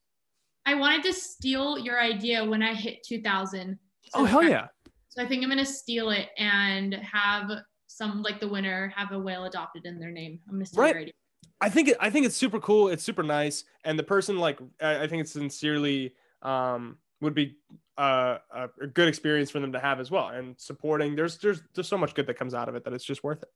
I 0.65 0.75
wanted 0.75 1.03
to 1.03 1.13
steal 1.13 1.77
your 1.79 1.99
idea 1.99 2.43
when 2.45 2.61
I 2.61 2.73
hit 2.73 3.03
2000. 3.03 3.77
Oh, 4.13 4.25
hell 4.25 4.43
yeah. 4.43 4.67
So 5.09 5.21
I 5.21 5.27
think 5.27 5.43
I'm 5.43 5.49
going 5.49 5.63
to 5.63 5.65
steal 5.65 6.11
it 6.11 6.29
and 6.37 6.93
have 6.93 7.49
some, 7.91 8.21
like 8.23 8.39
the 8.39 8.47
winner, 8.47 8.93
have 8.95 9.11
a 9.11 9.19
whale 9.19 9.45
adopted 9.45 9.85
in 9.85 9.99
their 9.99 10.11
name. 10.11 10.39
I'm 10.47 10.55
going 10.55 10.65
to 10.65 10.69
steal 10.69 10.83
Right. 10.83 11.13
I 11.59 11.69
think 11.69 11.89
it, 11.89 11.97
I 11.99 12.09
think 12.09 12.25
it's 12.25 12.35
super 12.35 12.59
cool. 12.59 12.87
It's 12.87 13.03
super 13.03 13.21
nice, 13.21 13.65
and 13.83 13.97
the 13.99 14.03
person 14.03 14.37
like 14.39 14.59
I, 14.81 15.03
I 15.03 15.07
think 15.07 15.21
it's 15.21 15.31
sincerely 15.31 16.15
um, 16.41 16.97
would 17.19 17.35
be 17.35 17.55
uh, 17.99 18.37
a, 18.51 18.69
a 18.81 18.87
good 18.87 19.07
experience 19.07 19.51
for 19.51 19.59
them 19.59 19.71
to 19.73 19.79
have 19.79 19.99
as 19.99 20.09
well. 20.09 20.29
And 20.29 20.59
supporting 20.59 21.15
there's 21.15 21.37
there's 21.37 21.61
there's 21.75 21.87
so 21.87 21.99
much 21.99 22.15
good 22.15 22.25
that 22.25 22.33
comes 22.35 22.55
out 22.55 22.67
of 22.67 22.73
it 22.73 22.83
that 22.85 22.93
it's 22.93 23.03
just 23.03 23.23
worth 23.23 23.43
it. 23.43 23.49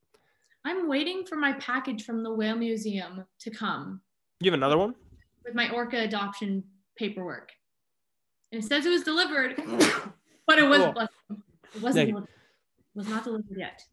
I'm 0.66 0.88
waiting 0.88 1.26
for 1.26 1.36
my 1.36 1.54
package 1.54 2.06
from 2.06 2.22
the 2.22 2.32
Whale 2.32 2.56
Museum 2.56 3.26
to 3.40 3.50
come 3.50 4.02
You 4.40 4.52
have 4.52 4.58
another 4.58 4.78
one? 4.78 4.94
with 5.44 5.56
my 5.56 5.70
orca 5.72 5.98
adoption 6.00 6.64
paperwork. 6.98 7.52
And 8.52 8.64
it 8.64 8.68
says 8.68 8.86
it 8.86 8.90
was 8.90 9.04
delivered, 9.04 9.56
but 10.48 10.60
it 10.60 10.68
was 10.70 10.80
Cool. 10.80 11.08
it 11.76 11.82
wasn't 11.82 12.10
Yeah. 12.10 12.18
It 12.18 12.24
was 12.96 13.08
not 13.08 13.24
delivered 13.24 13.58
yet. 13.58 13.84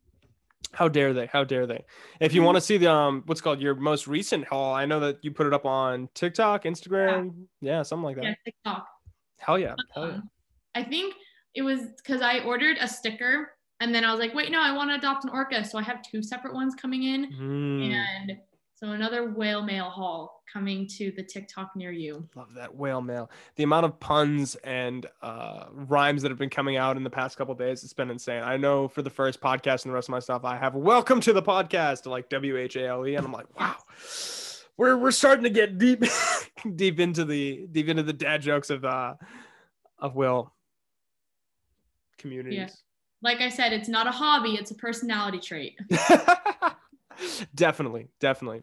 How 0.74 0.88
dare 0.88 1.12
they? 1.12 1.26
How 1.26 1.44
dare 1.44 1.66
they? 1.66 1.84
If 2.20 2.32
you 2.34 2.42
want 2.42 2.56
to 2.56 2.60
see 2.60 2.78
the 2.78 2.90
um 2.90 3.22
what's 3.26 3.40
called 3.40 3.60
your 3.60 3.74
most 3.74 4.06
recent 4.06 4.46
haul, 4.46 4.74
I 4.74 4.86
know 4.86 5.00
that 5.00 5.18
you 5.22 5.30
put 5.30 5.46
it 5.46 5.52
up 5.52 5.66
on 5.66 6.08
TikTok, 6.14 6.64
Instagram, 6.64 7.46
yeah, 7.60 7.82
something 7.82 8.04
like 8.04 8.16
that. 8.16 8.24
Yeah, 8.24 8.34
TikTok. 8.44 8.86
Hell 9.38 9.58
yeah. 9.58 9.74
Hell 9.94 10.08
yeah. 10.08 10.14
Um, 10.14 10.30
I 10.74 10.82
think 10.82 11.14
it 11.54 11.62
was 11.62 11.80
because 11.96 12.22
I 12.22 12.40
ordered 12.40 12.78
a 12.80 12.88
sticker 12.88 13.50
and 13.80 13.94
then 13.94 14.04
I 14.04 14.12
was 14.12 14.20
like, 14.20 14.34
wait, 14.34 14.50
no, 14.50 14.62
I 14.62 14.72
want 14.74 14.90
to 14.90 14.94
adopt 14.94 15.24
an 15.24 15.30
orca. 15.30 15.64
So 15.64 15.78
I 15.78 15.82
have 15.82 16.02
two 16.02 16.22
separate 16.22 16.54
ones 16.54 16.74
coming 16.74 17.02
in. 17.02 17.32
Mm, 17.32 17.92
And 17.92 18.38
so 18.82 18.90
another 18.90 19.30
whale 19.30 19.62
mail 19.62 19.84
haul 19.84 20.42
coming 20.52 20.88
to 20.88 21.12
the 21.12 21.22
TikTok 21.22 21.70
near 21.76 21.92
you. 21.92 22.28
love 22.34 22.52
that 22.54 22.74
whale 22.74 23.00
mail. 23.00 23.30
The 23.54 23.62
amount 23.62 23.86
of 23.86 24.00
puns 24.00 24.56
and 24.64 25.06
uh, 25.22 25.66
rhymes 25.70 26.20
that 26.22 26.32
have 26.32 26.38
been 26.38 26.50
coming 26.50 26.76
out 26.76 26.96
in 26.96 27.04
the 27.04 27.10
past 27.10 27.38
couple 27.38 27.54
days, 27.54 27.84
it's 27.84 27.92
been 27.92 28.10
insane. 28.10 28.42
I 28.42 28.56
know 28.56 28.88
for 28.88 29.02
the 29.02 29.10
first 29.10 29.40
podcast 29.40 29.84
and 29.84 29.90
the 29.90 29.94
rest 29.94 30.09
of 30.09 30.12
my 30.12 30.18
stuff, 30.18 30.44
I 30.44 30.56
have 30.56 30.74
welcome 30.74 31.20
to 31.20 31.32
the 31.32 31.42
podcast, 31.42 32.06
like 32.06 32.28
W 32.28 32.56
H 32.56 32.74
A 32.74 32.88
L 32.88 33.06
E, 33.06 33.14
and 33.14 33.24
I'm 33.24 33.30
like, 33.30 33.46
wow, 33.56 33.76
we're 34.76 34.96
we're 34.96 35.12
starting 35.12 35.44
to 35.44 35.50
get 35.50 35.78
deep, 35.78 36.02
deep 36.74 36.98
into 36.98 37.24
the 37.24 37.68
deep 37.70 37.88
into 37.88 38.02
the 38.02 38.12
dad 38.12 38.42
jokes 38.42 38.68
of 38.68 38.84
uh 38.84 39.14
of 40.00 40.16
Will 40.16 40.52
communities. 42.18 42.82
Like 43.22 43.40
I 43.40 43.48
said, 43.48 43.72
it's 43.72 43.88
not 43.88 44.09
a 44.09 44.10
hobby, 44.10 44.56
it's 44.56 44.72
a 44.72 44.74
personality 44.74 45.38
trait. 45.38 45.78
definitely, 47.54 48.09
definitely. 48.18 48.62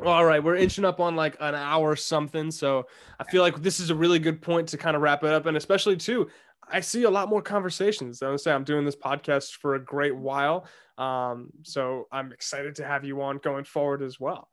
All 0.00 0.24
right, 0.24 0.42
we're 0.42 0.56
inching 0.56 0.84
up 0.84 1.00
on 1.00 1.16
like 1.16 1.36
an 1.40 1.54
hour 1.54 1.94
something, 1.96 2.50
so 2.50 2.86
I 3.20 3.24
feel 3.24 3.42
like 3.42 3.62
this 3.62 3.78
is 3.80 3.90
a 3.90 3.94
really 3.94 4.18
good 4.18 4.40
point 4.40 4.68
to 4.70 4.78
kind 4.78 4.96
of 4.96 5.02
wrap 5.02 5.22
it 5.24 5.30
up, 5.30 5.46
and 5.46 5.56
especially 5.56 5.96
too, 5.96 6.28
I 6.68 6.80
see 6.80 7.04
a 7.04 7.10
lot 7.10 7.28
more 7.28 7.42
conversations. 7.42 8.22
I 8.22 8.30
would 8.30 8.40
say 8.40 8.52
I'm 8.52 8.64
doing 8.64 8.84
this 8.84 8.96
podcast 8.96 9.52
for 9.52 9.74
a 9.74 9.84
great 9.84 10.16
while, 10.16 10.66
um, 10.98 11.50
so 11.62 12.08
I'm 12.10 12.32
excited 12.32 12.74
to 12.76 12.84
have 12.84 13.04
you 13.04 13.20
on 13.22 13.38
going 13.38 13.64
forward 13.64 14.02
as 14.02 14.18
well. 14.18 14.48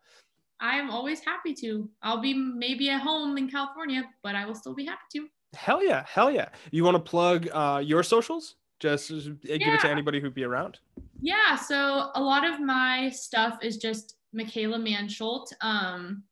I'm 0.59 0.89
always 0.89 1.21
happy 1.21 1.53
to. 1.55 1.89
I'll 2.01 2.21
be 2.21 2.33
maybe 2.33 2.89
at 2.89 3.01
home 3.01 3.37
in 3.37 3.49
California, 3.49 4.03
but 4.23 4.35
I 4.35 4.45
will 4.45 4.55
still 4.55 4.75
be 4.75 4.85
happy 4.85 5.01
to. 5.13 5.27
Hell 5.53 5.83
yeah, 5.83 6.03
hell 6.07 6.29
yeah. 6.29 6.49
You 6.71 6.83
want 6.83 6.95
to 6.95 6.99
plug 6.99 7.47
uh, 7.51 7.81
your 7.83 8.03
socials? 8.03 8.55
Just 8.79 9.09
give 9.09 9.39
yeah. 9.43 9.75
it 9.75 9.81
to 9.81 9.89
anybody 9.89 10.19
who'd 10.19 10.33
be 10.33 10.43
around. 10.43 10.79
Yeah, 11.21 11.55
so 11.55 12.11
a 12.15 12.21
lot 12.21 12.45
of 12.45 12.59
my 12.59 13.09
stuff 13.09 13.59
is 13.61 13.77
just 13.77 14.15
Michaela 14.34 14.77
Mansholt. 14.77 15.51
Um, 15.61 16.23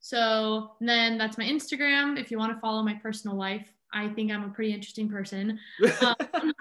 so 0.00 0.72
then 0.80 1.16
that's 1.16 1.38
my 1.38 1.44
Instagram. 1.44 2.18
If 2.18 2.30
you 2.30 2.38
want 2.38 2.52
to 2.54 2.60
follow 2.60 2.82
my 2.82 2.94
personal 2.94 3.36
life, 3.36 3.66
I 3.92 4.08
think 4.08 4.30
I'm 4.30 4.44
a 4.44 4.50
pretty 4.50 4.72
interesting 4.72 5.08
person. 5.08 5.58
Um, 6.02 6.52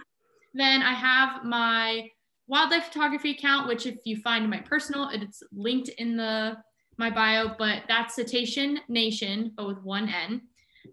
then 0.56 0.84
I 0.84 0.94
have 0.94 1.44
my 1.44 2.08
wildlife 2.48 2.86
photography 2.86 3.32
account, 3.32 3.68
which 3.68 3.88
if 3.88 3.98
you 4.06 4.18
find 4.18 4.48
my 4.48 4.60
personal, 4.60 5.10
it's 5.12 5.42
linked 5.52 5.90
in 5.90 6.16
the 6.16 6.58
my 6.98 7.10
bio, 7.10 7.56
but 7.58 7.84
that's 7.88 8.16
Cetacean 8.16 8.80
Nation, 8.88 9.52
but 9.58 9.68
with 9.68 9.82
one 9.82 10.08
N. 10.08 10.42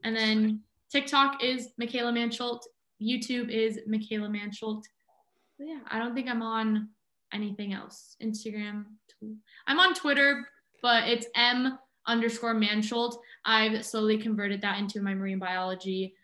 And 0.03 0.17
then 0.17 0.61
TikTok 0.91 1.45
is 1.45 1.69
Michaela 1.77 2.13
Mansholt. 2.13 2.61
YouTube 3.03 3.51
is 3.51 3.81
Michaela 3.87 4.29
Mansholt. 4.29 4.85
But 5.59 5.69
yeah, 5.69 5.81
I 5.91 5.99
don't 5.99 6.15
think 6.15 6.29
I'm 6.29 6.43
on 6.43 6.89
anything 7.33 7.75
else. 7.75 8.17
Instagram. 8.23 8.85
I'm 9.67 9.81
on 9.81 9.95
Twitter, 9.95 10.49
but 10.83 11.09
it's 11.09 11.27
M 11.35 11.79
underscore 12.07 12.55
Mansholt. 12.55 13.17
I've 13.45 13.85
slowly 13.85 14.19
converted 14.19 14.61
that 14.63 14.79
into 14.79 15.01
my 15.01 15.15
marine 15.15 15.39
biology 15.39 16.15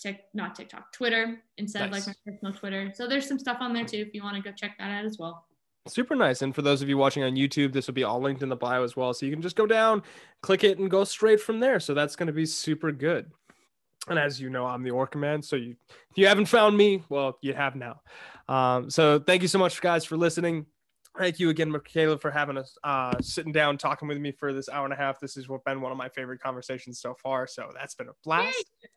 Tick, 0.00 0.24
not 0.32 0.54
TikTok, 0.54 0.92
Twitter 0.92 1.42
instead 1.58 1.90
nice. 1.90 2.02
of 2.02 2.06
like 2.06 2.16
my 2.24 2.32
personal 2.32 2.54
Twitter. 2.54 2.90
So 2.94 3.06
there's 3.06 3.28
some 3.28 3.38
stuff 3.38 3.58
on 3.60 3.74
there 3.74 3.84
too 3.84 3.98
if 3.98 4.14
you 4.14 4.22
want 4.22 4.36
to 4.36 4.42
go 4.42 4.50
check 4.56 4.76
that 4.78 4.90
out 4.90 5.04
as 5.04 5.18
well. 5.18 5.44
Super 5.86 6.14
nice. 6.14 6.42
And 6.42 6.54
for 6.54 6.62
those 6.62 6.80
of 6.80 6.88
you 6.88 6.96
watching 6.96 7.22
on 7.22 7.34
YouTube, 7.34 7.72
this 7.72 7.86
will 7.86 7.94
be 7.94 8.04
all 8.04 8.20
linked 8.20 8.42
in 8.42 8.48
the 8.48 8.56
bio 8.56 8.82
as 8.82 8.96
well. 8.96 9.12
So 9.12 9.26
you 9.26 9.32
can 9.32 9.42
just 9.42 9.56
go 9.56 9.66
down, 9.66 10.02
click 10.42 10.64
it, 10.64 10.78
and 10.78 10.90
go 10.90 11.04
straight 11.04 11.40
from 11.40 11.60
there. 11.60 11.80
So 11.80 11.94
that's 11.94 12.16
going 12.16 12.28
to 12.28 12.32
be 12.32 12.46
super 12.46 12.92
good. 12.92 13.30
And 14.08 14.18
as 14.18 14.40
you 14.40 14.48
know, 14.48 14.64
I'm 14.64 14.82
the 14.82 14.90
Orca 14.90 15.18
Man. 15.18 15.42
So 15.42 15.56
you, 15.56 15.76
if 16.10 16.16
you 16.16 16.26
haven't 16.26 16.46
found 16.46 16.76
me, 16.76 17.02
well, 17.08 17.38
you 17.42 17.52
have 17.52 17.76
now. 17.76 18.00
Um, 18.48 18.88
so 18.88 19.18
thank 19.18 19.42
you 19.42 19.48
so 19.48 19.58
much, 19.58 19.80
guys, 19.80 20.04
for 20.04 20.16
listening. 20.16 20.66
Thank 21.18 21.40
you 21.40 21.50
again, 21.50 21.70
Michaela, 21.70 22.18
for 22.18 22.30
having 22.30 22.56
us 22.56 22.78
uh, 22.84 23.14
sitting 23.20 23.52
down 23.52 23.78
talking 23.78 24.06
with 24.06 24.18
me 24.18 24.32
for 24.32 24.52
this 24.52 24.68
hour 24.68 24.84
and 24.84 24.94
a 24.94 24.96
half. 24.96 25.18
This 25.18 25.34
has 25.34 25.46
been 25.66 25.80
one 25.80 25.92
of 25.92 25.98
my 25.98 26.08
favorite 26.08 26.40
conversations 26.40 27.00
so 27.00 27.14
far. 27.14 27.46
So 27.46 27.70
that's 27.74 27.94
been 27.94 28.08
a 28.08 28.12
blast. 28.24 28.64
Yay. 28.82 28.88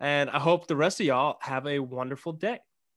And 0.00 0.30
I 0.30 0.38
hope 0.38 0.66
the 0.66 0.76
rest 0.76 1.00
of 1.00 1.06
y'all 1.06 1.38
have 1.40 1.66
a 1.66 1.78
wonderful 1.78 2.32
day. 2.32 2.58